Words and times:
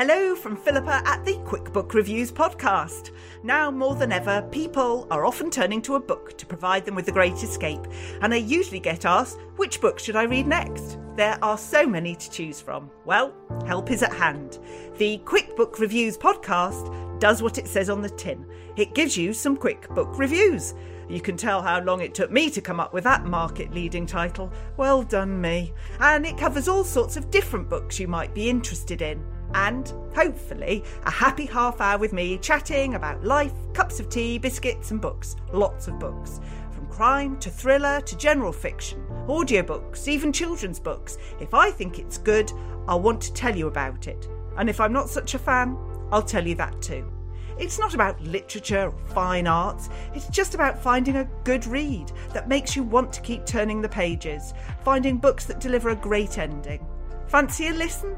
Hello 0.00 0.34
from 0.34 0.56
Philippa 0.56 1.02
at 1.04 1.26
the 1.26 1.36
Quick 1.44 1.74
Book 1.74 1.92
Reviews 1.92 2.32
podcast. 2.32 3.10
Now 3.42 3.70
more 3.70 3.94
than 3.94 4.12
ever, 4.12 4.40
people 4.50 5.06
are 5.10 5.26
often 5.26 5.50
turning 5.50 5.82
to 5.82 5.96
a 5.96 6.00
book 6.00 6.38
to 6.38 6.46
provide 6.46 6.86
them 6.86 6.94
with 6.94 7.04
the 7.04 7.12
great 7.12 7.34
escape, 7.42 7.86
and 8.22 8.32
I 8.32 8.38
usually 8.38 8.80
get 8.80 9.04
asked, 9.04 9.38
which 9.56 9.78
book 9.82 9.98
should 9.98 10.16
I 10.16 10.22
read 10.22 10.46
next? 10.46 10.96
There 11.16 11.38
are 11.44 11.58
so 11.58 11.86
many 11.86 12.14
to 12.14 12.30
choose 12.30 12.62
from. 12.62 12.90
Well, 13.04 13.34
help 13.66 13.90
is 13.90 14.02
at 14.02 14.14
hand. 14.14 14.58
The 14.96 15.18
Quick 15.18 15.54
Book 15.54 15.78
Reviews 15.78 16.16
podcast 16.16 17.20
does 17.20 17.42
what 17.42 17.58
it 17.58 17.68
says 17.68 17.90
on 17.90 18.00
the 18.00 18.08
tin. 18.08 18.46
It 18.76 18.94
gives 18.94 19.18
you 19.18 19.34
some 19.34 19.54
quick 19.54 19.86
book 19.90 20.18
reviews. 20.18 20.72
You 21.10 21.20
can 21.20 21.36
tell 21.36 21.60
how 21.60 21.82
long 21.82 22.00
it 22.00 22.14
took 22.14 22.30
me 22.30 22.48
to 22.48 22.62
come 22.62 22.80
up 22.80 22.94
with 22.94 23.04
that 23.04 23.26
market 23.26 23.74
leading 23.74 24.06
title. 24.06 24.50
Well 24.78 25.02
done, 25.02 25.38
me. 25.38 25.74
And 25.98 26.24
it 26.24 26.38
covers 26.38 26.68
all 26.68 26.84
sorts 26.84 27.18
of 27.18 27.30
different 27.30 27.68
books 27.68 28.00
you 28.00 28.08
might 28.08 28.32
be 28.32 28.48
interested 28.48 29.02
in 29.02 29.22
and 29.54 29.92
hopefully 30.14 30.84
a 31.04 31.10
happy 31.10 31.46
half 31.46 31.80
hour 31.80 31.98
with 31.98 32.12
me 32.12 32.38
chatting 32.38 32.94
about 32.94 33.24
life, 33.24 33.52
cups 33.72 34.00
of 34.00 34.08
tea, 34.08 34.38
biscuits, 34.38 34.90
and 34.90 35.00
books. 35.00 35.36
Lots 35.52 35.88
of 35.88 35.98
books. 35.98 36.40
From 36.72 36.86
crime 36.88 37.38
to 37.38 37.50
thriller 37.50 38.00
to 38.00 38.16
general 38.16 38.52
fiction, 38.52 39.04
audiobooks, 39.26 40.08
even 40.08 40.32
children's 40.32 40.80
books. 40.80 41.18
If 41.40 41.54
I 41.54 41.70
think 41.70 41.98
it's 41.98 42.18
good, 42.18 42.52
I'll 42.88 43.00
want 43.00 43.20
to 43.22 43.32
tell 43.32 43.56
you 43.56 43.66
about 43.66 44.08
it. 44.08 44.28
And 44.56 44.68
if 44.68 44.80
I'm 44.80 44.92
not 44.92 45.08
such 45.08 45.34
a 45.34 45.38
fan, 45.38 45.76
I'll 46.12 46.22
tell 46.22 46.46
you 46.46 46.54
that 46.56 46.80
too. 46.82 47.10
It's 47.58 47.78
not 47.78 47.94
about 47.94 48.20
literature 48.22 48.86
or 48.86 49.06
fine 49.12 49.46
arts, 49.46 49.90
it's 50.14 50.28
just 50.28 50.54
about 50.54 50.82
finding 50.82 51.16
a 51.16 51.28
good 51.44 51.66
read 51.66 52.10
that 52.32 52.48
makes 52.48 52.74
you 52.74 52.82
want 52.82 53.12
to 53.12 53.20
keep 53.20 53.44
turning 53.44 53.82
the 53.82 53.88
pages, 53.88 54.54
finding 54.82 55.18
books 55.18 55.44
that 55.44 55.60
deliver 55.60 55.90
a 55.90 55.96
great 55.96 56.38
ending. 56.38 56.86
Fancy 57.26 57.68
a 57.68 57.72
listen? 57.72 58.16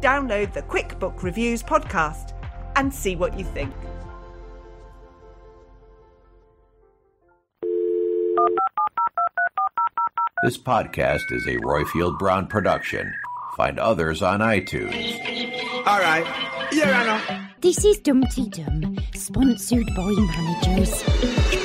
Download 0.00 0.52
the 0.52 0.62
QuickBook 0.62 1.22
Reviews 1.22 1.62
podcast 1.62 2.32
and 2.76 2.92
see 2.92 3.16
what 3.16 3.38
you 3.38 3.44
think. 3.44 3.72
This 10.44 10.58
podcast 10.58 11.32
is 11.32 11.46
a 11.46 11.56
Roifield 11.56 12.18
Brown 12.18 12.46
production. 12.46 13.14
Find 13.56 13.78
others 13.78 14.20
on 14.20 14.40
iTunes. 14.40 14.92
All 15.86 16.00
right. 16.00 16.26
Here 16.70 16.84
I 16.84 17.06
know. 17.06 17.46
This 17.60 17.82
is 17.82 17.98
Dumteedum, 18.00 19.00
sponsored 19.16 19.86
by 19.96 20.10
managers. 20.10 21.63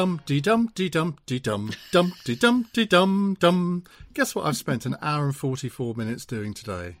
Dum 0.00 0.18
dee 0.24 0.40
dum 0.40 0.70
dee 0.74 0.88
dum 0.88 1.18
dee 1.26 1.38
dum 1.38 1.70
dum 1.92 2.14
dee 2.24 2.34
dum 2.34 2.66
dee 2.72 2.86
dum 2.86 3.36
dum. 3.38 3.84
Guess 4.14 4.34
what 4.34 4.46
I've 4.46 4.56
spent 4.56 4.86
an 4.86 4.96
hour 5.02 5.26
and 5.26 5.36
forty 5.36 5.68
four 5.68 5.94
minutes 5.94 6.24
doing 6.24 6.54
today? 6.54 7.00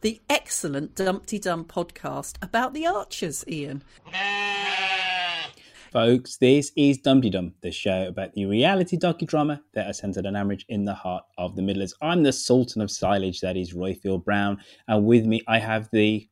The 0.00 0.18
excellent 0.30 0.94
Dumteedum 0.94 1.66
podcast 1.66 2.36
about 2.40 2.72
the 2.72 2.86
Archers, 2.86 3.44
Ian. 3.46 3.82
Folks, 5.92 6.38
this 6.38 6.72
is 6.74 6.96
Dumteedum, 7.02 7.52
the 7.60 7.70
show 7.70 8.06
about 8.06 8.32
the 8.32 8.46
reality 8.46 8.96
docudrama 8.96 9.60
that 9.74 9.90
is 9.90 9.98
centered 9.98 10.24
on 10.24 10.32
Ambridge 10.32 10.64
in 10.70 10.86
the 10.86 10.94
heart 10.94 11.24
of 11.36 11.54
the 11.54 11.60
Midlands. 11.60 11.94
I'm 12.00 12.22
the 12.22 12.32
Sultan 12.32 12.80
of 12.80 12.90
Silage, 12.90 13.42
that 13.42 13.58
is 13.58 13.74
Roifield 13.74 14.24
Brown, 14.24 14.58
and 14.88 15.04
with 15.04 15.26
me 15.26 15.42
I 15.46 15.58
have 15.58 15.90
the. 15.92 16.26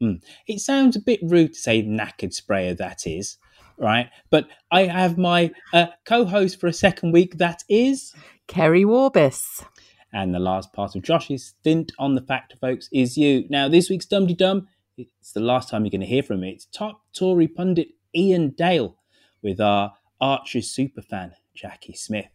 Hmm, 0.00 0.14
it 0.48 0.60
sounds 0.60 0.96
a 0.96 1.00
bit 1.00 1.20
rude 1.22 1.52
to 1.52 1.58
say 1.58 1.82
knackered 1.82 2.32
sprayer, 2.32 2.72
that 2.76 3.06
is 3.06 3.36
right? 3.78 4.10
But 4.30 4.48
I 4.70 4.82
have 4.82 5.18
my 5.18 5.50
uh, 5.72 5.86
co-host 6.04 6.60
for 6.60 6.66
a 6.66 6.72
second 6.72 7.12
week. 7.12 7.38
That 7.38 7.64
is 7.68 8.14
Kerry 8.46 8.84
Warbis. 8.84 9.64
And 10.12 10.34
the 10.34 10.38
last 10.38 10.72
part 10.72 10.94
of 10.94 11.02
Josh's 11.02 11.46
stint 11.46 11.92
on 11.98 12.14
the 12.14 12.20
Factor, 12.20 12.56
folks, 12.56 12.88
is 12.92 13.16
you. 13.16 13.46
Now, 13.50 13.68
this 13.68 13.90
week's 13.90 14.06
Dumteedum, 14.06 14.66
it's 14.96 15.32
the 15.32 15.40
last 15.40 15.68
time 15.68 15.84
you're 15.84 15.90
going 15.90 16.00
to 16.02 16.06
hear 16.06 16.22
from 16.22 16.40
me. 16.40 16.50
It's 16.50 16.66
top 16.66 17.02
Tory 17.12 17.48
pundit 17.48 17.88
Iain 18.16 18.50
Dale 18.50 18.96
with 19.42 19.60
our 19.60 19.92
Archers 20.20 20.72
superfan, 20.72 21.32
Jackie 21.54 21.94
Smith. 21.94 22.28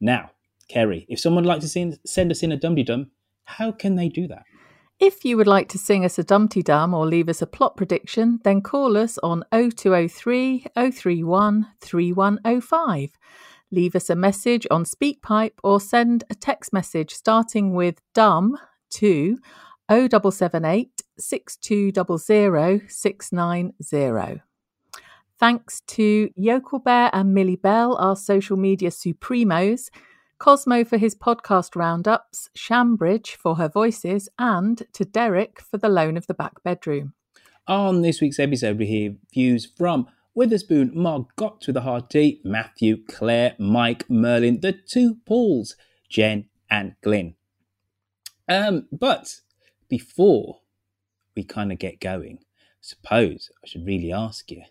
Now, 0.00 0.30
Kerry, 0.68 1.06
if 1.08 1.18
someone 1.18 1.44
would 1.44 1.48
like 1.48 1.60
to 1.60 1.68
send, 1.68 1.98
send 2.06 2.30
us 2.30 2.42
in 2.42 2.52
a 2.52 2.56
Dumteedum, 2.56 3.08
how 3.44 3.72
can 3.72 3.96
they 3.96 4.08
do 4.08 4.28
that? 4.28 4.44
If 5.00 5.24
you 5.24 5.36
would 5.36 5.48
like 5.48 5.68
to 5.70 5.78
sing 5.78 6.04
us 6.04 6.18
a 6.18 6.24
Dumteedum 6.24 6.94
or 6.94 7.04
leave 7.04 7.28
us 7.28 7.42
a 7.42 7.46
plot 7.46 7.76
prediction, 7.76 8.38
then 8.44 8.60
call 8.60 8.96
us 8.96 9.18
on 9.18 9.42
0203 9.52 10.66
031 10.76 11.66
3105. 11.80 13.10
Leave 13.72 13.96
us 13.96 14.08
a 14.08 14.14
message 14.14 14.68
on 14.70 14.84
SpeakPipe 14.84 15.58
or 15.64 15.80
send 15.80 16.22
a 16.30 16.34
text 16.34 16.72
message 16.72 17.12
starting 17.12 17.74
with 17.74 18.00
DUM 18.14 18.56
to 18.90 19.38
0778 19.90 21.02
6200 21.18 22.88
690. 22.88 24.42
Thanks 25.40 25.80
to 25.88 26.30
Yokel 26.36 26.78
Bear 26.78 27.10
and 27.12 27.34
Millie 27.34 27.56
Bell, 27.56 27.96
our 27.96 28.14
social 28.14 28.56
media 28.56 28.90
supremos. 28.90 29.90
Cosmo 30.38 30.84
for 30.84 30.98
his 30.98 31.14
podcast 31.14 31.76
roundups, 31.76 32.50
Shambridge 32.54 33.34
for 33.34 33.56
her 33.56 33.68
voices, 33.68 34.28
and 34.38 34.82
to 34.92 35.04
Derek 35.04 35.60
for 35.60 35.78
the 35.78 35.88
loan 35.88 36.16
of 36.16 36.26
the 36.26 36.34
back 36.34 36.62
bedroom. 36.62 37.14
On 37.66 38.02
this 38.02 38.20
week's 38.20 38.38
episode, 38.38 38.78
we 38.78 38.86
hear 38.86 39.16
views 39.32 39.66
from 39.78 40.06
Witherspoon, 40.34 40.90
Margot 40.94 41.58
with 41.66 41.76
a 41.76 41.80
hard 41.80 42.10
T, 42.10 42.40
Matthew, 42.44 43.04
Claire, 43.06 43.54
Mike, 43.58 44.10
Merlin, 44.10 44.60
the 44.60 44.72
two 44.72 45.16
Pauls, 45.24 45.76
Jen, 46.08 46.46
and 46.68 46.96
Glyn. 47.02 47.36
Um, 48.48 48.88
but 48.92 49.40
before 49.88 50.60
we 51.36 51.44
kind 51.44 51.72
of 51.72 51.78
get 51.78 52.00
going, 52.00 52.38
I 52.40 52.82
suppose 52.82 53.50
I 53.62 53.68
should 53.68 53.86
really 53.86 54.12
ask 54.12 54.50
you, 54.50 54.64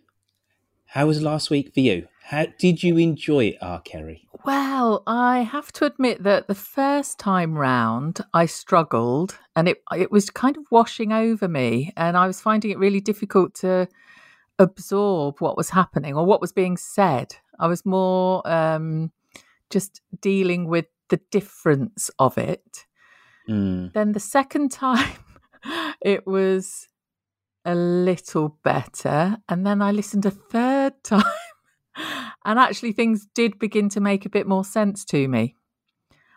how 0.93 1.07
was 1.07 1.23
last 1.23 1.49
week 1.49 1.73
for 1.73 1.79
you? 1.79 2.07
How 2.21 2.45
did 2.59 2.83
you 2.83 2.99
enjoy 2.99 3.45
it, 3.45 3.57
R. 3.63 3.81
Kerry? 3.81 4.27
Well, 4.45 5.01
I 5.07 5.39
have 5.39 5.71
to 5.73 5.85
admit 5.85 6.21
that 6.21 6.47
the 6.47 6.53
first 6.53 7.17
time 7.17 7.57
round 7.57 8.21
I 8.31 8.45
struggled 8.45 9.39
and 9.55 9.67
it 9.67 9.81
it 9.97 10.11
was 10.11 10.29
kind 10.29 10.55
of 10.55 10.65
washing 10.69 11.11
over 11.11 11.47
me 11.47 11.91
and 11.97 12.15
I 12.15 12.27
was 12.27 12.39
finding 12.39 12.69
it 12.69 12.77
really 12.77 12.99
difficult 12.99 13.55
to 13.55 13.87
absorb 14.59 15.39
what 15.39 15.57
was 15.57 15.71
happening 15.71 16.13
or 16.13 16.27
what 16.27 16.41
was 16.41 16.51
being 16.51 16.77
said. 16.77 17.37
I 17.59 17.65
was 17.65 17.83
more 17.87 18.47
um, 18.47 19.11
just 19.71 19.99
dealing 20.21 20.67
with 20.67 20.85
the 21.09 21.19
difference 21.31 22.11
of 22.19 22.37
it. 22.37 22.85
Mm. 23.49 23.93
Then 23.93 24.11
the 24.11 24.19
second 24.19 24.71
time, 24.71 25.17
it 26.01 26.27
was 26.27 26.87
a 27.65 27.75
little 27.75 28.57
better. 28.63 29.37
And 29.49 29.65
then 29.65 29.81
I 29.81 29.91
listened 29.91 30.25
a 30.25 30.31
third 30.31 30.93
time. 31.03 31.23
and 32.45 32.59
actually, 32.59 32.91
things 32.91 33.27
did 33.33 33.59
begin 33.59 33.89
to 33.89 33.99
make 33.99 34.25
a 34.25 34.29
bit 34.29 34.47
more 34.47 34.65
sense 34.65 35.05
to 35.05 35.27
me. 35.27 35.55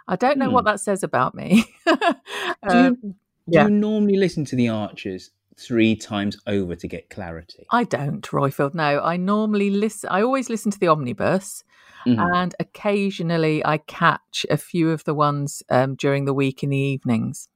I 0.08 0.16
don't 0.16 0.38
know 0.38 0.46
Hmm. 0.48 0.54
what 0.54 0.64
that 0.66 0.80
says 0.80 1.02
about 1.02 1.34
me. 1.34 1.64
Do 1.86 1.92
you, 1.92 2.70
Um, 2.70 2.94
do 3.02 3.14
yeah. 3.48 3.64
you 3.64 3.70
normally 3.70 4.16
listen 4.16 4.44
to 4.46 4.56
the 4.56 4.68
Archers 4.68 5.30
three 5.56 5.96
times 5.96 6.36
over 6.46 6.76
to 6.76 6.86
get 6.88 7.10
clarity? 7.10 7.66
I 7.70 7.84
don't, 7.84 8.22
Roifield. 8.26 8.74
No, 8.74 9.00
I 9.00 9.16
normally 9.16 9.70
listen. 9.70 10.10
I 10.10 10.22
always 10.22 10.48
listen 10.50 10.70
to 10.72 10.78
the 10.78 10.88
omnibus, 10.88 11.64
Mhm. 12.06 12.36
and 12.36 12.54
occasionally 12.60 13.64
I 13.64 13.78
catch 13.78 14.46
a 14.50 14.56
few 14.56 14.90
of 14.90 15.04
the 15.04 15.14
ones 15.14 15.62
um, 15.70 15.94
during 15.96 16.24
the 16.24 16.34
week 16.34 16.62
in 16.62 16.70
the 16.70 16.78
evenings. 16.78 17.48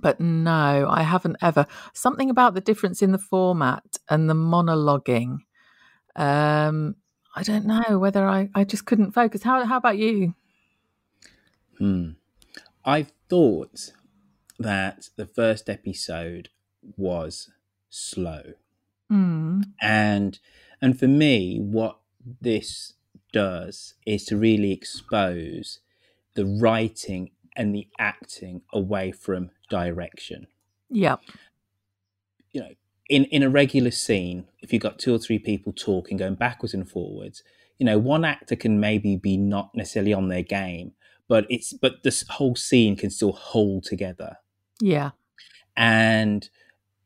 But 0.00 0.20
no, 0.20 0.86
I 0.88 1.02
haven't 1.02 1.36
ever. 1.42 1.66
Something 1.92 2.30
about 2.30 2.54
the 2.54 2.60
difference 2.60 3.02
in 3.02 3.12
the 3.12 3.18
format 3.18 3.98
and 4.08 4.30
the 4.30 4.34
monologuing. 4.34 5.38
Um, 6.16 6.96
I 7.34 7.42
don't 7.42 7.66
know 7.66 7.98
whether 7.98 8.26
I, 8.26 8.50
I 8.54 8.64
just 8.64 8.86
couldn't 8.86 9.12
focus. 9.12 9.42
How 9.42 9.64
how 9.64 9.76
about 9.76 9.98
you? 9.98 10.34
Hmm. 11.78 12.10
I 12.84 13.06
thought 13.28 13.92
that 14.58 15.08
the 15.16 15.26
first 15.26 15.68
episode 15.68 16.50
was 16.96 17.50
slow. 17.88 18.54
Mm. 19.10 19.64
and 19.82 20.38
and 20.80 20.96
for 20.96 21.08
me 21.08 21.58
what 21.58 21.98
this 22.40 22.92
does 23.32 23.94
is 24.06 24.24
to 24.26 24.36
really 24.36 24.70
expose 24.70 25.80
the 26.34 26.46
writing 26.46 27.30
and 27.56 27.74
the 27.74 27.86
acting 27.98 28.62
away 28.72 29.12
from 29.12 29.50
direction 29.68 30.46
Yeah. 30.90 31.16
you 32.52 32.60
know 32.60 32.70
in 33.08 33.24
in 33.26 33.42
a 33.42 33.50
regular 33.50 33.90
scene 33.90 34.46
if 34.60 34.72
you've 34.72 34.82
got 34.82 34.98
two 34.98 35.14
or 35.14 35.18
three 35.18 35.38
people 35.38 35.72
talking 35.72 36.16
going 36.16 36.34
backwards 36.36 36.74
and 36.74 36.88
forwards 36.88 37.42
you 37.78 37.86
know 37.86 37.98
one 37.98 38.24
actor 38.24 38.56
can 38.56 38.78
maybe 38.80 39.16
be 39.16 39.36
not 39.36 39.74
necessarily 39.74 40.12
on 40.12 40.28
their 40.28 40.42
game 40.42 40.92
but 41.28 41.46
it's 41.48 41.72
but 41.72 42.02
this 42.02 42.24
whole 42.28 42.56
scene 42.56 42.96
can 42.96 43.10
still 43.10 43.32
hold 43.32 43.84
together 43.84 44.36
Yeah. 44.80 45.10
and 45.76 46.48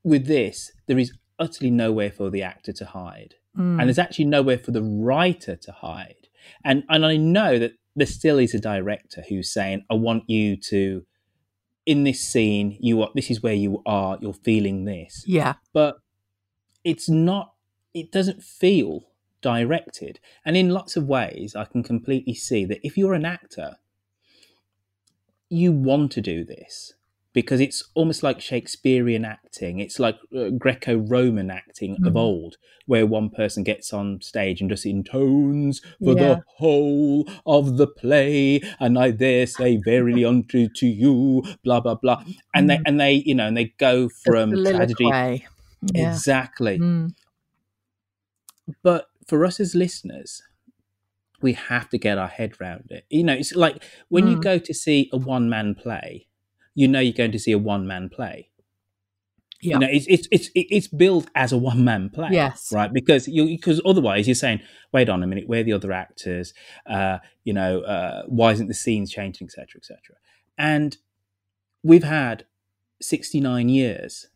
with 0.03 0.27
this 0.27 0.73
there 0.87 0.99
is 0.99 1.13
utterly 1.39 1.71
nowhere 1.71 2.11
for 2.11 2.31
the 2.31 2.43
actor 2.43 2.73
to 2.73 2.85
hide 2.87 3.35
Mm. 3.57 3.79
and 3.79 3.83
there's 3.89 4.01
actually 4.01 4.25
nowhere 4.25 4.59
for 4.59 4.73
the 4.73 4.83
writer 4.83 5.55
to 5.55 5.71
hide 5.71 6.27
and 6.65 6.83
and 6.89 7.07
i 7.07 7.17
know 7.17 7.57
that 7.61 7.75
there 7.97 8.07
still 8.07 8.39
is 8.39 8.55
a 8.55 8.61
director 8.61 9.23
who's 9.29 9.53
saying 9.53 9.85
i 9.91 9.95
want 9.95 10.29
you 10.29 10.57
to 10.57 11.05
in 11.87 12.05
this 12.05 12.21
scene 12.21 12.77
you 12.81 13.03
are 13.03 13.11
this 13.15 13.31
is 13.31 13.43
where 13.43 13.55
you 13.55 13.83
are 13.87 14.19
you're 14.21 14.33
feeling 14.33 14.85
this. 14.85 15.25
Yeah. 15.27 15.55
but 15.73 15.99
it's 16.83 17.09
not 17.09 17.55
it 17.93 18.11
doesn't 18.11 18.43
feel 18.43 19.05
directed. 19.41 20.19
And 20.45 20.57
in 20.57 20.71
lots 20.71 20.97
of 20.97 21.07
ways 21.07 21.55
i 21.55 21.65
can 21.65 21.83
completely 21.83 22.35
see 22.35 22.65
that 22.65 22.81
if 22.83 22.97
you're 22.97 23.15
an 23.15 23.25
actor 23.25 23.77
you 25.51 25.71
want 25.73 26.11
to 26.13 26.21
do 26.21 26.45
this 26.45 26.95
because 27.35 27.61
it's 27.61 27.83
almost 27.95 28.23
like 28.23 28.41
shakespearean 28.41 29.25
acting 29.27 29.81
it's 29.81 29.99
like 29.99 30.17
uh, 30.35 30.49
greco-roman 30.51 31.51
acting 31.51 31.97
of 32.07 32.15
Mhm. 32.15 32.19
old 32.29 32.57
where 32.87 33.05
one 33.07 33.29
person 33.29 33.63
gets 33.65 33.93
on 33.93 34.21
stage 34.23 34.61
and 34.63 34.71
just 34.71 34.87
intones 34.87 35.81
for 36.03 36.15
Yeah. 36.15 36.23
the 36.29 36.43
whole 36.57 37.29
of 37.45 37.77
the 37.77 37.87
play 37.87 38.61
and 38.81 38.99
i 38.99 39.11
dare 39.11 39.47
say 39.47 39.77
verily 39.77 40.25
unto 40.33 40.69
to 40.69 40.87
you 40.87 41.43
blah 41.63 41.81
blah 41.81 41.97
blah 41.97 42.23
and 42.55 42.71
they 42.71 42.77
Mm. 42.79 42.83
and 42.87 43.01
they 43.01 43.13
you 43.27 43.35
know 43.35 43.49
and 43.49 43.57
they 43.57 43.75
go 43.79 44.09
from 44.09 44.51
tragedy. 44.65 45.05
Yeah. 45.93 46.09
Exactly. 46.13 46.79
Mm. 46.79 47.15
But 48.83 49.07
for 49.27 49.45
us 49.45 49.61
as 49.61 49.75
listeners, 49.75 50.43
we 51.43 51.53
have 51.53 51.89
to 51.91 51.99
get 51.99 52.17
our 52.17 52.29
head 52.29 52.53
around 52.61 52.87
it. 52.91 53.05
You 53.11 53.25
know, 53.25 53.35
it's 53.35 53.55
like 53.55 53.83
when 54.09 54.27
you 54.27 54.37
Mm. 54.39 54.43
go 54.43 54.59
to 54.59 54.73
see 54.75 55.11
a 55.13 55.19
one 55.19 55.49
man 55.51 55.75
play, 55.75 56.27
you 56.75 56.89
know 56.89 57.01
you're 57.01 57.13
going 57.13 57.33
to 57.33 57.39
see 57.39 57.53
a 57.53 57.59
one 57.59 57.87
man 57.87 58.09
play. 58.09 58.51
Yeah. 59.65 59.75
You 59.75 59.81
know, 59.81 59.89
it's 59.91 60.07
it's 60.09 60.29
it's 60.31 60.51
it's 60.55 60.89
built 60.89 61.31
as 61.35 61.51
a 61.53 61.57
one 61.57 61.85
man 61.85 62.11
play. 62.11 62.29
Yes. 62.33 62.71
Right. 62.73 62.93
Because 62.93 63.27
you 63.27 63.47
because 63.47 63.81
otherwise 63.87 64.29
you're 64.29 64.35
saying, 64.35 64.61
wait 64.93 65.09
on 65.09 65.23
a 65.23 65.27
minute, 65.27 65.49
where 65.49 65.61
are 65.61 65.65
the 65.65 65.73
other 65.73 65.93
actors? 65.93 66.53
Uh, 66.87 67.19
you 67.45 67.55
know, 67.55 67.81
uh, 67.81 68.25
why 68.27 68.53
isn't 68.53 68.69
the 68.69 68.75
scenes 68.75 69.11
changing, 69.11 69.47
etc., 69.47 69.67
etc. 69.77 69.99
And 70.59 70.99
we've 71.83 72.05
had 72.05 72.45
69 73.01 73.69
years 73.69 74.27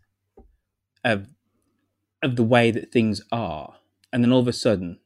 of 1.04 1.28
of 2.22 2.36
the 2.36 2.44
way 2.44 2.70
that 2.70 2.90
things 2.90 3.22
are, 3.30 3.74
and 4.12 4.24
then 4.24 4.32
all 4.32 4.40
of 4.40 4.48
a 4.48 4.52
sudden, 4.52 4.98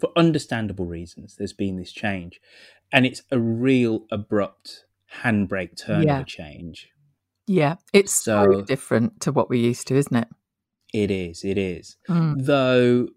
for 0.00 0.10
understandable 0.16 0.86
reasons, 0.86 1.36
there's 1.36 1.52
been 1.52 1.76
this 1.76 1.92
change, 1.92 2.40
and 2.90 3.04
it's 3.04 3.22
a 3.30 3.38
real 3.38 4.06
abrupt 4.10 4.86
handbrake 5.22 5.76
turn 5.76 6.02
Yeah. 6.02 6.16
of 6.18 6.22
a 6.22 6.26
change. 6.26 6.88
Yeah. 7.46 7.76
It's 7.92 8.12
so, 8.12 8.46
So- 8.52 8.62
different 8.62 9.20
to 9.22 9.32
what 9.32 9.48
we're 9.48 9.60
used 9.64 9.86
to, 9.88 9.96
isn't 9.96 10.16
it? 10.16 10.28
It 10.92 11.10
is, 11.10 11.44
it 11.44 11.58
is. 11.58 11.96
Mm. 12.08 12.44
Though, 12.44 13.08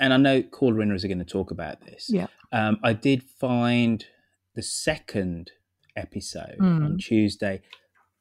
and 0.00 0.12
I 0.12 0.16
know 0.16 0.42
caller 0.42 0.74
winners 0.76 1.04
are 1.04 1.08
going 1.08 1.18
to 1.18 1.24
talk 1.24 1.50
about 1.50 1.82
this. 1.82 2.08
Yeah. 2.10 2.26
Um, 2.50 2.78
I 2.82 2.92
did 2.92 3.22
find 3.22 4.04
the 4.54 4.62
second 4.62 5.52
episode 5.96 6.56
on 6.60 6.94
Mm. 6.94 6.98
Tuesday 6.98 7.62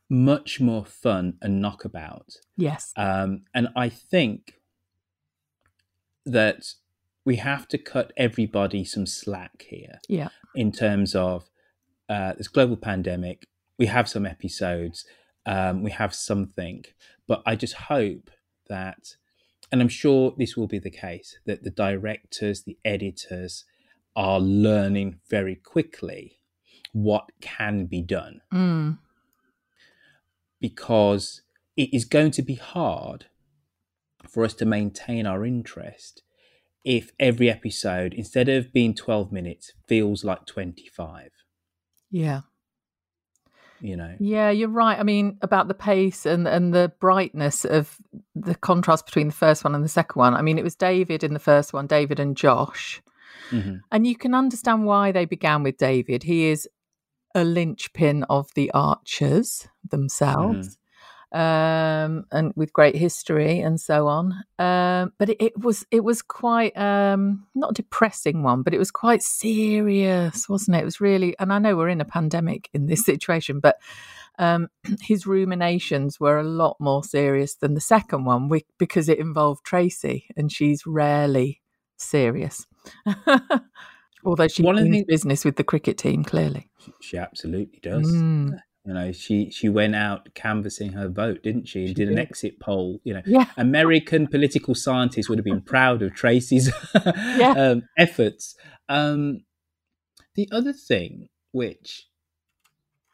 much 0.09 0.59
more 0.59 0.85
fun 0.85 1.37
and 1.41 1.61
knockabout. 1.61 2.35
Yes. 2.57 2.91
Um, 2.97 3.45
and 3.53 3.69
I 3.75 3.87
think 3.89 4.59
that 6.25 6.73
we 7.25 7.37
have 7.37 7.67
to 7.69 7.77
cut 7.77 8.11
everybody 8.17 8.83
some 8.83 9.05
slack 9.05 9.65
here 9.69 9.99
Yeah. 10.07 10.29
in 10.55 10.71
terms 10.71 11.15
of 11.15 11.49
uh, 12.13 12.33
this 12.37 12.47
global 12.55 12.77
pandemic. 12.89 13.37
We 13.79 13.85
have 13.97 14.07
some 14.09 14.25
episodes, 14.35 14.97
um, 15.45 15.75
we 15.87 15.91
have 16.01 16.13
something, 16.13 16.79
but 17.29 17.39
I 17.45 17.55
just 17.55 17.75
hope 17.95 18.29
that, 18.67 19.01
and 19.71 19.81
I'm 19.81 19.87
sure 20.03 20.33
this 20.37 20.55
will 20.57 20.67
be 20.75 20.79
the 20.79 20.91
case, 21.07 21.29
that 21.47 21.63
the 21.63 21.69
directors, 21.87 22.57
the 22.63 22.77
editors 22.85 23.53
are 24.15 24.39
learning 24.39 25.09
very 25.29 25.55
quickly 25.55 26.39
what 26.93 27.25
can 27.39 27.85
be 27.85 28.01
done 28.01 28.41
Mm. 28.51 28.97
because 30.59 31.41
it 31.77 31.89
is 31.93 32.05
going 32.05 32.31
to 32.31 32.41
be 32.41 32.55
hard 32.55 33.25
for 34.29 34.43
us 34.43 34.53
to 34.55 34.65
maintain 34.65 35.25
our 35.25 35.45
interest 35.45 36.21
if 36.83 37.11
every 37.19 37.49
episode, 37.49 38.13
instead 38.13 38.49
of 38.49 38.73
being 38.73 38.93
12 38.93 39.31
minutes, 39.31 39.71
feels 39.87 40.23
like 40.23 40.45
25. 40.45 41.29
Yeah. 42.11 42.41
You 43.79 43.97
know, 43.97 44.15
Yeah, 44.19 44.51
you're 44.51 44.69
right. 44.69 44.99
I 44.99 45.01
mean, 45.01 45.39
about 45.41 45.67
the 45.67 45.73
pace 45.73 46.27
and 46.27 46.47
and 46.47 46.71
the 46.71 46.91
brightness 46.99 47.65
of 47.65 47.97
the 48.35 48.53
contrast 48.53 49.07
between 49.07 49.27
the 49.27 49.33
first 49.33 49.63
one 49.63 49.73
and 49.73 49.83
the 49.83 49.89
second 49.89 50.19
one. 50.19 50.35
I 50.35 50.43
mean, 50.43 50.59
it 50.59 50.63
was 50.63 50.75
David 50.75 51.23
in 51.23 51.33
the 51.33 51.39
first 51.39 51.73
one, 51.73 51.87
David 51.87 52.19
and 52.19 52.37
Josh. 52.37 53.01
Mhm. 53.49 53.81
And 53.91 54.05
you 54.05 54.15
can 54.15 54.35
understand 54.35 54.85
why 54.85 55.11
they 55.11 55.25
began 55.25 55.63
with 55.63 55.77
David. 55.77 56.23
He 56.23 56.45
is 56.45 56.69
a 57.33 57.43
linchpin 57.43 58.23
of 58.25 58.53
the 58.53 58.69
archers 58.71 59.67
themselves. 59.89 60.77
Um, 61.33 62.25
and 62.33 62.51
with 62.57 62.73
great 62.73 62.95
history 62.97 63.61
and 63.61 63.79
so 63.79 64.07
on. 64.07 64.33
Um, 64.59 65.13
but 65.17 65.29
it, 65.29 65.37
it 65.41 65.57
was 65.57 65.85
it 65.89 66.03
was 66.03 66.21
quite 66.21 66.75
um 66.77 67.47
not 67.55 67.71
a 67.71 67.73
depressing 67.73 68.43
one, 68.43 68.63
but 68.63 68.73
it 68.73 68.77
was 68.79 68.91
quite 68.91 69.23
serious, 69.23 70.49
wasn't 70.49 70.75
it? 70.75 70.81
It 70.81 70.85
was 70.85 70.99
really 70.99 71.33
and 71.39 71.53
I 71.53 71.59
know 71.59 71.77
we're 71.77 71.87
in 71.87 72.01
a 72.01 72.05
pandemic 72.05 72.69
in 72.73 72.87
this 72.87 73.05
situation, 73.11 73.61
but 73.61 73.77
um 74.39 74.67
his 75.01 75.25
ruminations 75.25 76.19
were 76.19 76.37
a 76.37 76.43
lot 76.43 76.75
more 76.81 77.01
serious 77.03 77.55
than 77.55 77.75
the 77.75 77.81
second 77.81 78.25
one 78.25 78.49
we, 78.49 78.65
because 78.77 79.07
it 79.07 79.17
involved 79.19 79.63
Tracy 79.63 80.27
and 80.35 80.51
she's 80.51 80.85
rarely 80.85 81.61
serious. 81.95 82.67
Although 84.25 84.47
she 84.49 84.63
One 84.63 84.77
of 84.77 84.83
the 84.83 84.91
things- 84.91 85.05
business 85.07 85.45
with 85.45 85.55
the 85.55 85.63
cricket 85.63 85.97
team, 85.97 86.23
clearly. 86.23 86.69
she 86.99 87.17
absolutely 87.17 87.79
does. 87.81 88.11
Mm. 88.11 88.59
You 88.85 88.93
know, 88.95 89.11
she 89.11 89.51
she 89.51 89.69
went 89.69 89.95
out 89.95 90.33
canvassing 90.33 90.93
her 90.93 91.07
vote, 91.07 91.43
didn't 91.43 91.67
she? 91.67 91.81
And 91.81 91.89
She 91.89 91.93
did 91.93 92.09
an 92.09 92.17
exit 92.17 92.59
poll. 92.59 92.99
You 93.03 93.13
know, 93.15 93.21
Yeah. 93.25 93.45
American 93.57 94.25
political 94.27 94.73
scientists 94.73 95.29
would 95.29 95.37
have 95.37 95.45
been 95.45 95.61
proud 95.61 96.01
of 96.01 96.15
Tracy's 96.15 96.71
um, 97.43 97.83
efforts. 97.97 98.55
Um, 98.89 99.41
the 100.35 100.49
other 100.51 100.73
thing, 100.73 101.29
which, 101.51 102.07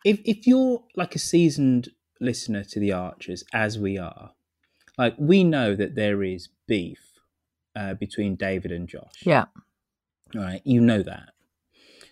if 0.05 0.21
if 0.23 0.47
you're 0.47 0.83
like 0.95 1.15
a 1.15 1.19
seasoned 1.19 1.89
listener 2.21 2.63
to 2.63 2.79
the 2.79 2.93
Archers, 2.93 3.43
as 3.53 3.77
we 3.77 3.97
are, 3.97 4.31
like 4.97 5.15
we 5.17 5.43
know 5.43 5.75
that 5.75 5.95
there 5.95 6.23
is 6.23 6.47
beef 6.65 7.19
uh, 7.75 7.93
between 7.95 8.35
David 8.35 8.71
and 8.71 8.87
Josh. 8.87 9.21
Yeah. 9.23 9.45
Right. 10.33 10.61
You 10.63 10.79
know 10.79 11.03
that. 11.03 11.31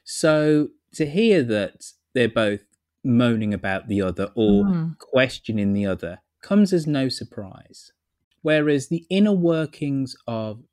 So 0.04 0.70
to 0.94 1.06
hear 1.06 1.42
that 1.44 1.92
they're 2.14 2.30
both 2.30 2.62
moaning 3.06 3.54
about 3.54 3.88
the 3.88 4.02
other 4.02 4.32
or 4.36 4.66
Mm. 4.66 4.98
questioning 5.00 5.74
the 5.74 5.86
other 5.86 6.20
comes 6.42 6.74
as 6.74 6.86
no 6.88 7.10
surprise. 7.10 7.92
Whereas 8.42 8.88
the 8.90 9.06
inner 9.10 9.34
workings 9.34 10.16
of 10.28 10.64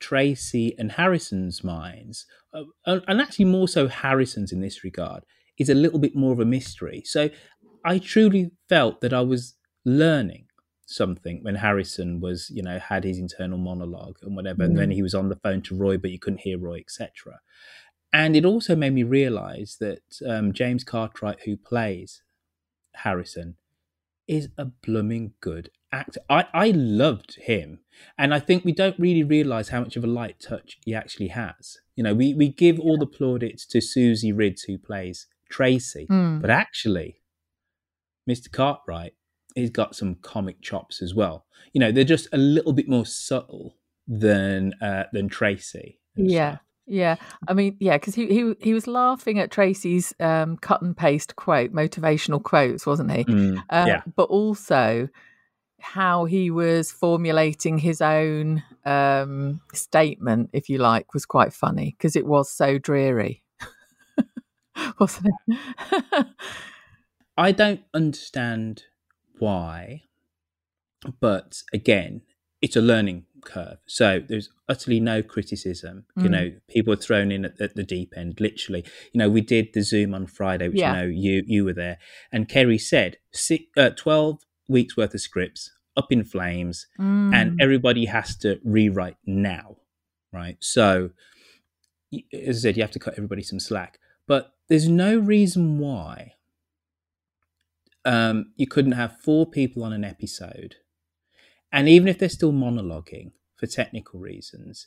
Tracy 0.00 0.74
and 0.78 0.92
Harrison's 0.92 1.62
minds, 1.64 2.26
uh, 2.52 2.64
and 2.86 3.20
actually 3.20 3.44
more 3.46 3.68
so 3.68 3.88
Harrison's 3.88 4.52
in 4.52 4.60
this 4.60 4.82
regard, 4.84 5.24
is 5.58 5.68
a 5.68 5.74
little 5.74 5.98
bit 5.98 6.16
more 6.16 6.32
of 6.32 6.40
a 6.40 6.44
mystery. 6.44 7.02
So 7.04 7.30
I 7.84 7.98
truly 7.98 8.50
felt 8.68 9.00
that 9.00 9.12
I 9.12 9.20
was 9.20 9.54
learning 9.84 10.46
something 10.86 11.42
when 11.42 11.54
Harrison 11.54 12.20
was, 12.20 12.50
you 12.50 12.62
know, 12.62 12.78
had 12.78 13.04
his 13.04 13.18
internal 13.18 13.58
monologue 13.58 14.18
and 14.22 14.36
whatever, 14.36 14.64
and 14.64 14.76
then 14.76 14.90
Mm. 14.90 14.94
he 14.94 15.02
was 15.02 15.14
on 15.14 15.28
the 15.28 15.36
phone 15.36 15.62
to 15.62 15.74
Roy, 15.76 15.96
but 15.96 16.10
you 16.10 16.18
couldn't 16.18 16.40
hear 16.40 16.58
Roy, 16.58 16.78
etc. 16.80 17.40
And 18.12 18.36
it 18.36 18.44
also 18.44 18.76
made 18.76 18.92
me 18.92 19.02
realize 19.04 19.76
that 19.80 20.02
um, 20.26 20.52
James 20.52 20.84
Cartwright, 20.84 21.40
who 21.44 21.56
plays 21.56 22.22
Harrison, 22.96 23.56
is 24.28 24.48
a 24.58 24.66
blooming 24.66 25.32
good 25.40 25.70
actor. 25.90 26.20
I, 26.28 26.46
I 26.52 26.70
loved 26.70 27.36
him. 27.36 27.80
And 28.18 28.34
I 28.34 28.38
think 28.40 28.64
we 28.64 28.72
don't 28.72 28.98
really 28.98 29.22
realize 29.22 29.70
how 29.70 29.80
much 29.80 29.96
of 29.96 30.04
a 30.04 30.08
light 30.08 30.40
touch 30.40 30.78
he 30.84 30.94
actually 30.94 31.28
has. 31.28 31.78
You 31.96 32.04
know, 32.04 32.14
we, 32.14 32.34
we 32.34 32.48
give 32.48 32.78
all 32.78 32.98
the 32.98 33.06
plaudits 33.06 33.66
to 33.68 33.80
Susie 33.80 34.32
Ridds, 34.32 34.62
who 34.62 34.78
plays 34.78 35.26
Tracy, 35.50 36.06
Mm. 36.10 36.40
but 36.40 36.50
actually, 36.50 37.20
Mr. 38.28 38.50
Cartwright, 38.50 39.14
he's 39.54 39.70
got 39.70 39.94
some 39.94 40.14
comic 40.16 40.62
chops 40.62 41.02
as 41.02 41.14
well. 41.14 41.44
You 41.72 41.80
know, 41.80 41.92
they're 41.92 42.04
just 42.04 42.28
a 42.32 42.38
little 42.38 42.72
bit 42.72 42.88
more 42.88 43.04
subtle 43.06 43.76
than 44.06 44.74
uh, 44.80 45.04
than 45.12 45.28
Tracy. 45.28 45.98
Yeah. 46.16 46.58
Yeah, 46.86 47.16
I 47.46 47.54
mean, 47.54 47.76
yeah, 47.78 47.96
because 47.96 48.14
he, 48.14 48.26
he 48.26 48.54
he 48.60 48.74
was 48.74 48.86
laughing 48.86 49.38
at 49.38 49.50
Tracy's 49.50 50.12
um, 50.18 50.56
cut 50.56 50.82
and 50.82 50.96
paste 50.96 51.36
quote, 51.36 51.72
motivational 51.72 52.42
quotes, 52.42 52.84
wasn't 52.84 53.12
he? 53.12 53.24
Mm, 53.24 53.58
Uh, 53.70 53.84
yeah. 53.86 54.02
But 54.16 54.24
also 54.24 55.08
how 55.80 56.24
he 56.24 56.50
was 56.50 56.90
formulating 56.90 57.78
his 57.78 58.00
own 58.00 58.62
um, 58.84 59.60
statement, 59.74 60.50
if 60.52 60.68
you 60.68 60.78
like, 60.78 61.14
was 61.14 61.26
quite 61.26 61.52
funny 61.52 61.94
because 61.96 62.16
it 62.16 62.26
was 62.26 62.50
so 62.50 62.78
dreary, 62.78 63.42
wasn't 64.98 65.28
it? 65.48 66.26
I 67.36 67.52
don't 67.52 67.82
understand 67.94 68.84
why, 69.38 70.04
but 71.20 71.62
again, 71.72 72.22
it's 72.60 72.76
a 72.76 72.80
learning 72.80 73.24
curve. 73.44 73.78
So 73.86 74.20
there's 74.28 74.48
utterly 74.68 75.00
no 75.00 75.22
criticism. 75.22 76.06
You 76.16 76.24
Mm. 76.24 76.30
know, 76.30 76.52
people 76.68 76.92
are 76.92 76.96
thrown 76.96 77.30
in 77.32 77.44
at, 77.44 77.60
at 77.60 77.74
the 77.74 77.82
deep 77.82 78.12
end, 78.16 78.40
literally. 78.40 78.84
You 79.12 79.18
know, 79.18 79.28
we 79.30 79.40
did 79.40 79.72
the 79.74 79.82
Zoom 79.82 80.14
on 80.14 80.26
Friday, 80.26 80.68
which 80.68 80.78
Yeah. 80.78 80.92
you 80.94 81.00
know 81.00 81.06
you 81.06 81.42
you 81.46 81.64
were 81.64 81.72
there, 81.74 81.98
and 82.32 82.48
Kerry 82.48 82.78
said 82.78 83.18
six, 83.32 83.64
uh, 83.76 83.90
twelve 83.90 84.42
weeks 84.68 84.96
worth 84.96 85.14
of 85.14 85.20
scripts 85.20 85.70
up 85.96 86.10
in 86.10 86.24
flames, 86.24 86.86
Mm. 86.98 87.34
and 87.34 87.60
everybody 87.60 88.06
has 88.06 88.36
to 88.38 88.58
rewrite 88.64 89.16
now, 89.26 89.76
right? 90.32 90.56
So, 90.60 91.10
as 92.32 92.58
I 92.58 92.60
said, 92.60 92.76
you 92.76 92.82
have 92.82 92.90
to 92.92 92.98
cut 92.98 93.14
everybody 93.14 93.42
some 93.42 93.60
slack, 93.60 93.98
but 94.26 94.54
there's 94.68 94.88
no 94.88 95.18
reason 95.18 95.78
why 95.78 96.34
um, 98.04 98.52
you 98.56 98.66
couldn't 98.66 98.92
have 98.92 99.20
four 99.20 99.46
people 99.46 99.84
on 99.84 99.92
an 99.92 100.04
episode, 100.04 100.76
and 101.72 101.88
even 101.88 102.08
if 102.08 102.18
they're 102.18 102.28
still 102.28 102.52
monologuing 102.52 103.32
for 103.56 103.66
technical 103.66 104.20
reasons, 104.20 104.86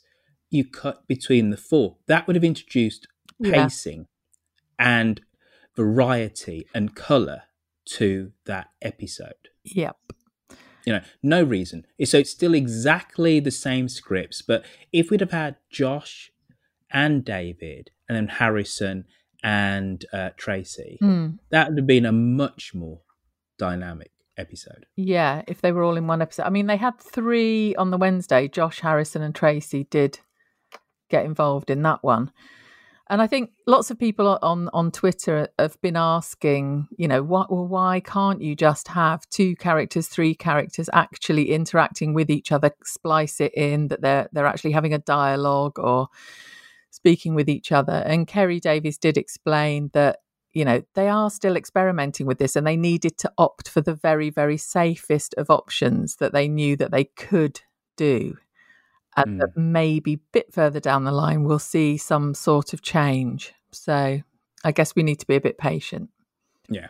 you 0.50 0.64
cut 0.64 1.06
between 1.08 1.50
the 1.50 1.56
four. 1.56 1.96
That 2.06 2.26
would 2.26 2.36
have 2.36 2.44
introduced 2.44 3.08
Yeah. 3.40 3.64
pacing 3.64 4.06
and 4.78 5.20
variety 5.76 6.66
and 6.74 6.94
color 6.94 7.42
to 7.86 8.32
that 8.46 8.70
episode 8.82 9.48
Yep. 9.64 9.96
you 10.84 10.92
know 10.92 11.00
no 11.22 11.42
reason 11.42 11.86
so 12.04 12.18
it's 12.18 12.30
still 12.30 12.54
exactly 12.54 13.38
the 13.40 13.50
same 13.50 13.88
scripts 13.88 14.42
but 14.42 14.64
if 14.92 15.10
we'd 15.10 15.20
have 15.20 15.30
had 15.32 15.56
josh 15.70 16.32
and 16.90 17.24
david 17.24 17.90
and 18.08 18.16
then 18.16 18.28
harrison 18.28 19.04
and 19.42 20.04
uh, 20.12 20.30
tracy 20.36 20.98
Mm. 21.02 21.38
that 21.50 21.68
would 21.68 21.78
have 21.78 21.86
been 21.86 22.06
a 22.06 22.12
much 22.12 22.74
more 22.74 23.02
dynamic 23.58 24.10
episode 24.38 24.86
Yeah, 24.96 25.42
if 25.48 25.60
they 25.60 25.72
were 25.72 25.82
all 25.82 25.96
in 25.96 26.06
one 26.06 26.22
episode. 26.22 26.44
I 26.44 26.50
mean, 26.50 26.66
they 26.66 26.76
had 26.76 26.98
three 26.98 27.74
on 27.76 27.90
the 27.90 27.98
Wednesday. 27.98 28.48
Josh, 28.48 28.80
Harrison, 28.80 29.22
and 29.22 29.34
Tracy 29.34 29.84
did 29.90 30.20
get 31.08 31.24
involved 31.24 31.70
in 31.70 31.82
that 31.82 32.02
one. 32.02 32.32
And 33.08 33.22
I 33.22 33.28
think 33.28 33.50
lots 33.68 33.92
of 33.92 34.00
people 34.00 34.38
on 34.42 34.68
on 34.72 34.90
Twitter 34.90 35.48
have 35.60 35.80
been 35.80 35.96
asking, 35.96 36.88
you 36.98 37.06
know, 37.06 37.22
why, 37.22 37.46
well, 37.48 37.66
why 37.66 38.00
can't 38.00 38.42
you 38.42 38.56
just 38.56 38.88
have 38.88 39.28
two 39.30 39.54
characters, 39.54 40.08
three 40.08 40.34
characters 40.34 40.90
actually 40.92 41.52
interacting 41.52 42.14
with 42.14 42.30
each 42.30 42.50
other, 42.50 42.72
splice 42.84 43.40
it 43.40 43.54
in 43.54 43.88
that 43.88 44.00
they're 44.00 44.28
they're 44.32 44.46
actually 44.46 44.72
having 44.72 44.92
a 44.92 44.98
dialogue 44.98 45.78
or 45.78 46.08
speaking 46.90 47.36
with 47.36 47.48
each 47.48 47.70
other. 47.70 48.02
And 48.04 48.26
Kerry 48.26 48.58
Davies 48.58 48.98
did 48.98 49.16
explain 49.16 49.90
that 49.92 50.18
you 50.56 50.64
know 50.64 50.82
they 50.94 51.06
are 51.06 51.28
still 51.30 51.54
experimenting 51.54 52.26
with 52.26 52.38
this 52.38 52.56
and 52.56 52.66
they 52.66 52.78
needed 52.78 53.18
to 53.18 53.30
opt 53.36 53.68
for 53.68 53.82
the 53.82 53.94
very 53.94 54.30
very 54.30 54.56
safest 54.56 55.34
of 55.36 55.50
options 55.50 56.16
that 56.16 56.32
they 56.32 56.48
knew 56.48 56.76
that 56.76 56.90
they 56.90 57.04
could 57.04 57.60
do. 57.96 58.38
And 59.18 59.40
that 59.40 59.56
maybe 59.56 60.14
a 60.14 60.20
bit 60.32 60.52
further 60.52 60.80
down 60.80 61.04
the 61.04 61.12
line 61.12 61.44
we'll 61.44 61.58
see 61.58 61.98
some 61.98 62.32
sort 62.32 62.72
of 62.72 62.80
change. 62.80 63.52
So 63.70 64.22
i 64.64 64.72
guess 64.72 64.96
we 64.96 65.02
need 65.02 65.20
to 65.20 65.26
be 65.26 65.36
a 65.36 65.40
bit 65.40 65.58
patient. 65.58 66.08
Yeah 66.70 66.88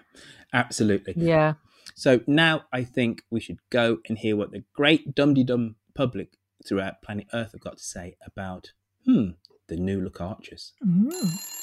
absolutely. 0.52 1.14
Yeah. 1.16 1.54
So 1.96 2.20
now 2.28 2.62
i 2.72 2.84
think 2.84 3.22
we 3.30 3.40
should 3.40 3.58
go 3.70 3.98
and 4.08 4.16
hear 4.18 4.36
what 4.36 4.52
the 4.52 4.62
great 4.74 5.12
dum-de-dum 5.16 5.74
public 5.92 6.38
throughout 6.64 7.02
planet 7.02 7.26
earth 7.32 7.50
have 7.50 7.60
got 7.60 7.78
to 7.78 7.82
say 7.82 8.16
about 8.24 8.72
hmm 9.04 9.30
the 9.66 9.76
new 9.76 10.00
look 10.00 10.20
archers 10.20 10.72
Mm. 10.84 11.55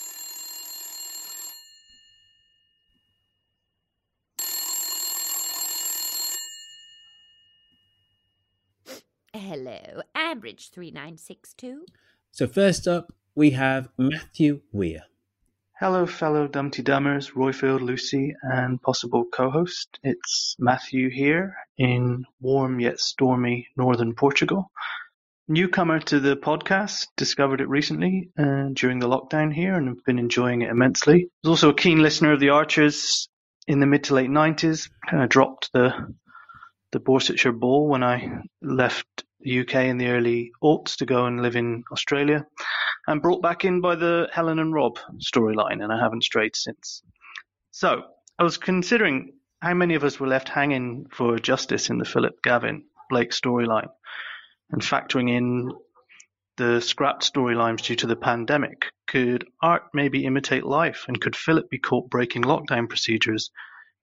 Hello, 9.55 10.01
Ambridge 10.15 10.71
3962. 10.71 11.85
so 12.31 12.47
first 12.47 12.87
up 12.87 13.13
we 13.35 13.51
have 13.51 13.87
matthew 13.99 14.61
weir 14.71 15.01
Hello, 15.79 16.07
fellow 16.07 16.47
Dumpty 16.47 16.81
Dummers, 16.81 17.33
Roifield, 17.33 17.81
Lucy, 17.81 18.33
and 18.41 18.81
possible 18.81 19.25
co-host. 19.31 19.99
It's 20.01 20.55
Matthew 20.57 21.11
here 21.11 21.55
in 21.77 22.25
warm 22.41 22.79
yet 22.79 22.99
stormy 22.99 23.67
northern 23.77 24.15
Portugal. 24.15 24.71
Newcomer 25.47 25.99
to 25.99 26.19
the 26.19 26.35
podcast, 26.35 27.09
discovered 27.15 27.61
it 27.61 27.69
recently 27.69 28.31
uh, 28.35 28.69
during 28.73 28.97
the 28.97 29.07
lockdown 29.07 29.53
here 29.53 29.75
and 29.75 29.87
have 29.87 30.03
been 30.03 30.17
enjoying 30.17 30.63
it 30.63 30.71
immensely. 30.71 31.25
I 31.25 31.47
Was 31.47 31.49
also 31.61 31.69
a 31.69 31.75
keen 31.75 32.01
listener 32.01 32.33
of 32.33 32.39
the 32.39 32.49
Archers 32.49 33.29
in 33.67 33.79
the 33.79 33.85
mid 33.85 34.05
to 34.05 34.15
late 34.15 34.31
90s. 34.31 34.89
Kind 35.07 35.21
of 35.21 35.29
dropped 35.29 35.69
the 35.73 35.93
the 36.93 36.99
Borsetshire 36.99 37.59
Ball 37.59 37.87
when 37.87 38.03
I 38.03 38.43
left 38.61 39.25
the 39.43 39.59
UK 39.59 39.75
in 39.85 39.97
the 39.97 40.07
early 40.07 40.51
aughts 40.63 40.97
to 40.97 41.05
go 41.05 41.25
and 41.25 41.41
live 41.41 41.55
in 41.55 41.83
Australia 41.91 42.45
and 43.07 43.21
brought 43.21 43.41
back 43.41 43.65
in 43.65 43.81
by 43.81 43.95
the 43.95 44.27
Helen 44.31 44.59
and 44.59 44.73
Rob 44.73 44.97
storyline, 45.19 45.83
and 45.83 45.91
I 45.91 45.99
haven't 45.99 46.23
strayed 46.23 46.55
since. 46.55 47.03
So 47.71 48.03
I 48.39 48.43
was 48.43 48.57
considering 48.57 49.33
how 49.61 49.73
many 49.73 49.95
of 49.95 50.03
us 50.03 50.19
were 50.19 50.27
left 50.27 50.49
hanging 50.49 51.07
for 51.11 51.37
justice 51.39 51.89
in 51.89 51.97
the 51.97 52.05
Philip 52.05 52.41
Gavin 52.41 52.85
Blake 53.09 53.31
storyline, 53.31 53.89
and 54.71 54.81
factoring 54.81 55.29
in 55.29 55.71
the 56.57 56.81
scrapped 56.81 57.31
storylines 57.31 57.81
due 57.81 57.95
to 57.97 58.07
the 58.07 58.15
pandemic. 58.15 58.85
Could 59.07 59.45
art 59.61 59.83
maybe 59.93 60.25
imitate 60.25 60.65
life, 60.65 61.05
and 61.07 61.19
could 61.19 61.35
Philip 61.35 61.69
be 61.69 61.79
caught 61.79 62.09
breaking 62.09 62.43
lockdown 62.43 62.87
procedures 62.87 63.51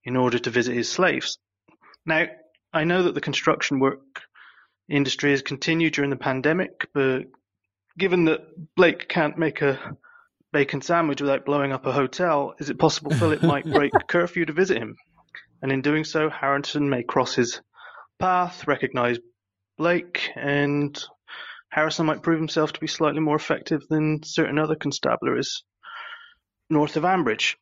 in 0.03 0.15
order 0.15 0.37
to 0.39 0.49
visit 0.49 0.75
his 0.75 0.89
slaves? 0.89 1.39
Now, 2.05 2.25
I 2.73 2.83
know 2.83 3.03
that 3.03 3.15
the 3.15 3.21
construction 3.21 3.79
work 3.79 4.21
industry 4.91 5.31
has 5.31 5.41
continued 5.41 5.93
during 5.93 6.09
the 6.09 6.17
pandemic, 6.17 6.87
but 6.93 7.23
given 7.97 8.25
that 8.25 8.41
Blake 8.75 9.07
can't 9.07 9.37
make 9.37 9.61
a 9.61 9.97
bacon 10.51 10.81
sandwich 10.81 11.21
without 11.21 11.45
blowing 11.45 11.71
up 11.71 11.85
a 11.85 11.91
hotel, 11.91 12.53
is 12.59 12.69
it 12.69 12.79
possible 12.79 13.11
Philip 13.11 13.41
might 13.43 13.65
break 13.65 13.91
curfew 14.07 14.45
to 14.45 14.53
visit 14.53 14.77
him? 14.77 14.95
And 15.61 15.71
in 15.71 15.81
doing 15.81 16.03
so, 16.03 16.29
Harrington 16.29 16.89
may 16.89 17.03
cross 17.03 17.35
his 17.35 17.61
path, 18.19 18.67
recognise 18.67 19.19
Blake, 19.77 20.29
and 20.35 21.01
Harrison 21.69 22.05
might 22.05 22.23
prove 22.23 22.39
himself 22.39 22.73
to 22.73 22.79
be 22.79 22.87
slightly 22.87 23.21
more 23.21 23.35
effective 23.35 23.87
than 23.89 24.23
certain 24.23 24.59
other 24.59 24.75
constabularies 24.75 25.63
north 26.69 26.97
of 26.97 27.03
Ambridge. 27.03 27.55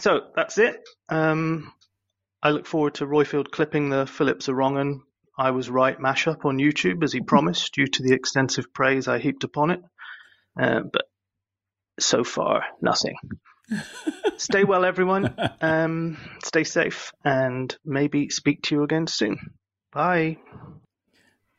So 0.00 0.28
that's 0.36 0.58
it. 0.58 0.80
Um, 1.08 1.72
I 2.42 2.50
look 2.50 2.66
forward 2.66 2.94
to 2.94 3.06
Roifield 3.06 3.50
clipping 3.50 3.90
the 3.90 4.06
Phillips 4.06 4.48
are 4.48 4.54
wrong 4.54 5.02
I 5.38 5.52
was 5.52 5.70
right 5.70 5.96
mashup 5.98 6.44
on 6.44 6.58
YouTube 6.58 7.04
as 7.04 7.12
he 7.12 7.20
promised, 7.20 7.72
due 7.72 7.86
to 7.86 8.02
the 8.02 8.12
extensive 8.12 8.72
praise 8.74 9.06
I 9.06 9.18
heaped 9.18 9.44
upon 9.44 9.70
it. 9.70 9.80
Uh, 10.60 10.80
but 10.92 11.04
so 12.00 12.24
far, 12.24 12.64
nothing. 12.82 13.14
stay 14.36 14.64
well, 14.64 14.84
everyone. 14.84 15.34
Um, 15.60 16.16
stay 16.42 16.64
safe, 16.64 17.12
and 17.24 17.74
maybe 17.84 18.30
speak 18.30 18.62
to 18.62 18.74
you 18.74 18.82
again 18.82 19.06
soon. 19.06 19.38
Bye. 19.92 20.38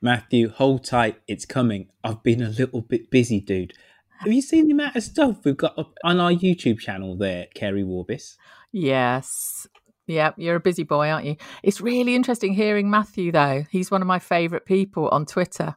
Matthew, 0.02 0.50
hold 0.50 0.84
tight. 0.84 1.20
It's 1.28 1.46
coming. 1.46 1.88
I've 2.04 2.24
been 2.24 2.42
a 2.42 2.50
little 2.50 2.82
bit 2.82 3.10
busy, 3.10 3.40
dude. 3.40 3.74
Have 4.20 4.34
you 4.34 4.42
seen 4.42 4.66
the 4.66 4.74
amount 4.74 4.98
of 4.98 5.04
stuff 5.04 5.38
we've 5.46 5.56
got 5.56 5.78
up 5.80 5.94
on 6.04 6.20
our 6.20 6.32
YouTube 6.32 6.80
channel 6.80 7.18
there, 7.18 7.48
Kerry 7.56 7.84
Warbis? 7.84 8.36
Yes. 8.74 9.68
Yeah, 10.10 10.32
you're 10.38 10.56
a 10.56 10.60
busy 10.60 10.84
boy, 10.84 11.10
aren't 11.10 11.26
you? 11.28 11.36
It's 11.62 11.80
really 11.80 12.16
interesting 12.16 12.54
hearing 12.54 12.90
Matthew, 12.90 13.32
though. 13.32 13.64
He's 13.70 13.92
one 13.92 14.02
of 14.02 14.08
my 14.08 14.18
favourite 14.20 14.66
people 14.66 15.08
on 15.10 15.26
Twitter. 15.26 15.76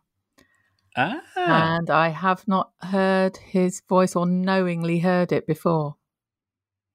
Ah. 0.97 1.21
And 1.37 1.91
I 1.91 2.09
have 2.09 2.49
not 2.49 2.73
heard 2.81 3.37
his 3.37 3.83
voice 3.89 4.17
or 4.17 4.27
knowingly 4.27 5.01
heard 5.01 5.33
it 5.33 5.47
before. 5.47 5.97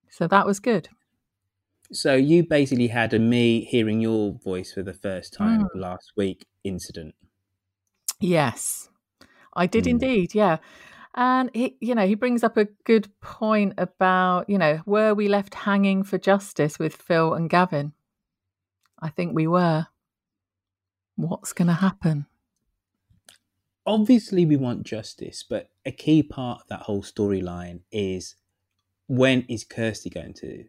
So 0.10 0.28
that 0.28 0.46
was 0.48 0.60
good. 0.60 0.90
So 1.92 2.16
you 2.16 2.44
basically 2.44 2.88
had 2.88 3.14
a 3.14 3.20
me 3.20 3.64
hearing 3.66 4.02
your 4.02 4.34
voice 4.34 4.74
for 4.74 4.84
the 4.84 4.94
first 4.94 5.34
time 5.34 5.62
Mm. 5.62 5.68
last 5.76 6.12
week 6.18 6.46
incident. 6.64 7.16
Yes, 8.20 8.90
I 9.54 9.68
did 9.68 9.86
Mm. 9.86 9.92
indeed. 9.92 10.36
Yeah. 10.36 10.58
And 11.18 11.50
he, 11.52 11.76
you 11.82 11.96
know, 11.96 12.06
he 12.06 12.14
brings 12.14 12.44
up 12.44 12.58
a 12.58 12.66
good 12.86 13.10
point 13.22 13.74
about, 13.80 14.48
you 14.48 14.60
know, 14.60 14.82
were 14.86 15.16
we 15.16 15.28
left 15.28 15.56
hanging 15.56 16.04
for 16.04 16.20
justice 16.20 16.78
with 16.78 16.96
Phil 16.96 17.34
and 17.34 17.50
Gavin? 17.50 17.94
I 19.00 19.10
think 19.10 19.34
we 19.34 19.48
were. 19.48 19.88
What's 21.16 21.54
going 21.54 21.70
to 21.70 21.74
happen? 21.74 22.28
Obviously, 23.88 24.46
we 24.46 24.58
want 24.58 24.84
justice, 24.84 25.44
but 25.44 25.72
a 25.88 25.92
key 25.92 26.22
part 26.22 26.62
of 26.62 26.68
that 26.68 26.82
whole 26.82 27.02
storyline 27.02 27.80
is 27.92 28.36
when 29.08 29.44
is 29.50 29.64
Kirsty 29.64 30.12
going 30.12 30.36
to 30.36 30.66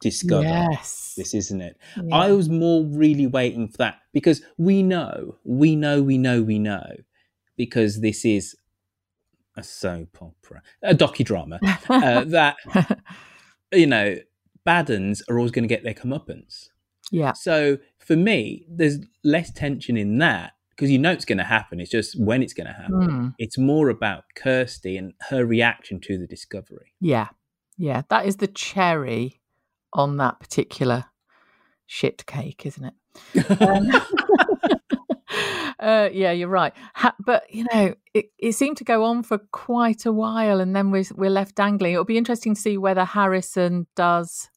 discover 0.00 0.42
Yes. 0.42 1.14
this, 1.16 1.32
isn't 1.32 1.60
it? 1.60 1.76
Yeah. 1.96 2.16
I 2.16 2.32
was 2.32 2.48
more 2.48 2.82
really 2.82 3.28
waiting 3.28 3.68
for 3.68 3.76
that 3.76 4.00
because 4.12 4.42
we 4.58 4.82
know, 4.82 5.36
we 5.44 5.76
know, 5.76 6.02
we 6.02 6.18
know, 6.18 6.42
we 6.42 6.58
know, 6.58 6.96
because 7.56 8.00
this 8.00 8.24
is 8.24 8.56
a 9.56 9.62
soap 9.62 10.18
opera, 10.20 10.62
a 10.82 10.94
docudrama, 10.94 11.58
uh, 11.88 12.24
that, 12.26 12.56
you 13.72 13.86
know, 13.86 14.16
Baddens 14.66 15.22
are 15.28 15.38
always 15.38 15.52
going 15.52 15.64
to 15.64 15.68
get 15.68 15.84
their 15.84 15.94
comeuppance. 15.94 16.68
Yeah. 17.10 17.32
So 17.32 17.78
for 17.98 18.16
me, 18.16 18.64
there's 18.68 18.98
less 19.22 19.52
tension 19.52 19.96
in 19.96 20.18
that 20.18 20.52
because 20.70 20.90
you 20.90 20.98
know 20.98 21.12
it's 21.12 21.24
going 21.24 21.38
to 21.38 21.44
happen. 21.44 21.80
It's 21.80 21.90
just 21.90 22.18
when 22.18 22.42
it's 22.42 22.54
going 22.54 22.66
to 22.66 22.72
happen. 22.72 23.08
Mm. 23.08 23.34
It's 23.38 23.58
more 23.58 23.88
about 23.88 24.24
Kirsty 24.34 24.96
and 24.96 25.12
her 25.28 25.44
reaction 25.44 26.00
to 26.00 26.18
the 26.18 26.26
discovery. 26.26 26.94
Yeah. 27.00 27.28
Yeah. 27.76 28.02
That 28.08 28.26
is 28.26 28.36
the 28.36 28.46
cherry 28.46 29.40
on 29.92 30.16
that 30.16 30.40
particular 30.40 31.04
shit 31.86 32.26
cake, 32.26 32.66
isn't 32.66 32.84
it? 32.84 32.94
Um, 33.60 33.90
uh, 35.80 36.08
yeah, 36.12 36.32
you're 36.32 36.48
right. 36.48 36.72
Ha- 36.94 37.14
but 37.20 37.44
you 37.52 37.66
know, 37.72 37.94
it, 38.12 38.26
it 38.38 38.52
seemed 38.52 38.76
to 38.78 38.84
go 38.84 39.04
on 39.04 39.22
for 39.22 39.38
quite 39.38 40.06
a 40.06 40.12
while, 40.12 40.60
and 40.60 40.74
then 40.74 40.90
we're 40.90 41.04
we're 41.14 41.30
left 41.30 41.54
dangling. 41.54 41.92
It'll 41.92 42.04
be 42.04 42.18
interesting 42.18 42.54
to 42.54 42.60
see 42.60 42.76
whether 42.78 43.04
Harrison 43.04 43.86
does 43.96 44.48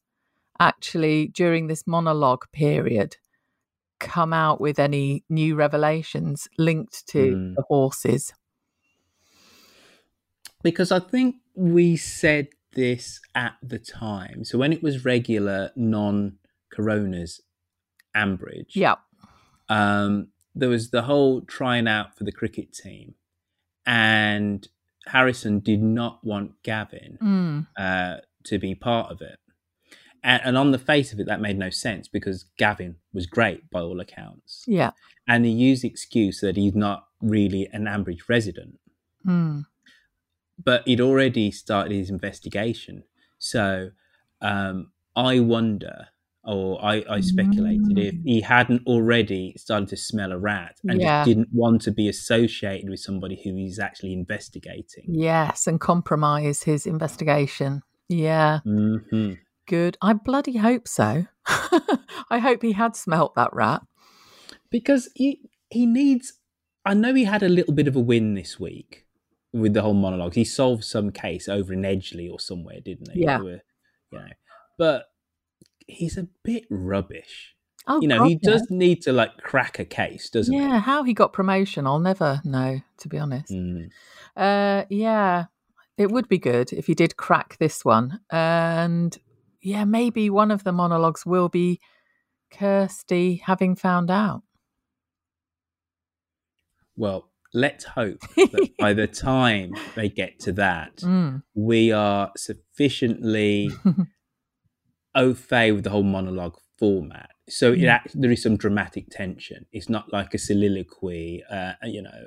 actually 0.60 1.28
during 1.28 1.66
this 1.68 1.86
monologue 1.86 2.44
period 2.52 3.16
come 4.00 4.32
out 4.32 4.60
with 4.60 4.78
any 4.78 5.24
new 5.28 5.54
revelations 5.56 6.48
linked 6.58 7.06
to 7.08 7.18
Mm. 7.34 7.54
the 7.56 7.62
horses. 7.68 8.32
because 10.62 10.90
I 10.90 10.98
think 10.98 11.36
we 11.54 11.96
said 11.96 12.48
this 12.74 13.20
at 13.34 13.54
the 13.62 13.78
time. 13.78 14.44
So 14.44 14.58
when 14.58 14.72
it 14.72 14.82
was 14.82 15.04
regular 15.04 15.70
non 15.76 16.38
coronas 16.72 17.40
Ambridge, 18.16 18.74
Yeah. 18.74 18.96
um, 19.68 20.28
there 20.58 20.68
was 20.68 20.90
the 20.90 21.02
whole 21.02 21.40
trying 21.42 21.86
out 21.88 22.16
for 22.16 22.24
the 22.24 22.32
cricket 22.32 22.72
team, 22.72 23.14
and 23.86 24.66
Harrison 25.06 25.60
did 25.60 25.82
not 25.82 26.22
want 26.24 26.62
Gavin 26.62 27.18
Mm. 27.22 27.66
uh, 27.76 28.20
to 28.44 28.58
be 28.58 28.74
part 28.74 29.10
of 29.10 29.20
it. 29.22 29.38
And, 30.22 30.42
and 30.44 30.58
on 30.58 30.70
the 30.72 30.78
face 30.78 31.12
of 31.12 31.20
it, 31.20 31.26
that 31.26 31.40
made 31.40 31.58
no 31.58 31.70
sense 31.70 32.08
because 32.08 32.44
Gavin 32.58 32.96
was 33.12 33.26
great 33.26 33.70
by 33.70 33.80
all 33.80 34.00
accounts. 34.00 34.64
Yeah. 34.66 34.90
And 35.26 35.44
he 35.44 35.50
used 35.52 35.82
the 35.82 35.88
excuse 35.88 36.40
that 36.40 36.56
he's 36.56 36.74
not 36.74 37.06
really 37.20 37.68
an 37.72 37.84
Ambridge 37.84 38.28
resident 38.28 38.78
Mm. 39.26 39.66
but 40.62 40.86
he'd 40.86 41.00
already 41.00 41.50
started 41.50 41.92
his 41.92 42.08
investigation. 42.10 43.04
So 43.38 43.90
um, 44.40 44.92
I 45.16 45.40
wonder, 45.40 46.08
or 46.44 46.82
I, 46.84 47.04
I 47.10 47.20
speculated, 47.20 47.98
if 47.98 48.14
he 48.24 48.40
hadn't 48.40 48.86
already 48.86 49.54
started 49.58 49.88
to 49.90 49.96
smell 49.96 50.32
a 50.32 50.38
rat 50.38 50.76
and 50.84 51.00
Yeah. 51.00 51.20
just 51.24 51.28
didn't 51.28 51.48
want 51.52 51.82
to 51.82 51.90
be 51.90 52.08
associated 52.08 52.88
with 52.88 53.00
somebody 53.00 53.40
who 53.42 53.54
he's 53.54 53.78
actually 53.78 54.12
investigating. 54.12 55.04
Yes, 55.08 55.66
and 55.66 55.78
compromise 55.80 56.62
his 56.62 56.86
investigation. 56.86 57.82
Yeah. 58.08 58.60
hmm 58.60 59.32
Good. 59.66 59.98
I 60.00 60.14
bloody 60.14 60.56
hope 60.56 60.88
so. 60.88 61.26
I 62.30 62.38
hope 62.38 62.62
he 62.62 62.72
had 62.72 62.96
smelt 62.96 63.34
that 63.34 63.52
rat. 63.52 63.82
Because 64.70 65.10
he 65.14 65.40
he 65.70 65.84
needs. 65.84 66.32
I 66.86 66.94
know 66.94 67.12
he 67.12 67.24
had 67.24 67.42
a 67.42 67.48
little 67.50 67.74
bit 67.74 67.86
of 67.88 67.94
a 67.96 68.00
win 68.00 68.32
this 68.32 68.58
week 68.58 69.04
with 69.52 69.74
the 69.74 69.82
whole 69.82 69.92
monologue. 69.92 70.34
He 70.34 70.44
solved 70.44 70.84
some 70.84 71.10
case 71.10 71.48
over 71.48 71.74
in 71.74 71.82
Edgeley 71.82 72.30
or 72.32 72.40
somewhere, 72.40 72.80
didn't 72.80 73.10
he? 73.12 73.24
Yeah. 73.24 73.40
Were- 73.40 73.60
you 74.10 74.18
know, 74.18 74.26
but 74.78 75.07
he's 75.88 76.16
a 76.16 76.28
bit 76.44 76.64
rubbish. 76.70 77.54
Oh, 77.86 78.00
you 78.00 78.06
know, 78.08 78.18
God, 78.18 78.28
he 78.28 78.38
yeah. 78.42 78.50
does 78.50 78.66
need 78.70 79.02
to 79.02 79.12
like 79.12 79.38
crack 79.38 79.78
a 79.78 79.84
case, 79.84 80.28
doesn't 80.28 80.52
he? 80.52 80.60
Yeah, 80.60 80.78
how 80.78 81.02
he 81.02 81.14
got 81.14 81.32
promotion, 81.32 81.86
I'll 81.86 81.98
never 81.98 82.40
know, 82.44 82.80
to 82.98 83.08
be 83.08 83.18
honest. 83.18 83.50
Mm. 83.52 83.88
Uh, 84.36 84.84
yeah, 84.90 85.46
it 85.96 86.10
would 86.10 86.28
be 86.28 86.38
good 86.38 86.72
if 86.72 86.86
he 86.86 86.94
did 86.94 87.16
crack 87.16 87.56
this 87.58 87.84
one. 87.84 88.20
And 88.30 89.16
yeah, 89.62 89.84
maybe 89.84 90.28
one 90.28 90.50
of 90.50 90.64
the 90.64 90.72
monologues 90.72 91.24
will 91.24 91.48
be 91.48 91.80
Kirsty 92.52 93.36
having 93.44 93.74
found 93.74 94.10
out. 94.10 94.42
Well, 96.96 97.30
let's 97.54 97.84
hope 97.84 98.20
that 98.36 98.70
by 98.78 98.92
the 98.92 99.06
time 99.06 99.72
they 99.94 100.08
get 100.08 100.38
to 100.40 100.52
that, 100.52 100.96
Mm. 100.98 101.42
we 101.54 101.92
are 101.92 102.32
sufficiently 102.36 103.70
au 105.18 105.34
fait 105.34 105.72
with 105.72 105.84
the 105.84 105.90
whole 105.90 106.02
monologue 106.16 106.56
format. 106.78 107.30
So 107.48 107.72
it 107.72 107.80
Mm. 107.80 107.88
act- 107.96 108.20
there 108.20 108.30
is 108.32 108.42
some 108.42 108.56
dramatic 108.56 109.06
tension. 109.10 109.66
It's 109.72 109.88
not 109.88 110.12
like 110.12 110.34
a 110.34 110.38
soliloquy, 110.38 111.42
uh, 111.50 111.74
you 111.84 112.02
know, 112.02 112.20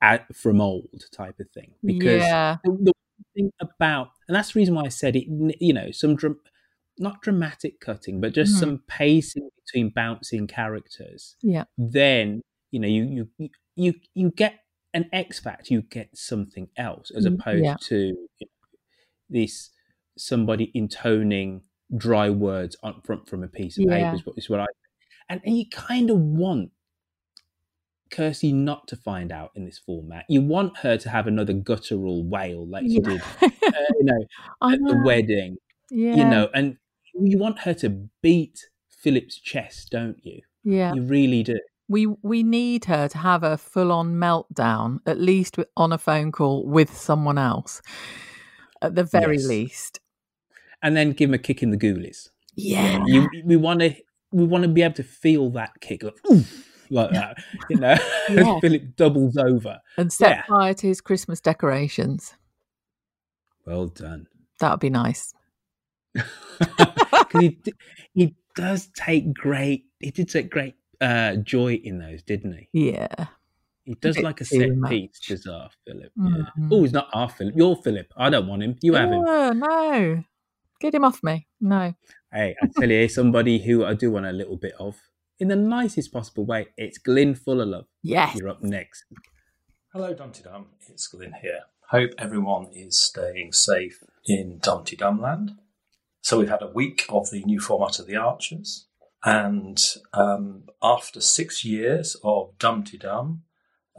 at, 0.00 0.34
from 0.34 0.60
old 0.60 1.04
type 1.12 1.38
of 1.40 1.48
thing. 1.50 1.74
Because 1.84 2.22
Yeah. 2.22 2.56
the, 2.64 2.70
the 2.86 2.92
thing 3.34 3.50
about, 3.60 4.08
and 4.28 4.34
that's 4.36 4.52
the 4.52 4.60
reason 4.60 4.74
why 4.74 4.84
I 4.84 4.88
said 4.88 5.16
it, 5.16 5.26
you 5.60 5.72
know, 5.72 5.90
some 5.90 6.16
dram- 6.16 6.40
not 6.98 7.22
dramatic 7.22 7.80
cutting, 7.80 8.20
but 8.20 8.34
just 8.34 8.52
Mhm. 8.54 8.58
some 8.60 8.78
pacing 8.86 9.48
between 9.64 9.90
bouncing 9.90 10.46
characters. 10.46 11.36
Yeah. 11.42 11.64
Then 11.78 12.42
you 12.70 12.80
know 12.80 12.88
you 12.88 13.28
you 13.38 13.50
you 13.76 13.94
you 14.14 14.30
get 14.30 14.54
an 14.94 15.08
X 15.12 15.40
factor, 15.40 15.72
you 15.74 15.82
get 15.82 16.08
something 16.16 16.68
else 16.76 17.10
as 17.10 17.24
Mm, 17.26 17.34
opposed 17.34 17.64
yeah. 17.64 17.76
to 17.88 17.96
you 18.38 18.46
know, 18.46 18.78
this 19.30 19.70
somebody 20.18 20.70
intoning 20.74 21.62
dry 21.96 22.30
words 22.30 22.76
on 22.82 23.00
from 23.02 23.24
from 23.24 23.42
a 23.42 23.48
piece 23.48 23.78
of 23.78 23.84
Yeah. 23.84 23.96
paper 24.10 24.14
is 24.16 24.26
what, 24.26 24.38
is 24.38 24.48
what 24.50 24.60
I 24.60 24.66
and, 25.28 25.40
and 25.44 25.56
you 25.56 25.64
kind 25.70 26.10
of 26.10 26.18
want 26.18 26.70
Kirsty 28.10 28.52
not 28.52 28.88
to 28.88 28.96
find 28.96 29.32
out 29.32 29.52
in 29.54 29.64
this 29.64 29.78
format. 29.78 30.24
You 30.28 30.42
want 30.42 30.76
her 30.78 30.98
to 30.98 31.08
have 31.08 31.26
another 31.26 31.54
guttural 31.54 32.24
wail 32.24 32.66
like 32.66 32.84
she 32.84 33.00
Yeah. 33.00 33.08
did, 33.08 33.22
uh, 33.42 33.48
you 33.98 34.04
know, 34.04 34.24
at 34.62 34.78
the 34.80 35.00
wedding. 35.04 35.56
Yeah. 35.90 36.16
You 36.16 36.24
know, 36.26 36.48
and 36.54 36.76
you 37.14 37.38
want 37.38 37.60
her 37.60 37.72
to 37.74 37.88
beat 38.20 38.66
Philip's 38.90 39.38
chest, 39.38 39.90
don't 39.90 40.18
you? 40.24 40.42
Yeah. 40.62 40.92
You 40.94 41.02
really 41.02 41.42
do. 41.42 41.58
We 41.88 42.06
we 42.22 42.42
need 42.42 42.84
her 42.86 43.08
to 43.08 43.18
have 43.18 43.42
a 43.42 43.56
full 43.56 43.90
on 43.92 44.14
meltdown, 44.14 44.98
at 45.06 45.18
least 45.18 45.56
with, 45.56 45.68
on 45.76 45.92
a 45.92 45.98
phone 45.98 46.32
call 46.32 46.66
with 46.66 46.94
someone 46.96 47.38
else, 47.38 47.80
at 48.82 48.94
the 48.94 49.04
very 49.04 49.36
Yes. 49.36 49.46
least. 49.46 50.00
And 50.82 50.96
then 50.96 51.12
give 51.12 51.30
him 51.30 51.34
a 51.34 51.38
kick 51.38 51.62
in 51.62 51.70
the 51.70 51.76
ghoulies. 51.76 52.30
Yeah. 52.56 53.02
You, 53.06 53.28
we 53.44 53.56
want 53.56 53.80
to 53.80 53.94
we 54.32 54.44
want 54.44 54.62
to 54.62 54.68
be 54.68 54.82
able 54.82 54.94
to 54.94 55.02
feel 55.02 55.50
that 55.50 55.72
kick 55.80 56.02
like, 56.02 56.14
"Oof," 56.30 56.66
like 56.90 57.10
that, 57.12 57.36
you 57.70 57.76
know, 57.76 57.94
Yeah. 58.30 58.58
Philip 58.60 58.96
doubles 58.96 59.36
over. 59.36 59.78
And 59.96 60.12
set 60.12 60.30
Yeah. 60.30 60.42
fire 60.48 60.74
to 60.74 60.86
his 60.86 61.00
Christmas 61.00 61.40
decorations. 61.40 62.34
Well 63.66 63.86
done. 63.88 64.26
That 64.60 64.70
would 64.72 64.80
be 64.80 64.90
nice. 64.90 65.34
'Cause 66.18 67.40
he, 67.40 67.58
he 68.14 68.34
does 68.54 68.88
take 68.96 69.32
great, 69.34 69.86
he 70.00 70.10
did 70.10 70.28
take 70.28 70.50
great 70.50 70.74
uh, 71.00 71.36
joy 71.36 71.74
in 71.74 71.98
those, 71.98 72.22
didn't 72.22 72.52
he? 72.58 72.68
Yeah. 72.72 73.26
He 73.84 73.94
does 73.94 74.18
like 74.20 74.40
a 74.40 74.44
set 74.44 74.76
much. 74.76 74.90
piece, 74.90 75.20
does 75.26 75.46
our 75.46 75.68
Philip. 75.86 76.12
Yeah. 76.16 76.44
Mhm. 76.58 76.68
Oh, 76.70 76.82
he's 76.82 76.92
not 76.92 77.08
our 77.12 77.28
Philip. 77.28 77.54
You're 77.56 77.74
Philip. 77.76 78.12
I 78.16 78.30
don't 78.30 78.46
want 78.46 78.62
him. 78.62 78.76
You 78.82 78.94
have 78.94 79.10
him. 79.10 79.24
Oh, 79.26 79.52
no. 79.52 80.24
Get 80.82 80.96
him 80.96 81.04
off 81.04 81.22
me. 81.22 81.46
No. 81.60 81.94
Hey, 82.32 82.56
I 82.60 82.66
tell 82.76 82.90
you, 82.90 83.06
somebody 83.06 83.64
who 83.64 83.84
I 83.84 83.94
do 83.94 84.10
want 84.10 84.26
a 84.26 84.32
little 84.32 84.56
bit 84.56 84.72
of, 84.80 84.96
in 85.38 85.46
the 85.46 85.54
nicest 85.54 86.12
possible 86.12 86.44
way. 86.44 86.66
It's 86.76 86.98
Glyn 86.98 87.36
Fullerlove. 87.36 87.86
Yes. 88.02 88.34
You're 88.34 88.48
up 88.48 88.64
next. 88.64 89.04
Hello, 89.92 90.12
Dumteedum. 90.12 90.64
It's 90.88 91.06
Glyn 91.06 91.34
here. 91.40 91.60
Hope 91.90 92.10
everyone 92.18 92.66
is 92.72 93.00
staying 93.00 93.52
safe 93.52 94.02
in 94.26 94.58
Dumteedum 94.58 95.20
land. 95.22 95.52
So 96.20 96.40
we've 96.40 96.48
had 96.48 96.62
a 96.62 96.72
week 96.74 97.06
of 97.08 97.30
the 97.30 97.44
new 97.44 97.60
format 97.60 98.00
of 98.00 98.08
the 98.08 98.16
Archers, 98.16 98.88
and 99.24 99.78
um, 100.12 100.64
after 100.82 101.20
six 101.20 101.64
years 101.64 102.16
of 102.24 102.58
Dumteedum 102.58 103.42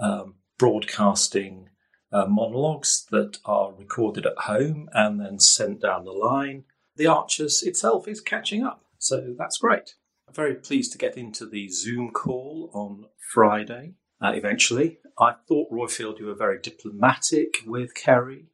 um, 0.02 0.36
broadcasting 0.60 1.69
uh, 2.12 2.26
monologues 2.26 3.06
that 3.12 3.38
are 3.46 3.74
recorded 3.74 4.26
at 4.26 4.38
home 4.39 4.89
and 4.91 5.22
then 5.22 5.39
sent 5.39 5.82
down 5.82 6.04
the 6.04 6.12
line, 6.12 6.65
the 6.95 7.08
Archers 7.08 7.63
itself 7.63 8.08
is 8.08 8.21
catching 8.21 8.63
up. 8.63 8.84
So 8.97 9.36
that's 9.38 9.58
great. 9.58 9.95
I'm 10.27 10.34
very 10.34 10.56
pleased 10.56 10.91
to 10.93 10.97
get 10.97 11.17
into 11.17 11.45
the 11.45 11.69
Zoom 11.69 12.12
call 12.12 12.69
on 12.73 13.06
Friday. 13.34 13.93
Uh, 14.21 14.32
eventually, 14.34 14.99
I 15.19 15.34
thought 15.47 15.71
Roifield 15.71 16.19
you 16.19 16.27
were 16.27 16.36
very 16.36 16.60
diplomatic 16.60 17.63
with 17.65 17.93
Kerry. 17.93 18.47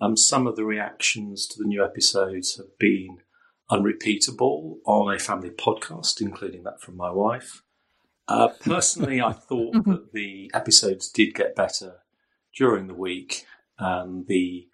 Um, 0.00 0.16
some 0.16 0.46
of 0.46 0.56
the 0.56 0.64
reactions 0.64 1.46
to 1.48 1.58
the 1.58 1.68
new 1.68 1.84
episodes 1.84 2.56
have 2.56 2.78
been 2.78 3.18
unrepeatable 3.70 4.78
on 4.86 5.14
a 5.14 5.18
family 5.18 5.50
podcast, 5.50 6.20
including 6.20 6.62
that 6.62 6.80
from 6.80 6.96
my 6.96 7.10
wife. 7.10 7.62
Uh, 8.26 8.48
personally, 8.64 9.20
I 9.20 9.32
thought 9.32 9.72
that 9.84 10.12
the 10.12 10.50
episodes 10.54 11.08
did 11.08 11.34
get 11.34 11.54
better 11.54 11.98
during 12.56 12.86
the 12.86 12.94
week, 12.94 13.44
and 13.78 14.26
the 14.26 14.68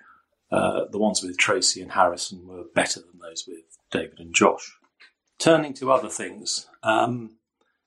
uh, 0.50 0.82
the 0.90 0.98
ones 0.98 1.22
with 1.22 1.38
Tracy 1.38 1.82
and 1.82 1.92
Harrison 1.92 2.46
were 2.46 2.64
better 2.74 3.00
than 3.00 3.20
those 3.20 3.44
with 3.46 3.64
David 3.90 4.18
and 4.18 4.34
Josh. 4.34 4.72
Turning 5.38 5.74
to 5.74 5.92
other 5.92 6.08
things, 6.08 6.66
um, 6.82 7.36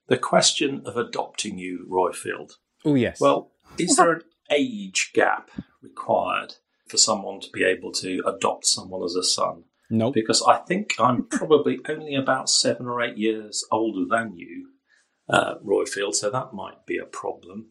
the 0.08 0.18
question 0.18 0.84
of 0.86 0.98
adopting 0.98 1.58
you, 1.58 1.88
Roifield. 1.90 2.54
Oh, 2.86 2.96
yes. 2.96 3.20
Well, 3.20 3.52
is 3.78 3.96
there 3.96 4.12
an 4.12 4.22
age 4.52 5.12
gap 5.14 5.50
required 5.82 6.56
for 6.88 6.98
someone 6.98 7.40
to 7.40 7.50
be 7.52 7.64
able 7.64 7.92
to 7.94 8.22
adopt 8.26 8.66
someone 8.66 9.04
as 9.04 9.16
a 9.16 9.24
son? 9.24 9.64
Nope. 9.90 10.14
Because 10.14 10.44
I 10.44 10.58
think 10.58 10.94
I'm 11.00 11.26
probably 11.26 11.80
only 11.88 12.16
about 12.16 12.50
seven 12.50 12.86
or 12.88 13.02
eight 13.02 13.18
years 13.18 13.66
older 13.72 14.06
than 14.08 14.36
you, 14.36 14.70
uh, 15.28 15.56
Roifield, 15.66 16.16
so 16.16 16.30
that 16.30 16.54
might 16.54 16.86
be 16.86 16.98
a 16.98 17.06
problem. 17.06 17.70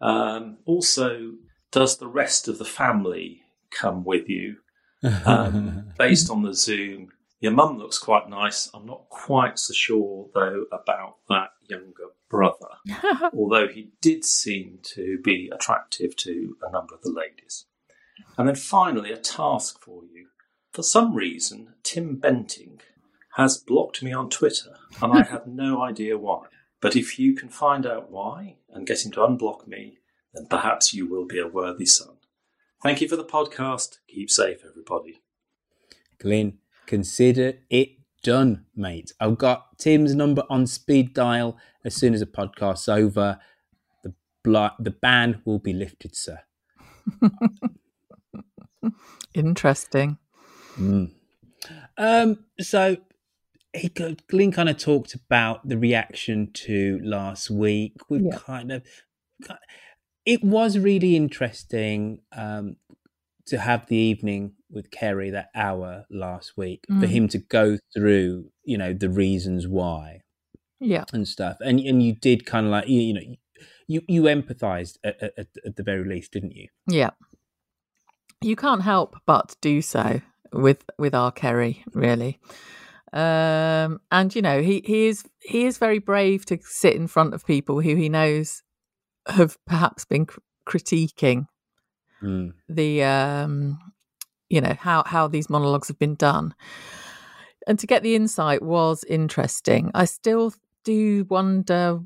Um, 0.00 0.58
also, 0.64 1.32
does 1.72 1.98
the 1.98 2.06
rest 2.06 2.46
of 2.46 2.58
the 2.58 2.64
family 2.64 3.42
come 3.70 4.04
with 4.04 4.28
you? 4.28 4.56
Um, 5.24 5.92
based 5.98 6.30
on 6.30 6.42
the 6.42 6.54
Zoom, 6.54 7.10
your 7.40 7.52
mum 7.52 7.78
looks 7.78 7.98
quite 7.98 8.28
nice. 8.28 8.68
I'm 8.74 8.86
not 8.86 9.08
quite 9.08 9.58
so 9.58 9.72
sure, 9.72 10.28
though, 10.34 10.64
about 10.72 11.16
that 11.28 11.50
younger 11.68 12.08
brother, 12.28 12.68
although 13.32 13.68
he 13.68 13.90
did 14.00 14.24
seem 14.24 14.78
to 14.82 15.18
be 15.22 15.50
attractive 15.52 16.16
to 16.16 16.56
a 16.62 16.70
number 16.70 16.94
of 16.94 17.02
the 17.02 17.12
ladies. 17.12 17.66
And 18.36 18.48
then 18.48 18.56
finally, 18.56 19.12
a 19.12 19.16
task 19.16 19.80
for 19.80 20.02
you. 20.04 20.28
For 20.72 20.82
some 20.82 21.14
reason, 21.14 21.74
Tim 21.82 22.20
Bentinck 22.20 22.80
has 23.36 23.56
blocked 23.56 24.02
me 24.02 24.12
on 24.12 24.28
Twitter, 24.28 24.76
and 25.00 25.12
I 25.12 25.22
have 25.22 25.46
no 25.46 25.82
idea 25.84 26.18
why. 26.18 26.46
But 26.80 26.96
if 26.96 27.18
you 27.18 27.34
can 27.34 27.48
find 27.48 27.86
out 27.86 28.10
why 28.10 28.56
and 28.70 28.86
get 28.86 29.04
him 29.04 29.12
to 29.12 29.20
unblock 29.20 29.66
me, 29.66 29.98
then 30.34 30.46
perhaps 30.46 30.92
you 30.92 31.08
will 31.08 31.24
be 31.24 31.38
a 31.38 31.46
worthy 31.46 31.86
son. 31.86 32.17
Thank 32.82 33.00
you 33.00 33.08
for 33.08 33.16
the 33.16 33.24
podcast. 33.24 33.98
Keep 34.08 34.30
safe, 34.30 34.62
everybody. 34.68 35.20
Glyn, 36.20 36.58
consider 36.86 37.54
it 37.70 37.90
done, 38.22 38.66
mate. 38.74 39.12
I've 39.20 39.38
got 39.38 39.78
Tim's 39.78 40.14
number 40.14 40.44
on 40.48 40.66
speed 40.66 41.14
dial. 41.14 41.56
As 41.84 41.94
soon 41.94 42.14
as 42.14 42.20
the 42.20 42.26
podcast's 42.26 42.88
over, 42.88 43.38
the 44.04 44.14
bl- 44.44 44.66
the 44.78 44.90
ban 44.90 45.42
will 45.44 45.58
be 45.58 45.72
lifted, 45.72 46.14
sir. 46.16 46.40
Interesting. 49.34 50.18
Mm. 50.76 51.12
Um, 51.96 52.44
so 52.60 52.96
he 53.74 53.88
Glyn 53.88 54.52
kind 54.52 54.68
of 54.68 54.78
talked 54.78 55.14
about 55.14 55.68
the 55.68 55.76
reaction 55.78 56.50
to 56.54 57.00
last 57.02 57.50
week. 57.50 57.94
We 58.08 58.20
Yeah. 58.20 58.38
kind 58.38 58.72
of 58.72 58.82
it 60.34 60.40
was 60.44 60.78
really 60.78 61.12
interesting 61.16 62.20
um, 62.44 62.76
to 63.46 63.56
have 63.58 63.86
the 63.86 63.96
evening 63.96 64.52
with 64.70 64.90
Kerry 64.90 65.30
that 65.30 65.48
hour 65.54 66.04
last 66.10 66.48
week 66.56 66.80
for 66.88 67.06
Mm. 67.06 67.14
him 67.16 67.28
to 67.28 67.38
go 67.38 67.66
through, 67.94 68.50
you 68.70 68.76
know, 68.76 68.92
the 68.92 69.08
reasons 69.08 69.66
why 69.66 70.20
Yeah. 70.80 71.04
and 71.14 71.26
stuff. 71.26 71.56
And 71.60 71.80
and 71.80 72.02
you 72.02 72.12
did 72.28 72.44
kind 72.44 72.66
of 72.66 72.72
like 72.76 72.88
you, 72.88 73.00
you 73.08 73.14
know 73.14 73.26
you 73.86 74.02
you 74.06 74.22
empathized 74.24 74.98
at, 75.02 75.16
at, 75.22 75.48
at 75.68 75.76
the 75.76 75.82
very 75.82 76.04
least, 76.12 76.32
didn't 76.32 76.54
you? 76.60 76.68
Yeah. 77.00 77.10
You 78.42 78.54
can't 78.64 78.82
help 78.82 79.16
but 79.26 79.56
do 79.60 79.80
so 79.82 80.20
with 80.52 80.84
with 80.98 81.14
our 81.14 81.32
Kerry, 81.32 81.82
really. 81.94 82.38
Um, 83.12 84.00
and 84.10 84.34
you 84.36 84.42
know, 84.42 84.60
he, 84.60 84.82
he 84.84 85.06
is 85.06 85.24
he 85.40 85.64
is 85.64 85.78
very 85.78 85.98
brave 85.98 86.44
to 86.46 86.58
sit 86.62 86.94
in 86.94 87.06
front 87.06 87.32
of 87.34 87.46
people 87.46 87.80
who 87.80 87.94
he 87.96 88.08
knows 88.10 88.62
have 89.28 89.56
perhaps 89.66 90.04
been 90.04 90.26
cr- 90.26 90.40
critiquing 90.66 91.46
Mm. 92.22 92.52
the 92.68 93.04
um 93.04 93.78
you 94.48 94.60
know 94.60 94.74
how 94.78 95.04
how 95.06 95.28
these 95.28 95.48
monologues 95.48 95.88
have 95.88 95.98
been 95.98 96.16
done. 96.16 96.54
And 97.66 97.78
to 97.78 97.86
get 97.86 98.02
the 98.02 98.14
insight 98.16 98.62
was 98.62 99.04
interesting. 99.04 99.90
I 99.94 100.06
still 100.06 100.52
do 100.84 101.26
wonder 101.28 102.00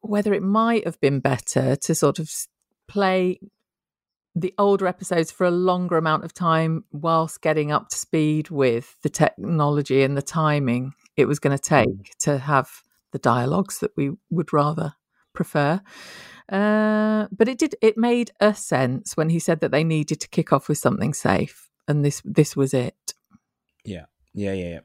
whether 0.00 0.32
it 0.32 0.42
might 0.42 0.84
have 0.84 1.00
been 1.00 1.20
better 1.20 1.76
to 1.76 1.94
sort 1.94 2.18
of 2.18 2.30
play 2.88 3.40
the 4.34 4.54
older 4.56 4.86
episodes 4.86 5.30
for 5.30 5.44
a 5.44 5.50
longer 5.50 5.96
amount 5.96 6.24
of 6.24 6.32
time 6.32 6.84
whilst 6.90 7.42
getting 7.42 7.70
up 7.70 7.88
to 7.90 7.96
speed 7.96 8.48
with 8.48 8.96
the 9.02 9.10
technology 9.10 10.02
and 10.02 10.16
the 10.16 10.22
timing 10.22 10.94
it 11.16 11.26
was 11.26 11.38
going 11.38 11.56
to 11.56 11.62
take 11.62 12.16
to 12.20 12.38
have 12.38 12.70
the 13.12 13.18
dialogues 13.18 13.80
that 13.80 13.90
we 13.96 14.12
would 14.30 14.52
rather 14.52 14.94
prefer 15.34 15.80
uh, 16.52 17.26
but 17.32 17.48
it 17.48 17.58
did 17.58 17.74
it 17.82 17.96
made 17.96 18.30
a 18.40 18.54
sense 18.54 19.16
when 19.16 19.30
he 19.30 19.38
said 19.38 19.60
that 19.60 19.70
they 19.70 19.84
needed 19.84 20.20
to 20.20 20.28
kick 20.28 20.52
off 20.52 20.68
with 20.68 20.78
something 20.78 21.14
safe 21.14 21.70
and 21.88 22.04
this 22.04 22.22
this 22.24 22.56
was 22.56 22.74
it 22.74 23.14
Yeah, 23.84 24.06
yeah, 24.34 24.52
yeah, 24.52 24.68
yeah. 24.68 24.80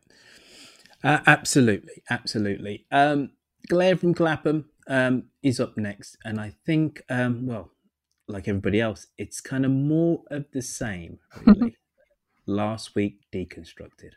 Uh, 1.04 1.20
absolutely, 1.28 2.04
absolutely. 2.10 2.86
Um, 2.92 3.32
Claire 3.70 3.98
from 3.98 4.14
Clapham 4.14 4.66
um, 4.88 5.26
is 5.44 5.60
up 5.60 5.78
next, 5.78 6.18
and 6.26 6.40
I 6.40 6.56
think, 6.66 7.02
um, 7.10 7.46
well, 7.46 7.72
like 8.28 8.48
everybody 8.48 8.82
else, 8.82 9.08
it's 9.18 9.40
kind 9.42 9.66
of 9.66 9.72
more 9.72 10.24
of 10.32 10.46
the 10.52 10.62
same. 10.62 11.20
Really, 11.46 11.78
last 12.48 12.96
week 12.96 13.20
deconstructed. 13.32 14.12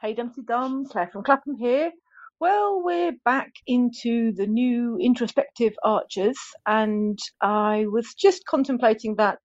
Hey 0.00 0.14
Dumteedum, 0.14 0.90
Claire 0.90 1.08
from 1.12 1.22
Clapham 1.22 1.56
here. 1.56 1.92
Well, 2.40 2.82
we're 2.84 3.12
back 3.24 3.52
into 3.66 4.32
the 4.32 4.46
new 4.46 4.98
introspective 5.00 5.72
archers, 5.82 6.36
and 6.66 7.18
I 7.40 7.86
was 7.88 8.14
just 8.14 8.44
contemplating 8.46 9.16
that. 9.16 9.38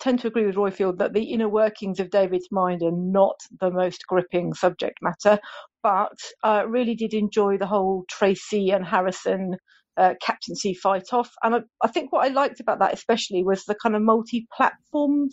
Tend 0.00 0.20
to 0.20 0.28
agree 0.28 0.46
with 0.46 0.56
Roifield 0.56 0.98
that 0.98 1.14
the 1.14 1.32
inner 1.32 1.48
workings 1.48 2.00
of 2.00 2.10
David's 2.10 2.48
mind 2.52 2.82
are 2.82 2.92
not 2.92 3.40
the 3.60 3.70
most 3.70 4.06
gripping 4.06 4.54
subject 4.54 4.98
matter, 5.02 5.40
but 5.82 6.18
I 6.42 6.62
really 6.62 6.96
did 6.96 7.14
enjoy 7.14 7.58
the 7.58 7.66
whole 7.66 8.04
Tracy 8.10 8.70
and 8.70 8.84
Harrison 8.84 9.56
uh, 9.96 10.14
captaincy 10.20 10.74
fight 10.74 11.12
off. 11.12 11.30
And 11.42 11.54
I, 11.54 11.60
I 11.82 11.88
think 11.88 12.12
what 12.12 12.26
I 12.26 12.34
liked 12.34 12.60
about 12.60 12.80
that 12.80 12.94
especially 12.94 13.44
was 13.44 13.64
the 13.64 13.76
kind 13.76 13.96
of 13.96 14.02
multi-platform 14.02 15.30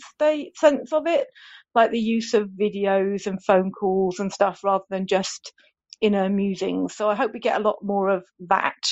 sense 0.55 0.93
of 0.93 1.07
it, 1.07 1.27
like 1.75 1.91
the 1.91 1.99
use 1.99 2.33
of 2.35 2.49
videos 2.49 3.27
and 3.27 3.43
phone 3.43 3.71
calls 3.71 4.19
and 4.19 4.31
stuff 4.31 4.61
rather 4.63 4.85
than 4.89 5.07
just 5.07 5.53
inner 6.01 6.29
musings. 6.29 6.95
So 6.95 7.09
I 7.09 7.15
hope 7.15 7.33
we 7.33 7.39
get 7.39 7.59
a 7.59 7.63
lot 7.63 7.77
more 7.83 8.09
of 8.09 8.23
that. 8.47 8.83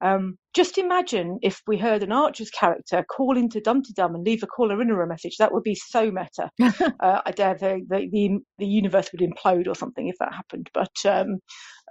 Um, 0.00 0.38
just 0.54 0.78
imagine 0.78 1.38
if 1.42 1.60
we 1.66 1.76
heard 1.76 2.02
an 2.02 2.12
Archer's 2.12 2.50
character 2.50 3.04
call 3.04 3.36
into 3.36 3.60
Dumteedum 3.60 4.14
and 4.14 4.24
leave 4.24 4.42
a 4.44 4.46
caller 4.46 4.80
in 4.80 4.90
a 4.90 5.06
message. 5.06 5.36
That 5.38 5.52
would 5.52 5.64
be 5.64 5.74
so 5.74 6.10
meta. 6.10 6.50
uh, 7.00 7.20
I 7.26 7.32
dare 7.32 7.54
the, 7.54 7.80
the 7.88 8.08
the 8.10 8.38
the 8.58 8.66
universe 8.66 9.10
would 9.12 9.28
implode 9.28 9.66
or 9.66 9.74
something 9.74 10.08
if 10.08 10.16
that 10.20 10.32
happened. 10.32 10.70
But 10.72 10.94
um, 11.04 11.38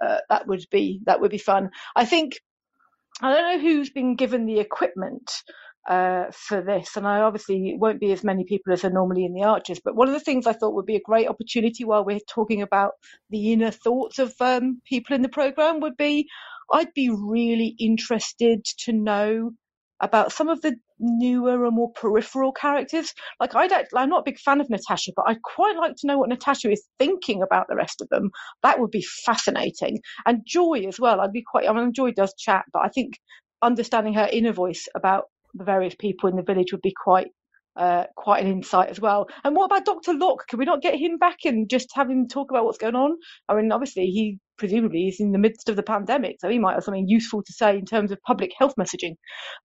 uh, 0.02 0.18
that 0.30 0.46
would 0.46 0.64
be 0.70 1.00
that 1.04 1.20
would 1.20 1.30
be 1.30 1.38
fun. 1.38 1.70
I 1.94 2.06
think 2.06 2.32
I 3.20 3.32
don't 3.32 3.52
know 3.52 3.60
who's 3.60 3.90
been 3.90 4.16
given 4.16 4.46
the 4.46 4.60
equipment 4.60 5.30
uh, 5.88 6.26
for 6.32 6.60
this, 6.62 6.96
and 6.96 7.06
I 7.06 7.20
obviously 7.20 7.70
it 7.70 7.78
won't 7.78 8.00
be 8.00 8.12
as 8.12 8.24
many 8.24 8.44
people 8.44 8.72
as 8.72 8.84
are 8.84 8.90
normally 8.90 9.24
in 9.24 9.34
the 9.34 9.44
Archers. 9.44 9.80
But 9.82 9.96
one 9.96 10.08
of 10.08 10.14
the 10.14 10.20
things 10.20 10.46
I 10.46 10.52
thought 10.52 10.74
would 10.74 10.86
be 10.86 10.96
a 10.96 11.00
great 11.00 11.28
opportunity 11.28 11.84
while 11.84 12.04
we're 12.04 12.20
talking 12.28 12.62
about 12.62 12.92
the 13.30 13.52
inner 13.52 13.70
thoughts 13.70 14.18
of 14.18 14.34
um, 14.40 14.80
people 14.86 15.16
in 15.16 15.22
the 15.22 15.28
program 15.28 15.80
would 15.80 15.96
be. 15.96 16.28
I'd 16.70 16.92
be 16.94 17.08
really 17.08 17.74
interested 17.78 18.64
to 18.80 18.92
know 18.92 19.52
about 20.00 20.32
some 20.32 20.48
of 20.48 20.60
the 20.60 20.76
newer 21.00 21.64
and 21.64 21.74
more 21.74 21.90
peripheral 21.92 22.52
characters. 22.52 23.14
Like 23.40 23.54
I 23.54 23.66
don't, 23.66 23.86
I'm 23.94 24.10
not 24.10 24.20
a 24.20 24.30
big 24.30 24.38
fan 24.38 24.60
of 24.60 24.70
Natasha, 24.70 25.12
but 25.16 25.24
I'd 25.26 25.42
quite 25.42 25.76
like 25.76 25.96
to 25.96 26.06
know 26.06 26.18
what 26.18 26.28
Natasha 26.28 26.70
is 26.70 26.84
thinking 26.98 27.42
about 27.42 27.66
the 27.68 27.76
rest 27.76 28.00
of 28.00 28.08
them. 28.08 28.30
That 28.62 28.78
would 28.78 28.90
be 28.90 29.02
fascinating. 29.02 30.00
And 30.26 30.42
Joy 30.46 30.84
as 30.86 31.00
well. 31.00 31.20
I'd 31.20 31.32
be 31.32 31.44
quite. 31.48 31.68
I 31.68 31.72
mean, 31.72 31.92
Joy 31.92 32.12
does 32.12 32.34
chat, 32.38 32.64
but 32.72 32.82
I 32.84 32.88
think 32.88 33.18
understanding 33.62 34.14
her 34.14 34.28
inner 34.30 34.52
voice 34.52 34.86
about 34.94 35.24
the 35.54 35.64
various 35.64 35.94
people 35.94 36.28
in 36.28 36.36
the 36.36 36.42
village 36.42 36.72
would 36.72 36.82
be 36.82 36.94
quite 36.94 37.28
uh, 37.78 38.04
quite 38.16 38.44
an 38.44 38.50
insight 38.50 38.88
as 38.88 39.00
well. 39.00 39.28
And 39.44 39.54
what 39.54 39.66
about 39.66 39.84
Dr. 39.84 40.12
Locke? 40.12 40.46
Can 40.48 40.58
we 40.58 40.64
not 40.64 40.82
get 40.82 40.96
him 40.96 41.16
back 41.16 41.38
and 41.44 41.70
just 41.70 41.88
have 41.94 42.10
him 42.10 42.26
talk 42.26 42.50
about 42.50 42.64
what's 42.64 42.78
going 42.78 42.96
on? 42.96 43.16
I 43.48 43.54
mean, 43.54 43.70
obviously, 43.70 44.06
he 44.06 44.38
presumably 44.58 45.06
is 45.06 45.20
in 45.20 45.30
the 45.30 45.38
midst 45.38 45.68
of 45.68 45.76
the 45.76 45.82
pandemic, 45.84 46.36
so 46.40 46.48
he 46.48 46.58
might 46.58 46.74
have 46.74 46.82
something 46.82 47.06
useful 47.08 47.42
to 47.44 47.52
say 47.52 47.78
in 47.78 47.84
terms 47.84 48.10
of 48.10 48.18
public 48.26 48.50
health 48.58 48.74
messaging. 48.78 49.14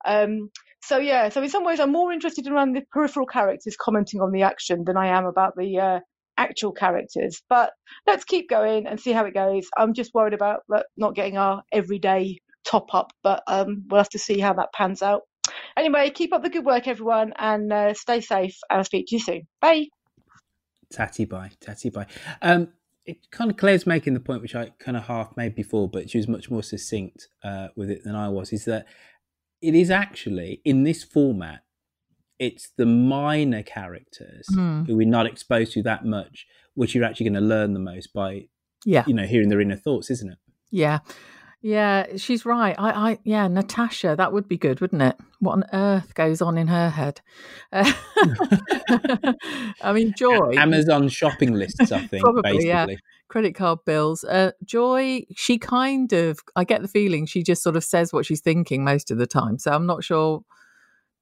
Um, 0.05 0.51
so, 0.83 0.97
yeah, 0.97 1.29
so 1.29 1.41
in 1.41 1.49
some 1.49 1.65
ways, 1.65 1.79
I'm 1.79 1.91
more 1.91 2.11
interested 2.11 2.47
around 2.47 2.73
the 2.73 2.83
peripheral 2.91 3.25
characters 3.25 3.75
commenting 3.79 4.21
on 4.21 4.31
the 4.31 4.43
action 4.43 4.83
than 4.85 4.97
I 4.97 5.07
am 5.07 5.25
about 5.25 5.53
the 5.57 5.79
uh, 5.79 5.99
actual 6.37 6.71
characters. 6.71 7.41
But 7.49 7.71
let's 8.05 8.25
keep 8.25 8.49
going 8.49 8.85
and 8.85 8.99
see 8.99 9.11
how 9.11 9.25
it 9.25 9.33
goes. 9.33 9.67
I'm 9.75 9.93
just 9.93 10.13
worried 10.13 10.33
about 10.33 10.61
not 10.97 11.15
getting 11.15 11.37
our 11.37 11.63
everyday 11.71 12.37
top 12.65 12.93
up, 12.93 13.11
but 13.23 13.43
um, 13.47 13.85
we'll 13.89 13.99
have 13.99 14.09
to 14.09 14.19
see 14.19 14.39
how 14.39 14.53
that 14.53 14.73
pans 14.73 15.01
out. 15.01 15.21
Anyway, 15.77 16.09
keep 16.11 16.33
up 16.33 16.43
the 16.43 16.49
good 16.49 16.65
work, 16.65 16.87
everyone, 16.87 17.33
and 17.37 17.71
uh, 17.73 17.93
stay 17.93 18.21
safe. 18.21 18.57
I'll 18.69 18.83
speak 18.83 19.07
to 19.07 19.15
you 19.15 19.19
soon. 19.21 19.47
Bye. 19.61 19.87
Tatty 20.91 21.25
bye, 21.25 21.51
tatty 21.59 21.89
bye. 21.89 22.05
Um, 22.41 22.69
it 23.05 23.17
kind 23.31 23.49
of 23.49 23.57
Claire's 23.57 23.87
making 23.87 24.13
the 24.13 24.19
point, 24.19 24.41
which 24.41 24.55
I 24.55 24.71
kind 24.79 24.95
of 24.95 25.03
half 25.03 25.35
made 25.35 25.55
before, 25.55 25.89
but 25.89 26.09
she 26.09 26.17
was 26.19 26.27
much 26.27 26.51
more 26.51 26.61
succinct 26.63 27.27
uh, 27.43 27.69
with 27.75 27.89
it 27.89 28.03
than 28.03 28.15
I 28.15 28.29
was. 28.29 28.53
Is 28.53 28.65
that 28.65 28.85
it 29.61 29.73
is 29.75 29.89
actually 29.89 30.61
in 30.63 30.83
this 30.83 31.03
format, 31.03 31.61
it's 32.39 32.69
the 32.77 32.85
minor 32.85 33.63
characters 33.63 34.45
Mm. 34.51 34.85
who 34.87 34.95
we're 34.95 35.07
not 35.07 35.25
exposed 35.25 35.73
to 35.73 35.83
that 35.83 36.05
much, 36.05 36.45
which 36.75 36.93
you're 36.93 37.03
actually 37.03 37.29
going 37.29 37.41
to 37.41 37.47
learn 37.47 37.73
the 37.73 37.79
most 37.79 38.13
by, 38.13 38.47
Yeah. 38.85 39.03
you 39.07 39.13
know, 39.13 39.25
hearing 39.25 39.49
their 39.49 39.61
inner 39.61 39.75
thoughts, 39.75 40.11
isn't 40.11 40.31
it? 40.31 40.37
Yeah. 40.69 40.99
Yeah, 41.65 42.17
she's 42.17 42.45
right. 42.45 42.75
I, 42.77 43.11
I, 43.11 43.19
yeah, 43.23 43.47
Natasha, 43.47 44.15
that 44.17 44.33
would 44.33 44.49
be 44.49 44.57
good, 44.57 44.81
wouldn't 44.81 45.01
it? 45.01 45.15
What 45.39 45.53
on 45.53 45.63
earth 45.71 46.13
goes 46.13 46.41
on 46.41 46.57
in 46.57 46.67
her 46.67 46.89
head? 46.89 47.21
Uh, 47.71 47.89
I 49.81 49.93
mean, 49.93 50.13
Joy. 50.17 50.55
Amazon 50.57 51.07
shopping 51.07 51.53
lists, 51.53 51.89
I 51.93 52.05
think, 52.05 52.21
Probably, 52.21 52.41
basically. 52.41 52.67
yeah. 52.67 52.87
Credit 53.29 53.55
card 53.55 53.79
bills. 53.85 54.25
Uh, 54.25 54.51
Joy, 54.65 55.23
she 55.37 55.57
kind 55.57 56.11
of, 56.11 56.41
I 56.57 56.65
get 56.65 56.81
the 56.81 56.89
feeling 56.89 57.25
she 57.25 57.43
just 57.43 57.63
sort 57.63 57.77
of 57.77 57.85
says 57.85 58.11
what 58.11 58.25
she's 58.25 58.41
thinking 58.41 58.83
most 58.83 59.09
of 59.09 59.17
the 59.17 59.25
time. 59.25 59.57
So 59.57 59.71
I'm 59.71 59.85
not 59.85 60.03
sure. 60.03 60.43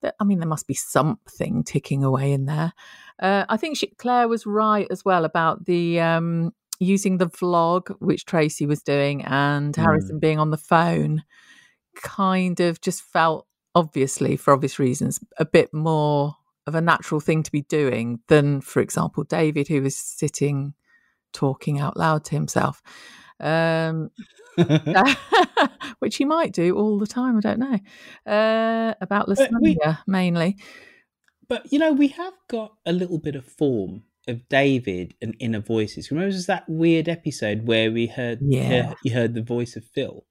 That, 0.01 0.15
I 0.19 0.23
mean, 0.23 0.39
there 0.39 0.47
must 0.47 0.65
be 0.65 0.73
something 0.73 1.63
ticking 1.63 2.03
away 2.03 2.31
in 2.31 2.45
there. 2.45 2.73
Uh, 3.19 3.45
I 3.47 3.57
think 3.57 3.77
she, 3.77 3.87
Claire 3.99 4.27
was 4.27 4.47
right 4.47 4.87
as 4.89 5.05
well 5.05 5.23
about 5.23 5.65
the 5.65 5.99
um, 5.99 6.51
using 6.81 7.17
the 7.17 7.27
vlog, 7.27 7.95
which 7.99 8.25
Tracy 8.25 8.65
was 8.65 8.81
doing, 8.81 9.23
and 9.23 9.73
Mm. 9.73 9.81
Harrison 9.83 10.19
being 10.19 10.39
on 10.39 10.49
the 10.49 10.57
phone. 10.57 11.23
Kind 11.95 12.59
of 12.59 12.81
just 12.81 13.01
felt, 13.03 13.47
obviously, 13.75 14.35
for 14.35 14.53
obvious 14.53 14.79
reasons, 14.79 15.19
a 15.37 15.45
bit 15.45 15.73
more 15.73 16.35
of 16.67 16.73
a 16.75 16.81
natural 16.81 17.19
thing 17.21 17.43
to 17.43 17.51
be 17.51 17.61
doing 17.63 18.19
than, 18.27 18.61
for 18.61 18.81
example, 18.81 19.23
David, 19.23 19.67
who 19.67 19.81
was 19.81 19.95
sitting 19.95 20.73
talking 21.33 21.79
out 21.79 21.95
loud 21.97 22.25
to 22.25 22.31
himself. 22.31 22.81
Um, 23.39 24.09
which 25.99 26.17
he 26.17 26.25
might 26.25 26.53
do 26.53 26.75
all 26.77 26.97
the 26.99 27.07
time. 27.07 27.37
I 27.37 27.39
don't 27.41 27.59
know 27.59 27.79
uh, 28.31 28.93
about 29.01 29.27
But 29.27 29.49
we- 29.61 29.77
mainly. 30.07 30.57
But 31.47 31.71
you 31.71 31.79
know, 31.79 31.91
we 31.91 32.07
have 32.09 32.33
got 32.47 32.73
a 32.85 32.93
little 32.93 33.17
bit 33.17 33.35
of 33.35 33.45
form 33.45 34.03
of 34.27 34.47
David 34.49 35.15
and 35.21 35.35
inner 35.39 35.59
voices. 35.59 36.11
Remember, 36.11 36.31
there's 36.31 36.45
that 36.45 36.67
weird 36.69 37.09
episode 37.09 37.65
where 37.67 37.91
we 37.91 38.07
heard, 38.07 38.39
Yeah. 38.41 38.83
heard- 38.83 38.95
you 39.03 39.13
heard 39.13 39.33
the 39.33 39.41
voice 39.41 39.75
of 39.75 39.83
Phil. 39.85 40.25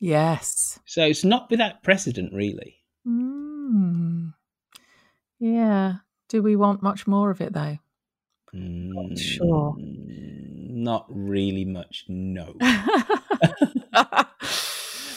Yes. 0.00 0.78
So 0.86 1.04
it's 1.06 1.24
not 1.24 1.50
without 1.50 1.82
precedent, 1.82 2.32
really. 2.32 2.76
Mm. 3.06 4.32
Yeah. 5.38 5.94
Do 6.28 6.42
we 6.42 6.56
want 6.56 6.82
much 6.82 7.06
more 7.06 7.30
of 7.30 7.40
it 7.40 7.52
though? 7.52 7.78
Mm, 8.54 9.18
Sure. 9.18 9.74
Not 9.78 11.06
really 11.08 11.64
much, 11.64 12.04
no. 12.08 12.54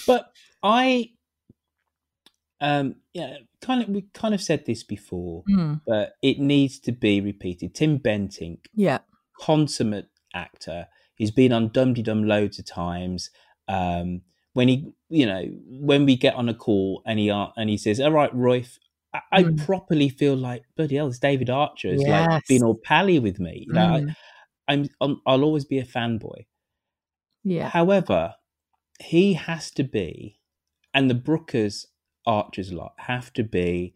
but 0.07 0.31
I, 0.63 1.11
um, 2.61 2.95
yeah, 3.13 3.37
kind 3.61 3.81
of, 3.83 3.89
we 3.89 4.03
kind 4.13 4.33
of 4.33 4.41
said 4.41 4.65
this 4.65 4.83
before, 4.83 5.43
Mm. 5.49 5.81
but 5.85 6.13
it 6.21 6.39
needs 6.39 6.79
to 6.79 6.91
be 6.91 7.19
repeated. 7.21 7.73
Tim 7.75 7.99
Bentinck, 7.99 8.59
Yeah. 8.73 8.99
consummate 9.39 10.09
actor. 10.33 10.87
He's 11.15 11.31
been 11.31 11.51
on 11.51 11.69
Dum 11.69 11.93
Dum 11.93 12.23
loads 12.23 12.59
of 12.59 12.65
times. 12.65 13.29
Um, 13.67 14.21
when 14.53 14.67
he, 14.69 14.93
you 15.09 15.25
know, 15.25 15.43
when 15.67 16.05
we 16.05 16.15
get 16.15 16.35
on 16.35 16.47
a 16.49 16.53
call 16.53 17.01
and 17.05 17.19
he 17.19 17.29
ar- 17.29 17.53
and 17.57 17.69
he 17.69 17.77
says, 17.77 17.99
"All 17.99 18.11
right, 18.11 18.31
Roif," 18.33 18.77
I, 19.13 19.21
I 19.31 19.43
Mm. 19.43 19.65
properly 19.65 20.07
feel 20.09 20.35
like 20.35 20.63
bloody 20.77 20.95
hell, 20.95 21.07
it's 21.07 21.19
David 21.19 21.49
Archer 21.49 21.89
is 21.89 22.01
like 22.01 22.29
Yes. 22.29 22.41
being 22.47 22.63
all 22.63 22.75
pally 22.83 23.19
with 23.19 23.39
me. 23.39 23.65
You 23.67 23.73
know, 23.73 23.87
Mm. 24.01 24.15
I, 24.67 24.73
I'm, 24.73 24.89
I'm 25.01 25.21
I'll 25.25 25.43
always 25.43 25.65
be 25.65 25.79
a 25.79 25.85
fanboy. 25.85 26.45
Yeah. 27.43 27.69
However, 27.69 28.35
he 29.01 29.33
has 29.33 29.71
to 29.71 29.83
be, 29.83 30.39
and 30.93 31.09
the 31.09 31.15
Brookers 31.15 31.85
Archers 32.25 32.71
lot 32.71 32.93
have 32.97 33.31
to 33.33 33.43
be 33.43 33.93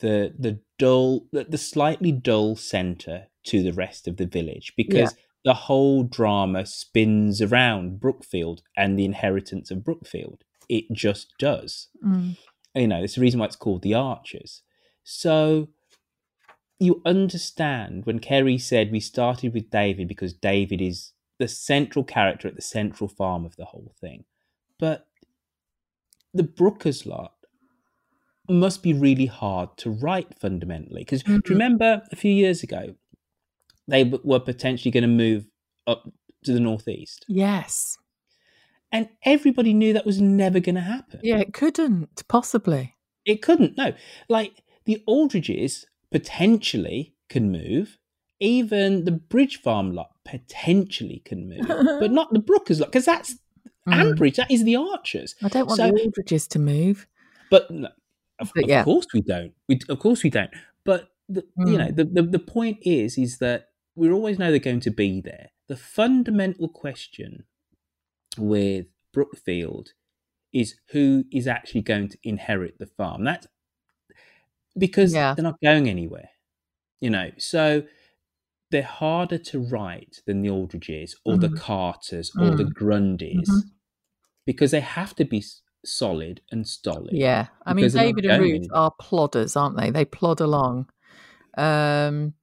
the 0.00 0.34
the 0.38 0.60
dull, 0.78 1.26
the, 1.32 1.44
the 1.44 1.58
slightly 1.58 2.12
dull 2.12 2.56
centre 2.56 3.26
to 3.44 3.62
the 3.62 3.72
rest 3.72 4.08
of 4.08 4.16
the 4.16 4.26
village 4.26 4.72
because 4.76 5.14
the 5.44 5.54
whole 5.54 6.02
drama 6.02 6.64
spins 6.64 7.42
around 7.42 8.00
Brookfield 8.00 8.62
and 8.76 8.98
the 8.98 9.04
inheritance 9.04 9.70
of 9.70 9.84
Brookfield. 9.84 10.42
It 10.68 10.90
just 10.92 11.34
does. 11.38 11.88
Mm. 12.04 12.38
You 12.74 12.88
know, 12.88 13.02
it's 13.02 13.16
the 13.16 13.20
reason 13.20 13.38
why 13.40 13.46
it's 13.46 13.56
called 13.56 13.82
the 13.82 13.94
Archers. 13.94 14.62
So 15.04 15.68
you 16.78 17.02
understand 17.04 18.06
when 18.06 18.18
Kerry 18.18 18.58
said 18.58 18.90
we 18.90 19.00
started 19.00 19.52
with 19.52 19.70
David 19.70 20.08
because 20.08 20.32
David 20.32 20.80
is 20.80 21.12
the 21.38 21.48
central 21.48 22.04
character 22.04 22.48
at 22.48 22.56
the 22.56 22.62
central 22.62 23.08
farm 23.08 23.44
of 23.44 23.56
the 23.56 23.66
whole 23.66 23.94
thing. 24.00 24.24
But 24.78 25.06
the 26.32 26.42
Brookers 26.42 27.06
lot 27.06 27.34
must 28.48 28.82
be 28.82 28.92
really 28.92 29.26
hard 29.26 29.76
to 29.78 29.90
write 29.90 30.38
fundamentally. 30.38 31.00
Because 31.02 31.22
do 31.22 31.32
you 31.34 31.42
remember 31.48 32.02
a 32.12 32.16
few 32.16 32.32
years 32.32 32.62
ago, 32.62 32.94
they 33.88 34.04
were 34.04 34.40
potentially 34.40 34.90
going 34.90 35.02
to 35.02 35.08
move 35.08 35.46
up 35.86 36.10
to 36.44 36.52
the 36.52 36.60
northeast? 36.60 37.24
Yes. 37.28 37.96
And 38.92 39.08
everybody 39.24 39.74
knew 39.74 39.92
that 39.92 40.06
was 40.06 40.20
never 40.20 40.60
going 40.60 40.74
to 40.76 40.80
happen. 40.80 41.20
Yeah, 41.22 41.38
it 41.38 41.52
couldn't 41.54 42.22
possibly. 42.28 42.94
It 43.24 43.42
couldn't. 43.42 43.76
No, 43.76 43.92
like 44.28 44.62
the 44.84 45.02
Aldridges 45.06 45.86
potentially 46.12 47.14
can 47.28 47.50
move. 47.50 47.98
Even 48.40 49.04
the 49.04 49.12
Bridge 49.12 49.60
Farm 49.62 49.92
lot 49.94 50.10
potentially 50.24 51.22
can 51.24 51.48
move, 51.48 51.66
but 51.66 52.10
not 52.18 52.32
the 52.32 52.38
Brookers 52.40 52.80
lot 52.80 52.90
because 52.92 53.04
that's 53.06 53.36
Mm. 53.86 54.14
Ambridge. 54.16 54.36
That 54.36 54.50
is 54.50 54.64
the 54.64 54.76
Archers. 54.76 55.34
I 55.42 55.48
don't 55.48 55.66
want 55.66 55.76
So- 55.76 55.90
the 55.90 56.00
Aldridges 56.04 56.48
to 56.48 56.58
move. 56.58 57.06
But 57.50 57.70
no, 57.70 57.88
of, 58.40 58.50
But 58.54 58.64
of 58.64 58.70
yeah. 58.70 58.84
course 58.84 59.06
we 59.14 59.20
don't. 59.22 59.52
We, 59.68 59.78
of 59.88 59.98
course 59.98 60.22
we 60.22 60.30
don't. 60.30 60.50
But 60.84 61.08
the, 61.28 61.44
you 61.58 61.78
know, 61.78 61.88
Mm. 61.88 61.96
the, 61.96 62.04
the 62.04 62.22
the 62.22 62.38
point 62.38 62.78
is, 62.82 63.16
is 63.18 63.38
that 63.38 63.70
we 63.94 64.10
always 64.10 64.38
know 64.38 64.50
they're 64.50 64.58
going 64.58 64.80
to 64.80 64.90
be 64.90 65.20
there. 65.20 65.50
The 65.68 65.76
fundamental 65.76 66.68
question 66.68 67.44
with 68.36 68.86
Brookfield 69.12 69.92
is 70.52 70.76
who 70.90 71.24
is 71.32 71.46
actually 71.46 71.82
going 71.82 72.08
to 72.08 72.18
inherit 72.22 72.78
the 72.78 72.86
farm. 72.86 73.24
That's 73.24 73.46
because 74.76 75.14
Yeah. 75.14 75.34
they're 75.34 75.42
not 75.42 75.60
going 75.62 75.88
anywhere. 75.88 76.30
You 77.00 77.10
know, 77.10 77.30
so 77.38 77.84
they're 78.70 78.82
harder 78.82 79.38
to 79.38 79.60
write 79.60 80.22
than 80.26 80.42
the 80.42 80.50
Aldridges 80.50 81.16
or 81.24 81.36
the 81.38 81.48
Mhm. 81.48 81.56
Carters 81.58 82.32
or 82.40 82.56
the 82.56 82.64
Mm. 82.64 82.72
Grundys 82.72 83.48
Mhm. 83.48 83.70
because 84.46 84.70
they 84.72 84.80
have 84.80 85.14
to 85.16 85.24
be 85.24 85.42
solid 85.84 86.40
and 86.50 86.66
stolid. 86.66 87.12
Yeah, 87.12 87.48
I 87.64 87.74
mean 87.74 87.82
because 87.82 87.92
they're 87.94 88.06
not 88.06 88.16
David 88.16 88.30
and 88.30 88.42
Ruth 88.42 88.68
are 88.72 88.92
plodders, 89.00 89.60
aren't 89.60 89.76
they? 89.76 89.90
They 89.90 90.04
plod 90.04 90.40
along. 90.40 90.88
Um, 91.56 92.34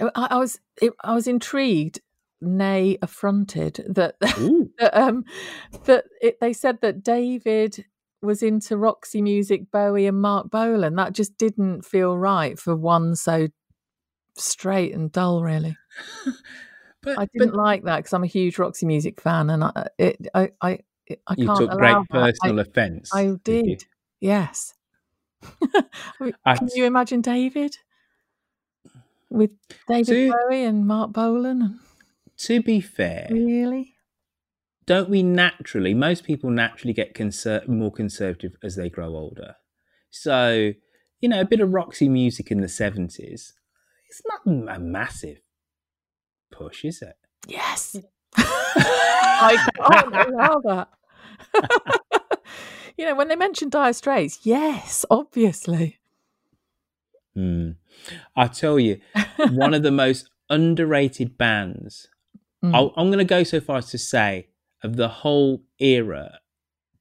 I, 0.00 0.28
I 0.30 0.36
was 0.38 0.60
it, 0.80 0.92
I 1.02 1.14
was 1.14 1.26
intrigued, 1.26 2.00
nay 2.40 2.98
affronted 3.02 3.84
that 3.88 4.18
that 4.20 4.90
um 4.92 5.24
that 5.84 6.04
it, 6.20 6.40
they 6.40 6.52
said 6.52 6.80
that 6.82 7.02
David 7.02 7.84
was 8.22 8.42
into 8.42 8.76
Roxy 8.76 9.22
Music, 9.22 9.70
Bowie, 9.70 10.06
and 10.06 10.20
Marc 10.20 10.50
Bolan. 10.50 10.96
That 10.96 11.14
just 11.14 11.38
didn't 11.38 11.84
feel 11.84 12.16
right 12.16 12.58
for 12.58 12.76
one 12.76 13.16
so 13.16 13.48
straight 14.36 14.94
and 14.94 15.10
dull, 15.10 15.42
really. 15.42 15.76
But 17.02 17.18
I 17.18 17.26
didn't 17.32 17.54
like 17.54 17.84
that 17.84 17.96
because 17.98 18.12
I'm 18.12 18.24
a 18.24 18.26
huge 18.26 18.58
Roxy 18.58 18.84
Music 18.84 19.20
fan, 19.20 19.48
and 19.48 19.64
I, 19.64 19.88
it, 19.98 20.26
I, 20.34 20.50
I, 20.60 20.80
I 21.26 21.34
You 21.36 21.46
took 21.56 21.70
great 21.72 21.96
personal 22.08 22.58
offence. 22.60 23.10
I 23.14 23.26
did 23.44 23.64
did. 23.64 23.84
Yes. 24.20 24.74
I 25.42 25.84
mean, 26.20 26.34
I- 26.44 26.56
Can 26.56 26.68
you 26.74 26.84
imagine 26.84 27.20
David 27.22 27.76
with 29.30 29.50
David 29.88 30.06
To- 30.06 30.32
Bowie 30.32 30.64
and 30.64 30.86
Marc 30.86 31.12
Bolan? 31.12 31.80
To 32.38 32.62
be 32.62 32.80
fair, 32.80 33.28
Really? 33.30 33.94
don't 34.86 35.10
we 35.10 35.22
naturally? 35.22 35.92
Most 35.94 36.24
people 36.24 36.50
naturally 36.50 36.94
get 36.94 37.14
conser- 37.14 37.66
more 37.68 37.92
conservative 37.92 38.56
as 38.62 38.76
they 38.76 38.88
grow 38.88 39.14
older. 39.14 39.56
So, 40.10 40.72
you 41.20 41.28
know, 41.28 41.40
a 41.40 41.44
bit 41.44 41.60
of 41.60 41.72
Roxy 41.74 42.08
music 42.08 42.50
in 42.50 42.60
the 42.60 42.68
seventies. 42.68 43.52
It's 44.08 44.22
not 44.26 44.74
a 44.76 44.80
massive 44.80 45.40
push, 46.50 46.84
is 46.84 47.02
it? 47.02 47.14
Yes. 47.46 47.96
I 48.36 49.56
can't 49.76 50.14
allow 50.34 50.60
that. 50.64 50.88
you 52.96 53.04
know, 53.04 53.14
when 53.14 53.28
they 53.28 53.36
mentioned 53.36 53.72
Dire 53.72 53.92
Straits, 53.92 54.40
yes, 54.42 55.04
obviously. 55.10 55.98
Hmm. 57.34 57.72
I 58.36 58.48
tell 58.48 58.78
you, 58.78 59.00
one 59.50 59.74
of 59.74 59.82
the 59.82 59.90
most 60.04 60.28
underrated 60.48 61.38
bands. 61.38 62.08
Mm. 62.64 62.74
I'll, 62.74 62.92
I'm 62.96 63.08
going 63.08 63.18
to 63.18 63.24
go 63.24 63.44
so 63.44 63.60
far 63.60 63.78
as 63.78 63.90
to 63.90 63.98
say 63.98 64.48
of 64.82 64.96
the 64.96 65.08
whole 65.08 65.62
era 65.78 66.40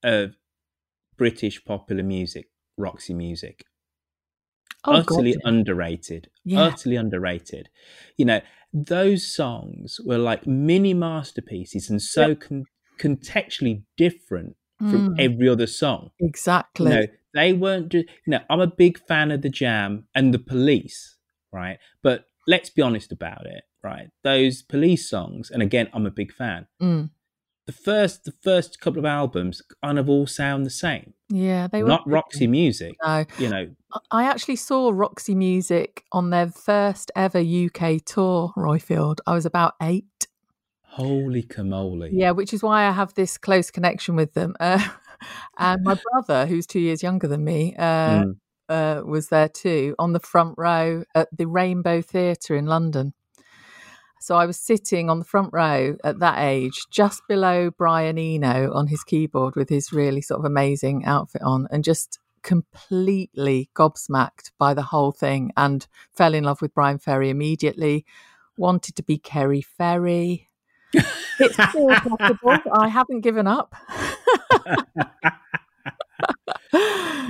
of 0.04 0.36
British 1.18 1.64
popular 1.66 2.04
music, 2.04 2.50
Roxy 2.78 3.14
music. 3.14 3.66
Oh, 4.86 4.94
utterly 4.94 5.32
yeah. 5.32 5.38
underrated. 5.44 6.30
Yeah. 6.46 6.62
Utterly 6.62 6.96
underrated. 6.96 7.70
You 8.16 8.26
know, 8.26 8.42
those 8.72 9.28
songs 9.28 10.00
were 10.06 10.18
like 10.18 10.48
mini 10.48 10.94
masterpieces 10.94 11.90
and 11.90 12.02
so 12.02 12.36
con- 12.36 12.66
contextually 13.00 13.84
different 13.98 14.56
from 14.80 15.10
Mm. 15.16 15.20
every 15.20 15.50
other 15.50 15.68
song. 15.68 16.12
Exactly. 16.20 16.92
You 16.92 16.98
know, 16.98 17.06
they 17.34 17.54
weren't 17.54 17.90
just, 17.90 18.06
you 18.26 18.32
know, 18.32 18.40
I'm 18.50 18.62
a 18.62 18.68
big 18.68 18.98
fan 19.08 19.30
of 19.32 19.42
The 19.42 19.50
Jam 19.50 20.06
and 20.16 20.34
The 20.34 20.40
Police, 20.40 21.18
right? 21.52 21.78
But 22.02 22.26
let's 22.48 22.70
be 22.70 22.82
honest 22.82 23.12
about 23.12 23.46
it, 23.46 23.64
right? 23.84 24.10
Those 24.24 24.62
police 24.62 25.10
songs, 25.10 25.52
and 25.52 25.62
again, 25.62 25.90
I'm 25.94 26.06
a 26.06 26.12
big 26.12 26.32
fan. 26.32 26.68
Mm. 26.82 27.10
The 27.66 27.74
first, 27.74 28.24
the 28.24 28.32
first 28.32 28.80
couple 28.80 29.00
of 29.00 29.06
albums 29.06 29.62
kind 29.84 30.00
of 30.00 30.10
all 30.10 30.26
sound 30.26 30.66
the 30.66 30.72
same. 30.72 31.14
Yeah, 31.30 31.68
they 31.68 31.84
were 31.84 31.90
Not 31.90 32.08
Roxy 32.08 32.48
music. 32.48 32.96
No. 33.06 33.26
You 33.38 33.50
know, 33.50 33.68
I 34.10 34.24
actually 34.24 34.56
saw 34.56 34.90
Roxy 34.92 35.36
Music 35.36 36.04
on 36.12 36.32
their 36.32 36.48
first 36.50 37.12
ever 37.16 37.38
UK 37.40 38.00
tour, 38.04 38.54
Roifield. 38.58 39.20
I 39.28 39.34
was 39.36 39.46
about 39.46 39.74
eight. 39.84 40.26
Holy 41.00 41.44
camole. 41.44 42.08
Yeah, 42.12 42.32
which 42.32 42.54
is 42.54 42.62
why 42.62 42.84
I 42.86 42.92
have 42.92 43.14
this 43.14 43.38
close 43.38 43.72
connection 43.72 44.16
with 44.16 44.34
them. 44.34 44.56
Uh, 44.60 44.80
and 45.58 45.84
my 45.84 45.96
brother, 46.12 46.46
who's 46.46 46.66
two 46.66 46.80
years 46.80 47.04
younger 47.04 47.28
than 47.28 47.44
me, 47.44 47.76
uh, 47.78 48.24
Mm. 48.24 48.36
uh, 48.70 49.02
was 49.06 49.28
there 49.28 49.50
too 49.50 49.94
on 50.00 50.14
the 50.14 50.20
front 50.22 50.56
row 50.58 51.04
at 51.14 51.28
the 51.36 51.46
Rainbow 51.46 52.02
Theatre 52.02 52.56
in 52.56 52.66
London. 52.68 53.14
So 54.22 54.36
I 54.36 54.46
was 54.46 54.58
sitting 54.58 55.10
on 55.10 55.20
the 55.20 55.26
front 55.26 55.50
row 55.54 55.98
at 56.06 56.20
that 56.20 56.40
age, 56.40 56.86
just 56.90 57.22
below 57.28 57.70
Brian 57.70 58.18
Eno 58.18 58.72
on 58.74 58.88
his 58.88 59.04
keyboard 59.04 59.56
with 59.56 59.70
his 59.70 59.92
really 59.94 60.22
sort 60.22 60.40
of 60.40 60.46
amazing 60.46 61.04
outfit 61.06 61.42
on, 61.42 61.68
and 61.72 61.84
just 61.84 62.20
completely 62.42 63.70
gobsmacked 63.76 64.52
by 64.58 64.74
the 64.74 64.84
whole 64.84 65.12
thing 65.12 65.52
and 65.58 65.88
fell 66.14 66.34
in 66.34 66.44
love 66.46 66.62
with 66.62 66.74
Bryan 66.74 66.98
Ferry 67.00 67.30
immediately. 67.30 68.06
Wanted 68.58 68.96
to 68.96 69.04
be 69.04 69.18
Kerry 69.18 69.62
Ferry. 69.62 70.49
It's 70.94 71.54
still 71.70 71.90
possible. 71.90 72.58
I 72.74 72.88
haven't 72.88 73.22
given 73.22 73.48
up. 73.48 73.74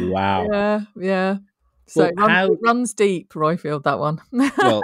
Wow. 0.02 0.48
Yeah, 0.52 0.80
yeah. 0.96 1.38
So 1.88 2.02
Well, 2.02 2.10
it, 2.10 2.16
runs, 2.18 2.32
how- 2.32 2.58
runs 2.62 2.94
deep, 2.94 3.34
Roifield, 3.34 3.84
that 3.84 4.00
one. 4.00 4.22
Well, 4.58 4.82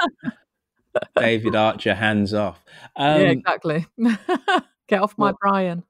David 1.18 1.56
Archer, 1.56 1.94
hands 1.94 2.34
off. 2.34 2.64
Um, 2.96 3.22
yeah, 3.22 3.28
exactly. 3.30 3.86
Get 4.88 5.02
off 5.02 5.18
my 5.18 5.28
well- 5.28 5.38
Brian. 5.42 5.84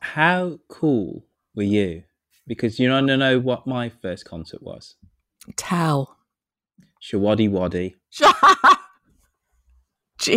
How 0.00 0.58
cool 0.68 1.24
were 1.54 1.62
you? 1.64 2.04
Because 2.46 2.78
you 2.78 2.90
want 2.90 3.08
to 3.08 3.16
know 3.16 3.38
what 3.40 3.66
my 3.66 3.88
first 3.88 4.24
concert 4.24 4.62
was. 4.62 4.94
Tell. 5.56 6.16
Showaddywaddy. 7.02 7.94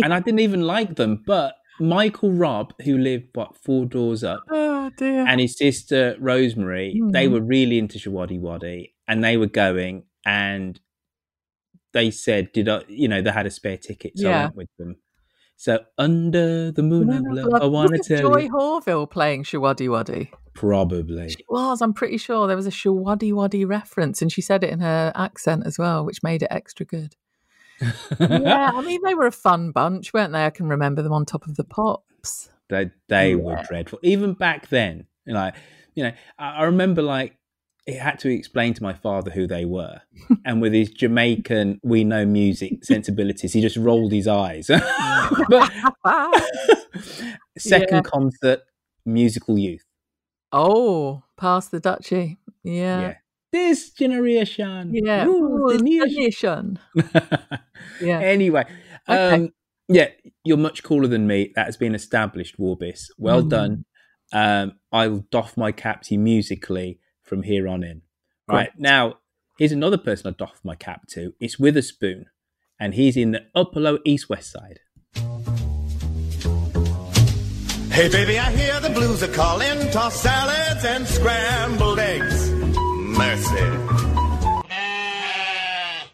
And 0.02 0.14
I 0.14 0.20
didn't 0.20 0.40
even 0.40 0.62
like 0.62 0.96
them, 0.96 1.22
but 1.26 1.54
Michael 1.80 2.32
Robb, 2.32 2.74
who 2.82 2.98
lived, 2.98 3.28
what, 3.34 3.56
four 3.56 3.86
doors 3.86 4.22
up, 4.24 4.44
Oh 4.50 4.90
and 5.00 5.40
his 5.40 5.56
sister 5.56 6.16
Rosemary, 6.20 7.00
they 7.12 7.26
Mhm. 7.26 7.32
were 7.32 7.40
really 7.40 7.78
into 7.78 7.98
Showaddywaddy, 7.98 8.92
and 9.08 9.24
they 9.24 9.36
were 9.36 9.46
going, 9.46 10.04
and 10.26 10.78
they 11.92 12.10
said, 12.10 12.52
"Did 12.52 12.68
I?" 12.68 12.82
You 12.88 13.08
know, 13.08 13.22
they 13.22 13.30
had 13.30 13.46
a 13.46 13.50
spare 13.50 13.76
ticket, 13.78 14.18
so 14.18 14.30
I 14.30 14.42
went 14.44 14.56
with 14.56 14.68
them. 14.78 14.96
So 15.56 15.80
under 15.98 16.72
the 16.72 16.82
moon 16.82 17.08
of 17.10 17.22
love, 17.28 17.62
I 17.62 17.66
want 17.66 17.94
to 17.94 18.02
tell 18.02 18.30
Joy 18.32 18.38
you, 18.40 18.50
Horville 18.50 19.08
playing 19.10 19.44
Showaddywaddy? 19.44 20.28
probably. 20.54 21.26
It 21.28 21.44
was. 21.48 21.80
I'm 21.80 21.94
pretty 21.94 22.18
sure 22.18 22.46
there 22.46 22.56
was 22.56 22.66
a 22.66 22.70
Showaddywaddy 22.70 23.66
reference, 23.66 24.20
and 24.20 24.30
she 24.30 24.40
said 24.42 24.62
it 24.64 24.70
in 24.70 24.80
her 24.80 25.12
accent 25.14 25.62
as 25.66 25.78
well, 25.78 26.04
which 26.04 26.22
made 26.22 26.42
it 26.42 26.48
extra 26.50 26.84
good. 26.84 27.14
Yeah, 28.20 28.70
I 28.74 28.80
mean 28.82 29.00
they 29.04 29.14
were 29.20 29.26
a 29.26 29.32
fun 29.32 29.70
bunch, 29.72 30.12
weren't 30.12 30.32
they? 30.32 30.44
I 30.44 30.50
can 30.50 30.68
remember 30.68 31.02
them 31.02 31.12
on 31.12 31.24
top 31.24 31.46
of 31.46 31.56
the 31.56 31.64
pops. 31.64 32.50
They 32.68 32.90
they 33.08 33.34
were 33.34 33.62
dreadful. 33.68 33.98
Even 34.02 34.34
back 34.34 34.68
then, 34.68 35.06
you 35.26 35.34
know, 35.34 35.50
you 35.94 36.04
know, 36.04 36.12
I, 36.38 36.58
I 36.58 36.62
remember 36.64 37.02
like 37.02 37.36
it 37.86 37.98
had 37.98 38.18
to 38.20 38.28
explain 38.30 38.72
to 38.74 38.82
my 38.82 38.92
father 38.92 39.30
who 39.30 39.46
they 39.46 39.64
were, 39.64 40.00
and 40.44 40.62
with 40.62 40.72
his 40.72 40.90
Jamaican 40.90 41.80
we 41.82 42.04
know 42.04 42.24
music 42.24 42.84
sensibilities, 42.84 43.52
he 43.52 43.60
just 43.60 43.76
rolled 43.76 44.12
his 44.12 44.28
eyes. 44.28 44.68
but 45.48 46.42
second 47.58 47.96
Yeah. 47.96 48.00
concert, 48.02 48.60
musical 49.04 49.58
youth. 49.58 49.84
Oh, 50.52 51.22
past 51.36 51.70
the 51.70 51.80
duchy. 51.80 52.38
Yeah. 52.62 53.00
Yeah. 53.00 53.14
This 53.52 53.90
generation, 53.90 54.92
Yeah. 54.94 55.24
rules 55.24 55.72
the 55.78 55.78
Rules 55.78 55.82
the 55.82 56.20
nation. 56.20 56.78
Yeah. 58.00 58.20
Anyway, 58.20 58.64
Okay. 59.08 59.34
um, 59.34 59.50
yeah, 59.88 60.08
you're 60.44 60.56
much 60.56 60.82
cooler 60.82 61.06
than 61.06 61.26
me. 61.26 61.52
That 61.54 61.66
has 61.66 61.76
been 61.76 61.94
established, 61.94 62.58
Warbis. 62.58 63.08
Well 63.18 63.42
Mm. 63.42 63.48
done. 63.50 63.84
Um, 64.32 64.72
I'll 64.90 65.24
doff 65.30 65.56
my 65.56 65.70
cap 65.72 66.02
to 66.04 66.14
you 66.14 66.20
musically 66.20 66.98
from 67.22 67.42
here 67.42 67.68
on 67.68 67.84
in. 67.84 68.02
Right 68.48 68.70
now, 68.78 69.18
here's 69.58 69.72
another 69.72 69.98
person 69.98 70.28
I 70.28 70.34
doff 70.36 70.60
my 70.64 70.74
cap 70.74 71.06
to. 71.10 71.34
It's 71.38 71.58
Witherspoon, 71.58 72.26
and 72.80 72.94
he's 72.94 73.16
in 73.16 73.32
the 73.32 73.42
upper 73.54 73.80
low 73.80 73.98
east 74.04 74.28
west 74.30 74.50
side. 74.50 74.80
Hey 77.92 78.08
baby, 78.08 78.38
I 78.38 78.50
hear 78.52 78.80
the 78.80 78.88
blues 78.90 79.22
are 79.22 79.28
calling. 79.32 79.78
Toss 79.90 80.18
salads 80.22 80.84
and 80.84 81.06
scrambled 81.06 81.98
eggs. 81.98 82.31
Mercy. 83.18 83.78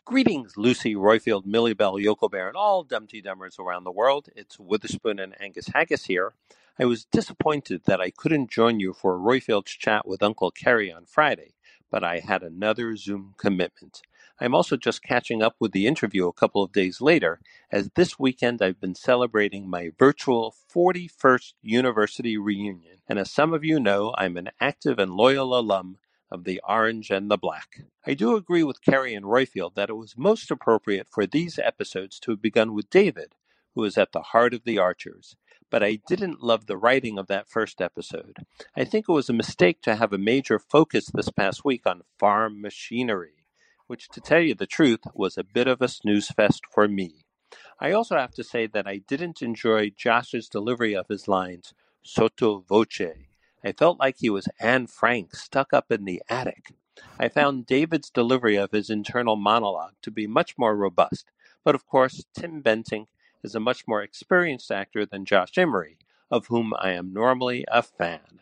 Greetings, 0.04 0.56
Lucy, 0.56 0.94
Roifield, 0.96 1.46
Millie 1.46 1.74
Bell, 1.74 1.94
Yoko 1.94 2.30
Bear, 2.30 2.48
and 2.48 2.56
all 2.56 2.84
Dumteedummers 2.84 3.58
around 3.58 3.84
the 3.84 3.92
world. 3.92 4.28
It's 4.37 4.58
Witherspoon 4.58 5.18
and 5.20 5.34
Angus 5.40 5.68
Haggis 5.68 6.06
here. 6.06 6.34
I 6.78 6.87
was 6.87 7.04
disappointed 7.06 7.82
that 7.87 8.00
I 8.00 8.11
couldn't 8.11 8.50
join 8.50 8.80
you 8.80 8.94
for 8.94 9.18
Roifield's 9.18 9.72
chat 9.72 10.08
with 10.08 10.22
Uncle 10.22 10.50
Kerry 10.50 10.92
on 10.92 11.06
Friday, 11.06 11.54
but 11.90 12.04
I 12.04 12.20
had 12.20 12.42
another 12.42 12.96
Zoom 12.96 13.34
commitment. 13.38 14.02
I'm 14.40 14.54
also 14.54 14.76
just 14.76 15.02
catching 15.02 15.42
up 15.42 15.56
with 15.61 15.72
the 15.72 15.87
interview 15.87 16.28
a 16.28 16.32
couple 16.32 16.62
of 16.62 16.72
days 16.72 17.00
later, 17.00 17.40
as 17.70 17.90
this 17.94 18.18
weekend 18.18 18.62
I've 18.62 18.80
been 18.80 18.94
celebrating 18.96 19.70
my 19.70 19.90
virtual 19.98 20.54
41st 20.74 21.54
university 21.62 22.38
reunion. 22.38 22.99
And 23.09 23.18
as 23.18 23.30
some 23.30 23.55
of 23.55 23.64
you 23.64 23.80
know, 23.80 24.14
I'm 24.18 24.36
an 24.36 24.51
active 24.61 24.99
and 24.99 25.12
loyal 25.14 25.59
alum 25.59 25.99
of 26.31 26.45
the 26.45 26.61
Orange 26.66 27.11
and 27.11 27.31
the 27.31 27.37
Black. 27.37 27.83
I 28.07 28.14
do 28.14 28.37
agree 28.37 28.62
with 28.62 28.83
Kerry 28.83 29.14
and 29.14 29.26
Roifield 29.26 29.74
that 29.74 29.91
it 29.91 29.97
was 29.97 30.14
most 30.16 30.51
appropriate 30.51 31.09
for 31.11 31.26
these 31.26 31.59
episodes 31.59 32.18
to 32.20 32.33
have 32.33 32.43
begun 32.43 32.74
with 32.74 32.91
David, 32.91 33.35
who 33.74 33.85
is 33.85 33.99
at 33.99 34.12
the 34.12 34.22
heart 34.22 34.55
of 34.55 34.64
the 34.64 34.79
Archers. 34.79 35.37
But 35.70 35.83
I 35.83 36.01
didn't 36.09 36.43
love 36.43 36.66
the 36.66 36.76
writing 36.76 37.18
of 37.18 37.26
that 37.26 37.49
first 37.49 37.81
episode. 37.81 38.39
I 38.76 38.85
think 38.85 39.07
it 39.09 39.12
was 39.12 39.29
a 39.29 39.35
mistake 39.35 39.83
to 39.83 39.97
have 39.97 40.12
a 40.12 40.18
major 40.18 40.59
focus 40.59 41.07
this 41.12 41.31
past 41.31 41.64
week 41.64 41.87
on 41.87 42.03
farm 42.18 42.61
machinery 42.61 43.39
which, 43.89 44.09
to 44.11 44.20
tell 44.20 44.41
you 44.41 44.55
the 44.55 44.66
truth, 44.66 45.01
was 45.14 45.37
a 45.37 45.43
bit 45.43 45.66
of 45.66 45.83
a 45.83 45.89
snooze 45.89 46.29
fest 46.29 46.62
for 46.72 46.87
me. 46.87 47.24
I 47.81 47.91
also 47.93 48.16
have 48.16 48.35
to 48.35 48.45
say 48.45 48.66
that 48.68 48.87
I 48.87 48.99
didn't 48.99 49.43
enjoy 49.43 49.91
Josh's 49.91 50.49
delivery 50.49 50.95
of 50.95 51.09
his 51.09 51.26
lines 51.26 51.74
sotto 52.05 52.61
voce. 52.61 53.01
I 53.64 53.72
felt 53.72 53.98
like 53.98 54.16
he 54.18 54.30
was 54.30 54.48
Anne 54.61 54.86
Frank 54.86 55.34
stuck 55.34 55.72
up 55.72 55.90
in 55.90 56.04
the 56.04 56.22
attic. 56.28 56.72
I 57.18 57.28
found 57.28 57.66
David's 57.66 58.11
delivery 58.11 58.56
of 58.56 58.70
his 58.70 58.90
internal 58.90 59.36
monologue 59.36 59.94
to 60.02 60.11
be 60.11 60.26
much 60.26 60.56
more 60.56 60.76
robust, 60.76 61.30
but 61.64 61.74
of 61.74 61.86
course, 61.86 62.24
Tim 62.34 62.62
Bentinck 62.62 63.09
is 63.42 63.54
a 63.54 63.61
much 63.61 63.86
more 63.86 64.02
experienced 64.02 64.70
actor 64.70 65.04
than 65.04 65.24
Josh 65.24 65.59
Emery, 65.59 65.98
of 66.30 66.46
whom 66.46 66.72
I 66.78 66.92
am 66.92 67.12
normally 67.12 67.64
a 67.68 67.82
fan. 67.82 68.40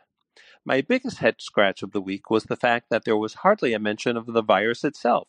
My 0.64 0.80
biggest 0.80 1.18
head 1.18 1.36
scratch 1.38 1.82
of 1.82 1.92
the 1.92 2.00
week 2.00 2.28
was 2.28 2.44
the 2.44 2.56
fact 2.56 2.90
that 2.90 3.04
there 3.04 3.16
was 3.16 3.34
hardly 3.34 3.72
a 3.72 3.78
mention 3.78 4.16
of 4.16 4.26
the 4.26 4.42
virus 4.42 4.84
itself 4.84 5.28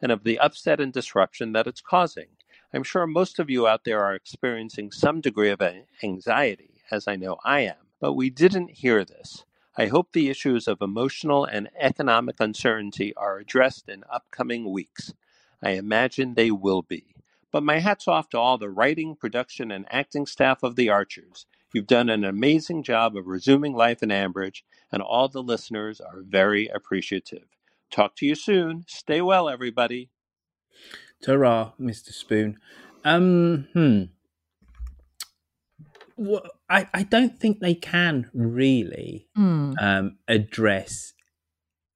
and 0.00 0.12
of 0.12 0.24
the 0.24 0.38
upset 0.38 0.80
and 0.80 0.92
disruption 0.92 1.52
that 1.52 1.66
it's 1.66 1.80
causing. 1.80 2.28
I'm 2.72 2.82
sure 2.82 3.06
most 3.06 3.38
of 3.38 3.50
you 3.50 3.66
out 3.66 3.84
there 3.84 4.04
are 4.04 4.14
experiencing 4.14 4.92
some 4.92 5.20
degree 5.20 5.50
of 5.50 5.62
anxiety, 6.02 6.82
as 6.90 7.08
I 7.08 7.16
know 7.16 7.38
I 7.44 7.60
am, 7.60 7.83
but 8.04 8.12
we 8.12 8.28
didn't 8.28 8.82
hear 8.82 9.02
this. 9.02 9.46
I 9.78 9.86
hope 9.86 10.12
the 10.12 10.28
issues 10.28 10.68
of 10.68 10.82
emotional 10.82 11.46
and 11.46 11.70
economic 11.80 12.36
uncertainty 12.38 13.14
are 13.16 13.38
addressed 13.38 13.88
in 13.88 14.04
upcoming 14.12 14.70
weeks. 14.70 15.14
I 15.62 15.70
imagine 15.70 16.34
they 16.34 16.50
will 16.50 16.82
be. 16.82 17.14
But 17.50 17.62
my 17.62 17.78
hat's 17.78 18.06
off 18.06 18.28
to 18.28 18.38
all 18.38 18.58
the 18.58 18.68
writing, 18.68 19.16
production, 19.16 19.70
and 19.70 19.86
acting 19.88 20.26
staff 20.26 20.62
of 20.62 20.76
The 20.76 20.90
Archers. 20.90 21.46
You've 21.72 21.86
done 21.86 22.10
an 22.10 22.24
amazing 22.24 22.82
job 22.82 23.16
of 23.16 23.26
resuming 23.26 23.72
life 23.72 24.02
in 24.02 24.10
Ambridge, 24.10 24.64
and 24.92 25.00
all 25.00 25.28
the 25.28 25.42
listeners 25.42 25.98
are 25.98 26.20
very 26.20 26.68
appreciative. 26.68 27.46
Talk 27.90 28.16
to 28.16 28.26
you 28.26 28.34
soon. 28.34 28.84
Stay 28.86 29.22
well, 29.22 29.48
everybody. 29.48 30.10
Ta-ra, 31.24 31.70
Mr. 31.80 32.12
Spoon. 32.12 32.58
Um, 33.02 33.68
hmm. 33.72 34.02
Well, 36.16 36.42
I, 36.68 36.88
I 36.94 37.02
don't 37.02 37.38
think 37.38 37.60
they 37.60 37.74
can 37.74 38.30
really 38.34 39.28
Hmm. 39.34 39.72
um, 39.80 40.18
address 40.28 41.12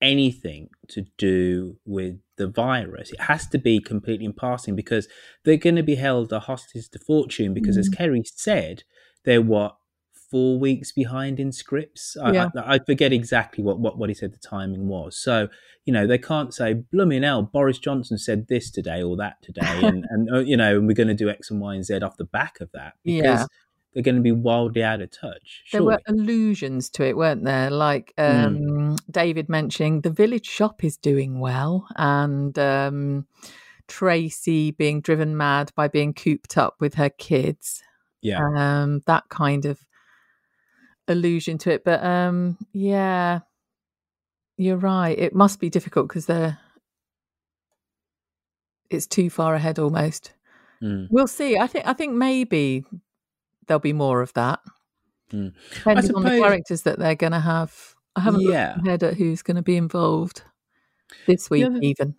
anything 0.00 0.68
to 0.88 1.04
do 1.18 1.76
with 1.84 2.18
the 2.36 2.46
virus. 2.46 3.10
It 3.12 3.20
has 3.22 3.46
to 3.48 3.58
be 3.58 3.80
completely 3.80 4.24
in 4.26 4.32
passing 4.32 4.76
because 4.76 5.08
they're 5.44 5.56
going 5.56 5.76
to 5.76 5.82
be 5.82 5.96
held 5.96 6.32
a 6.32 6.40
hostage 6.40 6.88
to 6.90 6.98
fortune. 6.98 7.52
Because, 7.54 7.76
as 7.76 7.88
Mm. 7.90 7.96
Kerry 7.96 8.22
said, 8.24 8.84
they're 9.24 9.42
what 9.42 9.76
four 10.30 10.58
weeks 10.58 10.92
behind 10.92 11.40
in 11.40 11.50
scripts. 11.52 12.16
I, 12.22 12.32
Yeah. 12.32 12.48
I, 12.56 12.74
I 12.74 12.78
forget 12.78 13.12
exactly 13.12 13.64
what, 13.64 13.80
what 13.80 13.98
what 13.98 14.08
he 14.10 14.14
said 14.14 14.32
the 14.32 14.38
timing 14.38 14.86
was. 14.88 15.16
So 15.18 15.48
you 15.84 15.92
know 15.92 16.06
they 16.06 16.18
can't 16.18 16.52
say 16.54 16.74
blooming 16.74 17.22
hell. 17.22 17.42
Boris 17.42 17.78
Johnson 17.78 18.18
said 18.18 18.46
this 18.48 18.70
today 18.70 19.02
or 19.02 19.16
that 19.16 19.36
today, 19.42 19.62
and 19.82 20.04
and 20.10 20.28
uh, 20.32 20.38
you 20.40 20.56
know, 20.56 20.76
and 20.76 20.86
we're 20.86 20.92
going 20.92 21.08
to 21.08 21.14
do 21.14 21.30
X 21.30 21.50
and 21.50 21.60
Y 21.60 21.74
and 21.74 21.84
Z 21.84 22.00
off 22.02 22.18
the 22.18 22.24
back 22.24 22.60
of 22.60 22.70
that 22.72 22.92
because 23.04 23.40
Yeah. 23.40 23.46
They're 23.92 24.02
going 24.02 24.16
to 24.16 24.22
be 24.22 24.32
wildly 24.32 24.82
out 24.82 25.00
of 25.00 25.10
touch. 25.10 25.64
There 25.72 25.82
were 25.82 26.00
allusions 26.06 26.90
to 26.90 27.04
it, 27.06 27.16
weren't 27.16 27.44
there? 27.44 27.70
Like 27.70 28.12
um, 28.18 28.96
David 29.10 29.48
mentioning 29.48 30.02
the 30.02 30.10
village 30.10 30.46
shop 30.46 30.84
is 30.84 30.96
doing 30.96 31.40
well, 31.40 31.86
and 31.96 32.58
um, 32.58 33.26
Tracy 33.88 34.70
being 34.70 35.00
driven 35.00 35.36
mad 35.36 35.72
by 35.74 35.88
being 35.88 36.12
cooped 36.12 36.58
up 36.58 36.76
with 36.80 36.94
her 36.94 37.10
kids. 37.10 37.82
Yeah. 38.20 38.40
um, 38.56 39.00
that 39.06 39.28
kind 39.28 39.64
of 39.64 39.78
allusion 41.06 41.56
to 41.58 41.70
it. 41.70 41.84
But 41.84 42.04
um, 42.04 42.58
yeah, 42.72 43.40
you're 44.56 44.76
right. 44.76 45.18
It 45.18 45.34
must 45.34 45.60
be 45.60 45.70
difficult 45.70 46.08
because 46.08 46.26
they're 46.26 46.58
it's 48.90 49.06
too 49.06 49.30
far 49.30 49.54
ahead 49.54 49.78
almost. 49.78 50.32
Mm. 50.82 51.08
We'll 51.10 51.26
see. 51.26 51.58
I 51.58 51.66
think 51.66 51.86
I 51.86 51.92
think 51.92 52.14
maybe 52.14 52.84
there'll 53.68 53.78
be 53.80 53.92
more 53.92 54.20
of 54.22 54.32
that. 54.34 54.60
Mm. 55.32 55.52
Depending 55.74 56.14
on 56.14 56.22
the 56.24 56.30
characters 56.40 56.82
that 56.82 56.98
they're 56.98 57.14
going 57.14 57.32
to 57.32 57.40
have. 57.40 57.94
I 58.16 58.20
haven't 58.22 58.40
Yeah. 58.42 58.74
looked 58.76 58.86
ahead 58.88 59.02
at 59.04 59.14
who's 59.14 59.42
going 59.42 59.56
to 59.56 59.62
be 59.62 59.76
involved 59.76 60.42
this 61.26 61.48
week, 61.50 61.66
other- 61.66 61.78
even. 61.82 62.14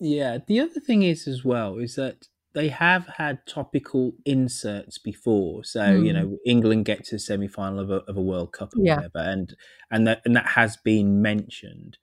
Yeah, 0.00 0.38
the 0.46 0.60
other 0.60 0.80
thing 0.80 1.02
is 1.02 1.28
as 1.28 1.44
well 1.44 1.78
is 1.78 1.96
that 1.96 2.28
they 2.54 2.68
have 2.68 3.06
had 3.06 3.46
topical 3.46 4.12
inserts 4.24 4.98
before. 4.98 5.64
So 5.64 5.92
you 5.92 6.12
Mm. 6.12 6.14
know, 6.14 6.38
England 6.46 6.84
gets 6.84 7.08
to 7.10 7.16
the 7.16 7.20
semi 7.20 7.48
final 7.48 7.80
of 7.80 7.90
a 7.90 7.96
of 8.08 8.16
a 8.16 8.22
World 8.22 8.52
Cup 8.52 8.74
or 8.76 8.84
Yeah. 8.84 8.96
whatever, 8.96 9.18
and 9.18 9.54
and 9.90 10.06
that 10.06 10.22
and 10.24 10.34
that 10.36 10.46
has 10.46 10.76
been 10.76 11.20
mentioned. 11.22 11.98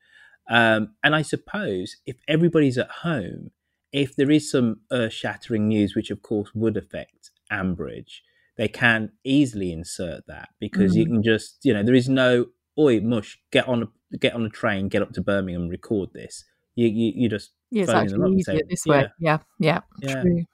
Um, 0.50 0.96
and 1.04 1.14
I 1.16 1.22
suppose 1.22 1.98
if 2.06 2.18
everybody's 2.28 2.78
at 2.78 2.90
home, 2.90 3.52
if 3.92 4.16
there 4.16 4.32
is 4.32 4.50
some 4.50 4.82
earth 4.92 5.14
shattering 5.14 5.68
news, 5.68 5.96
which 5.96 6.10
of 6.10 6.22
course 6.22 6.54
would 6.56 6.78
affect 6.78 7.32
Ambridge, 7.52 8.22
they 8.60 8.68
can 8.68 9.10
easily 9.24 9.72
insert 9.72 10.28
that 10.28 10.50
because 10.60 10.94
you 10.94 11.06
Mm. 11.06 11.10
can 11.12 11.24
just 11.24 11.60
you 11.64 11.74
know 11.74 11.82
there 11.82 11.96
is 11.96 12.10
no 12.10 12.46
oi 12.78 13.00
mush 13.00 13.40
get 13.52 13.66
on 13.70 13.84
a 13.84 14.18
get 14.18 14.34
on 14.34 14.44
a 14.44 14.50
train, 14.50 14.90
get 14.90 15.02
up 15.02 15.14
to 15.14 15.22
Birmingham, 15.22 15.70
record 15.70 16.10
this. 16.14 16.44
You 16.76 16.88
you, 16.88 17.14
you 17.16 17.30
just 17.30 17.52
Yeah, 17.72 17.84
it's 17.84 17.92
phone 17.92 18.08
them 18.08 18.22
up 18.22 18.28
actually 18.28 18.40
easier 18.40 18.56
say, 18.60 18.64
this 18.70 18.86
way. 18.86 19.08
Yeah, 19.18 19.38
yeah, 19.60 19.80
Yeah. 20.02 20.22
true. 20.22 20.46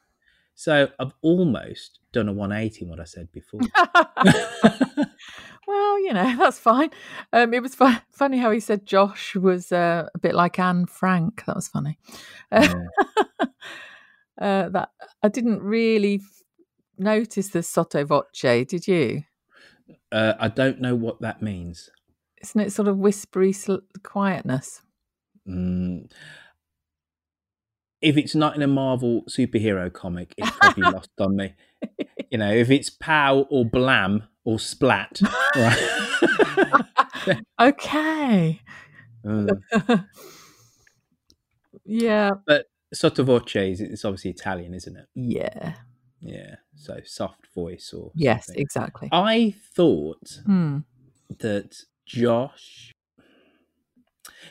So 0.53 0.87
I've 0.99 1.13
almost 1.21 1.99
done 2.13 2.29
a 2.29 2.33
180 2.33 2.85
in 2.85 2.89
what 2.89 2.99
I 2.99 3.05
said 3.05 3.29
before. 3.31 3.59
Well, 5.67 5.99
you 5.99 6.13
know, 6.13 6.35
that's 6.37 6.59
fine. 6.59 6.91
Um, 7.33 7.51
it 7.53 7.63
was 7.63 7.73
fu- 7.73 7.89
funny 8.11 8.37
how 8.37 8.51
he 8.51 8.59
said 8.59 8.85
Josh 8.85 9.35
was 9.35 9.71
uh, 9.71 10.07
a 10.13 10.19
bit 10.19 10.35
like 10.35 10.59
Anne 10.59 10.85
Frank. 10.85 11.43
That 11.45 11.55
was 11.55 11.67
funny. 11.67 11.97
Uh, 12.51 12.67
uh, 14.39 14.69
that 14.69 14.89
I 15.23 15.29
didn't 15.29 15.61
really 15.63 16.21
notice 16.97 17.49
the 17.49 17.63
sotto 17.63 18.05
voce. 18.05 18.41
Did 18.41 18.87
you? 18.87 19.23
uh, 20.11 20.33
I 20.39 20.47
don't 20.47 20.81
know 20.81 20.95
what 20.95 21.21
that 21.21 21.41
means. 21.41 21.89
Isn't 22.41 22.61
it 22.61 22.71
sort 22.71 22.87
of 22.87 22.97
whispery 22.97 23.51
sl- 23.51 23.77
quietness? 24.03 24.81
Mm. 25.47 26.11
If 28.01 28.17
it's 28.17 28.35
not 28.35 28.55
in 28.55 28.61
a 28.61 28.67
Marvel 28.67 29.23
superhero 29.29 29.91
comic, 29.91 30.33
it's 30.37 30.51
probably 30.51 30.83
lost 30.91 31.09
on 31.19 31.35
me. 31.35 31.53
You 32.29 32.37
know, 32.37 32.51
if 32.51 32.69
it's 32.69 32.89
pow 32.89 33.47
or 33.49 33.65
blam 33.65 34.23
or 34.43 34.59
splat, 34.59 35.21
right? 35.55 36.01
Okay. 37.59 38.61
Mm. 39.25 39.49
yeah. 41.85 42.31
But 42.45 42.67
sotto 42.93 43.23
voce 43.23 43.55
is 43.55 43.81
it's 43.81 44.05
obviously 44.05 44.29
Italian, 44.31 44.75
isn't 44.75 44.95
it? 44.95 45.07
Yeah. 45.15 45.73
Yeah. 46.25 46.55
So 46.75 46.99
soft 47.05 47.47
voice 47.53 47.93
or 47.93 48.11
Yes, 48.15 48.47
something. 48.47 48.61
exactly. 48.61 49.09
I 49.11 49.55
thought 49.75 50.39
Hmm. 50.45 50.79
that 51.39 51.77
Josh. 52.05 52.91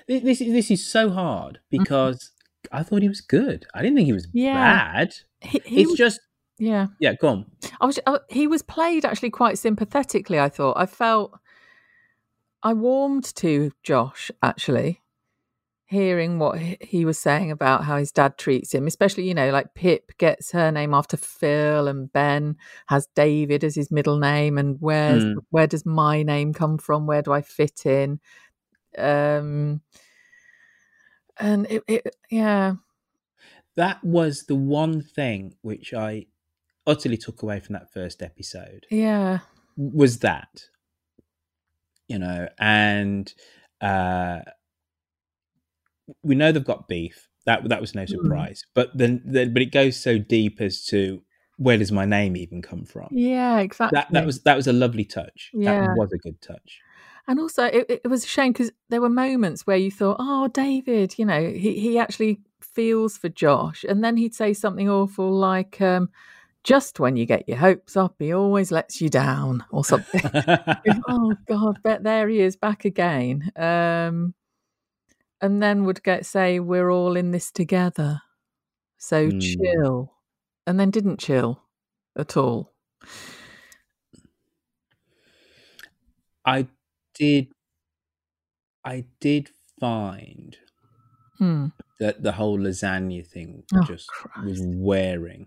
This 0.07 0.41
is 0.41 0.53
this 0.53 0.71
is 0.71 0.87
so 0.87 1.11
hard 1.11 1.61
because 1.71 2.31
I 2.73 2.83
thought 2.83 3.03
he 3.03 3.09
was 3.09 3.21
good. 3.21 3.67
I 3.75 3.83
didn't 3.83 3.97
think 3.97 4.07
he 4.07 4.13
was 4.13 4.29
Yeah. 4.33 4.55
bad. 4.55 5.15
He, 5.41 5.61
he 5.65 5.81
it's 5.83 5.91
was- 5.91 5.99
just 5.99 6.21
yeah. 6.59 6.87
yeah. 7.01 7.15
Go 7.15 7.29
on. 7.29 7.47
I 7.81 7.87
was. 7.87 7.99
I, 8.07 8.19
he 8.31 8.47
was 8.47 8.63
played 8.63 9.05
actually 9.05 9.31
quite 9.31 9.59
sympathetically. 9.59 10.39
I 10.39 10.49
thought. 10.49 10.77
I 10.79 10.87
felt. 10.87 11.33
I 12.63 12.73
warmed 12.73 13.25
to 13.37 13.73
Josh 13.83 14.31
actually, 14.43 15.03
hearing 15.87 16.39
what 16.39 16.59
he- 16.59 17.05
was 17.05 17.19
saying 17.19 17.51
about 17.51 17.85
how 17.85 17.97
his 17.99 18.11
dad 18.11 18.39
treats 18.39 18.73
him. 18.73 18.87
Especially, 18.87 19.29
you 19.29 19.35
know, 19.35 19.51
like 19.51 19.75
Pip 19.75 20.13
gets 20.19 20.53
her 20.53 20.73
name 20.73 20.95
after 20.95 21.17
Phil, 21.17 21.87
and 21.89 22.13
Ben 22.13 22.57
has 22.87 23.07
David 23.15 23.63
as 23.65 23.75
his 23.75 23.91
middle 23.91 24.19
name. 24.19 24.57
And 24.59 24.77
where's 24.81 25.25
Mm. 25.25 25.37
where 25.51 25.67
does 25.67 25.85
my 25.85 26.23
name 26.23 26.53
come 26.55 26.79
from? 26.79 27.07
Where 27.07 27.23
do 27.23 27.33
I 27.33 27.43
fit 27.43 27.87
in? 27.87 28.21
Um. 28.97 29.83
And 31.39 31.67
it, 31.69 31.83
it 31.89 32.17
yeah. 32.31 32.75
That 33.77 34.03
was 34.05 34.45
the 34.47 34.55
one 34.55 35.03
thing 35.03 35.57
which 35.63 35.93
I 35.93 36.27
utterly 36.87 37.17
took 37.17 37.43
away 37.43 37.59
from 37.61 37.73
that 37.73 37.93
first 37.93 38.23
episode. 38.23 38.87
Yeah. 38.91 39.41
Was 39.77 40.21
that 40.21 40.67
you 42.09 42.19
know, 42.19 42.49
and 42.59 43.33
uh 43.81 44.41
we 46.23 46.35
know 46.35 46.53
they've 46.53 46.65
got 46.65 46.89
beef. 46.89 47.29
That 47.47 47.69
that 47.69 47.81
was 47.81 47.95
no 47.95 48.03
Mm. 48.03 48.09
surprise. 48.09 48.65
But 48.75 48.97
then, 48.97 49.23
then, 49.25 49.53
but 49.53 49.63
it 49.63 49.73
goes 49.73 49.99
so 50.01 50.19
deep 50.19 50.61
as 50.61 50.85
to 50.87 51.23
where 51.57 51.77
does 51.79 51.93
my 51.93 52.05
name 52.05 52.37
even 52.37 52.63
come 52.63 52.85
from? 52.85 53.09
Yeah, 53.13 53.61
exactly. 53.61 53.97
That 53.97 54.13
that 54.13 54.27
was 54.27 54.43
that 54.43 54.57
was 54.57 54.67
a 54.67 54.73
lovely 54.73 55.05
touch. 55.05 55.51
Yeah. 55.53 55.81
That 55.81 55.97
was 55.97 56.13
a 56.13 56.19
good 56.19 56.41
touch. 56.41 56.81
And 57.27 57.41
also, 57.41 57.65
it, 57.65 57.87
it 58.05 58.09
was 58.09 58.25
a 58.25 58.27
shame 58.27 58.53
because 58.53 58.71
there 58.91 59.01
were 59.01 59.09
moments 59.09 59.67
where 59.67 59.77
you 59.77 59.91
thought, 59.91 60.17
"Oh, 60.19 60.49
David, 60.49 61.19
you 61.19 61.25
know, 61.25 61.41
he 61.51 61.79
he 61.79 61.99
actually 61.99 62.41
feels 62.61 63.17
for 63.17 63.29
Josh," 63.31 63.85
and 63.85 64.05
then 64.05 64.17
he'd 64.17 64.35
say 64.35 64.53
something 64.53 64.91
awful 64.91 65.33
like, 65.33 65.81
um, 65.81 66.11
"Just 66.65 67.01
when 67.01 67.17
you 67.17 67.25
get 67.25 67.49
your 67.49 67.57
hopes 67.59 67.97
up, 67.97 68.17
he 68.19 68.33
always 68.35 68.71
lets 68.71 69.01
you 69.01 69.09
down," 69.09 69.65
or 69.71 69.85
something. 69.85 70.21
oh 71.09 71.35
God, 71.49 71.83
bet 71.83 72.03
there 72.03 72.29
he 72.29 72.41
is 72.41 72.57
back 72.57 72.85
again. 72.85 73.51
Um, 73.57 74.35
and 75.45 75.63
then 75.63 75.85
would 75.85 76.03
get 76.05 76.27
say, 76.27 76.61
"We're 76.61 76.91
all 76.91 77.17
in 77.17 77.31
this 77.33 77.53
together," 77.53 78.23
so 78.99 79.31
Hmm. 79.31 79.39
chill, 79.39 80.15
and 80.67 80.81
then 80.81 80.91
didn't 80.91 81.21
chill 81.21 81.65
at 82.17 82.37
all. 82.37 82.75
I 86.47 86.69
did 87.15 87.53
I 88.85 89.05
did 89.21 89.51
find 89.79 90.57
Hmm. 91.39 91.67
that 91.99 92.23
the 92.23 92.33
whole 92.33 92.59
lasagna 92.59 93.27
thing 93.27 93.65
Oh, 93.75 93.87
just 93.87 94.13
was 94.37 94.61
wearing. 94.63 95.47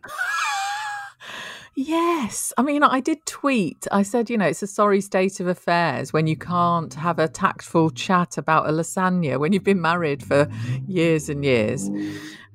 Yes. 1.80 2.52
I 2.58 2.64
mean, 2.64 2.82
I 2.82 3.00
did 3.02 3.24
tweet. 3.28 3.88
I 3.92 4.02
said, 4.02 4.32
you 4.32 4.38
know, 4.38 4.48
it's 4.48 4.64
a 4.64 4.68
sorry 4.68 5.00
state 5.00 5.40
of 5.40 5.46
affairs 5.46 6.12
when 6.12 6.26
you 6.26 6.36
can't 6.36 6.92
have 6.96 7.20
a 7.20 7.28
tactful 7.28 7.92
chat 7.92 8.40
about 8.40 8.68
a 8.68 8.72
lasagna 8.72 9.40
when 9.40 9.54
you've 9.54 9.64
been 9.64 9.80
married 9.80 10.24
for 10.24 10.48
years 10.88 11.30
and 11.30 11.46
years. 11.46 11.88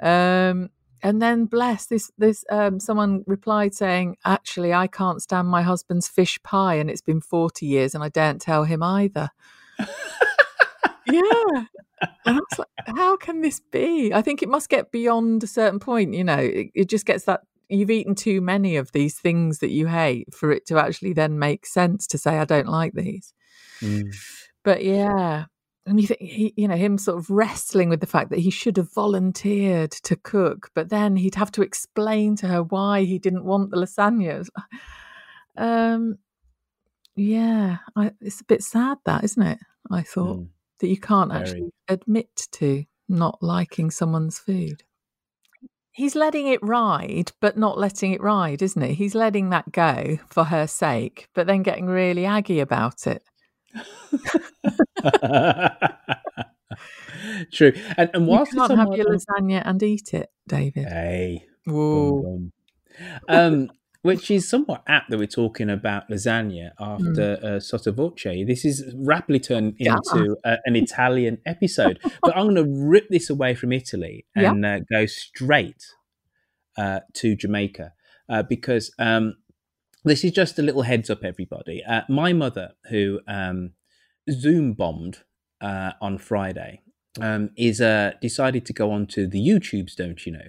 Um, 0.03 0.71
and 1.05 1.23
then 1.23 1.45
bless 1.45 1.87
this 1.87 2.11
this 2.19 2.45
um, 2.51 2.81
someone 2.81 3.23
replied 3.29 3.75
saying 3.75 4.17
actually 4.25 4.73
i 4.73 4.87
can't 4.87 5.21
stand 5.21 5.49
my 5.49 5.63
husband's 5.63 6.07
fish 6.07 6.41
pie 6.45 6.75
and 6.75 6.89
it's 6.89 7.01
been 7.01 7.21
40 7.21 7.67
years 7.67 7.93
and 7.95 8.05
i 8.05 8.09
daren't 8.09 8.41
tell 8.41 8.63
him 8.63 8.85
either 8.85 9.31
yeah 11.07 11.65
and 12.25 12.37
I 12.37 12.41
was 12.41 12.59
like, 12.59 12.69
how 12.97 13.17
can 13.17 13.41
this 13.41 13.59
be 13.59 14.15
i 14.15 14.23
think 14.23 14.45
it 14.45 14.49
must 14.49 14.69
get 14.69 14.93
beyond 14.93 15.43
a 15.43 15.49
certain 15.49 15.81
point 15.81 16.15
you 16.15 16.23
know 16.23 16.39
it, 16.39 16.69
it 16.75 16.89
just 16.89 17.05
gets 17.05 17.25
that 17.25 17.41
you've 17.73 17.91
eaten 17.91 18.15
too 18.15 18.41
many 18.41 18.77
of 18.77 18.93
these 18.93 19.19
things 19.19 19.59
that 19.59 19.71
you 19.71 19.87
hate 19.87 20.35
for 20.35 20.53
it 20.53 20.67
to 20.67 20.79
actually 20.79 21.13
then 21.13 21.39
make 21.39 21.67
sense 21.67 22.07
to 22.07 22.19
say 22.19 22.39
i 22.39 22.45
don't 22.45 22.69
like 22.69 22.93
these. 22.95 23.33
Mm. 23.81 24.15
but 24.65 24.85
yeah 24.85 25.45
and 25.85 26.01
you 26.01 26.07
think 26.07 26.21
he, 26.21 26.55
you 26.57 26.69
know 26.69 26.77
him 26.77 26.99
sort 26.99 27.19
of 27.19 27.29
wrestling 27.29 27.89
with 27.89 28.01
the 28.01 28.07
fact 28.07 28.31
that 28.31 28.39
he 28.39 28.51
should 28.51 28.77
have 28.77 28.93
volunteered 28.95 29.91
to 29.91 30.17
cook 30.17 30.71
but 30.75 30.89
then 30.91 31.17
he'd 31.17 31.35
have 31.35 31.51
to 31.53 31.63
explain 31.63 32.37
to 32.37 32.47
her 32.47 32.63
why 32.63 33.03
he 33.03 33.19
didn't 33.19 33.45
want 33.45 33.71
the 33.71 33.77
lasagna 33.77 34.47
um 35.57 36.17
yeah 37.17 37.79
I, 37.97 38.13
it's 38.21 38.41
a 38.41 38.45
bit 38.45 38.63
sad 38.63 38.99
that 39.05 39.25
isn't 39.25 39.43
it? 39.43 39.59
I 39.91 40.03
thought 40.03 40.47
that 40.81 40.89
you 40.89 40.99
can't 40.99 41.31
Very. 41.31 41.43
actually 41.43 41.71
admit 41.89 42.49
to 42.53 42.85
not 43.09 43.43
liking 43.43 43.91
someone's 43.91 44.39
food 44.39 44.85
he's 45.93 46.15
letting 46.15 46.47
it 46.47 46.63
ride 46.63 47.33
but 47.41 47.57
not 47.57 47.79
letting 47.79 48.13
it 48.13 48.21
ride 48.21 48.61
isn't 48.63 48.83
he 48.83 48.95
he's 48.95 49.15
letting 49.15 49.51
that 49.51 49.73
go 49.73 50.19
for 50.29 50.45
her 50.45 50.67
sake 50.67 51.29
but 51.35 51.47
then 51.47 51.63
getting 51.63 51.87
really 51.87 52.27
aggy 52.27 52.61
about 52.61 53.07
it 53.07 53.23
True. 57.53 57.73
And, 57.97 58.11
and 58.15 58.27
you 58.27 58.45
can't 58.53 58.77
have 58.77 58.89
your 58.95 59.07
lasagna 59.07 59.63
and 59.65 59.83
eat 59.83 60.15
it 60.15 60.31
david 60.49 60.89
Hey. 60.89 61.45
Whoa. 61.65 62.23
Boom, 62.23 62.23
boom. 62.23 62.53
Um, 63.29 63.71
which 64.03 64.31
is 64.31 64.49
somewhat 64.49 64.83
apt 64.87 65.11
that 65.11 65.19
we're 65.19 65.27
talking 65.27 65.71
about 65.71 66.09
lasagna 66.11 66.71
after 66.79 67.39
uh, 67.43 67.61
Sotto 67.61 67.93
Voce. 67.93 68.45
This 68.47 68.65
is 68.65 68.93
rapidly 68.97 69.41
turned 69.41 69.75
Yeah. 69.79 69.97
into 69.97 70.37
uh, 70.45 70.57
an 70.65 70.77
Italian 70.77 71.39
episode. 71.47 71.99
but 72.23 72.37
I'm 72.37 72.45
going 72.53 72.57
to 72.57 72.65
rip 72.89 73.09
this 73.09 73.31
away 73.31 73.55
from 73.55 73.73
Italy 73.73 74.27
Yeah. 74.37 74.51
and 74.51 74.67
uh, 74.67 74.81
go 74.91 75.07
straight 75.07 75.85
uh, 76.77 77.01
to 77.15 77.37
Jamaica 77.37 77.93
uh, 78.29 78.43
because 78.43 78.93
um, 78.99 79.37
this 80.05 80.25
is 80.25 80.33
just 80.33 80.59
a 80.59 80.63
little 80.63 80.83
heads 80.83 81.09
up, 81.11 81.23
everybody. 81.25 81.83
Uh, 81.85 82.03
my 82.09 82.33
mother, 82.33 82.73
who 82.89 83.21
um, 83.29 83.73
Zoom 84.31 84.73
bombed 84.73 85.19
uh, 85.61 85.93
on 86.01 86.19
Friday, 86.19 86.81
um, 87.21 87.51
is 87.57 87.81
uh, 87.81 88.13
decided 88.21 88.67
to 88.67 88.73
go 88.73 88.91
on 88.91 89.07
to 89.07 89.27
the 89.29 89.39
YouTubes, 89.39 89.95
don't 89.95 90.25
you 90.27 90.33
know? 90.33 90.49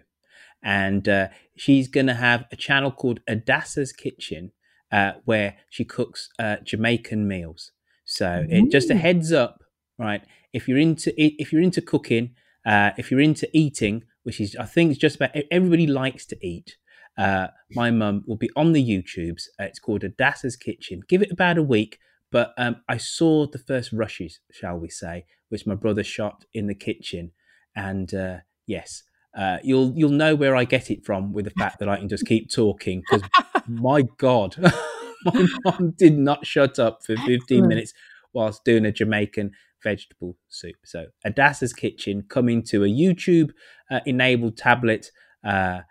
And 0.64 1.08
uh, 1.10 1.28
she's 1.56 1.88
going 1.88 2.08
to 2.08 2.14
have 2.14 2.46
a 2.52 2.56
channel 2.56 2.92
called 2.92 3.20
Adassa's 3.28 3.92
Kitchen, 3.92 4.52
uh, 4.92 5.14
where 5.26 5.58
she 5.70 5.84
cooks 5.84 6.30
uh, 6.40 6.58
Jamaican 6.64 7.28
meals. 7.28 7.72
So 8.06 8.46
it, 8.50 8.72
just 8.72 8.90
a 8.90 8.96
heads 8.96 9.32
up, 9.32 9.64
right? 9.98 10.24
If 10.54 10.68
you're 10.68 10.78
into 10.78 11.14
if 11.18 11.52
you're 11.52 11.62
into 11.62 11.82
cooking, 11.82 12.36
uh, 12.66 12.92
if 12.98 13.10
you're 13.10 13.20
into 13.20 13.50
eating, 13.54 14.04
which 14.24 14.40
is 14.40 14.56
I 14.56 14.66
think 14.66 14.92
it's 14.92 15.00
just 15.00 15.16
about 15.16 15.32
everybody 15.52 15.88
likes 15.88 16.26
to 16.28 16.38
eat. 16.46 16.78
Uh, 17.18 17.48
my 17.72 17.92
mum 17.92 18.24
will 18.28 18.38
be 18.38 18.50
on 18.56 18.74
the 18.74 18.84
YouTubes. 18.84 19.44
Uh, 19.60 19.66
it's 19.66 19.80
called 19.80 20.04
Adassa's 20.04 20.56
Kitchen. 20.56 21.02
Give 21.08 21.22
it 21.22 21.32
about 21.32 21.58
a 21.58 21.64
week, 21.64 22.00
but 22.32 22.54
um, 22.58 22.78
I 22.90 22.98
saw 22.98 23.46
the 23.46 23.60
first 23.60 23.94
rushes, 23.94 24.40
shall 24.52 24.78
we 24.78 24.90
say, 24.90 25.26
which 25.50 25.68
my 25.68 25.76
brother 25.76 26.04
shot 26.04 26.46
in 26.54 26.68
the 26.68 26.76
kitchen, 26.76 27.32
and 27.76 28.14
uh, 28.14 28.38
yes, 28.66 29.04
uh, 29.36 29.58
you'll 29.64 29.94
you'll 29.96 30.12
know 30.12 30.36
where 30.36 30.56
I 30.56 30.64
get 30.64 30.92
it 30.92 31.06
from 31.06 31.34
with 31.34 31.46
the 31.46 31.52
fact 31.52 31.80
that 31.80 31.90
I 31.90 31.98
can 31.98 32.10
just 32.10 32.26
keep 32.26 32.52
talking 32.52 33.02
because 33.02 33.28
my 33.68 34.04
God, 34.18 34.56
my 35.26 35.48
mom 35.66 35.94
did 35.98 36.18
not 36.18 36.46
shut 36.46 36.80
up 36.80 37.00
for 37.04 37.16
15 37.16 37.36
Excellent. 37.40 37.68
minutes 37.68 37.94
whilst 38.34 38.64
doing 38.64 38.86
a 38.86 38.92
Jamaican 38.92 39.52
vegetable 39.84 40.38
soup. 40.50 40.76
So 40.86 41.08
Adassa's 41.26 41.74
Kitchen 41.74 42.24
coming 42.30 42.64
to 42.64 42.84
a 42.84 42.88
YouTube 42.88 43.52
uh, 43.92 44.00
enabled 44.06 44.58
tablet 44.58 45.12
uh, 45.44 45.82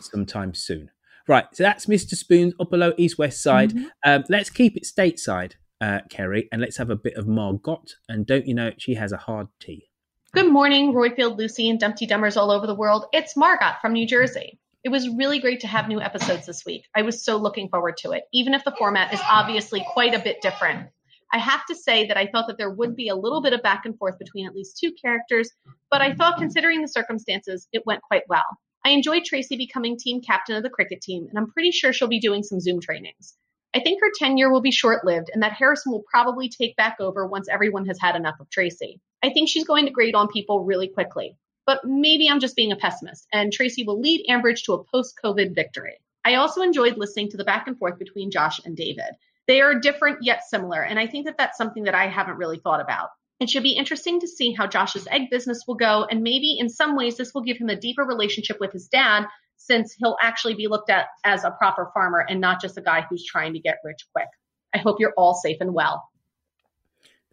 sometime 0.00 0.54
soon. 0.54 0.90
Right, 1.26 1.44
so 1.52 1.62
that's 1.62 1.86
Mr. 1.86 2.14
Spoon's 2.14 2.54
upper, 2.58 2.78
low, 2.78 2.94
east, 2.96 3.18
west 3.18 3.42
side. 3.42 3.74
Um, 4.04 4.24
let's 4.30 4.48
keep 4.48 4.78
it 4.78 4.84
stateside, 4.84 5.54
uh, 5.78 6.00
Kerry, 6.08 6.48
and 6.50 6.62
let's 6.62 6.78
have 6.78 6.88
a 6.88 6.96
bit 6.96 7.16
of 7.16 7.26
Margot. 7.26 7.82
And 8.08 8.26
don't 8.26 8.46
you 8.46 8.54
know 8.54 8.72
she 8.78 8.94
has 8.94 9.12
a 9.12 9.18
hard 9.18 9.48
tea? 9.60 9.87
Good 10.34 10.52
morning, 10.52 10.92
Roifield, 10.92 11.38
Lucy, 11.38 11.70
and 11.70 11.80
Dumteedummers 11.80 12.36
all 12.36 12.50
over 12.50 12.66
the 12.66 12.74
world. 12.74 13.06
It's 13.14 13.34
Margot 13.34 13.72
from 13.80 13.94
New 13.94 14.06
Jersey. 14.06 14.58
It 14.84 14.90
was 14.90 15.08
really 15.08 15.38
great 15.38 15.60
to 15.60 15.66
have 15.66 15.88
new 15.88 16.02
episodes 16.02 16.44
this 16.44 16.66
week. 16.66 16.84
I 16.94 17.00
was 17.00 17.24
so 17.24 17.38
looking 17.38 17.70
forward 17.70 17.96
to 18.00 18.10
it, 18.10 18.24
even 18.34 18.52
if 18.52 18.62
the 18.62 18.74
format 18.78 19.14
is 19.14 19.22
obviously 19.26 19.82
quite 19.94 20.14
a 20.14 20.18
bit 20.18 20.42
different. 20.42 20.90
I 21.32 21.38
have 21.38 21.64
to 21.64 21.74
say 21.74 22.06
that 22.06 22.18
I 22.18 22.26
thought 22.26 22.46
that 22.48 22.58
there 22.58 22.70
would 22.70 22.94
be 22.94 23.08
a 23.08 23.16
little 23.16 23.40
bit 23.40 23.54
of 23.54 23.62
back 23.62 23.86
and 23.86 23.96
forth 23.96 24.18
between 24.18 24.46
at 24.46 24.54
least 24.54 24.76
two 24.78 24.92
characters, 25.02 25.50
but 25.90 26.02
I 26.02 26.14
thought, 26.14 26.38
considering 26.38 26.82
the 26.82 26.88
circumstances, 26.88 27.66
it 27.72 27.86
went 27.86 28.02
quite 28.02 28.28
well. 28.28 28.58
I 28.84 28.90
enjoyed 28.90 29.24
Tracy 29.24 29.56
becoming 29.56 29.96
team 29.96 30.20
captain 30.20 30.56
of 30.56 30.62
the 30.62 30.68
cricket 30.68 31.00
team, 31.00 31.26
and 31.30 31.38
I'm 31.38 31.50
pretty 31.50 31.70
sure 31.70 31.94
she'll 31.94 32.06
be 32.06 32.20
doing 32.20 32.42
some 32.42 32.60
Zoom 32.60 32.82
trainings. 32.82 33.34
I 33.74 33.80
think 33.80 33.98
her 34.02 34.12
tenure 34.14 34.52
will 34.52 34.60
be 34.60 34.72
short 34.72 35.06
lived, 35.06 35.30
and 35.32 35.42
that 35.42 35.54
Harrison 35.54 35.90
will 35.90 36.04
probably 36.10 36.50
take 36.50 36.76
back 36.76 36.98
over 37.00 37.26
once 37.26 37.48
everyone 37.48 37.86
has 37.86 37.98
had 37.98 38.14
enough 38.14 38.38
of 38.40 38.50
Tracy. 38.50 39.00
I 39.22 39.30
think 39.30 39.48
she's 39.48 39.66
going 39.66 39.86
to 39.86 39.92
grade 39.92 40.14
on 40.14 40.28
people 40.28 40.64
really 40.64 40.88
quickly. 40.88 41.36
But 41.66 41.80
maybe 41.84 42.28
I'm 42.28 42.40
just 42.40 42.56
being 42.56 42.72
a 42.72 42.76
pessimist, 42.76 43.26
and 43.32 43.52
Tracy 43.52 43.84
will 43.84 44.00
lead 44.00 44.26
Ambridge 44.28 44.64
to 44.64 44.72
a 44.72 44.84
post 44.84 45.14
COVID 45.22 45.54
victory. 45.54 45.98
I 46.24 46.36
also 46.36 46.62
enjoyed 46.62 46.96
listening 46.96 47.30
to 47.30 47.36
the 47.36 47.44
back 47.44 47.66
and 47.66 47.78
forth 47.78 47.98
between 47.98 48.30
Josh 48.30 48.60
and 48.64 48.76
David. 48.76 49.10
They 49.46 49.60
are 49.60 49.78
different 49.78 50.18
yet 50.22 50.42
similar, 50.48 50.82
and 50.82 50.98
I 50.98 51.06
think 51.06 51.26
that 51.26 51.36
that's 51.36 51.58
something 51.58 51.84
that 51.84 51.94
I 51.94 52.06
haven't 52.06 52.38
really 52.38 52.58
thought 52.58 52.80
about. 52.80 53.10
It 53.40 53.48
should 53.48 53.62
be 53.62 53.76
interesting 53.76 54.20
to 54.20 54.28
see 54.28 54.52
how 54.52 54.66
Josh's 54.66 55.06
egg 55.10 55.30
business 55.30 55.64
will 55.66 55.76
go, 55.76 56.06
and 56.10 56.22
maybe 56.22 56.56
in 56.58 56.68
some 56.68 56.96
ways 56.96 57.16
this 57.16 57.32
will 57.34 57.42
give 57.42 57.58
him 57.58 57.68
a 57.68 57.76
deeper 57.76 58.04
relationship 58.04 58.58
with 58.60 58.72
his 58.72 58.88
dad 58.88 59.26
since 59.56 59.92
he'll 59.92 60.16
actually 60.22 60.54
be 60.54 60.68
looked 60.68 60.90
at 60.90 61.06
as 61.24 61.44
a 61.44 61.50
proper 61.50 61.90
farmer 61.94 62.24
and 62.26 62.40
not 62.40 62.60
just 62.60 62.78
a 62.78 62.82
guy 62.82 63.04
who's 63.08 63.24
trying 63.24 63.52
to 63.52 63.60
get 63.60 63.78
rich 63.84 64.06
quick. 64.14 64.28
I 64.74 64.78
hope 64.78 65.00
you're 65.00 65.14
all 65.16 65.34
safe 65.34 65.58
and 65.60 65.74
well. 65.74 66.08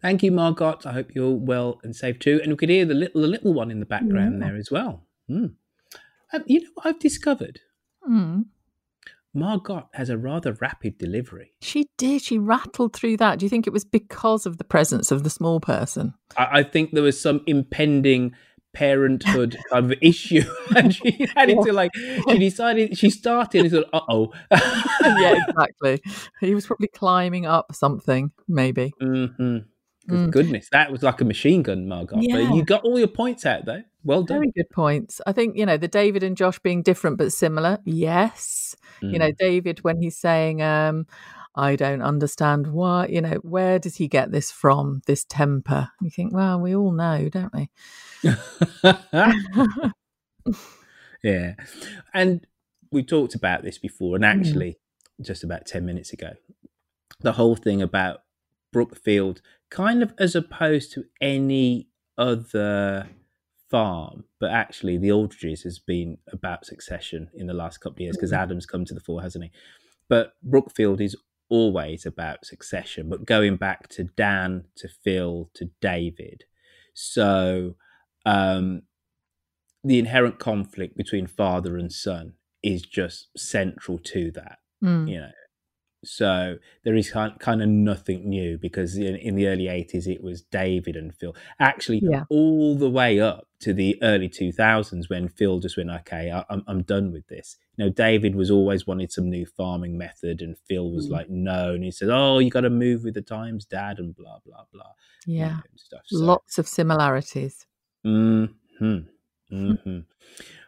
Thank 0.02 0.22
you, 0.22 0.30
Margot. 0.30 0.78
I 0.84 0.92
hope 0.92 1.10
you're 1.14 1.30
well 1.34 1.80
and 1.82 1.94
safe 1.96 2.18
too. 2.18 2.40
And 2.42 2.52
we 2.52 2.56
could 2.56 2.68
hear 2.68 2.84
the 2.84 2.94
little, 2.94 3.22
the 3.22 3.28
little 3.28 3.54
one 3.54 3.70
in 3.70 3.80
the 3.80 3.86
background 3.86 4.40
Yeah. 4.40 4.48
there 4.48 4.56
as 4.56 4.70
well. 4.70 5.06
Hmm. 5.28 5.46
Um, 6.32 6.42
you 6.46 6.60
know 6.60 6.68
what 6.74 6.86
I've 6.86 6.98
discovered? 6.98 7.60
Hmm. 8.04 8.42
Margot 9.32 9.88
has 9.92 10.08
a 10.08 10.16
rather 10.16 10.52
rapid 10.60 10.96
delivery. 10.98 11.52
She 11.60 11.88
did. 11.98 12.22
She 12.22 12.38
rattled 12.38 12.94
through 12.94 13.18
that. 13.18 13.38
Do 13.38 13.44
you 13.44 13.50
think 13.50 13.66
it 13.66 13.72
was 13.72 13.84
because 13.84 14.46
of 14.46 14.56
the 14.58 14.64
presence 14.64 15.10
of 15.10 15.24
the 15.24 15.30
small 15.30 15.60
person? 15.60 16.14
I, 16.38 16.60
I 16.60 16.62
think 16.62 16.92
there 16.92 17.02
was 17.02 17.20
some 17.20 17.42
impending 17.46 18.34
parenthood 18.72 19.56
kind 19.70 19.92
of 19.92 19.98
issue, 20.00 20.42
and 20.76 20.94
she 20.94 21.28
had 21.34 21.50
it 21.50 21.62
to 21.64 21.72
like. 21.72 21.90
She 21.94 22.38
decided 22.38 22.96
she 22.96 23.10
started 23.10 23.62
and 23.62 23.70
thought, 23.70 23.88
"Uh 23.92 24.00
oh." 24.08 24.32
yeah, 25.02 25.38
exactly. 25.48 26.00
He 26.40 26.54
was 26.54 26.66
probably 26.66 26.88
climbing 26.88 27.44
up 27.44 27.74
something, 27.74 28.32
maybe. 28.48 28.92
hmm 29.00 29.58
Mm. 30.08 30.30
Goodness, 30.30 30.68
that 30.70 30.92
was 30.92 31.02
like 31.02 31.20
a 31.20 31.24
machine 31.24 31.62
gun, 31.62 31.88
Margot. 31.88 32.18
Yeah. 32.20 32.36
But 32.46 32.54
you 32.54 32.64
got 32.64 32.84
all 32.84 32.98
your 32.98 33.08
points 33.08 33.44
out 33.44 33.64
though. 33.64 33.82
Well 34.04 34.22
done. 34.22 34.38
Very 34.38 34.52
good 34.52 34.70
points. 34.72 35.20
I 35.26 35.32
think, 35.32 35.56
you 35.56 35.66
know, 35.66 35.76
the 35.76 35.88
David 35.88 36.22
and 36.22 36.36
Josh 36.36 36.58
being 36.60 36.82
different 36.82 37.18
but 37.18 37.32
similar. 37.32 37.78
Yes. 37.84 38.76
You 39.02 39.18
know, 39.18 39.30
Mm. 39.30 39.36
David, 39.36 39.78
when 39.84 40.00
he's 40.00 40.16
saying, 40.16 40.62
um, 40.62 41.06
I 41.56 41.74
don't 41.74 42.02
understand 42.02 42.68
why, 42.68 43.06
you 43.06 43.20
know, 43.20 43.38
where 43.42 43.78
does 43.78 43.96
he 43.96 44.08
get 44.08 44.30
this 44.30 44.50
from, 44.50 45.02
this 45.06 45.24
temper? 45.24 45.90
You 46.00 46.10
think, 46.10 46.32
well, 46.32 46.60
we 46.60 46.76
all 46.76 46.92
know, 46.92 47.28
don't 47.28 47.52
we? 47.52 47.68
yeah. 51.22 51.54
And 52.14 52.46
we 52.92 53.02
talked 53.02 53.34
about 53.34 53.62
this 53.62 53.78
before, 53.78 54.16
and 54.16 54.24
Mm. 54.24 54.38
actually, 54.38 54.78
just 55.20 55.42
about 55.42 55.66
10 55.66 55.84
minutes 55.84 56.12
ago, 56.12 56.34
the 57.20 57.32
whole 57.32 57.56
thing 57.56 57.82
about 57.82 58.22
Brookfield, 58.72 59.40
kind 59.70 60.02
of 60.02 60.12
as 60.18 60.34
opposed 60.34 60.92
to 60.92 61.04
any 61.20 61.88
other 62.18 63.08
farm, 63.70 64.24
but 64.40 64.50
actually, 64.50 64.96
the 64.96 65.10
Aldridges 65.12 65.62
has 65.62 65.78
been 65.78 66.18
about 66.32 66.64
succession 66.66 67.30
in 67.34 67.46
the 67.46 67.54
last 67.54 67.78
couple 67.78 67.96
of 67.96 68.00
years 68.00 68.16
because 68.16 68.32
Mm. 68.32 68.38
Adam's 68.38 68.66
come 68.66 68.84
to 68.84 68.94
the 68.94 69.00
fore, 69.00 69.22
hasn't 69.22 69.44
he? 69.44 69.50
But 70.08 70.34
Brookfield 70.42 71.00
is 71.00 71.16
always 71.48 72.06
about 72.06 72.44
succession, 72.44 73.08
but 73.08 73.24
going 73.24 73.56
back 73.56 73.88
to 73.88 74.04
Dan, 74.04 74.64
to 74.76 74.88
Phil, 74.88 75.50
to 75.54 75.70
David. 75.80 76.44
So, 76.94 77.76
um, 78.24 78.82
the 79.84 79.98
inherent 79.98 80.38
conflict 80.38 80.96
between 80.96 81.26
father 81.26 81.76
and 81.76 81.92
son 81.92 82.34
is 82.62 82.82
just 82.82 83.28
central 83.36 83.98
to 83.98 84.30
that. 84.32 84.58
Mm. 84.82 85.08
You 85.08 85.20
know, 85.20 85.32
so 86.04 86.56
there 86.84 86.94
is 86.94 87.10
kind 87.10 87.38
kind 87.40 87.62
of 87.62 87.68
nothing 87.68 88.28
new 88.28 88.58
because 88.58 88.96
in, 88.96 89.16
in 89.16 89.34
the 89.34 89.46
early 89.48 89.68
eighties 89.68 90.06
it 90.06 90.22
was 90.22 90.42
David 90.42 90.96
and 90.96 91.14
Phil. 91.14 91.34
Actually, 91.58 92.00
Yeah. 92.02 92.24
all 92.30 92.76
the 92.76 92.90
way 92.90 93.18
up 93.20 93.48
to 93.60 93.72
the 93.72 93.98
early 94.02 94.28
two 94.28 94.52
thousands 94.52 95.08
when 95.08 95.28
Phil 95.28 95.58
just 95.60 95.76
went, 95.76 95.90
okay, 95.90 96.30
I, 96.30 96.44
I'm 96.50 96.62
I'm 96.66 96.82
done 96.82 97.12
with 97.12 97.26
this. 97.28 97.56
You 97.76 97.86
know, 97.86 97.90
David 97.90 98.34
was 98.34 98.50
always 98.50 98.86
wanted 98.86 99.10
some 99.12 99.28
new 99.28 99.46
farming 99.46 99.96
method, 99.98 100.42
and 100.42 100.56
Phil 100.68 100.90
was 100.90 101.08
Mm. 101.08 101.12
like, 101.12 101.30
no, 101.30 101.74
and 101.74 101.84
he 101.84 101.90
said, 101.90 102.08
oh, 102.10 102.38
you 102.38 102.50
got 102.50 102.62
to 102.62 102.70
move 102.70 103.02
with 103.04 103.14
the 103.14 103.22
times, 103.22 103.64
Dad, 103.64 103.98
and 103.98 104.14
blah 104.14 104.38
blah 104.44 104.64
blah. 104.72 104.92
Yeah. 105.26 105.58
stuff. 105.76 106.02
So, 106.06 106.18
Lots 106.18 106.58
of 106.58 106.68
similarities. 106.68 107.66
hmm 108.04 108.46
hmm 109.50 110.00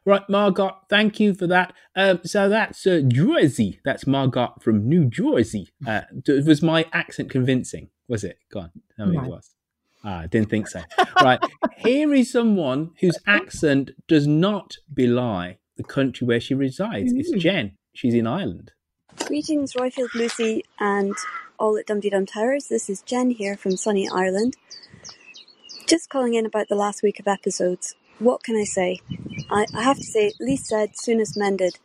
Right, 0.04 0.22
Margot, 0.30 0.74
thank 0.88 1.20
you 1.20 1.34
for 1.34 1.46
that. 1.48 1.74
Um, 1.94 2.20
so 2.24 2.48
that's 2.48 2.86
uh, 2.86 3.02
Jersey. 3.06 3.78
That's 3.84 4.06
Margot 4.06 4.54
from 4.60 4.88
New 4.88 5.04
Jersey. 5.04 5.68
Uh, 5.86 6.02
was 6.46 6.62
my 6.62 6.86
accent 6.92 7.30
convincing? 7.30 7.90
Was 8.08 8.24
it? 8.24 8.38
Go 8.50 8.60
on, 8.60 8.70
tell 8.96 9.06
me 9.06 9.16
No. 9.18 9.24
it 9.24 9.28
was. 9.28 9.50
Ah, 10.04 10.20
I 10.20 10.26
didn't 10.28 10.48
think 10.48 10.68
so. 10.68 10.80
right, 11.22 11.40
here 11.76 12.14
is 12.14 12.30
someone 12.32 12.92
whose 13.00 13.18
accent 13.26 13.90
does 14.06 14.26
not 14.26 14.76
belie 14.94 15.58
the 15.76 15.82
country 15.84 16.26
where 16.26 16.40
she 16.40 16.54
resides. 16.54 17.12
It's 17.12 17.30
Jen. 17.32 17.72
She's 17.92 18.14
in 18.14 18.26
Ireland. 18.26 18.72
Greetings, 19.26 19.74
Roifield 19.74 20.14
Lucy, 20.14 20.64
and 20.78 21.14
all 21.58 21.76
at 21.76 21.86
Dum 21.86 22.00
Dum 22.00 22.24
Towers. 22.24 22.68
This 22.68 22.88
is 22.88 23.02
Jen 23.02 23.30
here 23.30 23.56
from 23.56 23.76
sunny 23.76 24.08
Ireland. 24.08 24.56
Just 25.86 26.08
calling 26.08 26.34
in 26.34 26.46
about 26.46 26.68
the 26.68 26.76
last 26.76 27.02
week 27.02 27.18
of 27.18 27.26
episodes. 27.26 27.94
What 28.18 28.42
can 28.42 28.56
I 28.56 28.64
say? 28.64 29.00
I, 29.48 29.66
I 29.72 29.82
have 29.84 29.98
to 29.98 30.02
say, 30.02 30.32
least 30.40 30.66
said, 30.66 30.98
soonest 30.98 31.36
mended. 31.36 31.78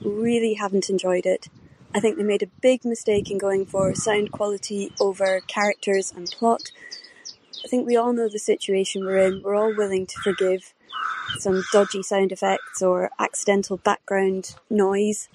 Really 0.00 0.54
haven't 0.54 0.88
enjoyed 0.88 1.26
it. 1.26 1.48
I 1.94 2.00
think 2.00 2.16
they 2.16 2.22
made 2.22 2.42
a 2.42 2.50
big 2.62 2.86
mistake 2.86 3.30
in 3.30 3.36
going 3.36 3.66
for 3.66 3.94
sound 3.94 4.32
quality 4.32 4.92
over 4.98 5.40
characters 5.46 6.10
and 6.16 6.26
plot. 6.26 6.70
I 7.62 7.68
think 7.68 7.86
we 7.86 7.96
all 7.96 8.14
know 8.14 8.30
the 8.30 8.38
situation 8.38 9.04
we're 9.04 9.18
in. 9.18 9.42
We're 9.42 9.56
all 9.56 9.76
willing 9.76 10.06
to 10.06 10.20
forgive 10.24 10.72
some 11.38 11.62
dodgy 11.70 12.02
sound 12.02 12.32
effects 12.32 12.80
or 12.80 13.10
accidental 13.18 13.76
background 13.76 14.54
noise, 14.70 15.28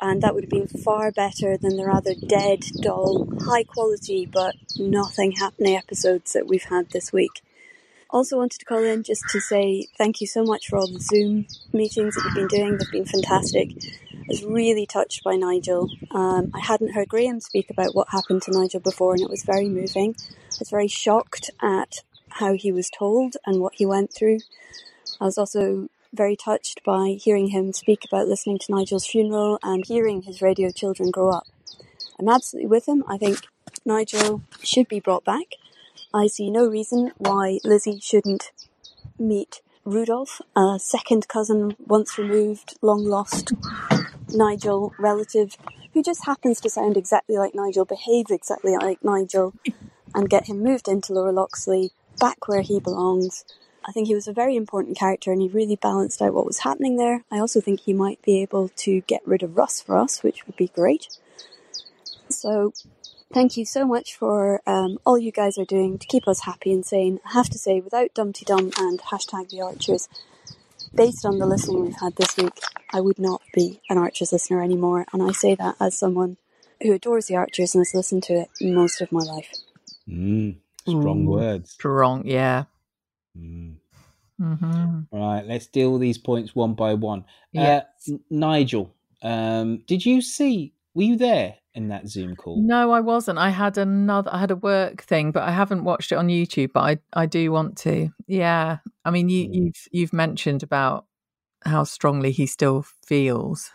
and 0.00 0.22
that 0.22 0.34
would 0.34 0.44
have 0.44 0.50
been 0.50 0.66
far 0.66 1.12
better 1.12 1.58
than 1.58 1.76
the 1.76 1.84
rather 1.84 2.14
dead, 2.14 2.60
dull, 2.80 3.28
high 3.42 3.64
quality 3.64 4.24
but 4.24 4.54
nothing 4.78 5.32
happening 5.32 5.76
episodes 5.76 6.32
that 6.32 6.46
we've 6.46 6.64
had 6.64 6.88
this 6.90 7.12
week. 7.12 7.42
Also 8.12 8.36
wanted 8.38 8.58
to 8.58 8.64
call 8.64 8.82
in 8.84 9.02
just 9.04 9.22
to 9.30 9.40
say 9.40 9.86
thank 9.98 10.20
you 10.20 10.26
so 10.26 10.44
much 10.44 10.68
for 10.68 10.78
all 10.78 10.88
the 10.88 11.00
Zoom 11.00 11.46
meetings 11.72 12.16
that 12.16 12.24
you've 12.24 12.34
been 12.34 12.48
doing. 12.48 12.78
They've 12.78 12.90
been 12.92 13.04
fantastic. 13.04 13.70
I 14.14 14.24
was 14.28 14.44
really 14.44 14.86
touched 14.86 15.24
by 15.24 15.36
Nigel. 15.36 15.88
Um, 16.12 16.50
I 16.54 16.60
hadn't 16.60 16.94
heard 16.94 17.08
Graham 17.08 17.40
speak 17.40 17.70
about 17.70 17.94
what 17.94 18.08
happened 18.10 18.42
to 18.42 18.52
Nigel 18.52 18.80
before, 18.80 19.14
and 19.14 19.22
it 19.22 19.30
was 19.30 19.44
very 19.44 19.68
moving. 19.68 20.16
I 20.20 20.56
was 20.58 20.70
very 20.70 20.88
shocked 20.88 21.50
at 21.62 21.98
how 22.30 22.54
he 22.54 22.72
was 22.72 22.90
told 22.90 23.36
and 23.46 23.60
what 23.60 23.74
he 23.76 23.86
went 23.86 24.12
through. 24.12 24.38
I 25.20 25.26
was 25.26 25.38
also 25.38 25.88
very 26.12 26.36
touched 26.36 26.82
by 26.84 27.16
hearing 27.20 27.48
him 27.48 27.72
speak 27.72 28.04
about 28.10 28.28
listening 28.28 28.58
to 28.58 28.72
Nigel's 28.74 29.06
funeral 29.06 29.58
and 29.62 29.84
hearing 29.86 30.22
his 30.22 30.42
radio 30.42 30.70
children 30.70 31.10
grow 31.10 31.30
up. 31.30 31.46
I'm 32.18 32.28
absolutely 32.28 32.68
with 32.68 32.88
him. 32.88 33.04
I 33.08 33.18
think 33.18 33.46
Nigel 33.84 34.42
should 34.62 34.88
be 34.88 35.00
brought 35.00 35.24
back. 35.24 35.54
I 36.12 36.26
see 36.26 36.50
no 36.50 36.66
reason 36.66 37.12
why 37.18 37.60
Lizzie 37.62 38.00
shouldn't 38.00 38.50
meet 39.16 39.60
Rudolph, 39.84 40.40
a 40.56 40.78
second 40.80 41.28
cousin, 41.28 41.76
once 41.86 42.18
removed, 42.18 42.76
long 42.82 43.04
lost 43.04 43.52
Nigel 44.30 44.92
relative, 44.98 45.56
who 45.94 46.02
just 46.02 46.26
happens 46.26 46.60
to 46.60 46.70
sound 46.70 46.96
exactly 46.96 47.36
like 47.36 47.54
Nigel, 47.54 47.84
behave 47.84 48.26
exactly 48.30 48.76
like 48.76 49.04
Nigel, 49.04 49.54
and 50.12 50.28
get 50.28 50.46
him 50.46 50.64
moved 50.64 50.88
into 50.88 51.12
Lower 51.12 51.32
Loxley, 51.32 51.92
back 52.18 52.48
where 52.48 52.62
he 52.62 52.80
belongs. 52.80 53.44
I 53.84 53.92
think 53.92 54.08
he 54.08 54.14
was 54.14 54.26
a 54.26 54.32
very 54.32 54.56
important 54.56 54.98
character 54.98 55.30
and 55.30 55.40
he 55.40 55.48
really 55.48 55.76
balanced 55.76 56.20
out 56.20 56.34
what 56.34 56.46
was 56.46 56.58
happening 56.58 56.96
there. 56.96 57.24
I 57.30 57.38
also 57.38 57.60
think 57.60 57.80
he 57.80 57.92
might 57.92 58.20
be 58.22 58.42
able 58.42 58.68
to 58.68 59.00
get 59.02 59.22
rid 59.24 59.44
of 59.44 59.56
Russ 59.56 59.80
for 59.80 59.96
us, 59.96 60.24
which 60.24 60.44
would 60.46 60.56
be 60.56 60.68
great. 60.68 61.06
So, 62.28 62.72
thank 63.32 63.56
you 63.56 63.64
so 63.64 63.86
much 63.86 64.16
for 64.16 64.60
um, 64.66 64.98
all 65.06 65.18
you 65.18 65.32
guys 65.32 65.58
are 65.58 65.64
doing 65.64 65.98
to 65.98 66.06
keep 66.06 66.28
us 66.28 66.40
happy 66.40 66.72
and 66.72 66.84
sane. 66.84 67.20
I 67.24 67.32
have 67.34 67.48
to 67.50 67.58
say, 67.58 67.80
without 67.80 68.14
Dumteedum 68.14 68.78
and 68.78 69.00
hashtag 69.00 69.50
the 69.50 69.62
Archers, 69.62 70.08
based 70.96 71.24
on 71.24 71.38
the 71.38 71.46
listening 71.46 71.82
we've 71.82 71.96
had 72.00 72.16
this 72.16 72.36
week, 72.36 72.58
I 72.92 73.00
would 73.00 73.18
not 73.18 73.42
be 73.54 73.80
an 73.90 73.98
Archers 73.98 74.32
listener 74.32 74.62
anymore. 74.62 75.06
And 75.12 75.22
I 75.22 75.32
say 75.32 75.54
that 75.56 75.76
as 75.80 75.98
someone 75.98 76.36
who 76.82 76.92
adores 76.92 77.26
the 77.26 77.36
Archers 77.36 77.74
and 77.74 77.80
has 77.80 77.94
listened 77.94 78.22
to 78.24 78.34
it 78.34 78.50
most 78.60 79.00
of 79.00 79.12
my 79.12 79.22
life. 79.22 79.52
Mm, 80.08 80.58
strong 80.86 81.26
Ooh, 81.26 81.30
words. 81.30 81.70
Strong, 81.72 82.26
yeah. 82.26 82.64
Mm. 83.38 83.76
hmm 84.38 85.00
Right, 85.12 85.44
let's 85.46 85.66
deal 85.66 85.92
with 85.92 86.02
these 86.02 86.18
points 86.18 86.54
one 86.54 86.74
by 86.74 86.94
one. 86.94 87.24
Yes. 87.52 87.84
Uh, 88.08 88.12
N- 88.12 88.20
Nigel, 88.30 88.94
um, 89.22 89.78
did 89.86 90.06
you 90.06 90.22
see? 90.22 90.74
Were 90.94 91.02
you 91.02 91.16
there 91.16 91.56
in 91.74 91.88
that 91.88 92.08
Zoom 92.08 92.36
call? 92.36 92.60
No, 92.62 92.90
I 92.90 93.00
wasn't. 93.00 93.38
I 93.38 93.50
had 93.50 93.78
another. 93.78 94.30
I 94.32 94.38
had 94.38 94.50
a 94.50 94.56
work 94.56 95.02
thing, 95.02 95.30
but 95.30 95.44
I 95.44 95.50
haven't 95.52 95.84
watched 95.84 96.12
it 96.12 96.16
on 96.16 96.28
YouTube. 96.28 96.72
But 96.72 96.80
I, 96.80 97.22
I 97.22 97.26
do 97.26 97.52
want 97.52 97.78
to. 97.78 98.10
Yeah, 98.26 98.78
I 99.04 99.10
mean, 99.10 99.28
you, 99.28 99.48
you've 99.52 99.88
you've 99.92 100.12
mentioned 100.12 100.62
about 100.62 101.06
how 101.64 101.84
strongly 101.84 102.32
he 102.32 102.46
still 102.46 102.84
feels 103.06 103.70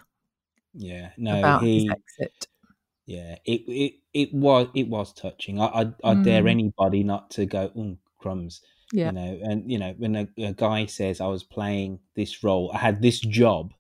Yeah, 0.74 1.11
no, 1.18 1.36
about 1.39 1.63
he. 1.63 1.76
his 1.76 1.95
exit. 2.20 2.47
Yeah, 3.05 3.38
it 3.45 3.61
it 3.68 3.93
it 4.13 4.34
was 4.34 4.68
it 4.74 4.88
was 4.89 5.13
touching. 5.13 5.61
I 5.61 5.66
I, 5.66 5.93
I 6.03 6.16
dare 6.16 6.43
Mm. 6.43 6.49
anybody 6.49 7.03
not 7.03 7.30
to 7.32 7.45
go 7.45 7.70
mm, 7.70 7.97
crumbs. 8.20 8.61
Yeah. 8.91 9.07
You 9.07 9.11
know, 9.13 9.39
and 9.43 9.72
you 9.72 9.78
know 9.78 9.93
when 9.97 10.16
a, 10.16 10.28
a 10.38 10.53
guy 10.53 10.86
says 10.88 11.22
I 11.22 11.28
was 11.28 11.43
playing 11.43 11.99
this 12.16 12.43
role, 12.43 12.72
I 12.74 12.80
had 12.80 13.01
this 13.01 13.20
job 13.20 13.74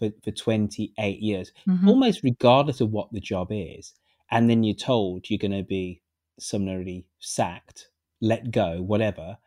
for 0.00 0.10
for 0.24 0.32
twenty 0.32 0.92
eight 0.98 1.20
years, 1.20 1.52
Mhm. 1.68 1.88
almost 1.88 2.24
regardless 2.24 2.80
of 2.82 2.92
what 2.92 3.12
the 3.12 3.20
job 3.20 3.48
is, 3.52 3.94
and 4.32 4.50
then 4.50 4.64
you're 4.64 4.74
told 4.76 5.30
you're 5.30 5.38
going 5.38 5.52
to 5.52 5.62
be 5.64 6.02
summarily 6.40 7.06
sacked, 7.20 7.90
let 8.22 8.50
go, 8.50 8.82
whatever. 8.82 9.38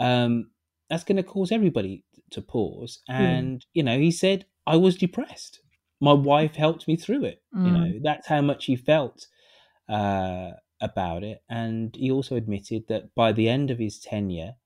Um, 0.00 0.50
that's 0.90 1.04
going 1.04 1.16
to 1.18 1.22
cause 1.24 1.52
everybody 1.52 2.04
to 2.32 2.42
pause. 2.42 3.00
Mm. 3.10 3.14
And 3.14 3.66
you 3.74 3.84
know, 3.84 3.98
he 3.98 4.10
said 4.12 4.46
I 4.66 4.76
was 4.76 4.96
depressed. 4.96 5.60
My 6.00 6.12
wife 6.14 6.56
helped 6.56 6.88
me 6.88 6.96
through 6.96 7.24
it. 7.26 7.42
You 7.64 7.72
Mm. 7.72 7.74
know, 7.74 8.00
that's 8.02 8.28
how 8.28 8.42
much 8.42 8.66
he 8.66 8.76
felt 8.76 9.28
uh, 9.88 10.52
about 10.80 11.24
it. 11.24 11.42
And 11.48 11.94
he 11.96 12.10
also 12.10 12.36
admitted 12.36 12.88
that 12.88 13.14
by 13.14 13.32
the 13.32 13.48
end 13.48 13.70
of 13.70 13.78
his 13.78 14.00
tenure, 14.00 14.56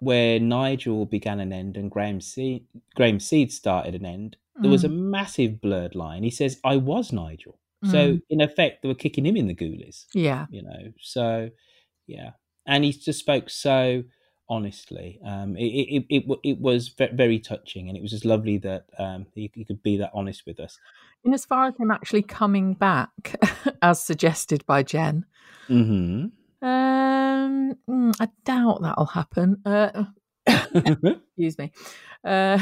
where 0.00 0.38
Nigel 0.40 1.06
began 1.06 1.40
an 1.40 1.52
end 1.52 1.76
and 1.76 1.90
Graham 1.90 2.20
Seed, 2.20 2.64
Graham 2.94 3.20
Seed 3.20 3.52
started 3.52 3.94
an 3.94 4.06
end, 4.06 4.36
there 4.60 4.70
was 4.70 4.84
a 4.84 4.88
Mm. 4.88 5.10
massive 5.10 5.60
blurred 5.60 5.94
line. 5.94 6.22
He 6.24 6.30
says, 6.30 6.60
I 6.64 6.76
was 6.76 7.12
Nigel. 7.12 7.58
So, 7.84 8.14
Mm. 8.14 8.22
in 8.28 8.40
effect, 8.40 8.82
they 8.82 8.88
were 8.88 8.94
kicking 8.94 9.24
him 9.24 9.36
in 9.36 9.46
the 9.46 9.54
ghoulies, 9.54 10.06
Yeah. 10.12 10.46
you 10.50 10.62
know. 10.62 10.92
So, 11.00 11.50
yeah. 12.08 12.32
And 12.66 12.82
he 12.84 12.92
just 12.92 13.20
spoke 13.20 13.50
so 13.50 14.02
honestly. 14.48 15.20
Um, 15.24 15.56
it, 15.56 15.64
it, 15.66 16.06
it, 16.08 16.38
it, 16.42 16.58
was 16.58 16.88
very 16.88 17.38
touching 17.38 17.88
and 17.88 17.96
it 17.96 18.00
was 18.00 18.10
just 18.10 18.24
lovely 18.24 18.58
that 18.58 18.86
um, 18.98 19.26
he, 19.34 19.50
he 19.54 19.64
could 19.64 19.82
be 19.82 19.96
that 19.98 20.10
honest 20.14 20.44
with 20.46 20.58
us. 20.58 20.78
In 21.22 21.34
as 21.34 21.44
far 21.44 21.66
as 21.66 21.76
him 21.76 21.90
actually 21.90 22.22
coming 22.22 22.74
back, 22.74 23.36
as 23.82 24.02
suggested 24.02 24.64
by 24.66 24.82
Jen, 24.82 25.24
hmm 25.66 26.26
um, 27.88 28.12
mm, 28.12 28.14
I 28.20 28.28
doubt 28.44 28.82
that'll 28.82 29.06
happen. 29.06 29.60
Uh, 29.64 30.04
excuse 30.46 31.58
me. 31.58 31.72
Uh, 32.24 32.58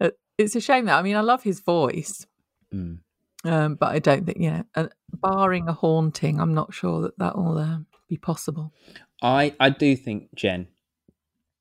it's 0.38 0.56
a 0.56 0.60
shame 0.60 0.86
that 0.86 0.98
I 0.98 1.02
mean 1.02 1.16
I 1.16 1.20
love 1.20 1.42
his 1.42 1.60
voice, 1.60 2.26
Mm. 2.74 3.00
um, 3.44 3.74
but 3.74 3.92
I 3.92 3.98
don't 3.98 4.24
think 4.24 4.38
yeah. 4.40 4.62
uh, 4.74 4.88
barring 5.12 5.68
a 5.68 5.72
haunting, 5.74 6.40
I'm 6.40 6.54
not 6.54 6.72
sure 6.72 7.02
that 7.02 7.18
that 7.18 7.36
will 7.36 7.58
uh, 7.58 7.78
be 8.08 8.16
possible. 8.16 8.72
I 9.22 9.54
I 9.60 9.70
do 9.70 9.94
think 9.96 10.34
Jen, 10.34 10.68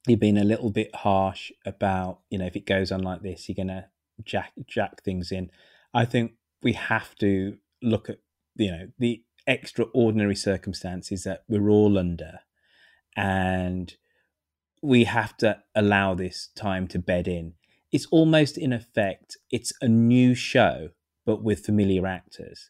you've 0.07 0.19
been 0.19 0.37
a 0.37 0.43
little 0.43 0.69
bit 0.71 0.95
harsh 0.95 1.51
about 1.65 2.19
you 2.29 2.37
know 2.37 2.45
if 2.45 2.55
it 2.55 2.65
goes 2.65 2.91
on 2.91 3.01
like 3.01 3.21
this, 3.21 3.47
you're 3.49 3.55
gonna 3.55 3.87
jack 4.23 4.53
jack 4.67 5.03
things 5.03 5.31
in. 5.31 5.49
I 5.93 6.05
think 6.05 6.33
we 6.63 6.73
have 6.73 7.13
to 7.15 7.57
look 7.81 8.09
at 8.09 8.19
you 8.55 8.71
know 8.71 8.87
the 8.99 9.23
extraordinary 9.51 10.35
circumstances 10.35 11.23
that 11.23 11.43
we're 11.49 11.69
all 11.69 11.97
under, 11.97 12.39
and 13.17 13.95
we 14.81 15.03
have 15.03 15.35
to 15.37 15.49
allow 15.75 16.15
this 16.15 16.49
time 16.55 16.87
to 16.87 16.99
bed 16.99 17.27
in. 17.27 17.53
It's 17.91 18.07
almost 18.11 18.57
in 18.57 18.71
effect, 18.73 19.37
it's 19.51 19.73
a 19.81 19.87
new 19.87 20.33
show, 20.33 20.89
but 21.25 21.43
with 21.43 21.65
familiar 21.65 22.07
actors, 22.07 22.69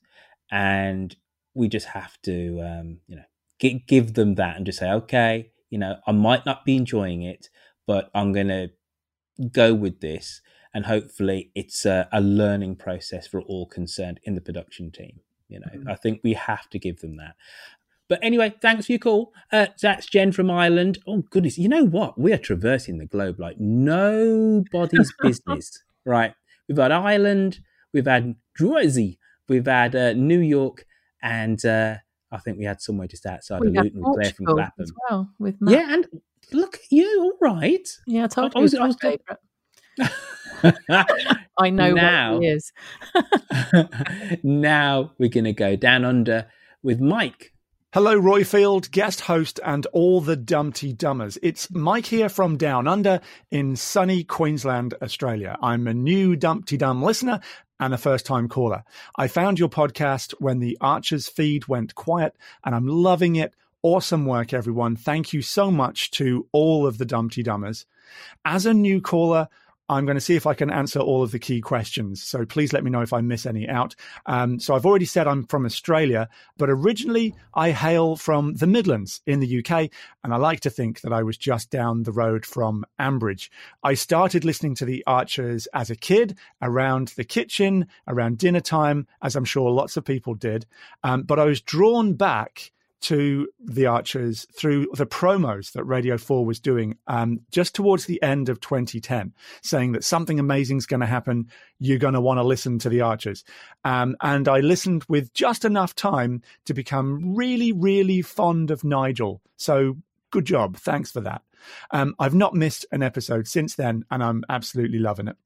and 0.51 1.15
we 1.53 1.67
just 1.67 1.88
have 1.88 2.13
to, 2.23 2.59
um, 2.61 2.99
you 3.07 3.15
know, 3.17 3.27
gi- 3.61 3.86
give 3.88 4.15
them 4.15 4.36
that 4.36 4.57
and 4.57 4.65
just 4.65 4.79
say, 4.79 4.89
okay, 4.91 5.51
you 5.69 5.77
know, 5.77 5.97
I 6.07 6.11
might 6.11 6.45
not 6.45 6.65
be 6.65 6.75
enjoying 6.75 7.21
it, 7.21 7.49
but 7.86 8.09
I'm 8.13 8.34
gonna 8.34 8.69
go 9.51 9.73
with 9.73 9.99
this, 10.01 10.41
and 10.73 10.86
hopefully 10.86 11.51
it's 11.55 11.86
a, 11.86 12.09
a 12.11 12.21
learning 12.21 12.75
process 12.77 13.27
for 13.27 13.41
all 13.41 13.67
concerned 13.67 14.19
in 14.23 14.36
the 14.36 14.41
production 14.41 14.91
team. 14.91 15.19
You 15.52 15.60
know, 15.60 15.68
Mm-hmm. 15.74 15.89
I 15.89 15.95
think 15.95 16.22
we 16.24 16.34
have 16.34 16.70
to 16.72 16.80
give 16.80 17.02
them 17.02 17.18
that. 17.18 17.36
But 18.10 18.20
anyway, 18.24 18.54
thanks 18.62 18.88
for 18.88 18.91
your 18.91 18.99
call. 18.99 19.34
Uh, 19.54 19.68
that's 19.82 20.06
Jen 20.08 20.32
from 20.34 20.52
Ireland. 20.52 20.97
Oh 21.08 21.24
goodness, 21.30 21.58
you 21.58 21.70
know 21.70 21.86
what? 21.86 22.18
We 22.20 22.34
are 22.34 22.38
traversing 22.38 22.97
the 22.97 23.06
globe 23.06 23.39
like 23.39 23.58
nobody's 23.60 25.14
business. 25.22 25.84
Right? 26.06 26.34
We've 26.68 26.78
had 26.78 26.91
Ireland, 26.91 27.60
we've 27.93 28.06
had 28.08 28.36
Jersey, 28.58 29.20
we've 29.47 29.66
had 29.66 29.95
uh, 29.95 30.14
New 30.14 30.39
York, 30.39 30.86
and 31.22 31.64
uh, 31.66 31.95
I 32.32 32.38
think 32.39 32.58
we 32.58 32.66
had 32.66 32.82
somewhere 32.82 33.08
just 33.08 33.26
outside 33.26 33.62
We 33.62 33.68
of 33.68 33.76
Luton 33.76 34.02
with 34.02 34.16
Claire 34.16 34.34
from 34.34 34.45
Clapham. 34.47 34.84
as 34.84 34.91
well 35.10 35.30
with 35.39 35.56
Matt. 35.62 35.74
Yeah, 35.74 35.93
and 35.93 36.08
look 36.52 36.76
at 36.76 36.82
you, 36.91 37.08
all 37.22 37.38
right. 37.56 37.88
Yeah, 38.08 38.26
I 38.26 38.28
told 38.28 38.54
I 38.56 38.60
you 38.60 38.64
was- 38.64 38.72
he's 38.74 38.82
I 38.82 39.18
was. 39.99 40.12
I 41.58 41.70
know 41.70 41.93
Now- 41.93 42.34
what 42.34 42.43
he 42.43 42.49
is. 42.49 42.72
now 44.43 45.12
we're 45.18 45.30
going 45.30 45.43
to 45.45 45.54
go 45.54 45.76
down 45.76 46.06
under 46.06 46.47
with 46.84 46.99
Mike. 46.99 47.54
Hello, 47.93 48.18
Roifield, 48.20 48.89
guest 48.91 49.22
host, 49.22 49.60
and 49.66 49.86
all 49.88 50.22
the 50.22 50.38
Dumteedummers. 50.38 51.38
It's 51.43 51.70
Mike 51.72 52.06
here 52.06 52.30
from 52.30 52.56
Down 52.56 52.88
Under 52.88 53.20
in 53.49 53.76
sunny 53.76 54.24
Queensland, 54.24 54.93
Australia. 55.02 55.58
I'm 55.62 55.88
a 55.88 55.93
new 55.93 56.38
Dumteedum 56.38 57.04
listener 57.04 57.41
and 57.82 57.93
a 57.93 57.97
first 57.97 58.26
time 58.26 58.47
caller. 58.47 58.86
I 59.18 59.28
found 59.28 59.60
your 59.60 59.68
podcast 59.68 60.34
when 60.39 60.60
the 60.60 60.78
Archers 60.80 61.28
feed 61.28 61.68
went 61.68 61.93
quiet, 61.93 62.34
and 62.64 62.74
I'm 62.74 62.88
loving 62.88 63.36
it. 63.36 63.54
Awesome 63.84 64.26
work, 64.26 64.54
everyone. 64.54 64.95
Thank 64.95 65.34
you 65.34 65.41
so 65.41 65.70
much 65.70 66.12
to 66.12 66.47
all 66.54 66.88
of 66.88 66.97
the 66.97 67.06
Dumteedummers. 67.06 67.84
As 68.45 68.66
a 68.66 68.74
new 68.74 69.02
caller, 69.02 69.49
I'm 69.92 70.06
going 70.06 70.16
to 70.16 70.22
see 70.22 70.38
if 70.38 70.48
I 70.48 70.54
can 70.54 70.72
answer 70.72 71.02
all 71.02 71.22
of 71.22 71.32
the 71.32 71.39
key 71.39 71.60
questions. 71.60 72.24
So 72.24 72.46
please 72.46 72.72
let 72.72 72.86
me 72.86 72.89
know 72.89 73.02
if 73.02 73.12
I 73.12 73.20
miss 73.20 73.46
any 73.46 73.68
out. 73.68 73.94
Um, 74.26 74.58
so 74.58 74.74
I've 74.74 74.86
already 74.86 75.06
said 75.06 75.28
I'm 75.28 75.44
from 75.44 75.66
Australia, 75.66 76.30
but 76.58 76.70
originally 76.70 77.36
I 77.54 77.72
hail 77.72 78.16
from 78.16 78.54
the 78.54 78.68
Midlands 78.68 79.20
in 79.28 79.42
the 79.42 79.60
UK, 79.60 79.89
and 80.24 80.34
I 80.34 80.38
like 80.38 80.62
to 80.62 80.70
think 80.70 81.02
that 81.02 81.12
I 81.12 81.24
was 81.24 81.38
just 81.38 81.70
down 81.70 82.04
the 82.04 82.14
road 82.14 82.46
from 82.46 82.86
Ambridge. 83.00 83.50
I 83.84 83.96
started 83.96 84.46
listening 84.46 84.76
to 84.76 84.86
the 84.86 85.04
Archers 85.06 85.68
as 85.74 85.89
a 85.89 85.96
kid 85.96 86.38
around 86.62 87.10
the 87.10 87.26
kitchen, 87.26 87.88
around 88.08 88.38
dinner 88.38 88.62
time, 88.62 89.08
as 89.22 89.36
I'm 89.36 89.44
sure 89.44 89.70
lots 89.70 89.98
of 89.98 90.06
people 90.06 90.36
did. 90.36 90.66
Um, 91.04 91.24
but 91.24 91.38
I 91.38 91.44
was 91.44 91.60
drawn 91.60 92.14
back 92.14 92.72
to 93.02 93.47
the 93.60 93.88
Archers 93.88 94.45
through 94.54 94.88
the 94.93 95.06
promos 95.06 95.72
that 95.74 95.84
Radio 95.84 96.18
4 96.18 96.45
was 96.45 96.60
doing 96.60 96.97
um, 97.08 97.41
just 97.52 97.76
towards 97.76 98.06
the 98.06 98.22
end 98.22 98.49
of 98.49 98.60
2010, 98.62 99.34
saying 99.62 99.91
that 99.93 100.04
something 100.04 100.39
amazing 100.39 100.78
is 100.78 100.86
going 100.86 100.99
to 100.99 101.06
happen. 101.06 101.49
You're 101.80 101.97
going 101.97 102.14
to 102.14 102.22
want 102.22 102.38
to 102.38 102.43
listen 102.43 102.80
to 102.80 102.89
the 102.89 103.02
Archers. 103.02 103.43
Um, 103.84 104.16
and 104.22 104.47
I 104.47 104.60
listened 104.60 105.04
with 105.08 105.34
just 105.34 105.66
enough 105.66 105.95
time 105.95 106.41
to 106.66 106.74
become 106.74 107.36
really, 107.36 107.72
really 107.72 108.22
fond 108.22 108.72
of 108.72 108.84
Nigel. 108.84 109.41
So 109.58 109.97
good 110.30 110.45
job. 110.45 110.78
Thanks 110.78 111.12
for 111.12 111.22
that. 111.22 111.41
Um, 111.91 112.16
I've 112.20 112.34
not 112.34 112.56
missed 112.56 112.86
an 112.91 113.04
episode 113.04 113.47
since 113.47 113.76
then, 113.76 114.04
and 114.10 114.24
I'm 114.24 114.43
absolutely 114.49 114.99
loving 114.99 115.28
it. 115.28 115.38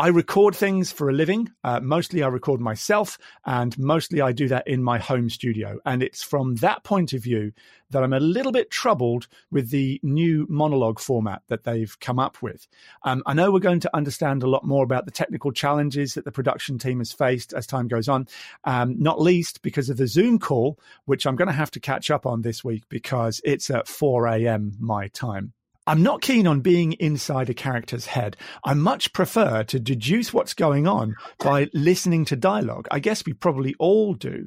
I 0.00 0.08
record 0.08 0.56
things 0.56 0.90
for 0.90 1.10
a 1.10 1.12
living. 1.12 1.52
Uh, 1.62 1.78
mostly 1.78 2.22
I 2.22 2.28
record 2.28 2.58
myself, 2.58 3.18
and 3.44 3.78
mostly 3.78 4.22
I 4.22 4.32
do 4.32 4.48
that 4.48 4.66
in 4.66 4.82
my 4.82 4.96
home 4.96 5.28
studio. 5.28 5.78
And 5.84 6.02
it's 6.02 6.22
from 6.22 6.54
that 6.56 6.84
point 6.84 7.12
of 7.12 7.22
view 7.22 7.52
that 7.90 8.02
I'm 8.02 8.14
a 8.14 8.18
little 8.18 8.50
bit 8.50 8.70
troubled 8.70 9.28
with 9.50 9.68
the 9.68 10.00
new 10.02 10.46
monologue 10.48 11.00
format 11.00 11.42
that 11.48 11.64
they've 11.64 12.00
come 12.00 12.18
up 12.18 12.40
with. 12.40 12.66
Um, 13.02 13.22
I 13.26 13.34
know 13.34 13.52
we're 13.52 13.58
going 13.58 13.80
to 13.80 13.94
understand 13.94 14.42
a 14.42 14.48
lot 14.48 14.64
more 14.64 14.84
about 14.84 15.04
the 15.04 15.10
technical 15.10 15.52
challenges 15.52 16.14
that 16.14 16.24
the 16.24 16.32
production 16.32 16.78
team 16.78 17.00
has 17.00 17.12
faced 17.12 17.52
as 17.52 17.66
time 17.66 17.86
goes 17.86 18.08
on, 18.08 18.26
um, 18.64 18.98
not 18.98 19.20
least 19.20 19.60
because 19.60 19.90
of 19.90 19.98
the 19.98 20.06
Zoom 20.06 20.38
call, 20.38 20.78
which 21.04 21.26
I'm 21.26 21.36
going 21.36 21.48
to 21.48 21.52
have 21.52 21.72
to 21.72 21.80
catch 21.80 22.10
up 22.10 22.24
on 22.24 22.40
this 22.40 22.64
week 22.64 22.84
because 22.88 23.42
it's 23.44 23.68
at 23.68 23.86
4 23.86 24.28
a.m. 24.28 24.72
my 24.80 25.08
time. 25.08 25.52
I'm 25.90 26.04
not 26.04 26.22
keen 26.22 26.46
on 26.46 26.60
being 26.60 26.92
inside 27.00 27.50
a 27.50 27.54
character's 27.54 28.06
head. 28.06 28.36
I 28.62 28.74
much 28.74 29.12
prefer 29.12 29.64
to 29.64 29.80
deduce 29.80 30.32
what's 30.32 30.54
going 30.54 30.86
on 30.86 31.16
by 31.40 31.68
listening 31.74 32.24
to 32.26 32.36
dialogue. 32.36 32.86
I 32.92 33.00
guess 33.00 33.26
we 33.26 33.32
probably 33.32 33.74
all 33.80 34.14
do. 34.14 34.46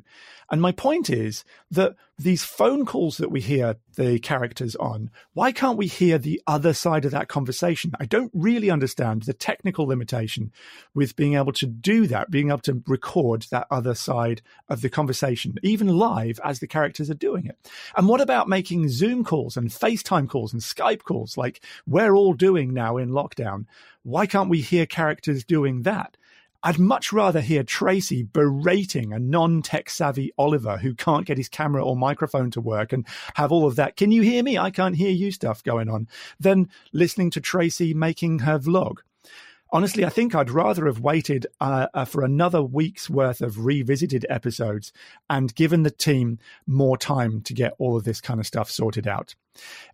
And 0.52 0.62
my 0.62 0.72
point 0.72 1.10
is 1.10 1.44
that 1.72 1.96
these 2.18 2.44
phone 2.44 2.86
calls 2.86 3.18
that 3.18 3.32
we 3.32 3.42
hear 3.42 3.78
the 3.96 4.20
characters 4.20 4.76
on, 4.76 5.10
why 5.34 5.52
can't 5.52 5.78
we 5.78 5.88
hear 5.88 6.18
the 6.18 6.42
other 6.46 6.74
side 6.74 7.06
of 7.06 7.12
that 7.12 7.28
conversation? 7.28 7.92
I 8.00 8.06
don't 8.06 8.32
really 8.34 8.70
understand 8.70 9.24
the 9.24 9.34
technical 9.34 9.88
limitation 9.88 10.52
with 10.94 11.16
being 11.16 11.36
able 11.36 11.54
to 11.54 11.66
do 11.66 12.06
that, 12.08 12.30
being 12.30 12.50
able 12.50 12.60
to 12.60 12.84
record 12.88 13.48
that 13.50 13.68
other 13.72 13.96
side 13.96 14.42
of 14.70 14.82
the 14.82 14.90
conversation, 14.90 15.56
even 15.64 15.88
live 15.88 16.40
as 16.44 16.60
the 16.60 16.68
characters 16.68 17.10
are 17.10 17.16
doing 17.16 17.46
it. 17.48 17.58
And 17.98 18.08
what 18.08 18.22
about 18.22 18.48
making 18.48 18.90
Zoom 18.90 19.24
calls 19.24 19.58
and 19.58 19.70
FaceTime 19.70 20.30
calls 20.30 20.54
and 20.54 20.62
Skype 20.62 21.04
calls 21.04 21.38
like 21.38 21.64
we're 21.88 22.16
all 22.16 22.34
doing 22.34 22.74
now 22.74 22.98
in 22.98 23.10
lockdown? 23.10 23.66
Why 24.04 24.28
can't 24.28 24.50
we 24.50 24.62
hear 24.62 24.86
characters 24.86 25.44
doing 25.44 25.84
that? 25.84 26.18
I'd 26.66 26.80
much 26.80 27.12
rather 27.12 27.42
hear 27.42 27.62
Tracy 27.64 28.24
berating 28.24 29.12
a 29.12 29.20
non 29.20 29.62
tech 29.62 29.90
savvy 29.90 30.32
Oliver 30.38 30.78
who 30.78 30.96
can't 30.96 31.26
get 31.26 31.38
his 31.38 31.50
camera 31.50 31.84
or 31.84 31.98
microphone 31.98 32.52
to 32.52 32.62
work 32.62 32.94
and 32.94 33.06
have 33.36 33.52
all 33.52 33.66
of 33.68 33.76
that, 33.76 33.98
can 33.98 34.14
you 34.14 34.22
hear 34.22 34.42
me? 34.42 34.58
I 34.58 34.72
can't 34.72 34.96
hear 34.96 35.12
you 35.12 35.32
stuff 35.32 35.62
going 35.62 35.90
on, 35.90 36.08
than 36.40 36.70
listening 36.94 37.32
to 37.32 37.42
Tracy 37.42 37.94
making 37.94 38.40
her 38.40 38.58
vlog. 38.58 39.00
Honestly, 39.74 40.06
I 40.06 40.10
think 40.10 40.36
I'd 40.36 40.52
rather 40.52 40.86
have 40.86 41.00
waited 41.00 41.48
uh, 41.60 41.88
uh, 41.96 42.06
for 42.06 42.24
another 42.24 42.62
week's 42.62 43.10
worth 43.10 43.42
of 43.42 43.66
revisited 43.66 44.24
episodes 44.30 44.94
and 45.32 45.54
given 45.56 45.82
the 45.82 45.90
team 45.90 46.38
more 46.68 46.96
time 46.96 47.42
to 47.42 47.56
get 47.56 47.74
all 47.80 47.98
of 47.98 48.04
this 48.04 48.22
kind 48.22 48.40
of 48.40 48.46
stuff 48.46 48.70
sorted 48.70 49.08
out. 49.08 49.34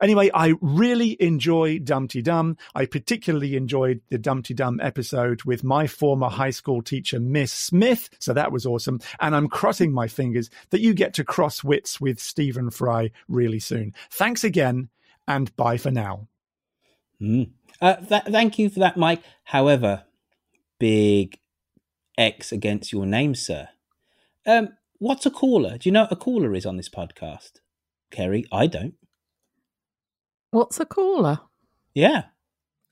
Anyway, 0.01 0.29
I 0.33 0.55
really 0.59 1.15
enjoy 1.21 1.79
Dumteedum. 1.79 2.57
I 2.75 2.87
particularly 2.87 3.55
enjoyed 3.55 4.01
the 4.09 4.19
Dumteedum 4.19 4.83
episode 4.83 5.43
with 5.43 5.63
my 5.63 5.87
former 5.87 6.27
high 6.27 6.49
school 6.49 6.81
teacher, 6.81 7.21
Miss 7.21 7.53
Smith. 7.53 8.09
So 8.19 8.33
that 8.33 8.51
was 8.51 8.65
awesome. 8.65 8.99
And 9.21 9.33
I'm 9.33 9.47
crossing 9.47 9.93
my 9.93 10.09
fingers 10.09 10.49
that 10.71 10.81
you 10.81 10.93
get 10.93 11.13
to 11.13 11.23
cross 11.23 11.63
wits 11.63 12.01
with 12.01 12.19
Stephen 12.19 12.69
Fry 12.69 13.11
really 13.29 13.59
soon. 13.59 13.93
Thanks 14.11 14.43
again 14.43 14.89
and 15.25 15.55
bye 15.55 15.77
for 15.77 15.91
now. 15.91 16.27
Mm. 17.21 17.51
Uh, 17.81 17.95
th- 17.95 18.23
thank 18.23 18.59
you 18.59 18.69
for 18.69 18.79
that, 18.79 18.97
Mike. 18.97 19.21
However, 19.45 20.03
big 20.79 21.39
X 22.17 22.51
against 22.51 22.91
your 22.91 23.05
name, 23.05 23.35
sir. 23.35 23.69
Um, 24.45 24.69
what's 24.97 25.25
a 25.25 25.31
caller? 25.31 25.77
Do 25.77 25.87
you 25.87 25.93
know 25.93 26.01
what 26.03 26.11
a 26.11 26.15
caller 26.15 26.53
is 26.55 26.65
on 26.65 26.77
this 26.77 26.89
podcast? 26.89 27.53
Kerry, 28.11 28.45
I 28.51 28.67
don't. 28.67 28.95
What's 30.51 30.79
a 30.79 30.85
caller? 30.85 31.39
Yeah. 31.93 32.23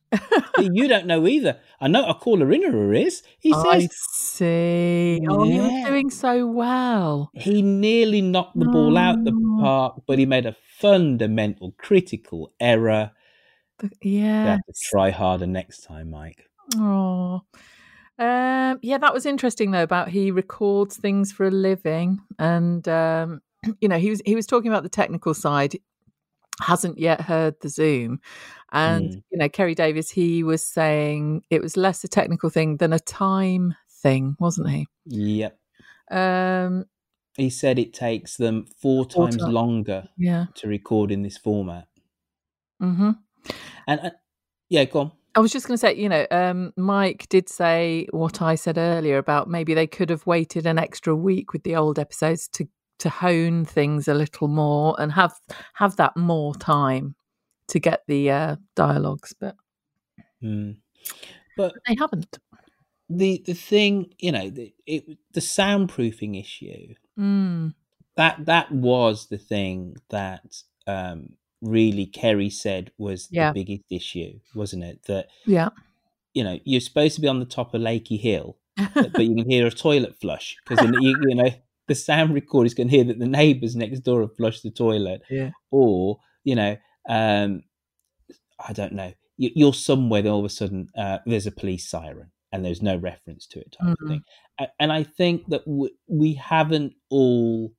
you 0.59 0.87
don't 0.87 1.05
know 1.05 1.27
either. 1.27 1.59
I 1.81 1.87
know 1.89 2.07
a 2.07 2.13
caller 2.15 2.49
inner 2.51 2.93
is. 2.93 3.23
He 3.39 3.51
I 3.53 3.79
says 3.79 3.95
see. 4.13 5.19
Oh, 5.27 5.43
he 5.43 5.59
was 5.59 5.85
doing 5.85 6.09
so 6.09 6.47
well. 6.47 7.29
he 7.33 7.61
nearly 7.61 8.21
knocked 8.21 8.57
the 8.57 8.65
ball 8.65 8.97
out 8.97 9.23
the 9.25 9.33
Oh. 9.33 9.59
park, 9.59 10.01
but 10.07 10.17
he 10.19 10.25
made 10.25 10.45
a 10.45 10.55
fundamental 10.77 11.73
critical 11.77 12.53
error. 12.59 13.11
Yeah. 14.01 14.45
have 14.51 14.65
to 14.65 14.73
try 14.89 15.09
harder 15.11 15.47
next 15.47 15.81
time, 15.83 16.09
Mike. 16.11 16.43
Oh. 16.75 17.41
Um, 18.19 18.79
yeah, 18.81 18.97
that 18.97 19.13
was 19.13 19.25
interesting 19.27 19.71
though 19.71 19.83
about 19.83 20.09
he 20.09 20.31
records 20.31 20.97
things 20.97 21.31
for 21.31 21.45
a 21.47 21.51
living, 21.51 22.19
and 22.39 22.87
um, 22.87 23.41
you 23.79 23.87
know 23.87 23.99
he 23.99 24.09
was 24.09 24.21
he 24.25 24.35
was 24.35 24.47
talking 24.47 24.71
about 24.71 24.83
the 24.83 24.89
technical 24.89 25.33
side. 25.33 25.75
Hasn't 26.59 26.97
yet 26.97 27.21
heard 27.21 27.53
the 27.61 27.69
Zoom, 27.69 28.19
and 28.71 29.11
Mm. 29.11 29.23
you 29.29 29.37
know 29.37 29.49
Kerry 29.49 29.75
Davis. 29.75 30.09
He 30.09 30.41
was 30.43 30.63
saying 30.65 31.43
it 31.51 31.61
was 31.61 31.77
less 31.77 32.03
a 32.03 32.07
technical 32.07 32.49
thing 32.49 32.77
than 32.77 32.91
a 32.93 32.99
time 32.99 33.75
thing, 34.01 34.35
wasn't 34.39 34.71
he? 34.71 34.87
Yep. 35.05 35.55
Um, 36.09 36.85
He 37.35 37.51
said 37.51 37.77
it 37.77 37.93
takes 37.93 38.37
them 38.37 38.65
four 38.81 39.05
Four 39.05 39.27
times 39.29 39.37
ti- 39.37 39.43
longer 39.51 40.09
yeah. 40.17 40.45
to 40.55 40.67
record 40.67 41.11
in 41.11 41.21
this 41.21 41.37
format. 41.37 41.87
hmm 42.79 43.11
And 43.87 43.99
uh, 43.99 44.09
yeah, 44.69 44.85
go 44.85 44.99
on. 44.99 45.11
I 45.35 45.39
was 45.39 45.51
just 45.51 45.67
going 45.67 45.75
to 45.75 45.79
say, 45.79 45.95
you 45.95 46.09
know, 46.09 46.25
um, 46.31 46.73
Mike 46.77 47.27
did 47.29 47.47
say 47.47 48.07
what 48.11 48.41
I 48.41 48.55
said 48.55 48.77
earlier 48.77 49.19
about 49.19 49.47
maybe 49.47 49.75
they 49.75 49.85
could 49.85 50.09
have 50.09 50.25
waited 50.25 50.65
an 50.65 50.79
extra 50.79 51.15
week 51.15 51.53
with 51.53 51.63
the 51.63 51.75
old 51.75 51.99
episodes 51.99 52.47
to 52.53 52.67
to 52.99 53.09
hone 53.09 53.63
things 53.63 54.07
a 54.07 54.15
little 54.15 54.47
more 54.47 54.95
and 54.99 55.11
have 55.11 55.33
have 55.75 55.95
that 55.97 56.17
more 56.17 56.55
time 56.55 57.13
to 57.67 57.79
get 57.79 58.01
the 58.07 58.31
uh, 58.31 58.55
dialogues, 58.75 59.33
but 59.39 59.55
Mm. 60.43 60.77
But 61.55 61.73
they 61.87 61.95
haven't. 61.99 62.37
the 63.09 63.43
the 63.45 63.53
thing, 63.53 64.13
you 64.19 64.31
know, 64.31 64.49
the, 64.49 64.73
it 64.85 65.17
the 65.33 65.41
soundproofing 65.41 66.39
issue 66.39 66.93
Mm. 67.17 67.73
that 68.15 68.45
that 68.45 68.71
was 68.71 69.27
the 69.27 69.37
thing 69.37 69.95
that 70.09 70.63
um, 70.85 71.37
really 71.61 72.05
Kerry 72.05 72.49
said 72.49 72.91
was 72.97 73.27
Yeah. 73.31 73.51
the 73.51 73.63
biggest 73.63 73.83
issue, 73.91 74.39
wasn't 74.55 74.83
it? 74.83 75.03
That 75.07 75.27
Yeah. 75.45 75.69
you 76.33 76.43
know, 76.43 76.59
you're 76.65 76.81
supposed 76.81 77.15
to 77.15 77.21
be 77.21 77.27
on 77.27 77.39
the 77.39 77.45
top 77.45 77.73
of 77.73 77.81
Lakey 77.81 78.19
Hill, 78.19 78.57
but, 78.93 79.13
but 79.13 79.25
you 79.25 79.35
can 79.35 79.49
hear 79.49 79.65
a 79.65 79.71
toilet 79.71 80.15
flush 80.19 80.55
because 80.67 80.85
you, 81.01 81.17
you 81.27 81.35
know 81.35 81.49
the 81.87 81.95
sound 81.95 82.33
recorder 82.33 82.65
is 82.67 82.73
going 82.73 82.89
to 82.89 82.95
hear 82.95 83.05
that 83.05 83.17
the 83.17 83.25
neighbours 83.27 83.75
next 83.75 84.01
door 84.01 84.21
have 84.21 84.35
flushed 84.35 84.61
the 84.63 84.69
toilet. 84.71 85.21
Yeah. 85.29 85.51
Or 85.71 86.19
you 86.43 86.55
know, 86.55 86.77
um, 87.09 87.63
I 88.59 88.73
don't 88.73 88.93
know. 88.93 89.13
You, 89.37 89.51
you're 89.55 89.73
somewhere, 89.73 90.21
then 90.21 90.31
all 90.31 90.39
of 90.39 90.45
a 90.45 90.49
sudden 90.49 90.89
uh, 90.97 91.19
there's 91.25 91.47
a 91.47 91.51
police 91.51 91.89
siren, 91.89 92.31
and 92.51 92.63
there's 92.65 92.81
no 92.81 92.97
reference 92.97 93.45
to 93.47 93.59
it, 93.59 93.71
type 93.71 93.87
Mhm. 93.87 94.01
of 94.01 94.07
thing. 94.09 94.21
And 94.79 94.91
I 94.91 95.03
think 95.03 95.47
that 95.49 95.63
we 96.07 96.33
haven't 96.33 96.93
all 97.09 97.73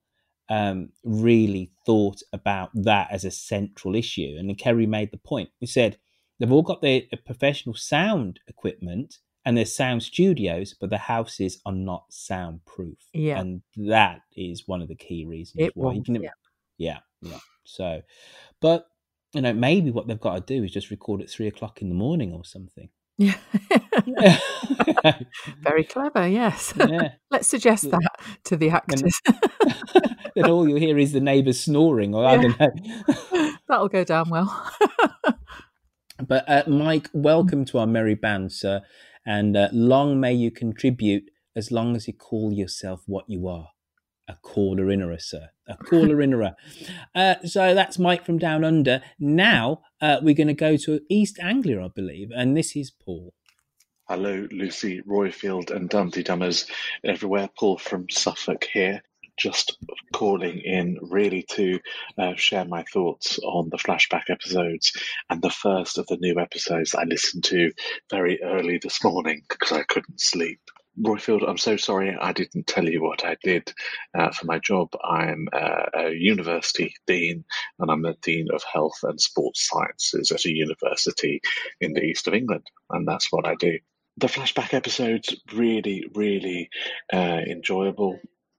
um, 0.48 0.90
really 1.04 1.70
thought 1.84 2.20
about 2.32 2.70
that 2.74 3.08
as 3.10 3.24
a 3.24 3.30
central 3.30 3.94
issue. 3.94 4.36
And 4.38 4.56
Kerry 4.58 4.86
made 4.86 5.10
the 5.10 5.18
point. 5.18 5.50
He 5.58 5.66
said 5.66 5.98
they've 6.38 6.52
all 6.52 6.62
got 6.62 6.82
their 6.82 7.02
professional 7.26 7.74
sound 7.74 8.40
equipment 8.48 9.18
and 9.44 9.56
their 9.56 9.64
sound 9.64 10.02
studios, 10.02 10.74
but 10.78 10.90
the 10.90 10.98
houses 10.98 11.60
are 11.64 11.72
not 11.72 12.04
soundproof. 12.10 12.98
Yeah. 13.12 13.38
And 13.40 13.62
that 13.76 14.20
is 14.36 14.64
one 14.66 14.82
of 14.82 14.88
the 14.88 14.94
key 14.94 15.24
reasons 15.24 15.64
It 15.66 15.76
why. 15.76 15.94
Was, 15.94 16.02
can- 16.04 16.22
yeah. 16.22 16.30
yeah, 16.76 16.98
yeah. 17.22 17.38
So, 17.64 18.02
but 18.60 18.86
you 19.34 19.42
know, 19.42 19.52
maybe 19.52 19.90
what 19.90 20.06
they've 20.06 20.18
got 20.18 20.34
to 20.46 20.54
do 20.54 20.64
is 20.64 20.72
just 20.72 20.90
record 20.90 21.20
at 21.20 21.30
three 21.30 21.46
o'clock 21.46 21.82
in 21.82 21.88
the 21.88 21.94
morning 21.94 22.32
or 22.32 22.44
something. 22.44 22.88
Yeah. 23.18 23.34
Very 25.60 25.84
clever, 25.84 26.28
yes. 26.28 26.72
Yeah. 26.76 27.12
Let's 27.30 27.48
suggest 27.48 27.90
that 27.90 28.20
to 28.44 28.56
the 28.56 28.70
actors. 28.70 29.20
then 30.36 30.48
all 30.48 30.68
you 30.68 30.76
hear 30.76 30.96
is 30.98 31.12
the 31.12 31.20
neighbours 31.20 31.60
snoring, 31.60 32.14
or 32.14 32.24
I 32.24 32.36
Yeah. 32.36 32.42
don't 32.42 32.60
know. 32.60 33.52
That'll 33.68 33.88
go 33.88 34.04
down 34.04 34.30
well. 34.30 34.70
But 36.26 36.48
uh, 36.48 36.62
Mike, 36.68 37.10
welcome 37.12 37.64
to 37.66 37.78
our 37.78 37.86
merry 37.86 38.14
band, 38.14 38.52
sir, 38.52 38.82
and 39.26 39.56
uh, 39.56 39.68
long 39.72 40.20
may 40.20 40.32
you 40.34 40.50
contribute 40.50 41.24
as 41.56 41.70
long 41.72 41.96
as 41.96 42.06
you 42.06 42.14
call 42.14 42.52
yourself 42.52 43.02
what 43.06 43.24
you 43.28 43.48
are. 43.48 43.68
A 44.28 44.36
caller 44.42 44.90
innerer, 44.90 45.18
sir. 45.18 45.48
A 45.66 45.76
caller 45.76 46.20
innerer. 46.20 46.54
Uh, 47.14 47.36
so 47.44 47.74
that's 47.74 47.98
Mike 47.98 48.26
from 48.26 48.38
Down 48.38 48.62
Under. 48.62 49.00
Now 49.18 49.80
uh, 50.02 50.18
we're 50.22 50.34
going 50.34 50.48
to 50.48 50.54
go 50.54 50.76
to 50.76 51.00
East 51.08 51.38
Anglia, 51.40 51.82
I 51.82 51.88
believe, 51.88 52.30
and 52.34 52.56
this 52.56 52.76
is 52.76 52.90
Paul. 52.90 53.32
Hello, 54.06 54.46
Lucy, 54.50 55.02
Roifield, 55.02 55.70
and 55.70 55.90
Dumteedummers 55.90 56.66
everywhere. 57.04 57.48
Paul 57.58 57.78
from 57.78 58.08
Suffolk 58.08 58.64
here. 58.72 59.02
Just 59.36 59.78
calling 60.12 60.58
in 60.58 60.98
really 61.00 61.44
to 61.50 61.78
uh, 62.18 62.34
share 62.34 62.64
my 62.64 62.82
thoughts 62.92 63.38
on 63.38 63.68
the 63.70 63.76
flashback 63.76 64.30
episodes 64.30 64.92
and 65.30 65.40
the 65.40 65.50
first 65.50 65.96
of 65.96 66.06
the 66.08 66.16
new 66.16 66.40
episodes 66.40 66.94
I 66.94 67.04
listened 67.04 67.44
to 67.44 67.70
very 68.10 68.42
early 68.42 68.78
this 68.82 69.04
morning 69.04 69.42
because 69.48 69.70
I 69.70 69.84
couldn't 69.84 70.20
sleep. 70.20 70.60
Roifield, 71.00 71.48
I'm 71.48 71.58
so 71.58 71.76
sorry 71.76 72.16
I 72.20 72.32
didn't 72.32 72.66
tell 72.66 72.88
you 72.88 73.02
what 73.02 73.24
I 73.24 73.36
did 73.42 73.72
uh, 74.18 74.30
for 74.32 74.46
my 74.46 74.58
job. 74.58 74.88
I'm 75.04 75.48
uh, 75.52 75.86
a 75.94 76.10
university 76.10 76.94
dean 77.06 77.44
and 77.78 77.90
I'm 77.90 78.02
the 78.02 78.16
Dean 78.22 78.48
of 78.52 78.62
Health 78.64 78.98
and 79.02 79.20
Sports 79.20 79.68
Sciences 79.68 80.32
at 80.32 80.44
a 80.44 80.54
university 80.54 81.40
in 81.80 81.92
the 81.92 82.02
east 82.02 82.26
of 82.26 82.34
England, 82.34 82.66
and 82.90 83.06
that's 83.06 83.30
what 83.30 83.46
I 83.46 83.54
do. 83.54 83.78
The 84.16 84.26
flashback 84.26 84.74
episodes 84.74 85.36
really, 85.52 86.04
really 86.14 86.70
uh, 87.12 87.40
enjoyable. 87.46 88.18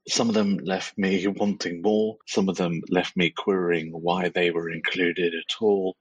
Some 0.09 0.27
of 0.27 0.33
them 0.33 0.57
left 0.57 0.97
me 0.97 1.27
wanting 1.27 1.83
more. 1.83 2.17
Some 2.25 2.49
of 2.49 2.57
them 2.57 2.81
left 2.89 3.15
me 3.15 3.29
querying 3.29 3.91
why 3.91 4.29
they 4.29 4.49
were 4.49 4.71
included 4.71 5.35
at 5.35 5.61
all. 5.61 5.97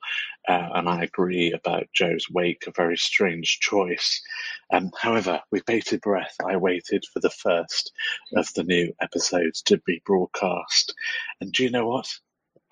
Uh, 0.48 0.70
and 0.74 0.88
I 0.88 1.02
agree 1.02 1.52
about 1.52 1.92
Joe's 1.92 2.26
wake, 2.30 2.64
a 2.66 2.72
very 2.72 2.96
strange 2.96 3.60
choice. 3.60 4.22
Um, 4.72 4.90
however, 4.98 5.42
with 5.52 5.66
bated 5.66 6.00
breath, 6.00 6.34
I 6.42 6.56
waited 6.56 7.04
for 7.12 7.20
the 7.20 7.30
first 7.30 7.92
of 8.34 8.52
the 8.54 8.64
new 8.64 8.94
episodes 9.00 9.60
to 9.62 9.76
be 9.78 10.00
broadcast. 10.06 10.94
And 11.42 11.52
do 11.52 11.62
you 11.62 11.70
know 11.70 11.86
what? 11.86 12.08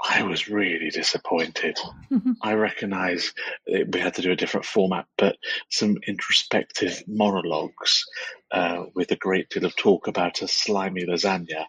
I 0.03 0.23
was 0.23 0.49
really 0.49 0.91
disappointed. 0.91 1.79
I 2.43 2.55
recognise 2.55 3.33
that 3.67 3.91
we 3.93 4.01
had 4.01 4.15
to 4.15 4.23
do 4.23 4.31
a 4.31 4.37
different 4.37 4.67
format, 4.67 5.07
but 5.17 5.37
some 5.71 5.97
introspective 6.07 7.03
monologues 7.07 8.05
uh, 8.51 8.85
with 8.95 9.11
a 9.11 9.17
great 9.17 9.49
deal 9.49 9.65
of 9.65 9.75
talk 9.75 10.07
about 10.07 10.43
a 10.43 10.49
slimy 10.49 11.07
lasagna. 11.07 11.65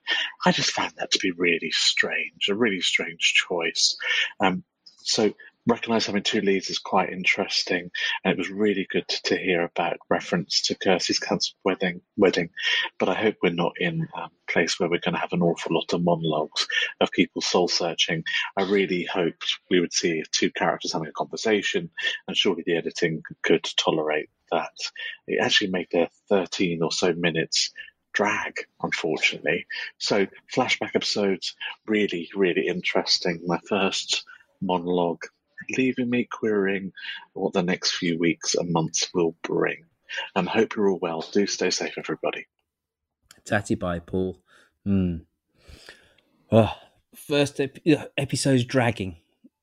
I 0.45 0.51
just 0.51 0.71
found 0.71 0.93
that 0.97 1.11
to 1.11 1.19
be 1.19 1.31
really 1.31 1.71
strange, 1.71 2.49
a 2.49 2.55
really 2.55 2.81
strange 2.81 3.33
choice. 3.47 3.95
Um, 4.39 4.63
so 4.97 5.33
recognise 5.67 6.05
having 6.05 6.23
two 6.23 6.41
leads 6.41 6.69
is 6.69 6.79
quite 6.79 7.11
interesting, 7.11 7.91
and 8.23 8.31
it 8.31 8.37
was 8.37 8.49
really 8.49 8.87
good 8.89 9.07
to, 9.07 9.21
to 9.23 9.37
hear 9.37 9.63
about 9.63 9.97
reference 10.09 10.61
to 10.61 10.75
Kirsty's 10.75 11.19
cancelled 11.19 11.57
wedding. 11.63 12.01
Wedding, 12.15 12.49
but 12.97 13.09
I 13.09 13.13
hope 13.13 13.35
we're 13.43 13.51
not 13.51 13.73
in 13.79 14.07
a 14.15 14.29
place 14.49 14.79
where 14.79 14.89
we're 14.89 14.99
going 14.99 15.13
to 15.13 15.19
have 15.19 15.33
an 15.33 15.41
awful 15.41 15.75
lot 15.75 15.93
of 15.93 16.03
monologues 16.03 16.67
of 17.01 17.11
people 17.11 17.41
soul 17.41 17.67
searching. 17.67 18.23
I 18.57 18.63
really 18.63 19.03
hoped 19.03 19.59
we 19.69 19.79
would 19.79 19.93
see 19.93 20.23
two 20.31 20.51
characters 20.51 20.93
having 20.93 21.09
a 21.09 21.11
conversation, 21.13 21.89
and 22.27 22.37
surely 22.37 22.63
the 22.65 22.77
editing 22.77 23.21
could 23.43 23.67
tolerate 23.77 24.29
that. 24.51 24.71
It 25.27 25.41
actually 25.41 25.71
made 25.71 25.87
their 25.91 26.09
13 26.29 26.81
or 26.81 26.91
so 26.91 27.13
minutes 27.13 27.71
drag, 28.13 28.53
unfortunately. 28.81 29.67
So, 29.99 30.25
flashback 30.55 30.95
episodes, 30.95 31.55
really, 31.85 32.29
really 32.35 32.67
interesting. 32.67 33.41
My 33.45 33.59
first 33.69 34.23
monologue, 34.61 35.23
leaving 35.77 36.09
me 36.09 36.25
querying 36.25 36.91
what 37.33 37.53
the 37.53 37.63
next 37.63 37.95
few 37.95 38.17
weeks 38.17 38.55
and 38.55 38.71
months 38.71 39.09
will 39.13 39.35
bring. 39.41 39.83
And 40.35 40.47
hope 40.47 40.75
you're 40.75 40.89
all 40.89 40.99
well. 41.01 41.21
Do 41.33 41.45
stay 41.47 41.69
safe, 41.69 41.95
everybody. 41.97 42.47
Tatty 43.45 43.75
bye, 43.75 43.99
Paul. 43.99 44.39
Hmm. 44.85 45.17
Oh, 46.51 46.73
first 47.15 47.59
ep- 47.59 47.79
uh, 47.87 48.05
episode's 48.17 48.63
dragging. 48.63 49.17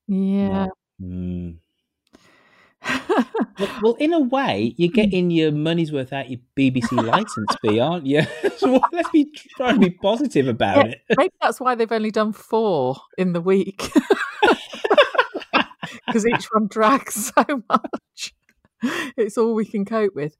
Yeah. 0.07 0.67
Hmm. 0.99 1.51
well, 3.59 3.79
well, 3.81 3.93
in 3.95 4.13
a 4.13 4.19
way, 4.19 4.75
you're 4.77 4.91
getting 4.91 5.31
your 5.31 5.51
money's 5.51 5.91
worth 5.91 6.13
out 6.13 6.25
of 6.25 6.31
your 6.31 6.39
BBC 6.55 6.91
license 7.03 7.55
fee, 7.61 7.79
aren't 7.79 8.05
you? 8.05 8.21
so 8.57 8.79
let's 8.91 9.09
be 9.09 9.31
try 9.57 9.71
and 9.71 9.79
be 9.79 9.89
positive 9.89 10.47
about 10.47 10.77
Yeah, 10.85 10.91
it. 10.91 11.01
maybe 11.17 11.33
that's 11.41 11.59
why 11.59 11.73
they've 11.73 11.91
only 11.91 12.11
done 12.11 12.33
four 12.33 12.97
in 13.17 13.33
the 13.33 13.41
week. 13.41 13.81
Because 16.07 16.25
each 16.25 16.45
one 16.51 16.67
drags 16.67 17.31
so 17.35 17.43
much. 17.69 18.33
It's 19.17 19.37
all 19.37 19.55
we 19.55 19.65
can 19.65 19.85
cope 19.85 20.13
with. 20.15 20.35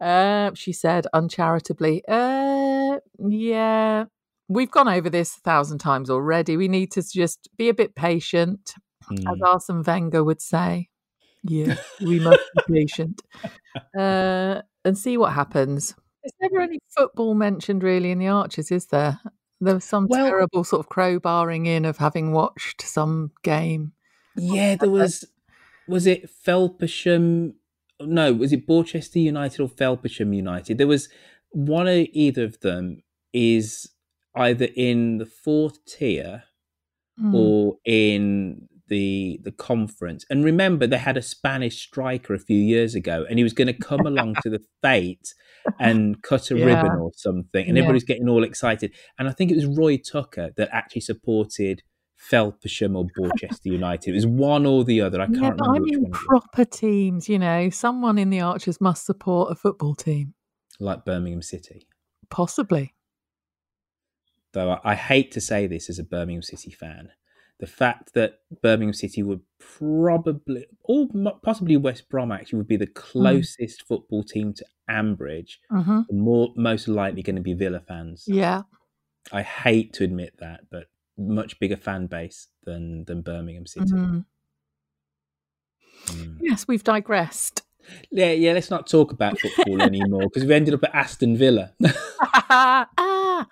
Uh, 0.00 0.52
she 0.54 0.72
said 0.72 1.06
uncharitably. 1.12 2.02
Uh, 2.08 2.98
yeah, 3.28 4.04
we've 4.48 4.70
gone 4.70 4.88
over 4.88 5.10
this 5.10 5.36
a 5.36 5.40
thousand 5.40 5.78
times 5.78 6.08
already. 6.08 6.56
We 6.56 6.68
need 6.68 6.90
to 6.92 7.02
just 7.02 7.48
be 7.58 7.68
a 7.68 7.74
bit 7.74 7.94
patient, 7.94 8.74
as 9.10 9.18
Hmm. 9.24 9.42
Arsene 9.44 9.82
Wenger 9.82 10.24
would 10.24 10.40
say. 10.40 10.88
Yeah, 11.42 11.74
we 12.00 12.20
must 12.20 12.40
be 12.68 12.72
patient 12.84 13.20
uh, 13.98 14.62
and 14.84 14.96
see 14.96 15.16
what 15.18 15.32
happens. 15.32 15.94
There's 16.22 16.32
never 16.40 16.62
any 16.62 16.78
football 16.96 17.34
mentioned 17.34 17.82
really 17.82 18.12
in 18.12 18.20
the 18.20 18.28
Archers, 18.28 18.70
is 18.70 18.86
there? 18.86 19.18
There 19.60 19.74
was 19.74 19.84
some 19.84 20.06
Well- 20.08 20.24
terrible 20.26 20.62
sort 20.64 20.80
of 20.80 20.88
crowbarring 20.88 21.66
in 21.66 21.84
of 21.84 21.98
having 21.98 22.32
watched 22.32 22.82
some 22.82 23.32
game. 23.42 23.92
Yeah, 24.36 24.76
there 24.76 24.90
was. 24.90 25.24
Was 25.88 26.06
it 26.06 26.30
Felpersham? 26.46 27.54
No, 28.00 28.32
was 28.32 28.52
it 28.52 28.66
Borchester 28.66 29.22
United 29.22 29.60
or 29.60 29.68
Felpersham 29.68 30.34
United? 30.34 30.78
There 30.78 30.86
was 30.86 31.08
one 31.50 31.86
of 31.88 32.06
either 32.12 32.44
of 32.44 32.60
them 32.60 33.02
is 33.32 33.90
either 34.34 34.68
in 34.76 35.18
the 35.18 35.26
fourth 35.26 35.84
tier 35.84 36.44
Mm. 37.20 37.34
or 37.34 37.76
in 37.84 38.68
the 38.88 39.38
the 39.44 39.52
conference. 39.52 40.24
And 40.30 40.44
remember, 40.44 40.86
they 40.86 40.96
had 40.96 41.18
a 41.18 41.22
Spanish 41.22 41.82
striker 41.82 42.32
a 42.32 42.38
few 42.38 42.56
years 42.58 42.94
ago, 42.94 43.26
and 43.28 43.38
he 43.38 43.42
was 43.42 43.52
going 43.52 43.66
to 43.66 43.74
come 43.74 44.06
along 44.06 44.36
to 44.42 44.48
the 44.50 44.62
fate 44.82 45.34
and 45.78 46.22
cut 46.22 46.50
a 46.50 46.58
Yeah. 46.58 46.64
ribbon 46.64 46.92
or 46.98 47.10
something, 47.14 47.66
and 47.68 47.76
Yeah. 47.76 47.82
everybody's 47.82 48.04
getting 48.04 48.28
all 48.30 48.42
excited. 48.44 48.94
And 49.18 49.28
I 49.28 49.32
think 49.32 49.50
it 49.50 49.56
was 49.56 49.66
Roy 49.66 49.98
Tucker 49.98 50.52
that 50.56 50.70
actually 50.72 51.02
supported 51.02 51.82
Felpersham 52.30 52.96
or 52.96 53.06
Borchester 53.18 53.66
United. 53.66 54.10
It 54.10 54.14
was 54.14 54.26
one 54.26 54.64
or 54.66 54.84
the 54.84 55.00
other. 55.00 55.20
I 55.20 55.26
can't 55.26 55.36
Yeah, 55.40 55.50
remember 55.50 55.74
I 55.76 55.78
mean 55.80 56.10
proper 56.10 56.64
teams. 56.64 57.28
You 57.28 57.38
know, 57.38 57.68
someone 57.70 58.18
in 58.18 58.30
the 58.30 58.40
Archers 58.40 58.80
must 58.80 59.04
support 59.06 59.50
a 59.52 59.54
football 59.54 59.94
team, 59.94 60.34
Like 60.80 61.04
Birmingham 61.04 61.42
City. 61.42 61.86
possibly. 62.30 62.94
though 64.52 64.70
I, 64.70 64.92
I 64.92 64.94
hate 64.94 65.32
to 65.32 65.40
say 65.40 65.66
this 65.66 65.88
as 65.88 65.98
a 65.98 66.04
Birmingham 66.04 66.42
City 66.42 66.70
fan, 66.70 67.10
the 67.58 67.66
fact 67.66 68.12
that 68.14 68.40
Birmingham 68.62 68.92
City 68.92 69.22
would 69.22 69.40
probably, 69.58 70.66
or 70.84 71.08
possibly 71.42 71.76
West 71.76 72.08
Brom 72.08 72.30
actually, 72.32 72.58
would 72.58 72.68
be 72.68 72.76
the 72.76 72.86
closest 72.86 73.82
football 73.86 74.22
team 74.24 74.52
to 74.54 74.64
Ambridge, 74.90 75.56
Mhm. 75.70 76.04
more 76.12 76.52
most 76.56 76.86
likely 76.88 77.22
going 77.22 77.36
to 77.36 77.42
be 77.42 77.54
Villa 77.54 77.80
fans. 77.80 78.24
Yeah. 78.26 78.62
I 79.32 79.42
hate 79.42 79.92
to 79.94 80.04
admit 80.04 80.34
that, 80.38 80.68
but 80.70 80.88
much 81.28 81.58
bigger 81.58 81.76
fan 81.76 82.06
base 82.06 82.48
than 82.64 83.04
than 83.04 83.22
Birmingham 83.22 83.66
City. 83.66 83.86
Mhm. 83.92 84.24
Yes, 86.40 86.66
we've 86.66 86.84
digressed. 86.84 87.62
Yeah, 88.10 88.32
yeah. 88.32 88.52
Let's 88.52 88.70
not 88.70 88.86
talk 88.86 89.12
about 89.12 89.38
football 89.38 89.82
anymore 89.90 90.22
because 90.22 90.42
we've 90.42 90.50
ended 90.50 90.74
up 90.74 90.84
at 90.84 90.94
Aston 90.94 91.36
Villa. 91.36 91.72
ah. 92.50 93.46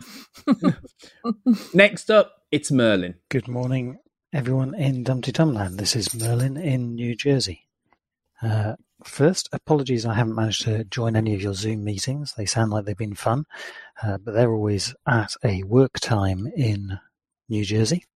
Next 1.74 2.10
up, 2.10 2.42
it's 2.50 2.70
Merlin. 2.70 3.14
Good 3.28 3.48
morning, 3.48 3.98
everyone 4.32 4.74
in 4.74 5.04
Dumteedumland. 5.04 5.76
This 5.78 5.96
is 5.96 6.14
Merlin 6.14 6.56
in 6.56 6.94
New 6.94 7.14
Jersey. 7.16 7.66
Uh, 8.42 8.74
first, 9.04 9.48
apologies 9.52 10.06
I 10.06 10.14
haven't 10.14 10.34
managed 10.34 10.62
to 10.62 10.84
join 10.84 11.16
any 11.16 11.34
of 11.34 11.42
your 11.42 11.54
Zoom 11.54 11.84
meetings. 11.84 12.34
They 12.36 12.46
sound 12.46 12.70
like 12.70 12.84
they've 12.84 12.96
been 12.96 13.14
fun, 13.14 13.44
uh, 14.02 14.18
but 14.18 14.32
they're 14.32 14.52
always 14.52 14.94
at 15.06 15.34
a 15.44 15.62
work 15.64 16.00
time 16.00 16.46
in 16.56 16.98
New 17.50 17.64
Jersey. 17.64 18.06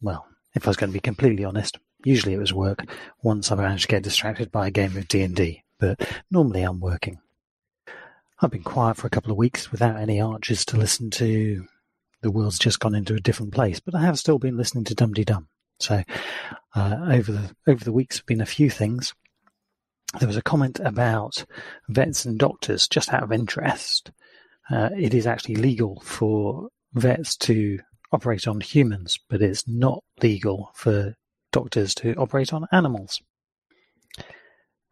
Well, 0.00 0.26
if 0.54 0.66
I 0.66 0.70
was 0.70 0.76
going 0.76 0.90
to 0.90 0.96
be 0.96 1.00
completely 1.00 1.44
honest, 1.44 1.78
usually 2.04 2.34
it 2.34 2.38
was 2.38 2.52
work. 2.52 2.86
Once 3.22 3.50
I 3.50 3.56
managed 3.56 3.82
to 3.82 3.88
get 3.88 4.02
distracted 4.02 4.50
by 4.50 4.68
a 4.68 4.70
game 4.70 4.96
of 4.96 5.08
D&D, 5.08 5.64
but 5.78 6.08
normally 6.30 6.62
I'm 6.62 6.80
working. 6.80 7.18
I've 8.40 8.50
been 8.50 8.62
quiet 8.62 8.96
for 8.96 9.06
a 9.06 9.10
couple 9.10 9.32
of 9.32 9.38
weeks 9.38 9.72
without 9.72 9.96
any 9.96 10.20
archers 10.20 10.64
to 10.66 10.76
listen 10.76 11.10
to. 11.10 11.66
The 12.22 12.30
world's 12.30 12.58
just 12.58 12.80
gone 12.80 12.94
into 12.94 13.14
a 13.14 13.20
different 13.20 13.52
place, 13.52 13.80
but 13.80 13.94
I 13.94 14.02
have 14.02 14.18
still 14.18 14.38
been 14.38 14.56
listening 14.56 14.84
to 14.84 14.94
Dumteedum. 14.94 15.46
So 15.80 16.02
uh, 16.74 16.96
over 17.10 17.32
the 17.32 17.56
over 17.66 17.84
the 17.84 17.92
weeks, 17.92 18.18
have 18.18 18.26
been 18.26 18.40
a 18.40 18.46
few 18.46 18.70
things. 18.70 19.14
There 20.18 20.28
was 20.28 20.36
a 20.36 20.42
comment 20.42 20.80
about 20.80 21.44
vets 21.88 22.24
and 22.24 22.38
doctors, 22.38 22.88
just 22.88 23.12
out 23.12 23.22
of 23.22 23.32
interest. 23.32 24.10
Uh, 24.70 24.90
it 24.96 25.14
is 25.14 25.26
actually 25.26 25.56
legal 25.56 26.00
for 26.00 26.68
vets 26.94 27.36
to 27.36 27.78
operate 28.12 28.46
on 28.46 28.60
humans, 28.60 29.18
but 29.28 29.42
it's 29.42 29.66
not 29.66 30.02
legal 30.22 30.70
for 30.74 31.14
doctors 31.52 31.94
to 31.96 32.14
operate 32.14 32.52
on 32.52 32.66
animals. 32.72 33.20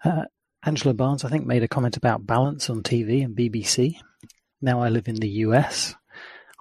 Uh, 0.05 0.25
Angela 0.65 0.95
Barnes, 0.95 1.25
I 1.25 1.29
think, 1.29 1.47
made 1.47 1.63
a 1.63 1.69
comment 1.69 1.97
about 1.97 2.27
balance 2.27 2.71
on 2.71 2.83
TV 2.83 3.25
and 3.25 3.37
BBC. 3.37 3.97
Now 4.61 4.81
I 4.81 4.89
live 4.89 5.09
in 5.09 5.17
the 5.17 5.29
US. 5.29 5.95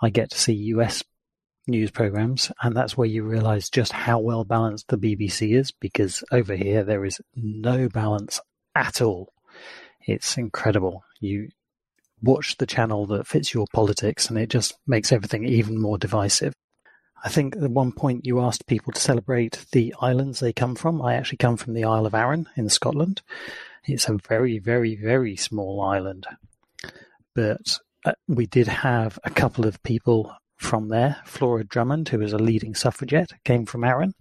I 0.02 0.10
get 0.10 0.32
to 0.32 0.40
see 0.40 0.54
US 0.54 1.04
news 1.68 1.92
programs, 1.92 2.52
and 2.62 2.76
that's 2.76 2.98
where 2.98 3.08
you 3.08 3.24
realize 3.24 3.70
just 3.70 3.94
how 3.94 4.20
well 4.20 4.44
balanced 4.44 4.90
the 4.90 4.98
BBC 4.98 5.58
is 5.58 5.72
because 5.72 6.24
over 6.32 6.56
here 6.56 6.84
there 6.84 7.06
is 7.06 7.22
no 7.36 7.88
balance 7.88 8.42
at 8.76 9.02
all. 9.02 9.32
It's 10.06 10.38
incredible. 10.38 11.04
You 11.22 11.50
watch 12.24 12.58
the 12.58 12.66
channel 12.66 13.06
that 13.08 13.28
fits 13.28 13.54
your 13.54 13.68
politics, 13.74 14.30
and 14.30 14.40
it 14.40 14.50
just 14.50 14.76
makes 14.88 15.12
everything 15.12 15.46
even 15.46 15.80
more 15.80 15.98
divisive. 15.98 16.54
I 17.24 17.30
think 17.30 17.56
at 17.56 17.70
one 17.70 17.92
point 17.92 18.26
you 18.26 18.42
asked 18.42 18.68
people 18.68 18.92
to 18.94 19.00
celebrate 19.00 19.66
the 19.72 19.94
islands 20.02 20.40
they 20.40 20.52
come 20.52 20.76
from. 20.76 21.02
I 21.02 21.16
actually 21.16 21.38
come 21.38 21.58
from 21.58 21.74
the 21.74 21.86
Isle 21.86 22.06
of 22.06 22.14
Arran 22.14 22.48
in 22.58 22.70
Scotland. 22.70 23.22
It's 23.86 24.10
a 24.10 24.18
very, 24.18 24.60
very, 24.60 24.96
very 24.96 25.36
small 25.36 25.82
island. 25.82 26.26
But 27.34 27.80
uh, 28.06 28.14
we 28.28 28.46
did 28.46 28.68
have 28.68 29.20
a 29.24 29.30
couple 29.30 29.66
of 29.66 29.82
people 29.84 30.36
from 30.58 30.90
there. 30.90 31.18
Flora 31.26 31.64
Drummond, 31.64 32.10
who 32.10 32.20
was 32.20 32.34
a 32.34 32.38
leading 32.38 32.76
suffragette, 32.76 33.32
came 33.44 33.66
from 33.66 33.84
Arran, 33.84 34.14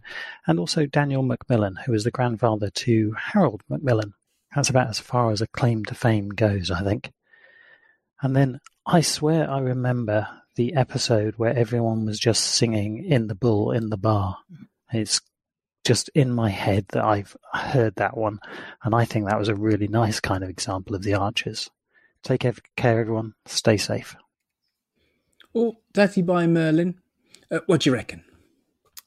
and 0.47 0.59
also 0.59 0.87
Daniel 0.87 1.23
Macmillan, 1.23 1.77
who 1.85 1.93
was 1.93 2.05
the 2.05 2.11
grandfather 2.11 2.71
to 2.71 3.15
Harold 3.19 3.63
Macmillan. 3.69 4.15
That's 4.55 4.71
about 4.71 4.89
as 4.89 4.99
far 4.99 5.31
as 5.31 5.41
a 5.41 5.47
claim 5.49 5.85
to 5.87 5.95
fame 5.95 6.31
goes, 6.31 6.71
I 6.71 6.83
think. 6.83 7.11
And 8.23 8.37
then 8.37 8.61
I 8.87 9.01
swear 9.01 9.51
I 9.51 9.59
remember 9.59 10.29
the 10.55 10.75
episode 10.75 11.35
where 11.37 11.57
everyone 11.57 12.07
was 12.07 12.19
just 12.19 12.45
singing 12.45 13.05
in 13.05 13.27
the 13.27 13.35
bull 13.35 13.73
in 13.73 13.91
the 13.91 13.97
bar. 13.97 14.39
It's 14.93 15.21
just 15.85 16.09
in 16.11 16.31
my 16.31 16.49
head 16.49 16.87
that 16.91 17.05
I've 17.05 17.37
heard 17.53 17.97
that 17.97 18.17
one, 18.17 18.39
and 18.85 18.95
I 18.95 19.05
think 19.05 19.27
that 19.27 19.39
was 19.39 19.49
a 19.49 19.55
really 19.55 19.89
nice 19.89 20.21
kind 20.21 20.45
of 20.45 20.51
example 20.51 20.95
of 20.95 21.03
the 21.03 21.15
archers. 21.15 21.69
Take 22.23 22.47
care, 22.77 23.01
everyone. 23.01 23.35
Stay 23.47 23.77
safe. 23.77 24.15
Oh, 25.55 25.79
Daddy 25.93 26.23
by 26.23 26.47
Merlin. 26.47 27.01
Uh, 27.51 27.61
what 27.67 27.81
do 27.81 27.91
you 27.91 27.95
reckon? 27.95 28.25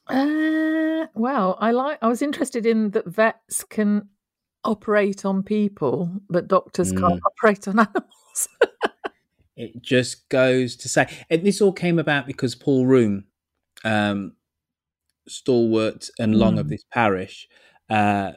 Uh, 0.08 1.08
well, 1.16 1.58
I 1.60 1.72
like. 1.72 2.00
I 2.02 2.08
was 2.08 2.22
interested 2.22 2.66
in 2.66 2.92
that 2.92 3.08
vets 3.08 3.64
can 3.64 4.10
operate 4.66 5.24
on 5.24 5.44
people, 5.44 6.12
but 6.30 6.50
doctors 6.50 6.92
mm. 6.92 7.00
can't 7.00 7.22
operate 7.26 7.68
on 7.70 7.80
animals. 7.88 8.50
It 9.56 9.82
just 9.82 10.28
goes 10.30 10.76
to 10.78 10.90
say, 10.90 11.08
and 11.30 11.46
this 11.46 11.62
all 11.62 11.72
came 11.72 11.98
about 11.98 12.28
because 12.28 12.56
Paul 12.56 12.86
Room, 12.86 13.26
um, 13.84 14.34
stalwart 15.28 16.10
and 16.20 16.36
long 16.36 16.56
mm. 16.56 16.60
of 16.60 16.70
this 16.70 16.84
parish, 16.92 17.48
uh, 17.90 18.34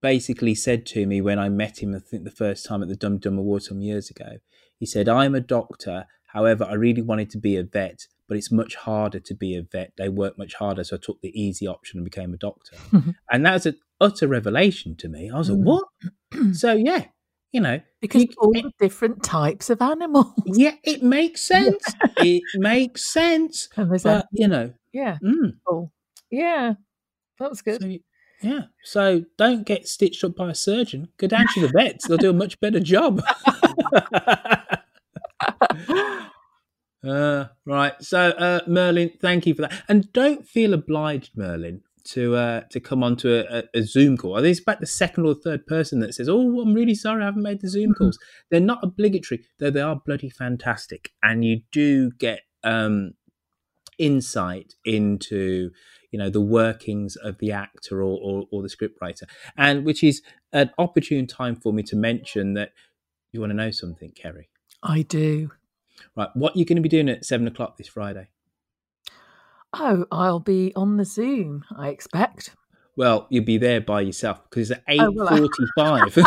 basically 0.00 0.54
said 0.54 0.84
to 0.86 1.06
me 1.06 1.20
when 1.20 1.38
I 1.38 1.48
met 1.48 1.82
him, 1.82 1.94
I 1.94 2.00
think 2.00 2.24
the 2.24 2.30
first 2.30 2.66
time 2.66 2.82
at 2.82 2.88
the 2.88 2.96
Dumteedum 2.96 3.38
Award 3.38 3.62
some 3.62 3.80
years 3.80 4.10
ago, 4.10 4.38
he 4.78 4.84
said, 4.84 5.08
I'm 5.08 5.34
a 5.34 5.40
doctor. 5.40 6.06
However, 6.32 6.64
I 6.64 6.74
really 6.74 7.02
wanted 7.02 7.30
to 7.30 7.38
be 7.38 7.56
a 7.56 7.62
vet, 7.62 8.08
but 8.26 8.36
it's 8.36 8.50
much 8.50 8.74
harder 8.74 9.20
to 9.20 9.34
be 9.34 9.54
a 9.54 9.62
vet. 9.62 9.92
They 9.96 10.08
work 10.08 10.36
much 10.36 10.54
harder. 10.54 10.82
So 10.82 10.96
I 10.96 10.98
took 11.00 11.20
the 11.20 11.40
easy 11.40 11.68
option 11.68 11.98
and 11.98 12.04
became 12.04 12.34
a 12.34 12.38
doctor. 12.38 12.76
and 13.30 13.46
that 13.46 13.52
was 13.52 13.66
an 13.66 13.78
utter 14.00 14.26
revelation 14.26 14.96
to 14.96 15.08
me. 15.08 15.30
I 15.30 15.38
was 15.38 15.50
like, 15.50 15.60
mm. 15.60 15.64
what? 15.64 15.84
so, 16.54 16.72
yeah, 16.72 17.06
you 17.52 17.60
know. 17.60 17.80
Because 18.00 18.22
you, 18.22 18.28
all 18.38 18.56
it, 18.56 18.62
the 18.62 18.72
different 18.80 19.22
types 19.22 19.70
of 19.70 19.80
animals. 19.80 20.32
Yeah, 20.46 20.74
it 20.82 21.02
makes 21.02 21.42
sense. 21.46 21.84
it 22.18 22.42
makes 22.56 23.04
sense. 23.04 23.68
but, 23.76 24.26
you 24.32 24.48
know. 24.48 24.72
Yeah. 24.92 25.18
Mm. 25.22 25.56
Cool. 25.66 25.92
Yeah. 26.30 26.74
That 27.38 27.50
was 27.50 27.62
good. 27.62 27.80
So, 27.80 27.96
yeah. 28.42 28.62
So 28.82 29.24
don't 29.38 29.64
get 29.64 29.86
stitched 29.86 30.24
up 30.24 30.36
by 30.36 30.50
a 30.50 30.54
surgeon. 30.54 31.08
Go 31.16 31.28
down 31.28 31.46
to 31.54 31.60
the 31.60 31.68
vets. 31.68 32.08
They'll 32.08 32.16
do 32.16 32.30
a 32.30 32.34
much 32.34 32.58
better 32.60 32.80
job. 32.80 33.22
uh, 37.06 37.46
right. 37.64 37.94
So, 38.00 38.30
uh, 38.30 38.60
Merlin, 38.66 39.12
thank 39.20 39.46
you 39.46 39.54
for 39.54 39.62
that. 39.62 39.72
And 39.88 40.12
don't 40.12 40.46
feel 40.46 40.74
obliged, 40.74 41.36
Merlin, 41.36 41.82
to 42.04 42.36
uh, 42.36 42.60
to 42.70 42.80
come 42.80 43.02
onto 43.02 43.32
a, 43.32 43.64
a, 43.74 43.82
Zoom 43.82 44.16
call. 44.16 44.36
I 44.36 44.40
think 44.40 44.52
it's 44.52 44.60
about 44.60 44.80
the 44.80 44.86
second 44.86 45.26
or 45.26 45.34
third 45.34 45.66
person 45.66 46.00
that 46.00 46.14
says, 46.14 46.28
"Oh, 46.28 46.60
I'm 46.60 46.74
really 46.74 46.94
sorry, 46.94 47.22
I 47.22 47.26
haven't 47.26 47.42
made 47.42 47.60
the 47.60 47.68
Zoom 47.68 47.94
calls." 47.94 48.18
They're 48.50 48.60
not 48.60 48.80
obligatory, 48.82 49.44
though 49.58 49.70
they 49.70 49.80
are 49.80 50.00
bloody 50.04 50.30
fantastic, 50.30 51.12
and 51.22 51.44
you 51.44 51.62
do 51.70 52.10
get 52.12 52.40
um, 52.64 53.12
insight 53.98 54.74
into 54.84 55.70
you 56.10 56.18
know 56.18 56.30
the 56.30 56.40
workings 56.40 57.16
of 57.16 57.38
the 57.38 57.52
actor 57.52 58.02
or, 58.02 58.18
or, 58.22 58.46
or 58.50 58.62
the 58.62 58.68
scriptwriter, 58.68 59.24
and 59.56 59.84
which 59.84 60.02
is 60.02 60.22
an 60.52 60.70
opportune 60.78 61.26
time 61.26 61.56
for 61.56 61.72
me 61.72 61.82
to 61.84 61.96
mention 61.96 62.54
that 62.54 62.72
you 63.32 63.40
want 63.40 63.50
to 63.50 63.56
know 63.56 63.70
something, 63.70 64.10
Kerry. 64.12 64.48
I 64.82 65.02
do. 65.02 65.52
Right, 66.16 66.28
what 66.34 66.54
are 66.54 66.58
you 66.58 66.64
going 66.64 66.76
to 66.76 66.82
be 66.82 66.88
doing 66.88 67.08
at 67.08 67.24
seven 67.24 67.46
o'clock 67.46 67.76
this 67.76 67.88
Friday? 67.88 68.28
Oh, 69.74 70.06
I'll 70.12 70.40
be 70.40 70.72
on 70.76 70.96
the 70.96 71.04
Zoom. 71.04 71.64
I 71.76 71.88
expect. 71.88 72.54
Well, 72.96 73.26
you'll 73.30 73.44
be 73.44 73.58
there 73.58 73.80
by 73.80 74.02
yourself 74.02 74.42
because 74.48 74.70
it's 74.70 74.78
at 74.78 74.84
eight 74.86 75.00
forty-five. 75.00 76.18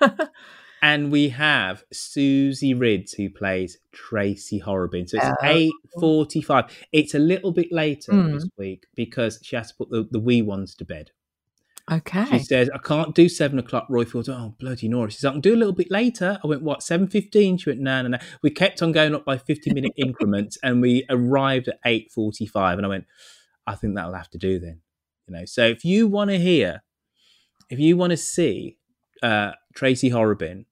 and 0.82 1.10
we 1.10 1.30
have 1.30 1.84
Susie 1.90 2.74
Riddell 2.74 3.06
who 3.16 3.30
plays 3.30 3.78
Tracy 3.92 4.58
Horrobin. 4.58 5.08
So 5.08 5.16
it's 5.16 5.26
oh. 5.26 5.34
eight 5.42 5.72
forty-five. 5.98 6.64
It's 6.92 7.14
a 7.14 7.18
little 7.18 7.52
bit 7.52 7.72
later 7.72 8.12
mm. 8.12 8.34
this 8.34 8.48
week 8.58 8.86
because 8.94 9.38
she 9.42 9.56
has 9.56 9.68
to 9.68 9.76
put 9.76 9.90
the, 9.90 10.06
the 10.10 10.20
wee 10.20 10.42
ones 10.42 10.74
to 10.76 10.84
bed. 10.84 11.12
Okay. 11.90 12.24
She 12.26 12.38
says, 12.40 12.70
I 12.72 12.78
can't 12.78 13.14
do 13.14 13.28
seven 13.28 13.58
o'clock. 13.58 13.88
Roifield, 13.88 14.28
oh, 14.28 14.54
bloody 14.60 14.88
Nora. 14.88 15.10
She 15.10 15.18
says, 15.18 15.28
I 15.28 15.32
can 15.32 15.40
do 15.40 15.54
a 15.54 15.56
little 15.56 15.72
bit 15.74 15.90
later. 15.90 16.38
I 16.42 16.46
went, 16.46 16.62
what, 16.62 16.80
7.15? 16.80 17.60
She 17.60 17.70
went, 17.70 17.80
no, 17.80 18.02
no, 18.02 18.08
no. 18.08 18.18
We 18.42 18.50
kept 18.50 18.80
on 18.80 18.92
going 18.92 19.14
up 19.14 19.24
by 19.24 19.38
50 19.38 19.74
minute 19.74 19.92
increments 19.96 20.56
and 20.62 20.80
we 20.80 21.04
arrived 21.10 21.68
at 21.68 21.82
8.45. 21.84 22.74
And 22.74 22.86
I 22.86 22.88
went, 22.88 23.06
I 23.66 23.74
think 23.74 23.96
that'll 23.96 24.14
have 24.14 24.30
to 24.30 24.38
do 24.38 24.60
then. 24.60 24.80
You 25.26 25.34
know, 25.34 25.44
so 25.44 25.64
if 25.64 25.84
you 25.84 26.06
want 26.06 26.30
to 26.30 26.38
hear, 26.38 26.82
if 27.70 27.78
you 27.80 27.96
want 27.96 28.10
to 28.10 28.16
see 28.16 28.78
uh, 29.22 29.52
Tracy 29.74 30.10
Horrobin 30.10 30.66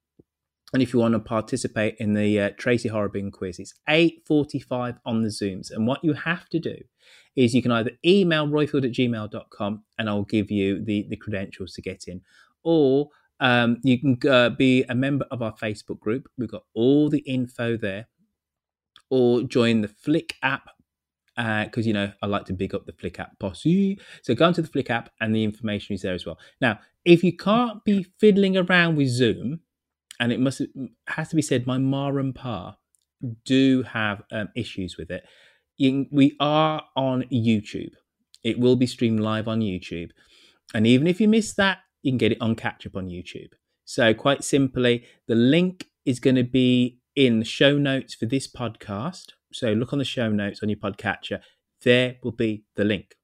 and 0.73 0.83
if 0.83 0.93
you 0.93 1.01
want 1.01 1.15
to 1.15 1.21
participate 1.21 1.97
in 1.99 2.15
the 2.15 2.41
uh, 2.41 2.51
Tracy 2.57 2.89
Horrobin 2.89 3.33
quiz, 3.33 3.59
it's 3.59 3.75
8.45 3.89 4.99
on 5.05 5.23
the 5.23 5.31
Zooms. 5.31 5.71
And 5.71 5.87
what 5.87 6.05
you 6.05 6.13
have 6.13 6.49
to 6.51 6.61
do 6.61 6.77
is 7.37 7.55
you 7.55 7.63
can 7.63 7.71
either 7.73 7.93
email 8.05 8.47
roifield 8.47 8.85
at 8.85 8.93
gmail.com 8.93 9.85
and 9.99 10.09
I'll 10.09 10.25
give 10.25 10.51
you 10.51 10.85
the, 10.85 11.07
the 11.09 11.17
credentials 11.17 11.73
to 11.75 11.83
get 11.83 12.09
in, 12.09 12.21
or 12.63 13.11
um, 13.41 13.79
you 13.83 13.99
can 13.99 14.31
uh, 14.31 14.51
be 14.51 14.85
a 14.85 14.95
member 14.95 15.27
of 15.31 15.43
our 15.43 15.55
Facebook 15.55 16.01
group. 16.01 16.29
We've 16.37 16.51
got 16.51 16.65
all 16.75 17.09
the 17.09 17.21
info 17.21 17.77
there, 17.77 18.09
or 19.11 19.43
join 19.43 19.83
the 19.83 19.89
Flick 19.89 20.35
app 20.43 20.71
because 21.37 21.87
uh, 21.87 21.89
you 21.89 21.93
know 21.93 22.13
I 22.21 22.27
like 22.27 22.47
to 22.47 22.53
big 22.53 22.75
up 22.75 22.87
the 22.87 22.93
Flick 22.93 23.21
app 23.21 23.39
posse. 23.39 23.99
So 24.23 24.35
go 24.35 24.49
into 24.49 24.63
the 24.63 24.69
Flick 24.69 24.91
app, 24.91 25.11
and 25.21 25.35
the 25.35 25.45
information 25.45 25.95
is 25.95 26.03
there 26.03 26.15
as 26.15 26.27
well. 26.27 26.39
Now, 26.61 26.81
if 27.05 27.23
you 27.23 27.37
can't 27.37 27.85
be 27.85 28.07
fiddling 28.19 28.57
around 28.57 28.97
with 28.97 29.09
Zoom, 29.09 29.61
and 30.19 30.33
it 30.33 30.41
must 30.41 30.63
has 31.07 31.29
to 31.29 31.37
be 31.37 31.43
said, 31.43 31.67
my 31.67 31.79
ma 31.79 32.09
and 32.09 32.35
pa 32.35 32.77
do 33.45 33.83
have 33.83 34.23
um, 34.33 34.49
issues 34.55 34.97
with 34.97 35.11
it. 35.11 35.25
We 35.79 36.37
are 36.41 36.83
on 36.97 37.23
YouTube. 37.33 37.93
It 38.43 38.59
will 38.59 38.77
be 38.77 38.87
streamed 38.87 39.21
live 39.21 39.47
on 39.47 39.61
YouTube. 39.61 40.11
And 40.75 40.87
even 40.87 41.07
if 41.07 41.21
you 41.21 41.29
miss 41.29 41.55
that, 41.55 41.79
you 42.03 42.11
can 42.11 42.19
get 42.19 42.33
it 42.33 42.41
on 42.41 42.57
catch 42.57 42.87
up 42.87 42.97
on 42.97 43.09
YouTube. 43.09 43.53
So, 43.85 44.13
quite 44.13 44.45
simply, 44.45 45.05
the 45.27 45.35
link 45.35 45.87
is 46.05 46.21
going 46.21 46.37
to 46.37 46.45
be 46.45 46.99
in 47.17 47.39
the 47.39 47.45
show 47.45 47.79
notes 47.79 48.15
for 48.15 48.27
this 48.27 48.47
podcast. 48.47 49.27
So, 49.53 49.73
look 49.73 49.93
on 49.93 49.99
the 49.99 50.05
show 50.05 50.31
notes 50.31 50.63
on 50.63 50.69
your 50.69 50.79
podcatcher. 50.79 51.41
There 51.83 52.17
will 52.23 52.33
be 52.33 52.65
the 52.77 52.85
link. 52.85 53.15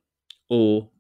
Or, 0.49 0.91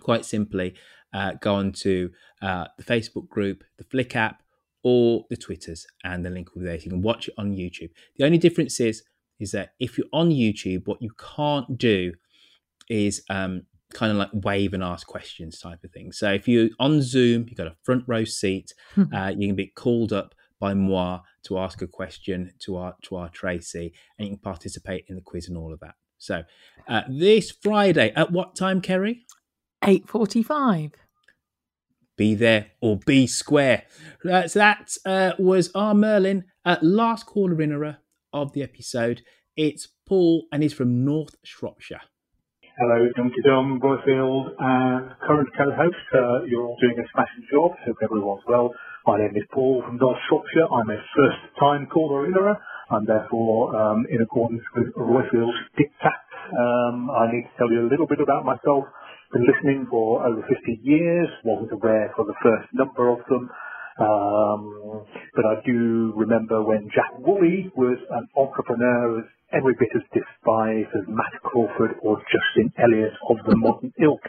quite 0.00 0.24
simply, 0.24 0.74
uh, 1.12 1.32
go 1.40 1.54
on 1.54 1.72
to 1.72 2.10
uh, 2.42 2.66
the 2.76 2.84
Facebook 2.84 3.28
group, 3.28 3.64
the 3.78 3.84
Flick 3.84 4.14
app, 4.14 4.42
or 4.82 5.24
the 5.30 5.36
Twitters, 5.36 5.86
and 6.04 6.24
the 6.24 6.30
link 6.30 6.54
will 6.54 6.60
be 6.60 6.66
there. 6.66 6.78
So 6.78 6.84
you 6.84 6.90
can 6.90 7.02
watch 7.02 7.28
it 7.28 7.34
on 7.38 7.56
YouTube. 7.56 7.90
The 8.16 8.24
only 8.24 8.38
difference 8.38 8.78
is, 8.80 9.02
is 9.40 9.52
that 9.52 9.70
if 9.78 9.98
you're 9.98 10.06
on 10.12 10.30
YouTube, 10.30 10.86
what 10.86 11.02
you 11.02 11.10
can't 11.36 11.78
do 11.78 12.12
is 12.88 13.22
um, 13.30 13.62
kind 13.92 14.12
of 14.12 14.18
like 14.18 14.30
wave 14.32 14.74
and 14.74 14.82
ask 14.82 15.06
questions 15.06 15.58
type 15.58 15.82
of 15.84 15.90
thing. 15.90 16.12
So 16.12 16.32
if 16.32 16.46
you're 16.48 16.70
on 16.78 17.02
Zoom, 17.02 17.46
you've 17.48 17.56
got 17.58 17.66
a 17.66 17.76
front 17.82 18.04
row 18.06 18.24
seat, 18.24 18.72
Hmm. 18.94 19.14
uh, 19.14 19.28
you 19.36 19.48
can 19.48 19.56
be 19.56 19.68
called 19.68 20.12
up 20.12 20.34
by 20.60 20.74
moi 20.74 21.20
to 21.44 21.58
ask 21.58 21.82
a 21.82 21.86
question 21.86 22.52
to 22.60 22.76
our 22.76 22.96
to 23.02 23.16
our 23.16 23.28
Tracy, 23.28 23.92
and 24.18 24.28
you 24.28 24.34
can 24.34 24.42
participate 24.42 25.04
in 25.08 25.16
the 25.16 25.22
quiz 25.22 25.48
and 25.48 25.58
all 25.58 25.72
of 25.72 25.80
that. 25.80 25.94
So 26.18 26.44
uh, 26.88 27.02
this 27.08 27.50
Friday 27.50 28.12
at 28.16 28.30
what 28.30 28.56
time, 28.56 28.80
Kerry? 28.80 29.26
Eight 29.84 30.08
forty-five. 30.08 30.92
Be 32.16 32.34
there 32.34 32.68
or 32.80 32.98
be 33.04 33.26
square. 33.26 33.82
Uh, 34.24 34.46
so 34.46 34.58
that 34.60 34.96
uh, 35.04 35.32
was 35.38 35.70
our 35.74 35.94
Merlin, 35.94 36.44
uh, 36.64 36.76
last 36.80 37.26
caller 37.26 37.60
innerer 37.60 37.98
of 38.34 38.52
the 38.52 38.62
episode. 38.62 39.22
It's 39.56 39.88
Paul, 40.06 40.44
and 40.52 40.62
he's 40.62 40.74
from 40.74 41.04
North 41.04 41.36
Shropshire. 41.44 42.02
Hello, 42.76 43.06
Dumpty 43.16 43.40
Dum, 43.46 43.80
Roifield, 43.80 44.50
and 44.58 45.14
current 45.22 45.48
co-host. 45.56 45.94
Uh, 46.12 46.42
you're 46.42 46.66
all 46.66 46.76
doing 46.82 46.98
a 46.98 47.06
smashing 47.14 47.46
job. 47.48 47.70
Hope 47.86 47.96
everyone's 48.02 48.42
well. 48.48 48.74
My 49.06 49.18
name 49.18 49.36
is 49.36 49.44
Paul 49.52 49.82
from 49.86 49.96
North 49.96 50.18
Shropshire. 50.28 50.66
I'm 50.66 50.90
a 50.90 50.98
first-time 51.14 51.86
caller. 51.86 52.26
I'm 52.90 53.06
therefore 53.06 53.74
um, 53.78 54.04
in 54.10 54.20
accordance 54.20 54.62
with 54.74 54.92
Roifield's 54.96 55.54
diktat. 55.78 56.26
Um, 56.50 57.10
I 57.10 57.30
need 57.30 57.46
to 57.46 57.54
tell 57.56 57.70
you 57.70 57.86
a 57.86 57.88
little 57.88 58.08
bit 58.08 58.18
about 58.20 58.44
myself. 58.44 58.84
Been 59.32 59.46
listening 59.46 59.86
for 59.88 60.26
over 60.26 60.42
50 60.42 60.80
years. 60.82 61.28
Wasn't 61.44 61.70
aware 61.72 62.12
for 62.16 62.24
the 62.24 62.34
first 62.42 62.68
number 62.74 63.08
of 63.08 63.18
them. 63.28 63.48
Um, 64.00 65.06
but 65.34 65.44
I 65.46 65.54
do 65.64 66.12
remember 66.16 66.62
when 66.62 66.90
Jack 66.94 67.14
Woolley 67.18 67.70
was 67.76 67.98
an 68.10 68.26
entrepreneur 68.36 69.20
as 69.20 69.26
every 69.54 69.74
bit 69.78 69.90
as 69.94 70.02
despised 70.10 70.90
as 70.98 71.06
Matt 71.06 71.34
Crawford 71.42 71.94
or 72.02 72.18
Justin 72.26 72.74
Elliott 72.82 73.14
of 73.30 73.38
the 73.46 73.54
modern 73.56 73.92
ilk. 74.02 74.22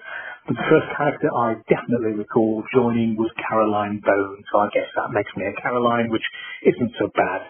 But 0.45 0.55
the 0.57 0.67
first 0.69 0.89
character 0.97 1.29
I 1.33 1.57
definitely 1.65 2.13
recall 2.13 2.63
joining 2.73 3.17
was 3.17 3.31
Caroline 3.49 4.01
Bone, 4.05 4.43
so 4.53 4.59
I 4.59 4.69
guess 4.69 4.85
that 4.95 5.09
makes 5.09 5.31
me 5.35 5.45
a 5.49 5.53
Caroline, 5.61 6.11
which 6.13 6.25
isn't 6.61 6.93
so 6.99 7.09
bad. 7.17 7.41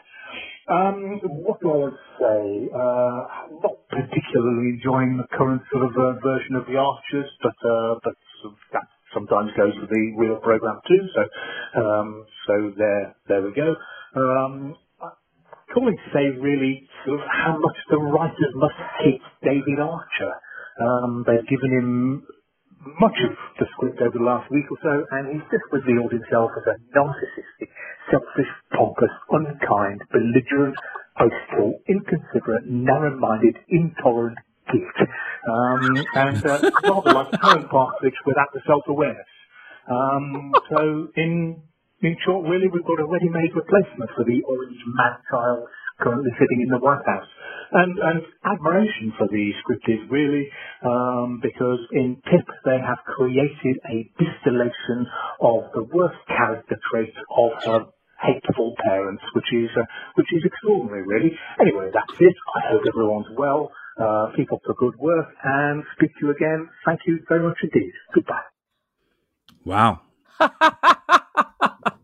Um, 0.67 1.19
what 1.45 1.59
do 1.61 1.69
I 1.69 1.77
want 1.77 1.93
to 1.93 2.07
say? 2.17 2.41
Uh, 2.73 3.19
not 3.61 3.75
particularly 3.91 4.79
enjoying 4.79 5.17
the 5.19 5.27
current 5.35 5.61
sort 5.69 5.85
of 5.85 5.93
uh, 5.93 6.17
version 6.23 6.55
of 6.55 6.65
the 6.65 6.79
Archers, 6.79 7.29
but 7.43 7.53
uh, 7.61 7.99
but 8.01 8.15
sort 8.41 8.53
of 8.55 8.59
that 8.73 8.87
sometimes 9.15 9.51
goes 9.57 9.73
with 9.81 9.89
the 9.89 10.05
real 10.19 10.37
program 10.43 10.81
too. 10.87 11.03
So 11.15 11.23
um, 11.81 12.25
so 12.47 12.55
there 12.77 13.15
there 13.29 13.43
we 13.43 13.53
go. 13.55 13.75
Um, 14.19 14.75
calling 15.73 15.97
to 15.97 16.09
say 16.13 16.35
really 16.39 16.87
sort 17.07 17.21
of 17.21 17.27
how 17.31 17.57
much 17.57 17.77
the 17.89 17.97
writers 17.97 18.53
must 18.55 18.79
hate 19.01 19.23
David 19.43 19.79
Archer. 19.81 20.33
Um, 20.81 21.25
they've 21.27 21.47
given 21.47 21.71
him 21.71 22.23
much 23.01 23.17
of 23.25 23.33
the 23.59 23.67
script 23.75 24.01
over 24.01 24.17
the 24.17 24.25
last 24.25 24.49
week 24.51 24.65
or 24.71 24.79
so, 24.83 24.93
and 25.17 25.33
he's 25.33 25.47
just 25.51 25.65
revealed 25.71 26.11
himself 26.11 26.51
as 26.57 26.65
a 26.69 26.75
narcissistic, 26.95 27.71
selfish, 28.11 28.51
pompous, 28.73 29.13
unkind, 29.31 30.01
belligerent, 30.11 30.75
boastful, 31.17 31.79
inconsiderate, 31.89 32.67
narrow-minded, 32.67 33.57
intolerant 33.69 34.37
git. 34.71 34.83
Um, 35.45 36.05
and 36.15 36.45
uh, 36.45 36.71
rather 36.83 37.13
like 37.13 37.31
current 37.39 37.69
Partridge 37.69 38.19
without 38.25 38.49
the 38.53 38.61
self-awareness. 38.65 39.31
Um, 39.89 40.53
so 40.69 41.07
in 41.15 41.61
in 42.01 42.17
short, 42.25 42.45
really, 42.49 42.67
we've 42.67 42.85
got 42.85 42.99
a 42.99 43.07
ready-made 43.07 43.55
replacement 43.55 44.11
for 44.15 44.25
the 44.25 44.41
orange 44.43 44.81
mad 44.93 45.17
child 45.31 45.69
currently 45.99 46.31
sitting 46.37 46.61
in 46.61 46.69
the 46.69 46.77
White 46.77 47.05
House. 47.05 47.31
And, 47.71 47.97
and 47.97 48.21
admiration 48.45 49.13
for 49.17 49.27
the 49.27 49.51
script 49.61 49.89
is 49.89 49.99
really 50.09 50.47
um, 50.85 51.39
because 51.41 51.79
in 51.91 52.21
Pip 52.29 52.45
they 52.63 52.77
have 52.77 52.99
created 53.05 53.79
a 53.89 54.05
distillation 54.21 55.07
of 55.41 55.71
the 55.73 55.83
worst 55.89 56.19
character 56.27 56.77
traits 56.91 57.17
of 57.31 57.51
her 57.65 57.79
hateful 58.21 58.75
parents, 58.85 59.23
which 59.33 59.49
is 59.53 59.69
uh, 59.75 59.83
which 60.15 60.29
is 60.31 60.43
extraordinary, 60.45 61.03
really. 61.07 61.31
Anyway, 61.59 61.89
that's 61.93 62.15
it. 62.19 62.35
I 62.55 62.71
hope 62.71 62.83
everyone's 62.87 63.31
well. 63.37 63.71
Uh, 63.97 64.27
keep 64.35 64.51
up 64.51 64.59
the 64.67 64.73
good 64.73 64.95
work, 64.97 65.27
and 65.43 65.83
speak 65.95 66.11
to 66.19 66.27
you 66.27 66.31
again. 66.31 66.69
Thank 66.85 67.01
you 67.07 67.19
very 67.29 67.43
much 67.43 67.57
indeed. 67.63 67.93
Goodbye. 68.13 68.41
Wow. 69.63 70.01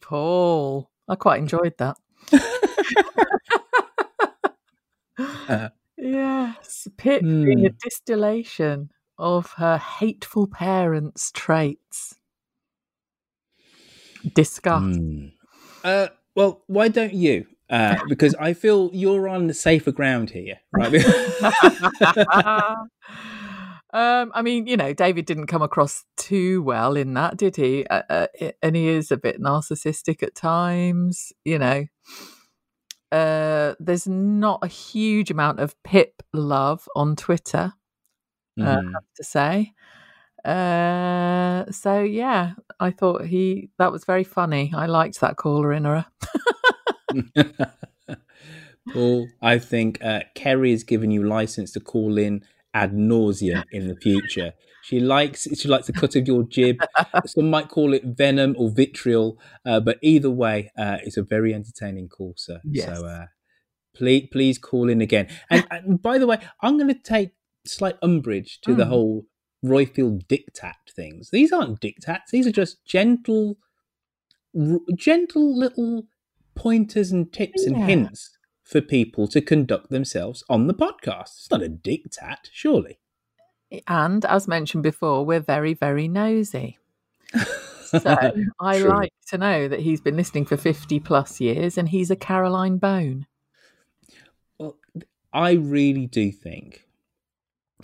Paul. 0.00 0.90
I 1.08 1.14
quite 1.14 1.38
enjoyed 1.38 1.74
that. 1.78 1.96
Uh, 5.18 5.68
yes, 5.96 6.88
Pip 6.96 7.22
being 7.22 7.66
a 7.66 7.70
distillation 7.70 8.90
of 9.18 9.52
her 9.56 9.78
hateful 9.78 10.46
parents' 10.46 11.30
traits. 11.32 12.16
Disgust. 14.34 14.98
Hmm. 14.98 15.26
Uh, 15.84 16.08
well, 16.34 16.62
why 16.66 16.88
don't 16.88 17.14
you? 17.14 17.46
Uh, 17.68 17.96
because 18.08 18.34
I 18.36 18.52
feel 18.52 18.90
you're 18.92 19.28
on 19.28 19.48
the 19.48 19.54
safer 19.54 19.90
ground 19.92 20.30
here, 20.30 20.58
right? 20.72 20.94
um, 23.92 24.30
I 24.34 24.42
mean, 24.42 24.66
you 24.66 24.76
know, 24.76 24.92
David 24.92 25.26
didn't 25.26 25.46
come 25.48 25.62
across 25.62 26.04
too 26.16 26.62
well 26.62 26.96
in 26.96 27.14
that, 27.14 27.36
did 27.36 27.56
he? 27.56 27.84
Uh, 27.86 28.02
uh, 28.08 28.26
and 28.62 28.76
he 28.76 28.88
is 28.88 29.10
a 29.10 29.16
bit 29.16 29.40
narcissistic 29.40 30.22
at 30.22 30.34
times, 30.34 31.32
you 31.44 31.58
know. 31.58 31.86
Uh, 33.12 33.74
there's 33.80 34.06
not 34.06 34.60
a 34.62 34.68
huge 34.68 35.30
amount 35.30 35.60
of 35.60 35.74
Pip 35.82 36.22
love 36.32 36.88
on 36.94 37.16
Twitter, 37.16 37.72
uh, 38.60 38.62
I 38.62 38.64
Mhm. 38.64 38.92
have 38.94 39.04
to 39.16 39.24
say. 39.24 39.72
Uh, 40.46 41.70
so 41.72 42.02
yeah, 42.02 42.52
I 42.78 42.90
thought 42.92 43.26
he 43.26 43.70
that 43.78 43.90
was 43.92 44.04
very 44.04 44.24
funny. 44.24 44.72
I 44.74 44.86
liked 44.86 45.20
that 45.20 45.36
caller 45.36 45.72
in 45.72 45.84
her. 45.84 46.06
Paul, 48.92 49.26
I 49.42 49.58
think 49.58 50.02
uh, 50.04 50.20
Kerry 50.36 50.70
has 50.70 50.84
given 50.84 51.10
you 51.10 51.24
license 51.24 51.72
to 51.72 51.80
call 51.80 52.16
in 52.18 52.44
ad 52.72 52.92
nauseum 52.92 53.64
in 53.72 53.88
the 53.88 53.96
future. 53.96 54.52
She 54.84 55.00
likes 55.00 55.48
she 55.58 55.66
likes 55.66 55.88
the 55.88 55.92
cut 55.92 56.14
of 56.14 56.28
your 56.28 56.44
jib. 56.44 56.76
Some 57.26 57.50
might 57.50 57.68
call 57.68 57.92
it 57.92 58.04
venom 58.04 58.54
or 58.56 58.70
vitriol, 58.70 59.40
uh, 59.64 59.80
but 59.80 59.98
either 60.02 60.30
way, 60.30 60.70
uh, 60.78 60.98
it's 61.02 61.16
a 61.16 61.22
very 61.22 61.52
entertaining 61.54 62.08
call, 62.08 62.34
sir. 62.36 62.60
Yes. 62.64 62.86
So 62.86 63.04
uh, 63.04 63.26
please 63.96 64.28
please 64.30 64.58
call 64.58 64.88
in 64.88 65.00
again. 65.00 65.26
And, 65.50 65.66
and 65.72 66.00
by 66.00 66.18
the 66.18 66.26
way, 66.28 66.38
I'm 66.60 66.78
going 66.78 66.94
to 66.94 67.00
take 67.02 67.30
slight 67.66 67.96
umbrage 68.00 68.60
to 68.60 68.74
the 68.76 68.84
Mm. 68.84 68.88
whole 68.88 69.26
Roifield 69.66 70.26
diktat 70.26 70.90
things. 70.94 71.30
These 71.30 71.52
aren't 71.52 71.80
diktats. 71.80 72.28
These 72.30 72.46
are 72.46 72.52
just 72.52 72.84
gentle, 72.84 73.56
r- 74.58 74.78
gentle 74.94 75.56
little 75.56 76.04
pointers 76.54 77.12
and 77.12 77.32
tips 77.32 77.64
and 77.64 77.76
hints 77.76 78.36
for 78.62 78.80
people 78.80 79.28
to 79.28 79.40
conduct 79.40 79.90
themselves 79.90 80.42
on 80.48 80.66
the 80.66 80.74
podcast. 80.74 81.38
It's 81.38 81.50
not 81.50 81.62
a 81.62 81.68
diktat, 81.68 82.48
surely. 82.52 82.98
And 83.86 84.24
as 84.24 84.48
mentioned 84.48 84.82
before, 84.82 85.24
we're 85.24 85.40
very, 85.40 85.74
very 85.74 86.08
nosy. 86.08 86.78
So 87.86 88.00
I 88.60 88.78
like 88.78 89.12
to 89.28 89.38
know 89.38 89.68
that 89.68 89.80
he's 89.80 90.00
been 90.00 90.16
listening 90.16 90.44
for 90.44 90.56
50 90.56 90.98
plus 91.00 91.40
years 91.40 91.78
and 91.78 91.88
he's 91.88 92.10
a 92.10 92.16
Caroline 92.16 92.78
Bone. 92.78 93.26
Well, 94.58 94.76
I 95.32 95.52
really 95.52 96.06
do 96.06 96.32
think, 96.32 96.84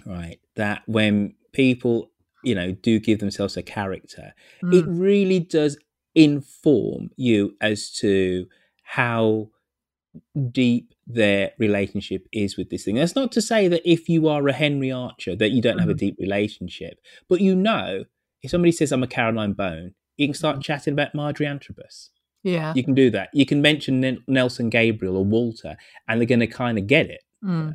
right, 0.05 0.41
that 0.57 0.83
when 0.87 1.35
people, 1.53 2.11
you 2.45 2.55
know, 2.55 2.73
do 2.73 2.99
give 2.99 3.19
themselves 3.21 3.57
a 3.57 3.63
character, 3.63 4.35
it 4.63 4.85
Mm. 4.87 5.01
really 5.01 5.41
does 5.41 5.79
inform 6.15 7.11
you 7.17 7.57
as 7.61 7.91
to 7.93 8.47
how 8.83 9.51
deep 10.51 10.93
their 11.07 11.53
relationship 11.59 12.27
is 12.33 12.57
with 12.57 12.71
this 12.71 12.85
thing. 12.85 12.97
That's 12.97 13.17
not 13.17 13.33
to 13.33 13.41
say 13.43 13.69
that 13.69 13.83
if 13.91 14.09
you 14.09 14.29
are 14.29 14.47
a 14.49 14.53
Henry 14.53 14.91
Archer 14.93 15.35
that 15.37 15.51
you 15.53 15.63
don't 15.63 15.79
have 15.79 15.89
a 15.89 15.95
Mhm. 15.95 15.99
deep 15.99 16.17
relationship, 16.19 17.01
but 17.29 17.41
you 17.41 17.55
know, 17.55 18.05
if 18.43 18.51
somebody 18.51 18.73
says 18.73 18.93
I'm 18.93 19.03
a 19.03 19.07
Caroline 19.07 19.53
Bone, 19.53 19.95
you 20.17 20.27
can 20.27 20.35
start 20.35 20.63
chatting 20.63 20.93
about 20.93 21.15
Marjorie 21.15 21.47
Antrobus. 21.47 22.11
Yeah. 22.43 22.73
You 22.77 22.83
can 22.83 22.95
do 22.95 23.09
that. 23.11 23.31
You 23.33 23.47
can 23.47 23.63
mention 23.63 24.01
Nel- 24.01 24.19
Nelson 24.27 24.69
Gabriel 24.69 25.17
or 25.17 25.25
Walter, 25.25 25.77
and 26.09 26.21
they're 26.21 26.27
going 26.27 26.41
to 26.41 26.47
kind 26.47 26.77
of 26.77 26.87
get 26.87 27.09
it. 27.09 27.23
Mm. 27.43 27.75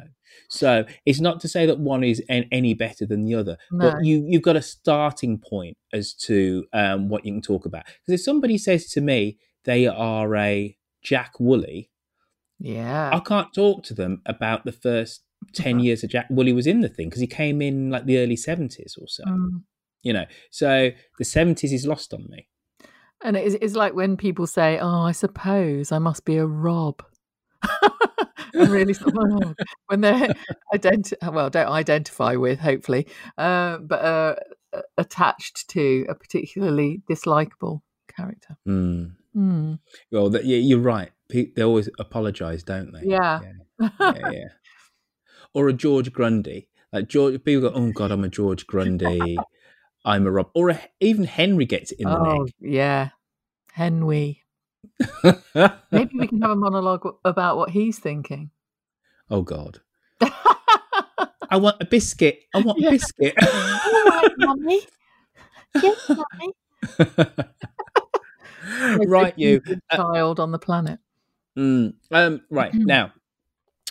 So 0.50 0.86
it's 1.06 1.20
not 1.20 1.40
to 1.42 1.48
say 1.48 1.66
that 1.66 1.80
one 1.80 2.04
is 2.04 2.22
an, 2.30 2.46
any 2.52 2.74
better 2.74 3.06
than 3.06 3.24
the 3.24 3.36
other, 3.36 3.58
No. 3.72 3.92
but 3.92 4.06
you 4.06 4.24
you've 4.28 4.42
got 4.42 4.56
a 4.56 4.62
starting 4.62 5.38
point 5.40 5.78
as 5.94 6.14
to 6.14 6.66
um, 6.74 7.10
what 7.10 7.26
you 7.26 7.34
can 7.34 7.42
talk 7.42 7.66
about. 7.66 7.86
Because 7.86 8.20
if 8.20 8.24
somebody 8.24 8.58
says 8.58 8.90
to 8.92 9.02
me 9.02 9.38
they 9.66 9.88
are 9.88 10.36
a 10.36 10.78
Jack 11.04 11.40
Woolley, 11.40 11.90
Yeah. 12.60 13.10
I 13.14 13.20
can't 13.20 13.54
talk 13.54 13.84
to 13.86 13.94
them 13.94 14.22
about 14.26 14.66
the 14.66 14.72
first 14.72 15.24
ten 15.54 15.80
years 15.80 16.04
of 16.04 16.10
Jack 16.10 16.28
Woolley 16.30 16.54
was 16.54 16.68
in 16.68 16.82
the 16.82 16.90
thing 16.90 17.10
because 17.10 17.22
he 17.22 17.28
came 17.28 17.62
in 17.62 17.90
like 17.90 18.06
the 18.06 18.18
early 18.20 18.36
seventies 18.36 18.98
or 19.00 19.08
so. 19.08 19.24
Mm. 19.24 19.64
You 20.04 20.14
know, 20.14 20.26
so 20.52 20.92
the 21.18 21.26
seventies 21.26 21.74
is 21.74 21.86
lost 21.86 22.14
on 22.14 22.28
me. 22.30 22.48
And 23.24 23.36
it's, 23.36 23.56
it's 23.62 23.74
like 23.76 23.94
when 23.94 24.16
people 24.16 24.46
say, 24.48 24.78
"Oh, 24.80 25.02
I 25.02 25.12
suppose 25.12 25.92
I 25.92 26.00
must 26.00 26.24
be 26.24 26.38
a 26.38 26.46
Rob." 26.46 27.04
I'm 28.56 28.72
really 28.72 28.94
sort 28.94 29.16
of, 29.16 29.20
oh, 29.20 29.54
when 29.88 30.02
they're 30.02 30.34
identi- 30.74 31.34
well, 31.34 31.50
don't 31.50 31.70
identify 31.70 32.36
with, 32.36 32.60
hopefully, 32.60 33.08
uh, 33.38 33.78
but 33.80 34.06
uh, 34.06 34.36
attached 34.98 35.70
to 35.70 36.06
a 36.10 36.16
particularly 36.16 37.02
dislikable 37.10 37.82
character. 38.08 38.58
Mm. 38.68 39.14
Mm. 39.36 39.80
Well, 40.12 40.30
that, 40.30 40.46
yeah, 40.46 40.58
you're 40.58 40.80
right. 40.80 41.12
They 41.30 41.62
always 41.62 41.90
apologise, 42.00 42.64
don't 42.64 42.92
they? 42.94 43.02
Yeah. 43.04 43.40
yeah, 43.80 43.90
yeah. 44.32 44.48
Or 45.54 45.68
a 45.68 45.74
George 45.74 46.14
Grundy. 46.14 46.70
Like 46.94 47.10
George, 47.10 47.44
people 47.44 47.70
go, 47.70 47.76
"Oh 47.76 47.92
God, 47.92 48.12
I'm 48.12 48.24
a 48.24 48.30
George 48.30 48.66
Grundy. 48.66 49.38
I'm 50.06 50.26
a 50.26 50.32
Rob." 50.32 50.50
Or 50.56 50.70
a, 50.70 50.82
even 51.02 51.26
Henry 51.26 51.66
gets 51.66 51.92
it 51.92 52.00
in 52.00 52.08
the 52.08 52.18
oh, 52.18 52.44
neck. 52.44 52.54
yeah. 52.60 53.10
Henry. 53.74 54.44
Maybe 55.92 56.12
we 56.18 56.28
can 56.28 56.42
have 56.42 56.52
a 56.52 56.56
monologue 56.56 57.06
about 57.26 57.58
what 57.58 57.70
he's 57.72 58.00
thinking. 58.00 58.52
Oh 59.30 59.42
God. 59.42 59.80
I 61.50 61.58
want 61.58 61.78
a 61.82 61.86
biscuit. 61.86 62.42
I 62.54 62.60
want 62.60 62.80
Yeah. 62.80 62.90
a 62.90 62.92
biscuit. 62.92 63.36
All 63.42 64.04
right, 64.06 64.32
mummy. 64.38 64.82
Yes, 65.82 66.10
mummy. 66.10 66.54
Right, 69.08 69.34
you. 69.38 69.58
abusive 69.58 69.80
child 69.94 70.40
on 70.40 70.52
the 70.52 70.60
planet. 70.60 71.00
Mm, 71.58 71.94
um, 72.12 72.42
right 72.50 72.74
now, 72.76 73.14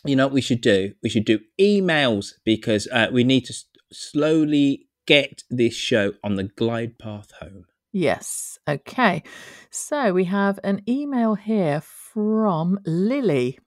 you 0.04 0.16
know 0.16 0.26
what 0.26 0.32
we 0.34 0.40
should 0.40 0.60
do? 0.60 0.92
We 1.02 1.08
should 1.08 1.24
do 1.24 1.40
emails 1.58 2.34
because 2.44 2.86
uh, 2.92 3.08
we 3.12 3.24
need 3.24 3.44
to 3.46 3.52
s- 3.52 3.64
slowly 3.92 4.86
get 5.06 5.42
this 5.50 5.74
show 5.74 6.12
on 6.22 6.34
the 6.36 6.44
glide 6.44 6.98
path 6.98 7.32
home. 7.40 7.64
Yes. 7.96 8.58
Okay. 8.68 9.22
So 9.70 10.12
we 10.12 10.24
have 10.24 10.60
an 10.62 10.82
email 10.86 11.34
here 11.34 11.80
from 11.80 12.78
Lily. 12.84 13.58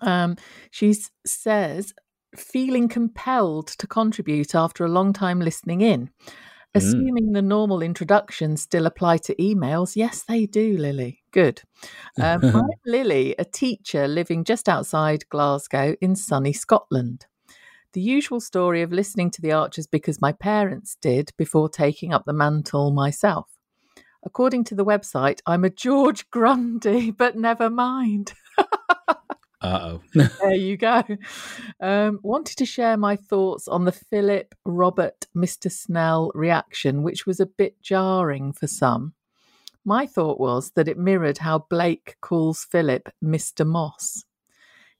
Um, 0.00 0.34
she 0.72 0.96
says, 1.24 1.94
feeling 2.36 2.88
compelled 2.88 3.68
to 3.68 3.86
contribute 3.86 4.56
after 4.56 4.84
a 4.84 4.88
long 4.88 5.12
time 5.12 5.38
listening 5.38 5.80
in. 5.80 6.10
Assuming 6.74 7.30
the 7.30 7.40
normal 7.42 7.82
introductions 7.82 8.62
still 8.62 8.86
apply 8.86 9.18
to 9.18 9.34
emails, 9.36 9.94
yes, 9.94 10.24
they 10.26 10.46
do, 10.46 10.76
Lily. 10.76 11.20
Good. 11.30 11.62
Um, 12.20 12.42
I'm 12.44 12.66
Lily, 12.84 13.36
a 13.38 13.44
teacher 13.44 14.08
living 14.08 14.42
just 14.42 14.68
outside 14.68 15.28
Glasgow 15.28 15.94
in 16.00 16.16
sunny 16.16 16.52
Scotland. 16.52 17.26
The 17.92 18.00
usual 18.00 18.40
story 18.40 18.82
of 18.82 18.92
listening 18.92 19.30
to 19.32 19.42
the 19.42 19.52
Archers 19.52 19.88
because 19.88 20.20
my 20.20 20.32
parents 20.32 20.96
did 21.02 21.32
before 21.36 21.68
taking 21.68 22.12
up 22.12 22.24
the 22.24 22.32
mantle 22.32 22.92
myself. 22.92 23.48
According 24.24 24.64
to 24.64 24.74
the 24.74 24.84
website, 24.84 25.40
I'm 25.44 25.64
a 25.64 25.70
George 25.70 26.30
Grundy, 26.30 27.10
but 27.18 27.36
never 27.36 27.70
mind. 27.70 28.34
Uh 29.62 29.98
oh. 30.14 30.28
there 30.40 30.54
you 30.54 30.78
go. 30.78 31.02
Um, 31.80 32.18
wanted 32.22 32.56
to 32.56 32.64
share 32.64 32.96
my 32.96 33.16
thoughts 33.16 33.68
on 33.68 33.84
the 33.84 33.92
Philip 33.92 34.54
Robert 34.64 35.26
Mr. 35.36 35.70
Snell 35.70 36.32
reaction, 36.34 37.02
which 37.02 37.26
was 37.26 37.40
a 37.40 37.46
bit 37.46 37.78
jarring 37.82 38.54
for 38.54 38.66
some. 38.66 39.12
My 39.84 40.06
thought 40.06 40.40
was 40.40 40.70
that 40.76 40.88
it 40.88 40.96
mirrored 40.96 41.38
how 41.38 41.66
Blake 41.68 42.16
calls 42.22 42.64
Philip 42.70 43.10
Mr. 43.22 43.66
Moss. 43.66 44.24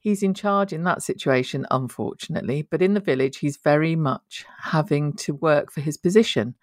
He's 0.03 0.23
in 0.23 0.33
charge 0.33 0.73
in 0.73 0.85
that 0.85 1.03
situation, 1.03 1.67
unfortunately, 1.71 2.63
but 2.63 2.81
in 2.81 2.95
the 2.95 3.01
village, 3.01 3.37
he's 3.39 3.59
very 3.59 3.95
much 3.95 4.47
having 4.63 5.13
to 5.15 5.35
work 5.35 5.71
for 5.71 5.83
his 5.83 5.99
position, 5.99 6.55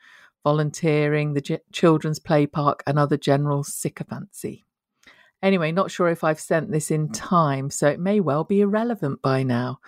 volunteering, 0.44 1.34
the 1.34 1.42
ch- 1.42 1.62
children's 1.72 2.18
play 2.18 2.48
park, 2.48 2.82
and 2.88 2.98
other 2.98 3.16
general 3.16 3.64
sycophancy. 3.64 4.66
Anyway, 5.44 5.72
not 5.72 5.92
sure 5.92 6.08
if 6.10 6.24
I've 6.24 6.40
sent 6.40 6.72
this 6.72 6.90
in 6.90 7.12
time, 7.12 7.70
so 7.70 7.88
it 7.88 8.00
may 8.00 8.20
well 8.20 8.44
be 8.44 8.62
irrelevant 8.62 9.22
by 9.22 9.44
now. 9.44 9.80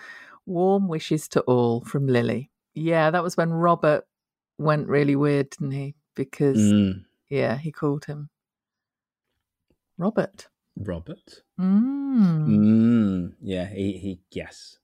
Warm 0.46 0.86
wishes 0.86 1.26
to 1.30 1.40
all 1.40 1.80
from 1.80 2.06
Lily. 2.06 2.52
Yeah, 2.74 3.10
that 3.10 3.24
was 3.24 3.36
when 3.36 3.52
Robert 3.52 4.06
went 4.58 4.86
really 4.86 5.16
weird, 5.16 5.50
didn't 5.50 5.72
he? 5.72 5.96
Because, 6.14 6.58
Mm, 6.58 7.04
yeah, 7.28 7.56
he 7.56 7.72
called 7.72 8.04
him 8.04 8.30
Robert. 9.98 10.46
Robert. 10.76 11.42
Mm. 11.58 12.46
Mm, 12.46 13.32
yeah, 13.42 13.66
he, 13.66 13.92
he, 13.98 14.20
yes. 14.30 14.78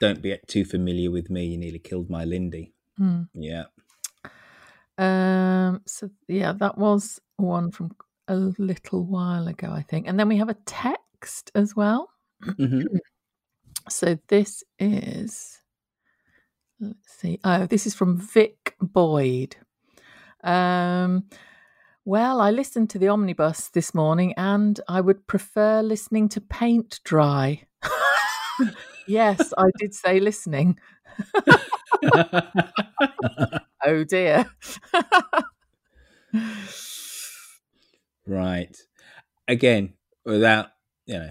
Don't 0.00 0.22
be 0.22 0.36
too 0.46 0.64
familiar 0.64 1.10
with 1.10 1.30
me. 1.30 1.46
You 1.46 1.58
nearly 1.58 1.78
killed 1.80 2.08
my 2.10 2.24
Lindy. 2.24 2.72
Mm. 3.00 3.28
Yeah. 3.34 3.64
Um, 4.98 5.82
so 5.86 6.10
yeah, 6.26 6.52
that 6.52 6.76
was 6.76 7.20
one 7.36 7.70
from 7.70 7.94
a 8.26 8.36
little 8.36 9.04
while 9.04 9.48
ago, 9.48 9.70
I 9.70 9.82
think. 9.82 10.06
And 10.08 10.18
then 10.18 10.28
we 10.28 10.36
have 10.36 10.48
a 10.48 10.56
text 10.66 11.50
as 11.54 11.74
well. 11.74 12.10
Mhm. 12.42 12.84
So 13.90 14.18
this 14.28 14.62
is 14.78 15.62
let's 16.78 17.10
see. 17.10 17.38
Oh, 17.42 17.64
this 17.64 17.86
is 17.86 17.94
from 17.94 18.18
Vic 18.18 18.76
Boyd. 18.82 19.56
Um 20.44 21.24
well, 22.08 22.40
I 22.40 22.50
listened 22.50 22.88
to 22.90 22.98
the 22.98 23.08
omnibus 23.08 23.68
this 23.68 23.92
morning 23.92 24.32
and 24.38 24.80
I 24.88 25.02
would 25.02 25.26
prefer 25.26 25.82
listening 25.82 26.30
to 26.30 26.40
paint 26.40 27.00
dry. 27.04 27.66
yes, 29.06 29.52
I 29.58 29.66
did 29.78 29.92
say 29.94 30.18
listening. 30.18 30.78
oh 33.84 34.04
dear. 34.08 34.46
Right. 38.26 38.74
Again, 39.46 39.92
without 40.24 40.68
you 41.04 41.18
know, 41.18 41.30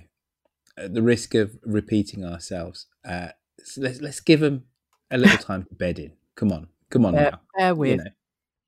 at 0.77 0.93
the 0.93 1.01
risk 1.01 1.33
of 1.33 1.57
repeating 1.63 2.23
ourselves, 2.23 2.85
uh, 3.03 3.29
let's 3.77 3.99
let's 3.99 4.19
give 4.19 4.41
them 4.41 4.65
a 5.09 5.17
little 5.17 5.39
time 5.39 5.63
to 5.63 5.73
bed 5.73 5.97
in. 5.97 6.11
Come 6.35 6.51
on, 6.51 6.67
come 6.91 7.03
on 7.07 7.15
Bear- 7.15 7.31
now. 7.31 7.41
bear 7.73 7.87
You 7.87 7.97
know. 7.97 8.11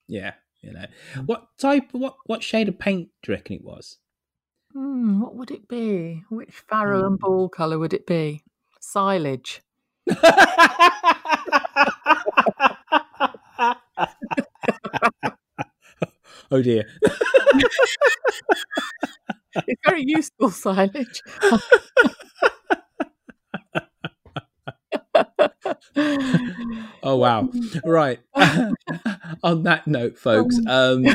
Yeah, 0.08 0.34
you 0.62 0.74
know. 0.74 0.86
What 1.26 1.48
type? 1.58 1.90
What 1.92 2.18
what 2.26 2.44
shade 2.44 2.70
of 2.70 2.80
paint 2.80 3.10
do 3.24 3.32
you 3.32 3.36
reckon 3.38 3.56
it 3.58 3.64
was? 3.64 3.98
Hmm, 4.74 5.20
what 5.22 5.36
would 5.36 5.52
it 5.52 5.68
be? 5.68 6.24
Which 6.30 6.52
farrow 6.52 7.06
and 7.08 7.18
ball 7.20 7.50
colour 7.50 7.80
would 7.80 7.94
it 7.94 8.06
be? 8.06 8.44
Silage. 8.80 9.62
Oh 16.52 16.62
dear. 16.62 16.86
it's 19.68 19.82
very 19.86 20.04
useful 20.06 20.50
silage. 20.50 21.22
Oh 27.02 27.16
wow! 27.16 27.50
Right. 27.86 28.20
on 29.44 29.64
that 29.64 29.88
note, 29.88 30.18
folks, 30.18 30.60
um, 30.68 31.06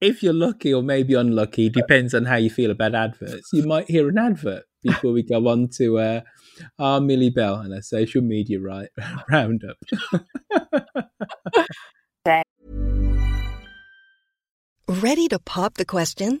if 0.00 0.22
you're 0.22 0.34
lucky 0.34 0.74
or 0.74 0.82
maybe 0.82 1.14
unlucky, 1.14 1.70
depends 1.70 2.12
on 2.12 2.26
how 2.26 2.36
you 2.36 2.50
feel 2.50 2.70
about 2.70 2.94
adverts. 2.94 3.48
You 3.52 3.66
might 3.66 3.88
hear 3.88 4.08
an 4.08 4.18
advert 4.18 4.64
before 4.82 5.12
we 5.12 5.22
go 5.22 5.48
on 5.48 5.68
to 5.78 5.98
uh, 5.98 6.20
our 6.78 7.00
Millie 7.00 7.30
Bell 7.30 7.56
and 7.56 7.72
our 7.72 7.80
social 7.80 8.20
media 8.20 8.60
right 8.60 8.90
roundup. 9.30 9.76
Ready 14.88 15.28
to 15.28 15.38
pop 15.38 15.74
the 15.74 15.86
question? 15.86 16.40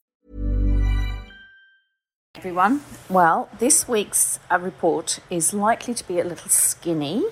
Everyone. 2.41 2.81
Well, 3.07 3.49
this 3.59 3.87
week's 3.87 4.39
uh, 4.49 4.57
report 4.57 5.19
is 5.29 5.53
likely 5.53 5.93
to 5.93 6.07
be 6.07 6.19
a 6.19 6.23
little 6.23 6.49
skinny, 6.49 7.25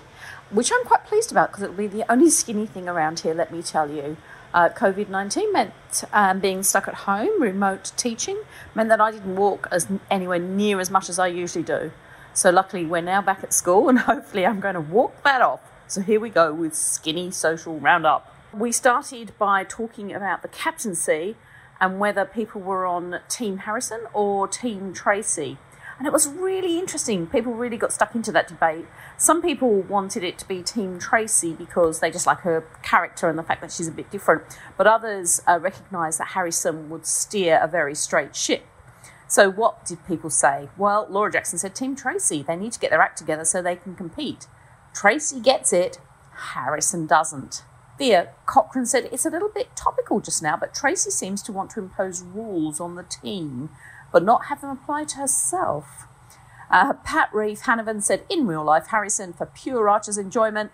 which 0.52 0.72
I'm 0.72 0.86
quite 0.86 1.06
pleased 1.06 1.32
about 1.32 1.50
because 1.50 1.64
it'll 1.64 1.76
be 1.76 1.88
the 1.88 2.12
only 2.12 2.30
skinny 2.30 2.68
thing 2.68 2.88
around 2.88 3.22
here, 3.22 3.34
let 3.34 3.52
me 3.52 3.64
tell 3.64 3.90
you. 3.90 4.18
Uh, 4.54 4.70
COVID 4.70 5.10
19 5.10 5.52
meant 5.52 5.74
um, 6.14 6.40
being 6.40 6.62
stuck 6.62 6.88
at 6.88 6.94
home, 6.94 7.42
remote 7.42 7.92
teaching, 7.98 8.44
meant 8.76 8.90
that 8.90 9.02
I 9.02 9.10
didn't 9.10 9.36
walk 9.36 9.68
as 9.72 9.88
anywhere 10.12 10.38
near 10.38 10.80
as 10.80 10.92
much 10.92 11.10
as 11.10 11.18
I 11.18 11.26
usually 11.26 11.64
do. 11.64 11.92
So, 12.34 12.52
luckily, 12.52 12.86
we're 12.86 13.02
now 13.02 13.22
back 13.22 13.44
at 13.44 13.52
school, 13.52 13.90
and 13.90 14.00
hopefully, 14.00 14.46
I'm 14.46 14.60
going 14.60 14.76
to 14.76 14.82
walk 14.82 15.24
that 15.24 15.42
off. 15.42 15.62
So, 15.88 16.02
here 16.02 16.20
we 16.20 16.30
go 16.30 16.54
with 16.54 16.76
Skinny 16.76 17.32
Social 17.32 17.80
Roundup. 17.80 18.32
We 18.54 18.72
started 18.72 19.32
by 19.40 19.64
talking 19.64 20.14
about 20.14 20.44
the 20.44 20.50
captaincy 20.50 21.36
and 21.80 22.00
whether 22.00 22.26
people 22.26 22.62
were 22.62 22.86
on 22.86 23.20
Team 23.30 23.60
Harrison 23.60 24.02
or 24.14 24.48
Team 24.48 24.94
Tracy. 24.94 25.58
And 25.98 26.08
it 26.08 26.14
was 26.14 26.28
really 26.30 26.80
interesting. 26.80 27.28
People 27.28 27.54
really 27.54 27.76
got 27.76 27.92
stuck 27.92 28.16
into 28.16 28.32
that 28.32 28.48
debate. 28.48 28.86
Some 29.18 29.42
people 29.42 29.82
wanted 29.82 30.24
it 30.24 30.38
to 30.40 30.48
be 30.48 30.64
Team 30.64 30.98
Tracy 30.98 31.52
because 31.54 32.00
they 32.00 32.10
just 32.10 32.26
like 32.26 32.40
her 32.40 32.66
character 32.82 33.28
and 33.28 33.38
the 33.38 33.44
fact 33.44 33.60
that 33.62 33.72
she's 33.72 33.90
a 33.90 33.92
bit 33.92 34.10
different. 34.10 34.44
But 34.78 34.88
others 34.88 35.42
uh, 35.46 35.60
recognised 35.60 36.20
that 36.22 36.30
Harrison 36.30 36.90
would 36.90 37.06
steer 37.06 37.60
a 37.62 37.68
very 37.68 37.96
straight 37.96 38.34
ship. 38.34 38.66
So, 39.28 39.52
what 39.52 39.86
did 39.86 40.08
people 40.08 40.30
say? 40.30 40.70
Well, 40.78 41.06
Laura 41.10 41.32
Jackson 41.32 41.60
said 41.60 41.76
Team 41.76 41.96
Tracy. 41.96 42.44
They 42.44 42.56
need 42.56 42.72
to 42.72 42.80
get 42.80 42.92
their 42.92 43.02
act 43.02 43.18
together 43.18 43.44
so 43.44 43.62
they 43.62 43.76
can 43.76 43.96
compete. 43.96 44.48
Tracy 44.94 45.40
gets 45.40 45.74
it, 45.74 46.00
Harrison 46.32 47.08
doesn't. 47.08 47.64
Thea 48.00 48.30
Cochrane 48.46 48.86
said 48.86 49.10
it's 49.12 49.26
a 49.26 49.30
little 49.30 49.50
bit 49.50 49.76
topical 49.76 50.22
just 50.22 50.42
now, 50.42 50.56
but 50.58 50.74
Tracy 50.74 51.12
seems 51.12 51.44
to 51.44 51.52
want 51.52 51.70
to 51.72 51.82
impose 51.82 52.24
rules 52.24 52.80
on 52.80 52.96
the 52.96 53.04
team, 53.04 53.70
but 54.14 54.24
not 54.24 54.46
have 54.46 54.62
them 54.62 54.70
apply 54.70 55.04
to 55.04 55.18
herself. 55.18 56.08
Uh, 56.72 56.94
Pat 56.94 57.30
Reeve 57.34 57.60
Hanavan 57.60 58.02
said, 58.02 58.24
in 58.30 58.48
real 58.48 58.64
life, 58.64 58.88
Harrison, 58.88 59.34
for 59.34 59.46
pure 59.46 59.90
Archer's 59.90 60.18
enjoyment, 60.18 60.72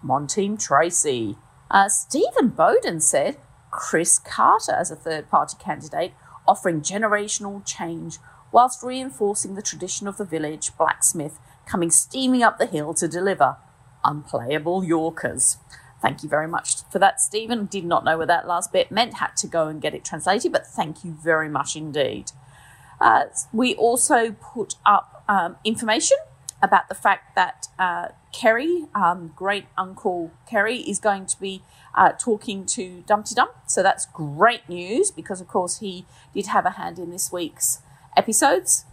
I'm 0.00 0.10
on 0.12 0.28
Team 0.28 0.56
Tracy. 0.56 1.36
Uh, 1.70 1.88
Stephen 1.88 2.48
Bowden 2.48 3.00
said, 3.00 3.38
Chris 3.72 4.18
Carter 4.18 4.72
as 4.72 4.92
a 4.92 4.96
third 4.96 5.28
party 5.28 5.56
candidate, 5.58 6.12
offering 6.46 6.82
generational 6.82 7.64
change 7.66 8.18
whilst 8.52 8.82
reinforcing 8.82 9.54
the 9.54 9.62
tradition 9.62 10.06
of 10.06 10.18
the 10.18 10.24
village 10.24 10.76
blacksmith 10.76 11.38
coming 11.66 11.90
steaming 11.90 12.42
up 12.42 12.58
the 12.58 12.66
hill 12.66 12.94
to 12.94 13.08
deliver 13.08 13.56
unplayable 14.04 14.84
Yorkers. 14.84 15.58
Thank 16.00 16.22
you 16.22 16.28
very 16.28 16.48
much 16.48 16.82
for 16.90 16.98
that, 16.98 17.20
Stephen. 17.20 17.66
Did 17.66 17.84
not 17.84 18.04
know 18.04 18.16
what 18.18 18.28
that 18.28 18.46
last 18.46 18.72
bit 18.72 18.90
meant. 18.90 19.14
Had 19.14 19.36
to 19.38 19.46
go 19.46 19.68
and 19.68 19.82
get 19.82 19.94
it 19.94 20.04
translated, 20.04 20.52
but 20.52 20.66
thank 20.66 21.04
you 21.04 21.12
very 21.12 21.48
much 21.48 21.76
indeed. 21.76 22.32
Uh, 23.00 23.24
we 23.52 23.74
also 23.74 24.32
put 24.32 24.76
up 24.86 25.24
um, 25.28 25.56
information 25.64 26.16
about 26.62 26.88
the 26.88 26.94
fact 26.94 27.34
that 27.34 27.68
uh, 27.78 28.08
Kerry, 28.32 28.86
um, 28.94 29.32
great 29.34 29.66
uncle 29.76 30.30
Kerry, 30.48 30.78
is 30.78 30.98
going 30.98 31.26
to 31.26 31.40
be 31.40 31.62
uh, 31.94 32.12
talking 32.18 32.66
to 32.66 33.02
Dumteedum. 33.06 33.48
So 33.66 33.82
that's 33.82 34.06
great 34.06 34.68
news 34.68 35.10
because, 35.10 35.40
of 35.40 35.48
course, 35.48 35.80
he 35.80 36.06
did 36.34 36.46
have 36.46 36.66
a 36.66 36.70
hand 36.70 36.98
in 36.98 37.10
this 37.10 37.32
week's 37.32 37.80
episodes. 38.16 38.84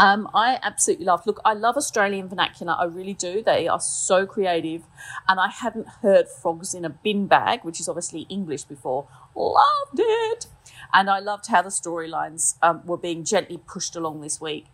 Um, 0.00 0.30
I 0.34 0.58
absolutely 0.62 1.04
love. 1.04 1.26
Look, 1.26 1.40
I 1.44 1.52
love 1.52 1.76
Australian 1.76 2.26
vernacular. 2.26 2.74
I 2.78 2.84
really 2.84 3.12
do. 3.12 3.42
They 3.42 3.68
are 3.68 3.78
so 3.78 4.24
creative, 4.24 4.84
and 5.28 5.38
I 5.38 5.48
hadn't 5.48 5.86
heard 6.00 6.26
frogs 6.26 6.72
in 6.72 6.86
a 6.86 6.88
bin 6.88 7.26
bag, 7.26 7.64
which 7.64 7.80
is 7.80 7.86
obviously 7.86 8.22
English 8.30 8.64
before. 8.64 9.08
Loved 9.36 9.98
it, 9.98 10.46
and 10.94 11.10
I 11.10 11.18
loved 11.18 11.48
how 11.48 11.60
the 11.60 11.68
storylines 11.68 12.54
um, 12.62 12.80
were 12.86 12.96
being 12.96 13.24
gently 13.24 13.58
pushed 13.58 13.94
along 13.94 14.22
this 14.22 14.40
week. 14.40 14.68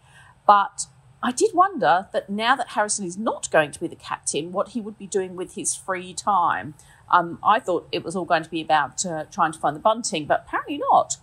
But 0.47 0.87
I 1.21 1.33
did 1.33 1.51
wonder 1.53 2.07
that 2.13 2.31
now 2.31 2.55
that 2.55 2.69
Harrison 2.69 3.05
is 3.05 3.19
not 3.19 3.51
going 3.51 3.73
to 3.73 3.81
be 3.81 3.89
the 3.89 3.97
captain, 3.97 4.53
what 4.53 4.69
he 4.69 4.81
would 4.81 4.97
be 4.97 5.09
doing 5.09 5.35
with 5.35 5.57
his 5.57 5.75
free 5.75 6.15
time. 6.15 6.75
Um, 7.11 7.41
I 7.45 7.59
thought 7.59 7.89
it 7.91 8.05
was 8.05 8.15
all 8.15 8.27
going 8.27 8.45
to 8.45 8.51
be 8.51 8.61
about 8.61 9.05
uh, 9.05 9.25
trying 9.25 9.51
to 9.51 9.59
find 9.59 9.75
the 9.75 9.81
bunting, 9.81 10.27
but 10.27 10.45
apparently 10.47 10.79
not. 10.79 11.17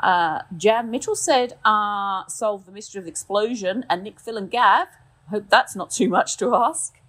Uh, 0.00 0.42
Jan 0.56 0.90
Mitchell 0.90 1.16
said, 1.16 1.58
uh, 1.64 2.26
solve 2.26 2.66
the 2.66 2.72
mystery 2.72 2.98
of 2.98 3.04
the 3.04 3.10
explosion. 3.10 3.84
And 3.88 4.02
Nick, 4.02 4.20
Phil, 4.20 4.36
and 4.36 4.50
Gav, 4.50 4.88
hope 5.30 5.46
that's 5.48 5.76
not 5.76 5.90
too 5.90 6.08
much 6.08 6.36
to 6.38 6.54
ask. 6.54 7.00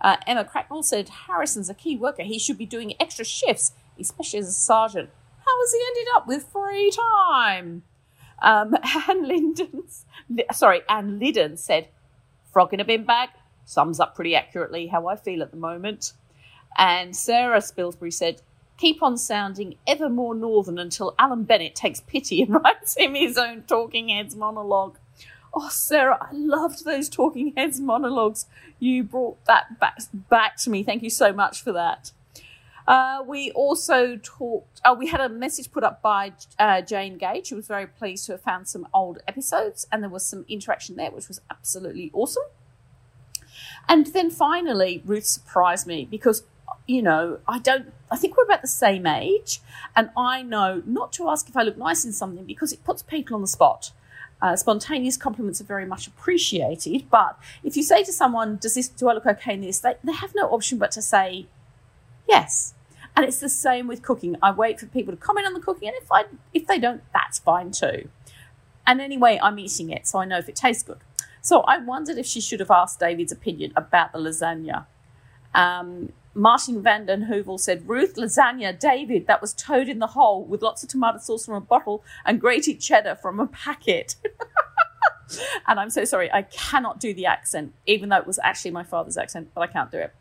Uh, 0.00 0.16
Emma 0.26 0.44
Cracknell 0.44 0.82
said, 0.82 1.08
Harrison's 1.26 1.70
a 1.70 1.74
key 1.74 1.96
worker. 1.96 2.22
He 2.22 2.38
should 2.38 2.58
be 2.58 2.66
doing 2.66 2.94
extra 3.00 3.24
shifts, 3.24 3.72
especially 3.98 4.40
as 4.40 4.48
a 4.48 4.52
sergeant. 4.52 5.10
How 5.44 5.60
has 5.60 5.72
he 5.72 5.82
ended 5.88 6.12
up 6.14 6.26
with 6.26 6.46
free 6.52 6.90
time? 7.24 7.82
Um, 8.40 8.76
Anne 9.08 9.26
Linden's, 9.26 10.04
sorry, 10.52 10.82
Anne 10.88 11.18
Liddon 11.18 11.56
said, 11.56 11.88
frog 12.52 12.74
in 12.74 12.80
a 12.80 12.84
bin 12.84 13.04
bag 13.04 13.30
sums 13.64 13.98
up 13.98 14.14
pretty 14.14 14.34
accurately 14.36 14.86
how 14.86 15.08
I 15.08 15.16
feel 15.16 15.42
at 15.42 15.50
the 15.50 15.56
moment. 15.56 16.12
And 16.78 17.16
Sarah 17.16 17.60
Spilsbury 17.60 18.12
said, 18.12 18.42
keep 18.76 19.02
on 19.02 19.16
sounding 19.16 19.76
ever 19.86 20.08
more 20.08 20.34
northern 20.34 20.78
until 20.78 21.14
Alan 21.18 21.44
Bennett 21.44 21.74
takes 21.74 22.00
pity 22.00 22.42
and 22.42 22.54
writes 22.64 22.96
him 22.96 23.14
his 23.14 23.36
own 23.36 23.62
Talking 23.62 24.08
Heads 24.08 24.36
monologue. 24.36 24.98
Oh, 25.54 25.68
Sarah, 25.70 26.18
I 26.20 26.32
loved 26.32 26.84
those 26.84 27.08
Talking 27.08 27.54
Heads 27.56 27.80
monologues. 27.80 28.46
You 28.78 29.04
brought 29.04 29.42
that 29.46 29.80
back, 29.80 29.98
back 30.12 30.56
to 30.58 30.70
me. 30.70 30.82
Thank 30.82 31.02
you 31.02 31.10
so 31.10 31.32
much 31.32 31.62
for 31.62 31.72
that. 31.72 32.12
Uh, 32.86 33.22
we 33.26 33.50
also 33.52 34.16
talked, 34.22 34.80
oh, 34.84 34.94
we 34.94 35.08
had 35.08 35.20
a 35.20 35.28
message 35.28 35.72
put 35.72 35.82
up 35.82 36.00
by 36.02 36.32
uh, 36.58 36.80
Jane 36.82 37.18
Gage, 37.18 37.48
who 37.48 37.56
was 37.56 37.66
very 37.66 37.86
pleased 37.86 38.26
to 38.26 38.32
have 38.32 38.42
found 38.42 38.68
some 38.68 38.86
old 38.94 39.18
episodes, 39.26 39.86
and 39.90 40.02
there 40.02 40.10
was 40.10 40.24
some 40.24 40.44
interaction 40.48 40.94
there, 40.94 41.10
which 41.10 41.26
was 41.26 41.40
absolutely 41.50 42.10
awesome. 42.14 42.44
And 43.88 44.06
then 44.08 44.30
finally, 44.30 45.02
Ruth 45.04 45.26
surprised 45.26 45.86
me 45.86 46.06
because, 46.08 46.44
you 46.86 47.02
know, 47.02 47.38
I 47.48 47.58
don't, 47.58 47.92
I 48.10 48.16
think 48.16 48.36
we're 48.36 48.44
about 48.44 48.62
the 48.62 48.68
same 48.68 49.06
age, 49.06 49.60
and 49.94 50.10
I 50.16 50.42
know 50.42 50.82
not 50.86 51.12
to 51.14 51.28
ask 51.28 51.48
if 51.48 51.56
I 51.56 51.62
look 51.62 51.76
nice 51.76 52.04
in 52.04 52.12
something 52.12 52.44
because 52.44 52.72
it 52.72 52.84
puts 52.84 53.02
people 53.02 53.34
on 53.34 53.40
the 53.40 53.48
spot. 53.48 53.92
Uh, 54.40 54.54
spontaneous 54.54 55.16
compliments 55.16 55.60
are 55.60 55.64
very 55.64 55.86
much 55.86 56.06
appreciated, 56.06 57.08
but 57.10 57.38
if 57.64 57.76
you 57.76 57.82
say 57.82 58.04
to 58.04 58.12
someone, 58.12 58.56
"Does 58.56 58.74
this? 58.74 58.88
Do 58.88 59.08
I 59.08 59.14
look 59.14 59.26
okay 59.26 59.54
in 59.54 59.62
this?" 59.62 59.80
They, 59.80 59.94
they 60.04 60.12
have 60.12 60.34
no 60.34 60.48
option 60.48 60.78
but 60.78 60.90
to 60.92 61.02
say 61.02 61.46
yes. 62.28 62.74
And 63.16 63.24
it's 63.24 63.40
the 63.40 63.48
same 63.48 63.86
with 63.86 64.02
cooking. 64.02 64.36
I 64.42 64.50
wait 64.50 64.78
for 64.78 64.84
people 64.84 65.14
to 65.14 65.16
comment 65.18 65.46
on 65.46 65.54
the 65.54 65.60
cooking, 65.60 65.88
and 65.88 65.96
if 65.96 66.12
I 66.12 66.24
if 66.52 66.66
they 66.66 66.78
don't, 66.78 67.02
that's 67.14 67.38
fine 67.38 67.70
too. 67.70 68.10
And 68.86 69.00
anyway, 69.00 69.40
I'm 69.42 69.58
eating 69.58 69.90
it, 69.90 70.06
so 70.06 70.18
I 70.18 70.26
know 70.26 70.38
if 70.38 70.48
it 70.50 70.56
tastes 70.56 70.82
good. 70.82 70.98
So 71.40 71.62
I 71.62 71.78
wondered 71.78 72.18
if 72.18 72.26
she 72.26 72.40
should 72.40 72.60
have 72.60 72.70
asked 72.70 73.00
David's 73.00 73.32
opinion 73.32 73.72
about 73.74 74.12
the 74.12 74.18
lasagna. 74.18 74.86
Um, 75.54 76.12
Martin 76.36 76.82
van 76.82 77.06
den 77.06 77.22
Heuvel 77.30 77.58
said, 77.58 77.88
Ruth, 77.88 78.16
lasagna, 78.16 78.78
David, 78.78 79.26
that 79.26 79.40
was 79.40 79.54
toad 79.54 79.88
in 79.88 80.00
the 80.00 80.08
hole 80.08 80.44
with 80.44 80.60
lots 80.60 80.82
of 80.82 80.90
tomato 80.90 81.16
sauce 81.16 81.46
from 81.46 81.54
a 81.54 81.60
bottle 81.62 82.04
and 82.26 82.38
grated 82.38 82.78
cheddar 82.78 83.16
from 83.16 83.40
a 83.40 83.46
packet. 83.46 84.16
and 85.66 85.80
I'm 85.80 85.88
so 85.88 86.04
sorry, 86.04 86.30
I 86.30 86.42
cannot 86.42 87.00
do 87.00 87.14
the 87.14 87.24
accent, 87.24 87.72
even 87.86 88.10
though 88.10 88.18
it 88.18 88.26
was 88.26 88.38
actually 88.44 88.72
my 88.72 88.84
father's 88.84 89.16
accent, 89.16 89.48
but 89.54 89.62
I 89.62 89.66
can't 89.66 89.90
do 89.90 89.96
it. 89.96 90.14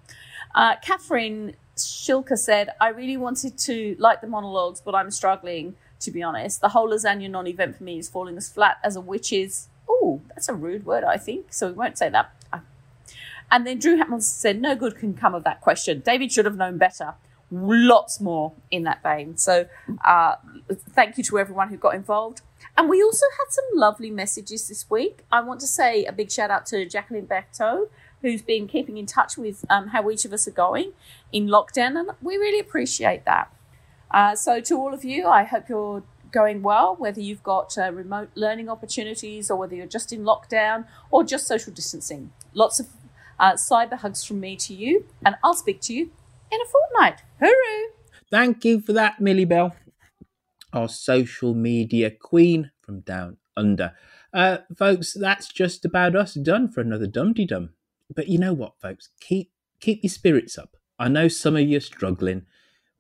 Uh, 0.56 0.78
Catherine 0.82 1.58
Shilka 1.76 2.38
said, 2.38 2.70
I 2.80 2.90
really 2.90 3.18
wanted 3.18 3.58
to 3.58 3.98
like 4.00 4.22
the 4.22 4.28
monologues, 4.28 4.80
but 4.80 4.96
I'm 4.96 5.12
struggling, 5.12 5.76
to 6.00 6.12
be 6.12 6.24
honest. 6.24 6.62
The 6.62 6.70
whole 6.70 6.90
lasagna 6.90 7.30
non 7.30 7.46
event 7.46 7.76
for 7.76 7.84
me 7.84 8.00
is 8.00 8.08
falling 8.08 8.38
as 8.38 8.48
flat 8.48 8.78
as 8.86 8.96
a 8.96 9.02
witch's. 9.02 9.68
Oh, 9.90 10.22
that's 10.30 10.48
a 10.48 10.54
rude 10.54 10.86
word, 10.86 11.04
I 11.04 11.18
think, 11.18 11.52
so 11.52 11.68
we 11.68 11.74
won't 11.74 11.98
say 11.98 12.08
that. 12.10 12.32
And 13.52 13.66
then 13.66 13.80
Drew 13.80 13.98
Hamilton 13.98 14.22
said, 14.22 14.62
No 14.62 14.76
good 14.76 14.98
can 14.98 15.14
come 15.14 15.36
of 15.36 15.44
that 15.44 15.62
question. 15.62 16.02
David 16.06 16.32
should 16.32 16.46
have 16.46 16.58
known 16.58 16.78
better. 16.78 17.16
Lots 17.52 18.20
more 18.20 18.54
in 18.72 18.84
that 18.84 19.04
vein. 19.04 19.38
So 19.38 19.68
uh, 20.04 20.36
thank 20.90 21.18
you 21.18 21.24
to 21.26 21.40
everyone 21.40 21.70
who 21.70 21.78
got 21.78 21.96
involved. 21.96 22.42
And 22.78 22.90
we 22.90 23.02
also 23.02 23.26
had 23.38 23.52
some 23.52 23.66
lovely 23.74 24.12
messages 24.12 24.68
this 24.68 24.90
week. 24.90 25.24
I 25.32 25.42
want 25.42 25.60
to 25.62 25.68
say 25.68 26.06
a 26.06 26.12
big 26.12 26.32
shout 26.32 26.52
out 26.52 26.66
to 26.68 26.86
Jacqueline 26.86 27.28
Berthaud, 27.28 27.90
who's 28.22 28.42
been 28.42 28.68
keeping 28.68 28.98
in 28.98 29.06
touch 29.06 29.38
with 29.38 29.64
um, 29.70 29.90
how 29.90 30.10
each 30.10 30.26
of 30.26 30.34
us 30.34 30.48
are 30.48 30.52
going 30.52 30.94
in 31.32 31.48
lockdown, 31.48 31.98
and 31.98 32.10
we 32.22 32.36
really 32.38 32.60
appreciate 32.60 33.24
that. 33.26 33.54
Uh, 34.12 34.36
so, 34.36 34.60
to 34.62 34.78
all 34.78 34.94
of 34.94 35.06
you, 35.06 35.28
I 35.28 35.44
hope 35.44 35.70
you're 35.70 36.04
going 36.32 36.62
well, 36.62 36.96
whether 36.96 37.22
you've 37.22 37.44
got 37.44 37.78
uh, 37.78 37.92
remote 37.94 38.30
learning 38.36 38.68
opportunities 38.68 39.50
or 39.50 39.58
whether 39.58 39.74
you're 39.76 39.88
just 39.88 40.12
in 40.12 40.24
lockdown 40.24 40.86
or 41.10 41.24
just 41.24 41.48
social 41.48 41.72
distancing. 41.72 42.32
Lots 42.54 42.80
of 42.80 42.88
uh, 43.40 43.54
cyber 43.54 43.98
hugs 43.98 44.24
from 44.24 44.40
me 44.40 44.56
to 44.58 44.74
you, 44.74 45.06
and 45.26 45.36
I'll 45.44 45.54
speak 45.54 45.82
to 45.82 45.94
you 45.94 46.12
in 46.52 46.60
a 46.62 46.66
fortnight. 46.66 47.22
Hooroo! 47.42 47.84
Thank 48.32 48.66
you 48.66 48.82
for 48.82 48.94
that, 48.94 49.20
Millie 49.20 49.46
Bell, 49.46 49.76
our 50.74 50.90
social 50.90 51.54
media 51.54 52.12
queen 52.12 52.72
from 52.82 53.02
down 53.02 53.38
under. 53.56 53.94
Uh, 54.34 54.58
folks, 54.78 55.14
that's 55.14 55.48
just 55.48 55.86
about 55.86 56.16
us 56.16 56.34
done 56.34 56.70
for 56.70 56.82
another 56.82 57.08
Dumteedum. 57.08 57.70
But 58.14 58.28
you 58.28 58.38
know 58.38 58.54
what, 58.54 58.80
folks? 58.82 59.10
Keep 59.22 59.52
keep 59.80 60.04
your 60.04 60.10
spirits 60.10 60.58
up. 60.58 60.76
I 61.00 61.08
know 61.08 61.28
some 61.28 61.56
of 61.56 61.62
you 61.62 61.78
are 61.78 61.82
struggling 61.82 62.46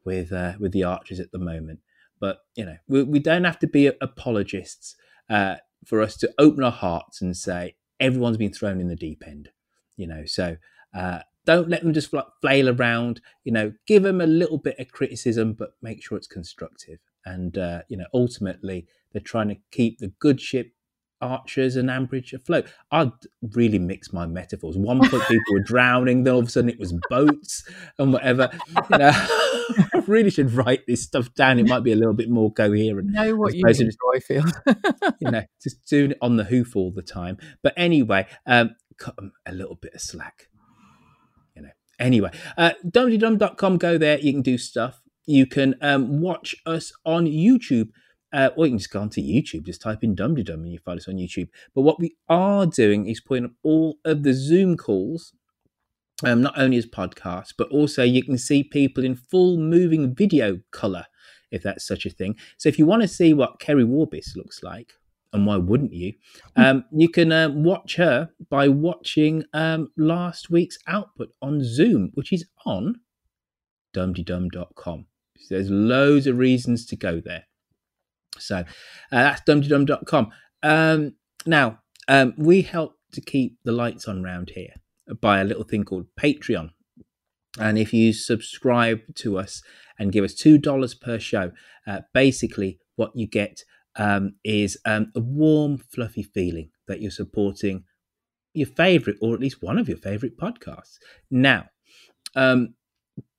with 0.03 0.31
uh, 0.31 0.53
with 0.59 0.71
the 0.71 0.83
archers 0.83 1.19
at 1.19 1.31
the 1.31 1.39
moment, 1.39 1.79
but 2.19 2.39
you 2.55 2.65
know 2.65 2.77
we, 2.87 3.03
we 3.03 3.19
don't 3.19 3.43
have 3.43 3.59
to 3.59 3.67
be 3.67 3.87
apologists 3.87 4.95
uh, 5.29 5.55
for 5.85 6.01
us 6.01 6.17
to 6.17 6.33
open 6.39 6.63
our 6.63 6.71
hearts 6.71 7.21
and 7.21 7.35
say 7.35 7.75
everyone's 7.99 8.37
been 8.37 8.53
thrown 8.53 8.79
in 8.79 8.87
the 8.87 8.95
deep 8.95 9.23
end. 9.25 9.49
You 9.97 10.07
know, 10.07 10.25
so 10.25 10.57
uh, 10.93 11.19
don't 11.45 11.69
let 11.69 11.83
them 11.83 11.93
just 11.93 12.13
flail 12.41 12.69
around. 12.69 13.21
You 13.43 13.51
know, 13.51 13.73
give 13.87 14.03
them 14.03 14.21
a 14.21 14.27
little 14.27 14.57
bit 14.57 14.79
of 14.79 14.91
criticism, 14.91 15.53
but 15.53 15.71
make 15.81 16.03
sure 16.03 16.17
it's 16.17 16.27
constructive. 16.27 16.99
And 17.25 17.57
uh, 17.57 17.81
you 17.89 17.97
know, 17.97 18.05
ultimately, 18.13 18.87
they're 19.11 19.21
trying 19.21 19.49
to 19.49 19.57
keep 19.71 19.99
the 19.99 20.11
good 20.19 20.41
ship 20.41 20.71
archers 21.21 21.75
and 21.75 21.89
Ambridge 21.89 22.33
afloat. 22.33 22.67
I'd 22.91 23.11
really 23.53 23.79
mix 23.79 24.13
my 24.13 24.25
metaphors. 24.25 24.77
One 24.77 24.99
point 24.99 25.23
people 25.27 25.53
were 25.53 25.59
drowning, 25.59 26.23
then 26.23 26.33
all 26.33 26.39
of 26.41 26.47
a 26.47 26.49
sudden 26.49 26.69
it 26.69 26.79
was 26.79 26.93
boats 27.09 27.67
and 27.97 28.13
whatever. 28.13 28.49
You 28.91 28.97
know, 28.97 29.11
I 29.93 30.03
really 30.07 30.29
should 30.29 30.51
write 30.53 30.85
this 30.87 31.03
stuff 31.03 31.33
down. 31.33 31.59
It 31.59 31.67
might 31.67 31.83
be 31.83 31.91
a 31.91 31.95
little 31.95 32.13
bit 32.13 32.29
more 32.29 32.51
coherent. 32.51 33.09
Know 33.11 33.35
what 33.35 33.53
you 33.55 33.63
mean, 33.79 33.91
you 35.19 35.31
know, 35.31 35.43
just 35.61 35.85
doing 35.87 36.11
it 36.11 36.17
on 36.21 36.37
the 36.37 36.43
hoof 36.43 36.75
all 36.75 36.91
the 36.91 37.01
time. 37.01 37.37
But 37.63 37.73
anyway, 37.77 38.27
um, 38.45 38.75
cut 38.97 39.15
them 39.15 39.33
a 39.45 39.53
little 39.53 39.75
bit 39.75 39.93
of 39.93 40.01
slack. 40.01 40.49
You 41.55 41.63
know. 41.63 41.69
Anyway, 41.99 42.31
uh, 42.57 42.71
dumteedum.com. 42.85 43.77
Go 43.77 43.97
there. 43.97 44.19
You 44.19 44.33
can 44.33 44.41
do 44.41 44.57
stuff. 44.57 45.01
You 45.25 45.45
can 45.45 45.75
um, 45.81 46.21
watch 46.21 46.55
us 46.65 46.91
on 47.05 47.25
YouTube. 47.25 47.89
Uh, 48.33 48.49
or 48.57 48.65
you 48.65 48.71
can 48.71 48.79
just 48.79 48.91
go 48.91 48.99
onto 48.99 49.21
YouTube, 49.21 49.65
just 49.65 49.81
type 49.81 50.03
in 50.03 50.13
Dumteedum 50.13 50.55
and 50.55 50.71
you 50.73 50.79
find 50.79 50.99
us 50.99 51.07
on 51.07 51.15
YouTube. 51.15 51.47
But 51.73 51.83
what 51.83 52.01
we 52.01 52.17
are 52.27 52.65
doing 52.65 53.07
is 53.07 53.21
putting 53.21 53.45
up 53.45 53.51
all 53.63 53.97
of 54.03 54.23
the 54.23 54.33
Zoom 54.33 54.75
calls, 54.75 55.31
um, 56.21 56.41
not 56.41 56.57
only 56.57 56.75
as 56.75 56.85
podcasts, 56.85 57.53
but 57.57 57.69
also 57.69 58.03
you 58.03 58.23
can 58.23 58.37
see 58.37 58.61
people 58.61 59.05
in 59.05 59.15
full 59.15 59.57
moving 59.57 60.13
video 60.13 60.59
color, 60.71 61.05
if 61.49 61.63
that's 61.63 61.87
such 61.87 62.05
a 62.05 62.09
thing. 62.09 62.35
So 62.57 62.67
if 62.67 62.77
you 62.77 62.85
want 62.85 63.03
to 63.03 63.07
see 63.07 63.33
what 63.33 63.59
Kerry 63.59 63.85
Warbis 63.85 64.35
looks 64.35 64.61
like, 64.63 64.91
and 65.35 65.45
why 65.45 65.57
wouldn't 65.57 65.93
you? 65.93 66.13
Um, 66.55 66.85
you 66.91 67.09
can 67.09 67.31
uh, 67.31 67.49
watch 67.49 67.97
her 67.97 68.29
by 68.49 68.69
watching 68.69 69.43
um, 69.53 69.91
last 69.97 70.49
week's 70.49 70.79
output 70.87 71.29
on 71.41 71.61
Zoom, 71.61 72.11
which 72.13 72.31
is 72.31 72.45
on 72.65 73.01
dumteedum.com. 73.93 75.05
So 75.37 75.55
there's 75.55 75.69
loads 75.69 76.25
of 76.25 76.37
reasons 76.37 76.85
to 76.87 76.95
go 76.95 77.21
there. 77.23 77.43
So 78.37 78.59
uh, 78.59 78.63
that's 79.11 79.41
dumteedum.com. 79.41 80.31
Um, 80.63 81.15
now, 81.45 81.79
um, 82.07 82.33
we 82.37 82.61
help 82.61 82.95
to 83.11 83.21
keep 83.21 83.57
the 83.63 83.71
lights 83.73 84.07
on 84.07 84.23
round 84.23 84.51
here 84.55 84.73
by 85.21 85.39
a 85.39 85.43
little 85.43 85.63
thing 85.63 85.83
called 85.83 86.07
Patreon. 86.19 86.71
And 87.59 87.77
if 87.77 87.93
you 87.93 88.13
subscribe 88.13 89.01
to 89.15 89.37
us 89.37 89.61
and 89.99 90.11
give 90.11 90.23
us 90.23 90.33
$2 90.33 91.01
per 91.01 91.19
show, 91.19 91.51
uh, 91.85 92.01
basically 92.13 92.79
what 92.95 93.15
you 93.15 93.27
get 93.27 93.63
um, 93.97 94.35
is 94.43 94.77
um, 94.85 95.11
a 95.15 95.19
warm, 95.19 95.77
fluffy 95.77 96.23
feeling 96.23 96.69
that 96.87 97.01
you're 97.01 97.11
supporting 97.11 97.83
your 98.53 98.67
favorite, 98.67 99.17
or 99.21 99.33
at 99.33 99.39
least 99.39 99.61
one 99.61 99.77
of 99.77 99.89
your 99.89 99.97
favorite 99.97 100.37
podcasts. 100.37 100.97
Now, 101.29 101.65
um, 102.35 102.75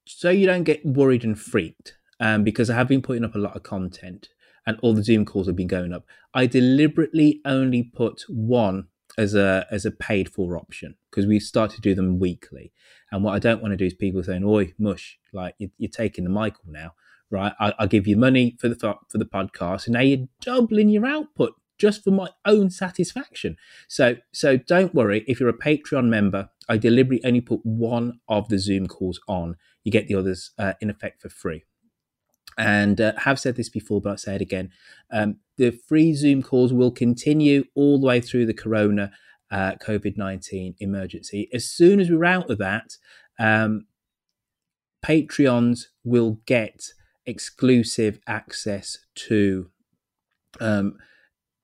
so 0.07 0.31
you 0.31 0.47
don't 0.47 0.65
get 0.65 0.85
worried 0.85 1.25
and 1.25 1.39
freaked, 1.39 1.97
um, 2.21 2.45
because 2.45 2.71
I 2.71 2.75
have 2.75 2.89
been 2.89 3.03
putting 3.03 3.25
up 3.25 3.35
a 3.35 3.39
lot 3.39 3.57
of 3.57 3.63
content 3.63 4.29
and 4.67 4.79
all 4.83 4.93
the 4.95 5.05
Zoom 5.05 5.25
calls 5.25 5.47
have 5.47 5.57
been 5.57 5.67
going 5.67 5.93
up. 5.93 6.05
I 6.35 6.47
deliberately 6.47 7.41
only 7.45 7.85
put 7.85 8.25
one 8.29 8.89
as 9.17 9.35
a 9.35 9.67
as 9.71 9.85
a 9.87 9.91
paid 9.91 10.29
for 10.29 10.59
option 10.59 10.97
because 11.11 11.27
we 11.27 11.41
start 11.41 11.71
to 11.71 11.81
do 11.81 11.95
them 11.95 12.19
weekly. 12.19 12.73
And 13.11 13.23
what 13.23 13.35
I 13.35 13.39
don't 13.39 13.63
want 13.63 13.73
to 13.73 13.77
do 13.77 13.87
is 13.87 13.95
people 13.95 14.23
saying, 14.23 14.45
"Oi, 14.45 14.75
mush, 14.79 15.19
like 15.33 15.55
you're, 15.59 15.71
you're 15.79 15.91
taking 15.91 16.25
the 16.25 16.31
Michael 16.31 16.65
now." 16.67 16.93
Right? 17.31 17.53
I, 17.59 17.73
will 17.79 17.87
give 17.89 18.07
you 18.07 18.17
money 18.17 18.57
for 18.61 18.69
the 18.69 18.77
for 18.77 19.19
the 19.19 19.25
podcast, 19.25 19.87
and 19.87 19.95
now 19.95 20.01
you're 20.01 20.29
doubling 20.41 20.89
your 20.89 21.07
output 21.07 21.55
just 21.79 22.03
for 22.05 22.11
my 22.11 22.29
own 22.45 22.71
satisfaction. 22.71 23.57
So 23.89 24.17
so 24.33 24.57
don't 24.57 24.95
worry 24.95 25.25
if 25.27 25.41
you're 25.41 25.49
a 25.49 25.53
Patreon 25.53 26.07
member. 26.07 26.49
I 26.69 26.77
deliberately 26.79 27.27
only 27.27 27.41
put 27.41 27.61
one 27.65 28.21
of 28.29 28.49
the 28.49 28.59
Zoom 28.59 28.87
calls 28.87 29.21
on. 29.29 29.57
You 29.85 29.93
get 29.93 30.09
the 30.09 30.17
others 30.17 30.51
uh, 30.59 30.73
in 30.81 30.91
effect 30.91 31.23
for 31.23 31.29
free. 31.29 31.65
And 32.59 33.01
uh, 33.01 33.13
have 33.19 33.39
said 33.39 33.57
this 33.57 33.69
before, 33.69 34.01
but 34.01 34.11
I'll 34.11 34.17
say 34.17 34.37
it 34.37 34.41
again. 34.41 34.71
Um, 35.13 35.41
the 35.59 35.71
free 35.71 36.15
Zoom 36.15 36.43
calls 36.43 36.73
will 36.73 36.91
continue 36.91 37.65
all 37.75 38.01
the 38.01 38.07
way 38.07 38.21
through 38.21 38.47
the 38.47 38.55
Corona 38.55 39.13
uh, 39.51 39.75
COVID 39.75 40.17
19 40.17 40.75
emergency. 40.81 41.49
As 41.53 41.69
soon 41.69 42.01
as 42.01 42.11
we're 42.11 42.25
out 42.25 42.51
of 42.51 42.59
that, 42.59 42.97
um, 43.39 43.87
Patreons 45.05 45.85
will 46.03 46.41
get 46.47 46.93
exclusive 47.27 48.21
access 48.27 48.99
to 49.15 49.71
um, 50.61 50.99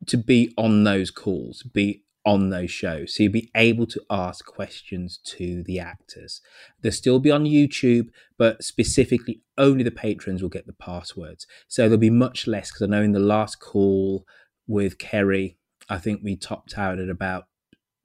to 0.06 0.16
be 0.16 0.52
on 0.58 0.84
those 0.84 1.10
calls, 1.10 1.62
be 1.62 2.02
on 2.24 2.50
those 2.50 2.70
shows. 2.70 3.14
So 3.14 3.24
you'll 3.24 3.32
be 3.32 3.50
able 3.56 3.86
to 3.86 4.00
ask 4.10 4.44
questions 4.44 5.18
to 5.24 5.62
the 5.64 5.78
actors. 5.78 6.40
They'll 6.80 6.92
still 6.92 7.18
be 7.18 7.30
on 7.30 7.44
YouTube, 7.44 8.08
but 8.38 8.62
specifically 8.62 9.42
only 9.58 9.82
the 9.82 9.90
patrons 9.90 10.42
will 10.42 10.48
get 10.48 10.66
the 10.66 10.72
passwords. 10.72 11.46
So 11.68 11.82
there'll 11.82 11.98
be 11.98 12.10
much 12.10 12.46
less 12.46 12.70
because 12.70 12.82
I 12.82 12.86
know 12.86 13.02
in 13.02 13.12
the 13.12 13.18
last 13.18 13.60
call 13.60 14.24
with 14.66 14.98
Kerry, 14.98 15.58
I 15.88 15.98
think 15.98 16.20
we 16.22 16.36
topped 16.36 16.78
out 16.78 16.98
at 16.98 17.08
about 17.08 17.46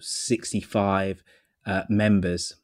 65 0.01 1.23
uh, 1.65 1.84
members 1.89 2.55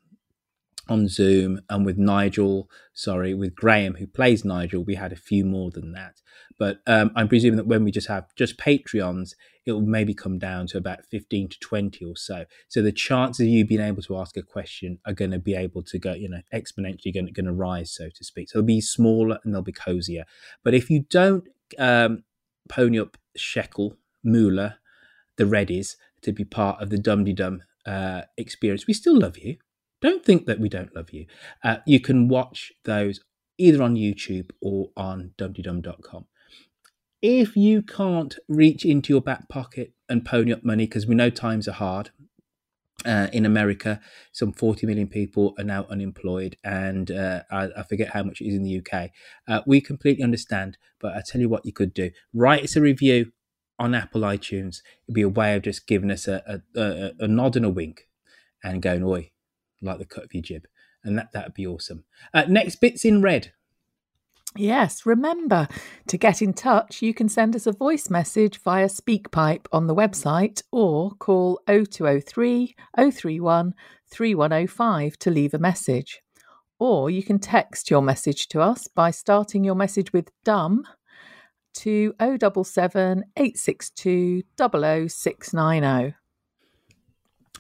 on 0.90 1.08
Zoom, 1.08 1.62
and 1.70 1.86
with 1.86 1.98
Nigel, 1.98 2.70
sorry, 2.94 3.34
with 3.34 3.56
Graham, 3.56 3.96
who 3.96 4.08
plays 4.08 4.44
Nigel, 4.44 4.84
we 4.84 4.96
had 4.96 5.14
a 5.14 5.18
few 5.18 5.46
more 5.46 5.72
than 5.72 5.94
that. 5.94 6.22
But 6.60 6.80
um, 6.88 7.12
I'm 7.16 7.28
presuming 7.28 7.58
that 7.58 7.68
when 7.68 7.84
we 7.84 7.92
just 7.92 8.08
have 8.08 8.34
just 8.36 8.58
Patreons, 8.58 9.34
it 9.66 9.72
will 9.72 9.82
maybe 9.82 10.14
come 10.14 10.38
down 10.40 10.68
to 10.68 10.78
about 10.78 11.06
15 11.06 11.50
to 11.50 11.60
20 11.60 12.06
or 12.06 12.16
so. 12.16 12.46
So 12.68 12.82
the 12.82 12.92
chances 12.92 13.46
of 13.46 13.48
you 13.48 13.66
being 13.66 13.82
able 13.82 14.02
to 14.04 14.18
ask 14.18 14.36
a 14.36 14.42
question 14.42 15.00
are 15.06 15.14
going 15.14 15.32
to 15.32 15.40
be 15.40 15.56
able 15.56 15.84
to 15.84 16.00
go, 16.00 16.14
you 16.14 16.30
know, 16.30 16.42
exponentially 16.54 17.14
going, 17.14 17.34
to 17.34 17.54
rise, 17.54 17.94
so 17.94 18.10
to 18.14 18.24
speak. 18.24 18.50
So 18.50 18.60
they'll 18.60 18.66
be 18.66 18.82
smaller 18.82 19.40
and 19.44 19.54
they'll 19.54 19.62
be 19.62 19.72
cozier. 19.72 20.26
But 20.64 20.74
if 20.74 20.90
you 20.90 21.06
don't 21.10 21.48
um, 21.80 22.24
pony 22.68 23.00
up 23.00 23.18
shekel, 23.36 23.98
moolah, 24.24 24.80
the 25.38 25.46
Reddies 25.46 25.96
to 26.22 26.32
be 26.32 26.44
part 26.44 26.82
of 26.82 26.90
the 26.90 26.98
Dumteedum 26.98 27.60
uh, 27.86 28.24
experience, 28.38 28.86
we 28.86 28.94
still 28.94 29.18
love 29.18 29.38
you. 29.38 29.58
Don't 30.04 30.24
think 30.24 30.46
that 30.46 30.60
we 30.60 30.70
don't 30.70 30.96
love 30.96 31.12
you. 31.12 31.26
Uh, 31.64 31.78
you 31.88 32.00
can 32.00 32.28
watch 32.28 32.72
those 32.84 33.22
either 33.58 33.82
on 33.82 33.96
YouTube 33.96 34.52
or 34.62 34.90
on 34.96 35.32
dumteedum.com 35.40 36.28
if 37.24 37.56
you 37.56 37.82
can't 37.82 38.38
reach 38.50 38.84
into 38.84 39.14
your 39.14 39.22
back 39.22 39.48
pocket 39.48 39.94
and 40.10 40.26
pony 40.26 40.52
up 40.52 40.64
money, 40.64 40.86
because 40.86 41.08
we 41.08 41.16
know 41.16 41.30
times 41.30 41.68
are 41.70 41.74
hard. 41.74 42.12
Uh, 43.06 43.28
in 43.34 43.46
America, 43.46 44.00
some 44.32 44.54
40 44.54 44.86
million 44.86 45.08
people 45.08 45.56
are 45.58 45.64
now 45.64 45.86
unemployed, 45.90 46.58
and 46.64 47.10
uh, 47.10 47.42
I, 47.50 47.70
I, 47.78 47.84
forget 47.84 48.10
how 48.10 48.24
much 48.24 48.40
it 48.40 48.48
is 48.48 48.56
in 48.56 48.64
the 48.64 48.80
UK. 48.80 49.10
Uh, 49.48 49.62
we 49.66 49.82
completely 49.82 50.24
understand, 50.24 50.78
but 51.00 51.14
I 51.14 51.22
tell 51.26 51.42
you 51.42 51.50
what, 51.50 51.66
you 51.66 51.74
could 51.74 51.94
do: 51.94 52.12
write 52.34 52.64
us 52.64 52.76
a 52.76 52.82
review 52.82 53.32
on 53.80 53.96
Apple 53.96 54.22
iTunes. 54.22 54.82
It'd 55.08 55.16
be 55.16 55.22
a 55.22 55.28
way 55.30 55.56
of 55.56 55.64
just 55.64 55.88
giving 55.88 56.12
us 56.12 56.28
a, 56.28 56.62
a, 56.76 56.82
a, 56.82 57.12
a 57.20 57.28
nod 57.28 57.58
and 57.58 57.66
a 57.66 57.70
wink, 57.70 58.08
and 58.64 58.82
going, 58.82 59.04
"Oi," 59.04 59.32
like 59.86 60.00
the 60.00 60.06
cut 60.06 60.26
of 60.26 60.34
your 60.34 60.44
jib, 60.44 60.68
and 61.04 61.18
that 61.18 61.32
that'd 61.34 61.54
be 61.54 61.68
awesome. 61.68 62.04
Uh, 62.34 62.46
next 62.48 62.78
bits 62.78 63.06
in 63.06 63.22
red. 63.22 63.54
Yes, 64.56 65.04
remember 65.04 65.68
to 66.08 66.18
get 66.18 66.42
in 66.42 66.54
touch, 66.54 67.02
you 67.02 67.12
can 67.12 67.28
send 67.28 67.56
us 67.56 67.66
a 67.66 67.72
voice 67.72 68.12
message 68.12 68.60
via 68.62 68.86
SpeakPipe 68.86 69.66
on 69.72 69.88
the 69.88 69.96
website 69.96 70.62
or 70.72 71.12
call 71.16 71.60
0203 71.68 72.76
031 72.96 73.74
3105 74.12 75.18
to 75.18 75.32
leave 75.32 75.56
a 75.56 75.60
message. 75.60 76.22
Or 76.78 77.10
you 77.10 77.24
can 77.24 77.40
text 77.40 77.90
your 77.90 78.04
message 78.04 78.48
to 78.50 78.62
us 78.62 78.88
by 78.88 79.10
starting 79.10 79.64
your 79.64 79.76
message 79.76 80.14
with 80.14 80.30
DUM 80.44 80.84
to 81.76 82.14
077 82.20 83.24
862 83.36 84.44
00690. 84.56 86.16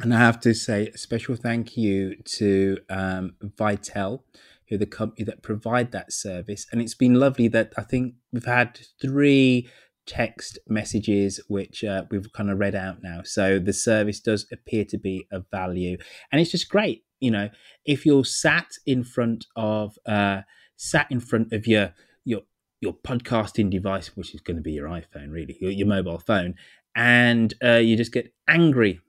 And 0.02 0.14
I 0.14 0.18
have 0.18 0.40
to 0.41 0.53
say 0.53 0.88
a 0.88 0.98
special 0.98 1.36
thank 1.36 1.78
you 1.78 2.15
to 2.26 2.80
um, 2.90 3.36
Vitel 3.44 4.22
who 4.70 4.78
the 4.78 4.86
company 4.86 5.24
that 5.26 5.44
provide 5.44 5.91
that 5.91 6.11
service. 6.11 6.65
And 6.72 6.82
it's 6.82 6.95
been 6.95 7.15
lovely 7.15 7.48
that 7.49 7.74
I 7.78 7.84
think 7.84 8.15
we've 8.32 8.45
had 8.45 8.80
three 8.99 9.70
text 10.06 10.57
messages 10.68 11.40
which 11.48 11.84
uh, 11.84 12.03
we've 12.10 12.32
kind 12.34 12.49
of 12.49 12.60
read 12.60 12.76
out 12.76 13.03
now. 13.03 13.22
So 13.24 13.60
the 13.60 13.74
service 13.74 14.20
does 14.20 14.48
appear 14.52 14.84
to 14.86 14.98
be 14.98 15.28
of 15.32 15.45
value, 15.52 15.98
and 16.32 16.41
it's 16.41 16.52
just 16.52 16.70
great. 16.70 17.03
You 17.20 17.32
know, 17.32 17.49
if 17.86 18.06
you're 18.06 18.26
sat 18.26 18.68
in 18.86 19.03
front 19.03 19.45
of 19.56 19.98
uh, 20.06 20.41
sat 20.76 21.07
in 21.10 21.20
front 21.20 21.53
of 21.53 21.68
your 21.68 21.94
your 22.26 22.41
your 22.82 22.94
podcasting 22.94 23.70
device, 23.70 24.15
which 24.15 24.34
is 24.34 24.41
going 24.41 24.57
to 24.57 24.64
be 24.64 24.74
your 24.74 24.90
iPhone, 24.90 25.32
really, 25.32 25.57
your, 25.61 25.72
your 25.72 25.88
mobile 25.88 26.20
phone, 26.20 26.56
and 26.95 27.53
uh, 27.64 27.76
you 27.76 27.95
just 27.95 28.11
get 28.11 28.34
angry 28.48 28.99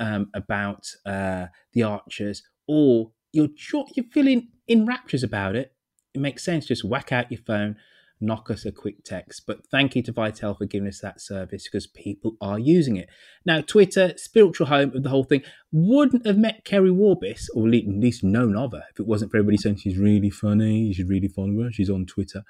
um, 0.00 0.30
about 0.34 0.86
uh, 1.06 1.46
the 1.72 1.84
Archers, 1.84 2.42
or 2.66 3.12
you're 3.32 3.50
you're 3.94 4.06
feeling 4.12 4.48
in 4.66 4.86
raptures 4.86 5.22
about 5.22 5.54
it. 5.54 5.72
It 6.14 6.20
makes 6.20 6.44
sense. 6.44 6.66
Just 6.66 6.84
whack 6.84 7.12
out 7.12 7.30
your 7.30 7.40
phone, 7.46 7.76
knock 8.20 8.50
us 8.50 8.64
a 8.64 8.72
quick 8.72 9.04
text. 9.04 9.44
But 9.46 9.66
thank 9.70 9.94
you 9.94 10.02
to 10.02 10.12
Vitel 10.12 10.58
for 10.58 10.66
giving 10.66 10.88
us 10.88 11.00
that 11.00 11.20
service 11.20 11.64
because 11.64 11.86
people 11.86 12.36
are 12.40 12.58
using 12.58 12.96
it. 12.96 13.08
Now, 13.46 13.60
Twitter, 13.60 14.14
spiritual 14.16 14.66
home 14.66 14.92
of 14.96 15.04
the 15.04 15.10
whole 15.10 15.24
thing, 15.24 15.42
wouldn't 15.70 16.26
have 16.26 16.38
met 16.38 16.64
Kerry 16.64 16.90
Warbis, 16.90 17.46
or 17.54 17.68
at 17.68 17.86
least 17.86 18.24
known 18.24 18.56
of 18.56 18.72
her, 18.72 18.84
if 18.90 18.98
it 18.98 19.06
wasn't 19.06 19.30
for 19.30 19.36
everybody 19.36 19.58
saying 19.58 19.76
she's 19.76 19.98
really 19.98 20.30
funny, 20.30 20.78
you 20.78 20.94
should 20.94 21.08
really 21.08 21.28
follow 21.28 21.62
her. 21.62 21.70
She's 21.70 21.90
on 21.90 22.06
Twitter. 22.06 22.42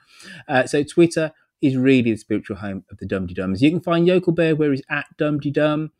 Uh, 0.49 0.67
so, 0.67 0.83
Twitter 0.83 1.33
is 1.61 1.77
really 1.77 2.13
the 2.13 2.17
spiritual 2.17 2.57
home 2.57 2.85
of 2.91 2.99
the 2.99 3.07
Dumteedums. 3.07 3.61
You 3.61 3.71
can 3.71 3.81
find 3.81 4.07
Yokel 4.07 4.33
Bear 4.33 4.57
where 4.57 4.71
he's 4.71 4.83
at 4.89 5.07
Dumteedum. 5.19 5.91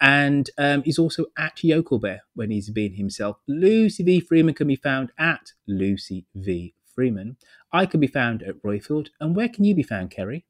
And 0.00 0.48
um, 0.56 0.82
he's 0.82 0.98
also 0.98 1.26
at 1.36 1.62
Yokel 1.62 1.98
Bear 1.98 2.22
when 2.34 2.50
he's 2.50 2.70
being 2.70 2.94
himself. 2.94 3.36
Lucy 3.46 4.02
V. 4.02 4.20
Freeman 4.20 4.54
can 4.54 4.68
be 4.68 4.76
found 4.76 5.12
at 5.18 5.52
Lucy 5.66 6.26
V. 6.34 6.74
Freeman. 6.94 7.36
I 7.72 7.86
can 7.86 8.00
be 8.00 8.06
found 8.06 8.42
at 8.42 8.62
Roifield. 8.62 9.08
And 9.20 9.36
where 9.36 9.48
can 9.48 9.64
you 9.64 9.74
be 9.74 9.82
found, 9.82 10.10
Kerry? 10.10 10.44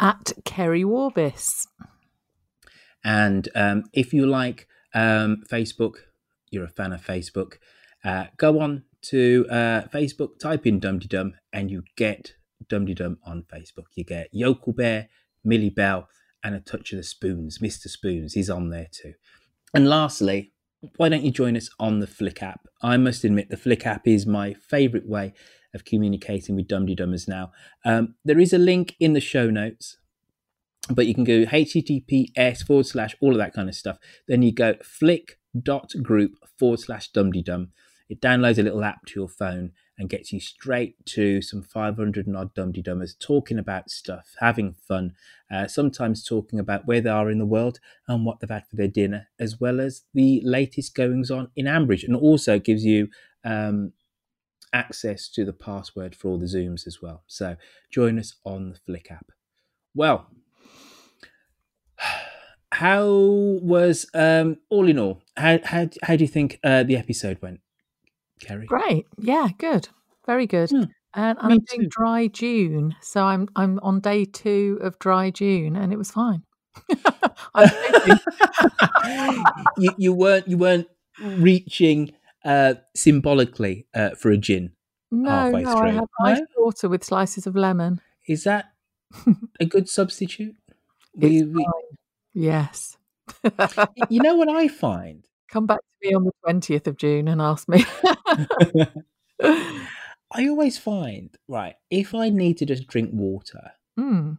At 0.00 0.32
Kerry 0.44 0.82
Warbis. 0.82 1.46
And 3.04 3.48
um, 3.54 3.84
if 3.92 4.12
you 4.12 4.26
like 4.26 4.66
um, 4.94 5.42
Facebook, 5.50 5.94
you're 6.50 6.64
a 6.64 6.68
fan 6.68 6.92
of 6.92 7.04
Facebook, 7.04 7.54
uh, 8.04 8.26
go 8.36 8.60
on 8.60 8.84
to 9.02 9.46
uh, 9.50 9.82
Facebook, 9.92 10.38
type 10.38 10.66
in 10.66 10.80
Dumteedum, 10.80 11.32
and 11.52 11.70
you 11.70 11.82
get 11.96 12.34
Dumteedum 12.66 13.18
on 13.24 13.44
Facebook. 13.44 13.86
You 13.94 14.04
get 14.04 14.28
Yokel 14.32 14.72
Bear, 14.72 15.08
Millie 15.44 15.70
Bell, 15.70 16.08
and 16.42 16.54
a 16.54 16.60
touch 16.60 16.92
of 16.92 16.98
the 16.98 17.02
spoons. 17.02 17.58
Mr. 17.58 17.88
Spoons, 17.88 18.34
he's 18.34 18.50
on 18.50 18.70
there 18.70 18.88
too. 18.90 19.14
And 19.74 19.88
lastly, 19.88 20.52
why 20.96 21.08
don't 21.08 21.24
you 21.24 21.30
join 21.30 21.56
us 21.56 21.68
on 21.78 22.00
the 22.00 22.06
Flick 22.06 22.42
app? 22.42 22.66
I 22.82 22.96
must 22.96 23.24
admit, 23.24 23.50
the 23.50 23.56
Flick 23.56 23.86
app 23.86 24.06
is 24.06 24.26
my 24.26 24.54
favourite 24.54 25.08
way 25.08 25.34
of 25.74 25.84
communicating 25.84 26.56
with 26.56 26.68
Dumteedummers 26.68 27.28
now. 27.28 27.50
Um, 27.84 28.14
there 28.24 28.38
is 28.38 28.52
a 28.52 28.58
link 28.58 28.94
in 29.00 29.12
the 29.12 29.20
show 29.20 29.50
notes, 29.50 29.98
but 30.90 31.06
you 31.06 31.14
can 31.14 31.24
go 31.24 31.44
https 31.44 32.64
forward 32.64 32.86
slash 32.86 33.14
all 33.20 33.32
of 33.32 33.38
that 33.38 33.52
kind 33.52 33.68
of 33.68 33.74
stuff. 33.74 33.98
Then 34.26 34.42
you 34.42 34.52
go 34.52 34.74
flick.group 34.82 36.32
forward 36.58 36.80
slash 36.80 37.10
dumteedum. 37.12 37.68
It 38.08 38.22
downloads 38.22 38.58
a 38.58 38.62
little 38.62 38.84
app 38.84 39.04
to 39.06 39.20
your 39.20 39.28
phone 39.28 39.72
and 39.98 40.08
gets 40.08 40.32
you 40.32 40.38
straight 40.38 41.04
to 41.06 41.42
some 41.42 41.60
500 41.60 42.26
and 42.26 42.36
odd 42.36 42.54
dumteedummers 42.54 43.18
talking 43.18 43.58
about 43.58 43.90
stuff, 43.90 44.36
having 44.38 44.74
fun, 44.74 45.14
uh, 45.50 45.66
sometimes 45.66 46.24
talking 46.24 46.60
about 46.60 46.86
where 46.86 47.00
they 47.00 47.10
are 47.10 47.30
in 47.30 47.38
the 47.38 47.44
world 47.44 47.80
and 48.06 48.24
what 48.24 48.38
they've 48.38 48.48
had 48.48 48.66
for 48.68 48.76
their 48.76 48.88
dinner, 48.88 49.28
as 49.40 49.60
well 49.60 49.80
as 49.80 50.04
the 50.14 50.40
latest 50.44 50.94
goings 50.94 51.30
on 51.30 51.50
in 51.56 51.66
Ambridge, 51.66 52.04
and 52.04 52.14
also 52.14 52.58
gives 52.58 52.84
you 52.84 53.08
um, 53.44 53.92
access 54.72 55.28
to 55.30 55.44
the 55.44 55.52
password 55.52 56.14
for 56.14 56.28
all 56.28 56.38
the 56.38 56.46
Zooms 56.46 56.86
as 56.86 57.02
well. 57.02 57.24
So 57.26 57.56
join 57.90 58.18
us 58.18 58.36
on 58.44 58.70
the 58.70 58.78
Flick 58.78 59.10
app. 59.10 59.32
Well, 59.94 60.28
how 62.72 63.06
was 63.62 64.06
um, 64.14 64.58
all 64.68 64.88
in 64.88 64.98
all? 64.98 65.22
How 65.36 65.58
how 65.64 65.88
how 66.02 66.16
do 66.16 66.22
you 66.22 66.28
think 66.28 66.60
uh, 66.62 66.84
the 66.84 66.96
episode 66.96 67.42
went? 67.42 67.60
Kerry? 68.40 68.66
Great. 68.66 69.06
Yeah, 69.18 69.48
good. 69.58 69.88
Very 70.26 70.46
good. 70.46 70.70
Hmm. 70.70 70.84
And 71.14 71.38
I'm 71.40 71.58
doing 71.60 71.88
dry 71.88 72.26
June, 72.28 72.94
so 73.00 73.24
I'm 73.24 73.48
I'm 73.56 73.80
on 73.82 74.00
day 74.00 74.26
two 74.26 74.78
of 74.82 74.98
dry 74.98 75.30
June, 75.30 75.74
and 75.74 75.92
it 75.92 75.96
was 75.96 76.10
fine. 76.10 76.42
you 79.78 79.90
you 79.96 80.12
weren't 80.12 80.48
you 80.48 80.58
weren't 80.58 80.86
reaching 81.20 82.12
uh, 82.44 82.74
symbolically 82.94 83.86
uh, 83.94 84.10
for 84.10 84.30
a 84.30 84.36
gin 84.36 84.72
No, 85.10 85.50
no, 85.50 85.72
through. 85.72 85.88
I 85.88 85.90
have 85.90 86.08
iced 86.20 86.42
water 86.56 86.88
with 86.88 87.04
slices 87.04 87.46
of 87.46 87.56
lemon. 87.56 88.00
Is 88.26 88.44
that 88.44 88.72
a 89.60 89.64
good 89.64 89.88
substitute? 89.88 90.56
We- 91.14 91.44
Yes. 92.34 92.96
you 94.08 94.22
know 94.22 94.36
what 94.36 94.48
I 94.48 94.68
find? 94.68 95.26
Come 95.50 95.66
back 95.66 95.78
to 95.78 96.08
me 96.08 96.14
on 96.14 96.24
the 96.24 96.32
twentieth 96.44 96.86
of 96.86 96.96
June 96.96 97.28
and 97.28 97.40
ask 97.40 97.68
me. 97.68 97.84
I 100.30 100.46
always 100.48 100.76
find 100.78 101.30
right 101.48 101.74
if 101.90 102.14
I 102.14 102.28
need 102.28 102.58
to 102.58 102.66
just 102.66 102.86
drink 102.86 103.10
water, 103.12 103.72
Hmm. 103.98 104.32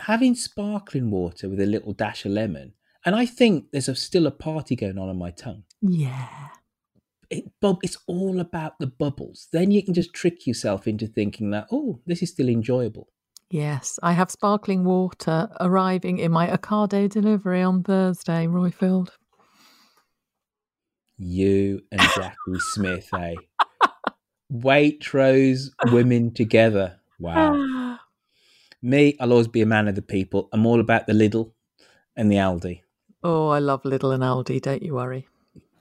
having 0.00 0.34
sparkling 0.34 1.10
water 1.10 1.48
with 1.48 1.60
a 1.60 1.66
little 1.66 1.92
dash 1.92 2.24
of 2.24 2.32
lemon, 2.32 2.72
and 3.04 3.14
I 3.14 3.24
think 3.26 3.66
there's 3.72 3.88
a, 3.88 3.94
still 3.94 4.26
a 4.26 4.30
party 4.32 4.74
going 4.76 4.98
on 4.98 5.08
on 5.08 5.16
my 5.16 5.30
tongue. 5.30 5.62
Yeah. 5.80 6.28
It, 7.30 7.44
bub, 7.60 7.78
it's 7.82 7.98
all 8.06 8.40
about 8.40 8.78
the 8.78 8.86
bubbles. 8.86 9.48
Then 9.52 9.70
you 9.70 9.82
can 9.84 9.92
just 9.94 10.14
trick 10.14 10.46
yourself 10.46 10.88
into 10.88 11.06
thinking 11.06 11.50
that 11.50 11.68
oh, 11.70 12.00
this 12.06 12.22
is 12.22 12.30
still 12.30 12.48
enjoyable. 12.48 13.08
Yes, 13.50 13.98
I 14.02 14.12
have 14.12 14.30
sparkling 14.30 14.84
water 14.84 15.48
arriving 15.60 16.18
in 16.18 16.32
my 16.32 16.48
Ocado 16.48 17.08
delivery 17.08 17.62
on 17.62 17.82
Thursday, 17.82 18.46
Roifield. 18.46 19.10
You 21.18 21.82
and 21.90 22.00
Jackie 22.14 22.60
Smith, 22.72 23.08
eh? 23.12 23.34
Waitrose 24.52 25.70
women 25.86 26.32
together. 26.32 27.00
Wow. 27.18 27.98
Me, 28.82 29.16
I'll 29.18 29.32
always 29.32 29.48
be 29.48 29.60
a 29.60 29.66
man 29.66 29.88
of 29.88 29.96
the 29.96 30.02
people. 30.02 30.48
I'm 30.52 30.64
all 30.64 30.78
about 30.78 31.08
the 31.08 31.12
Lidl 31.12 31.50
and 32.16 32.30
the 32.30 32.36
Aldi. 32.36 32.82
Oh, 33.24 33.48
I 33.48 33.58
love 33.58 33.82
Lidl 33.82 34.14
and 34.14 34.22
Aldi, 34.22 34.62
don't 34.62 34.82
you 34.82 34.94
worry. 34.94 35.26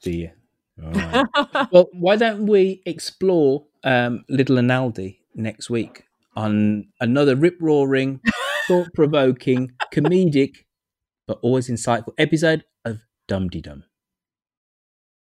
Do 0.01 0.11
you? 0.11 0.31
well, 1.72 1.89
why 1.93 2.15
don't 2.15 2.47
we 2.47 2.81
explore 2.85 3.65
um, 3.84 4.26
and 4.30 4.72
Aldi 4.72 5.18
next 5.35 5.69
week 5.69 6.03
on 6.35 6.88
another 6.99 7.35
rip 7.35 7.57
roaring, 7.59 8.22
thought 8.68 8.88
provoking, 8.93 9.72
comedic, 9.93 10.65
but 11.27 11.39
always 11.41 11.69
insightful 11.69 12.14
episode 12.18 12.64
of 12.85 12.99
Dumteedum. 13.27 13.84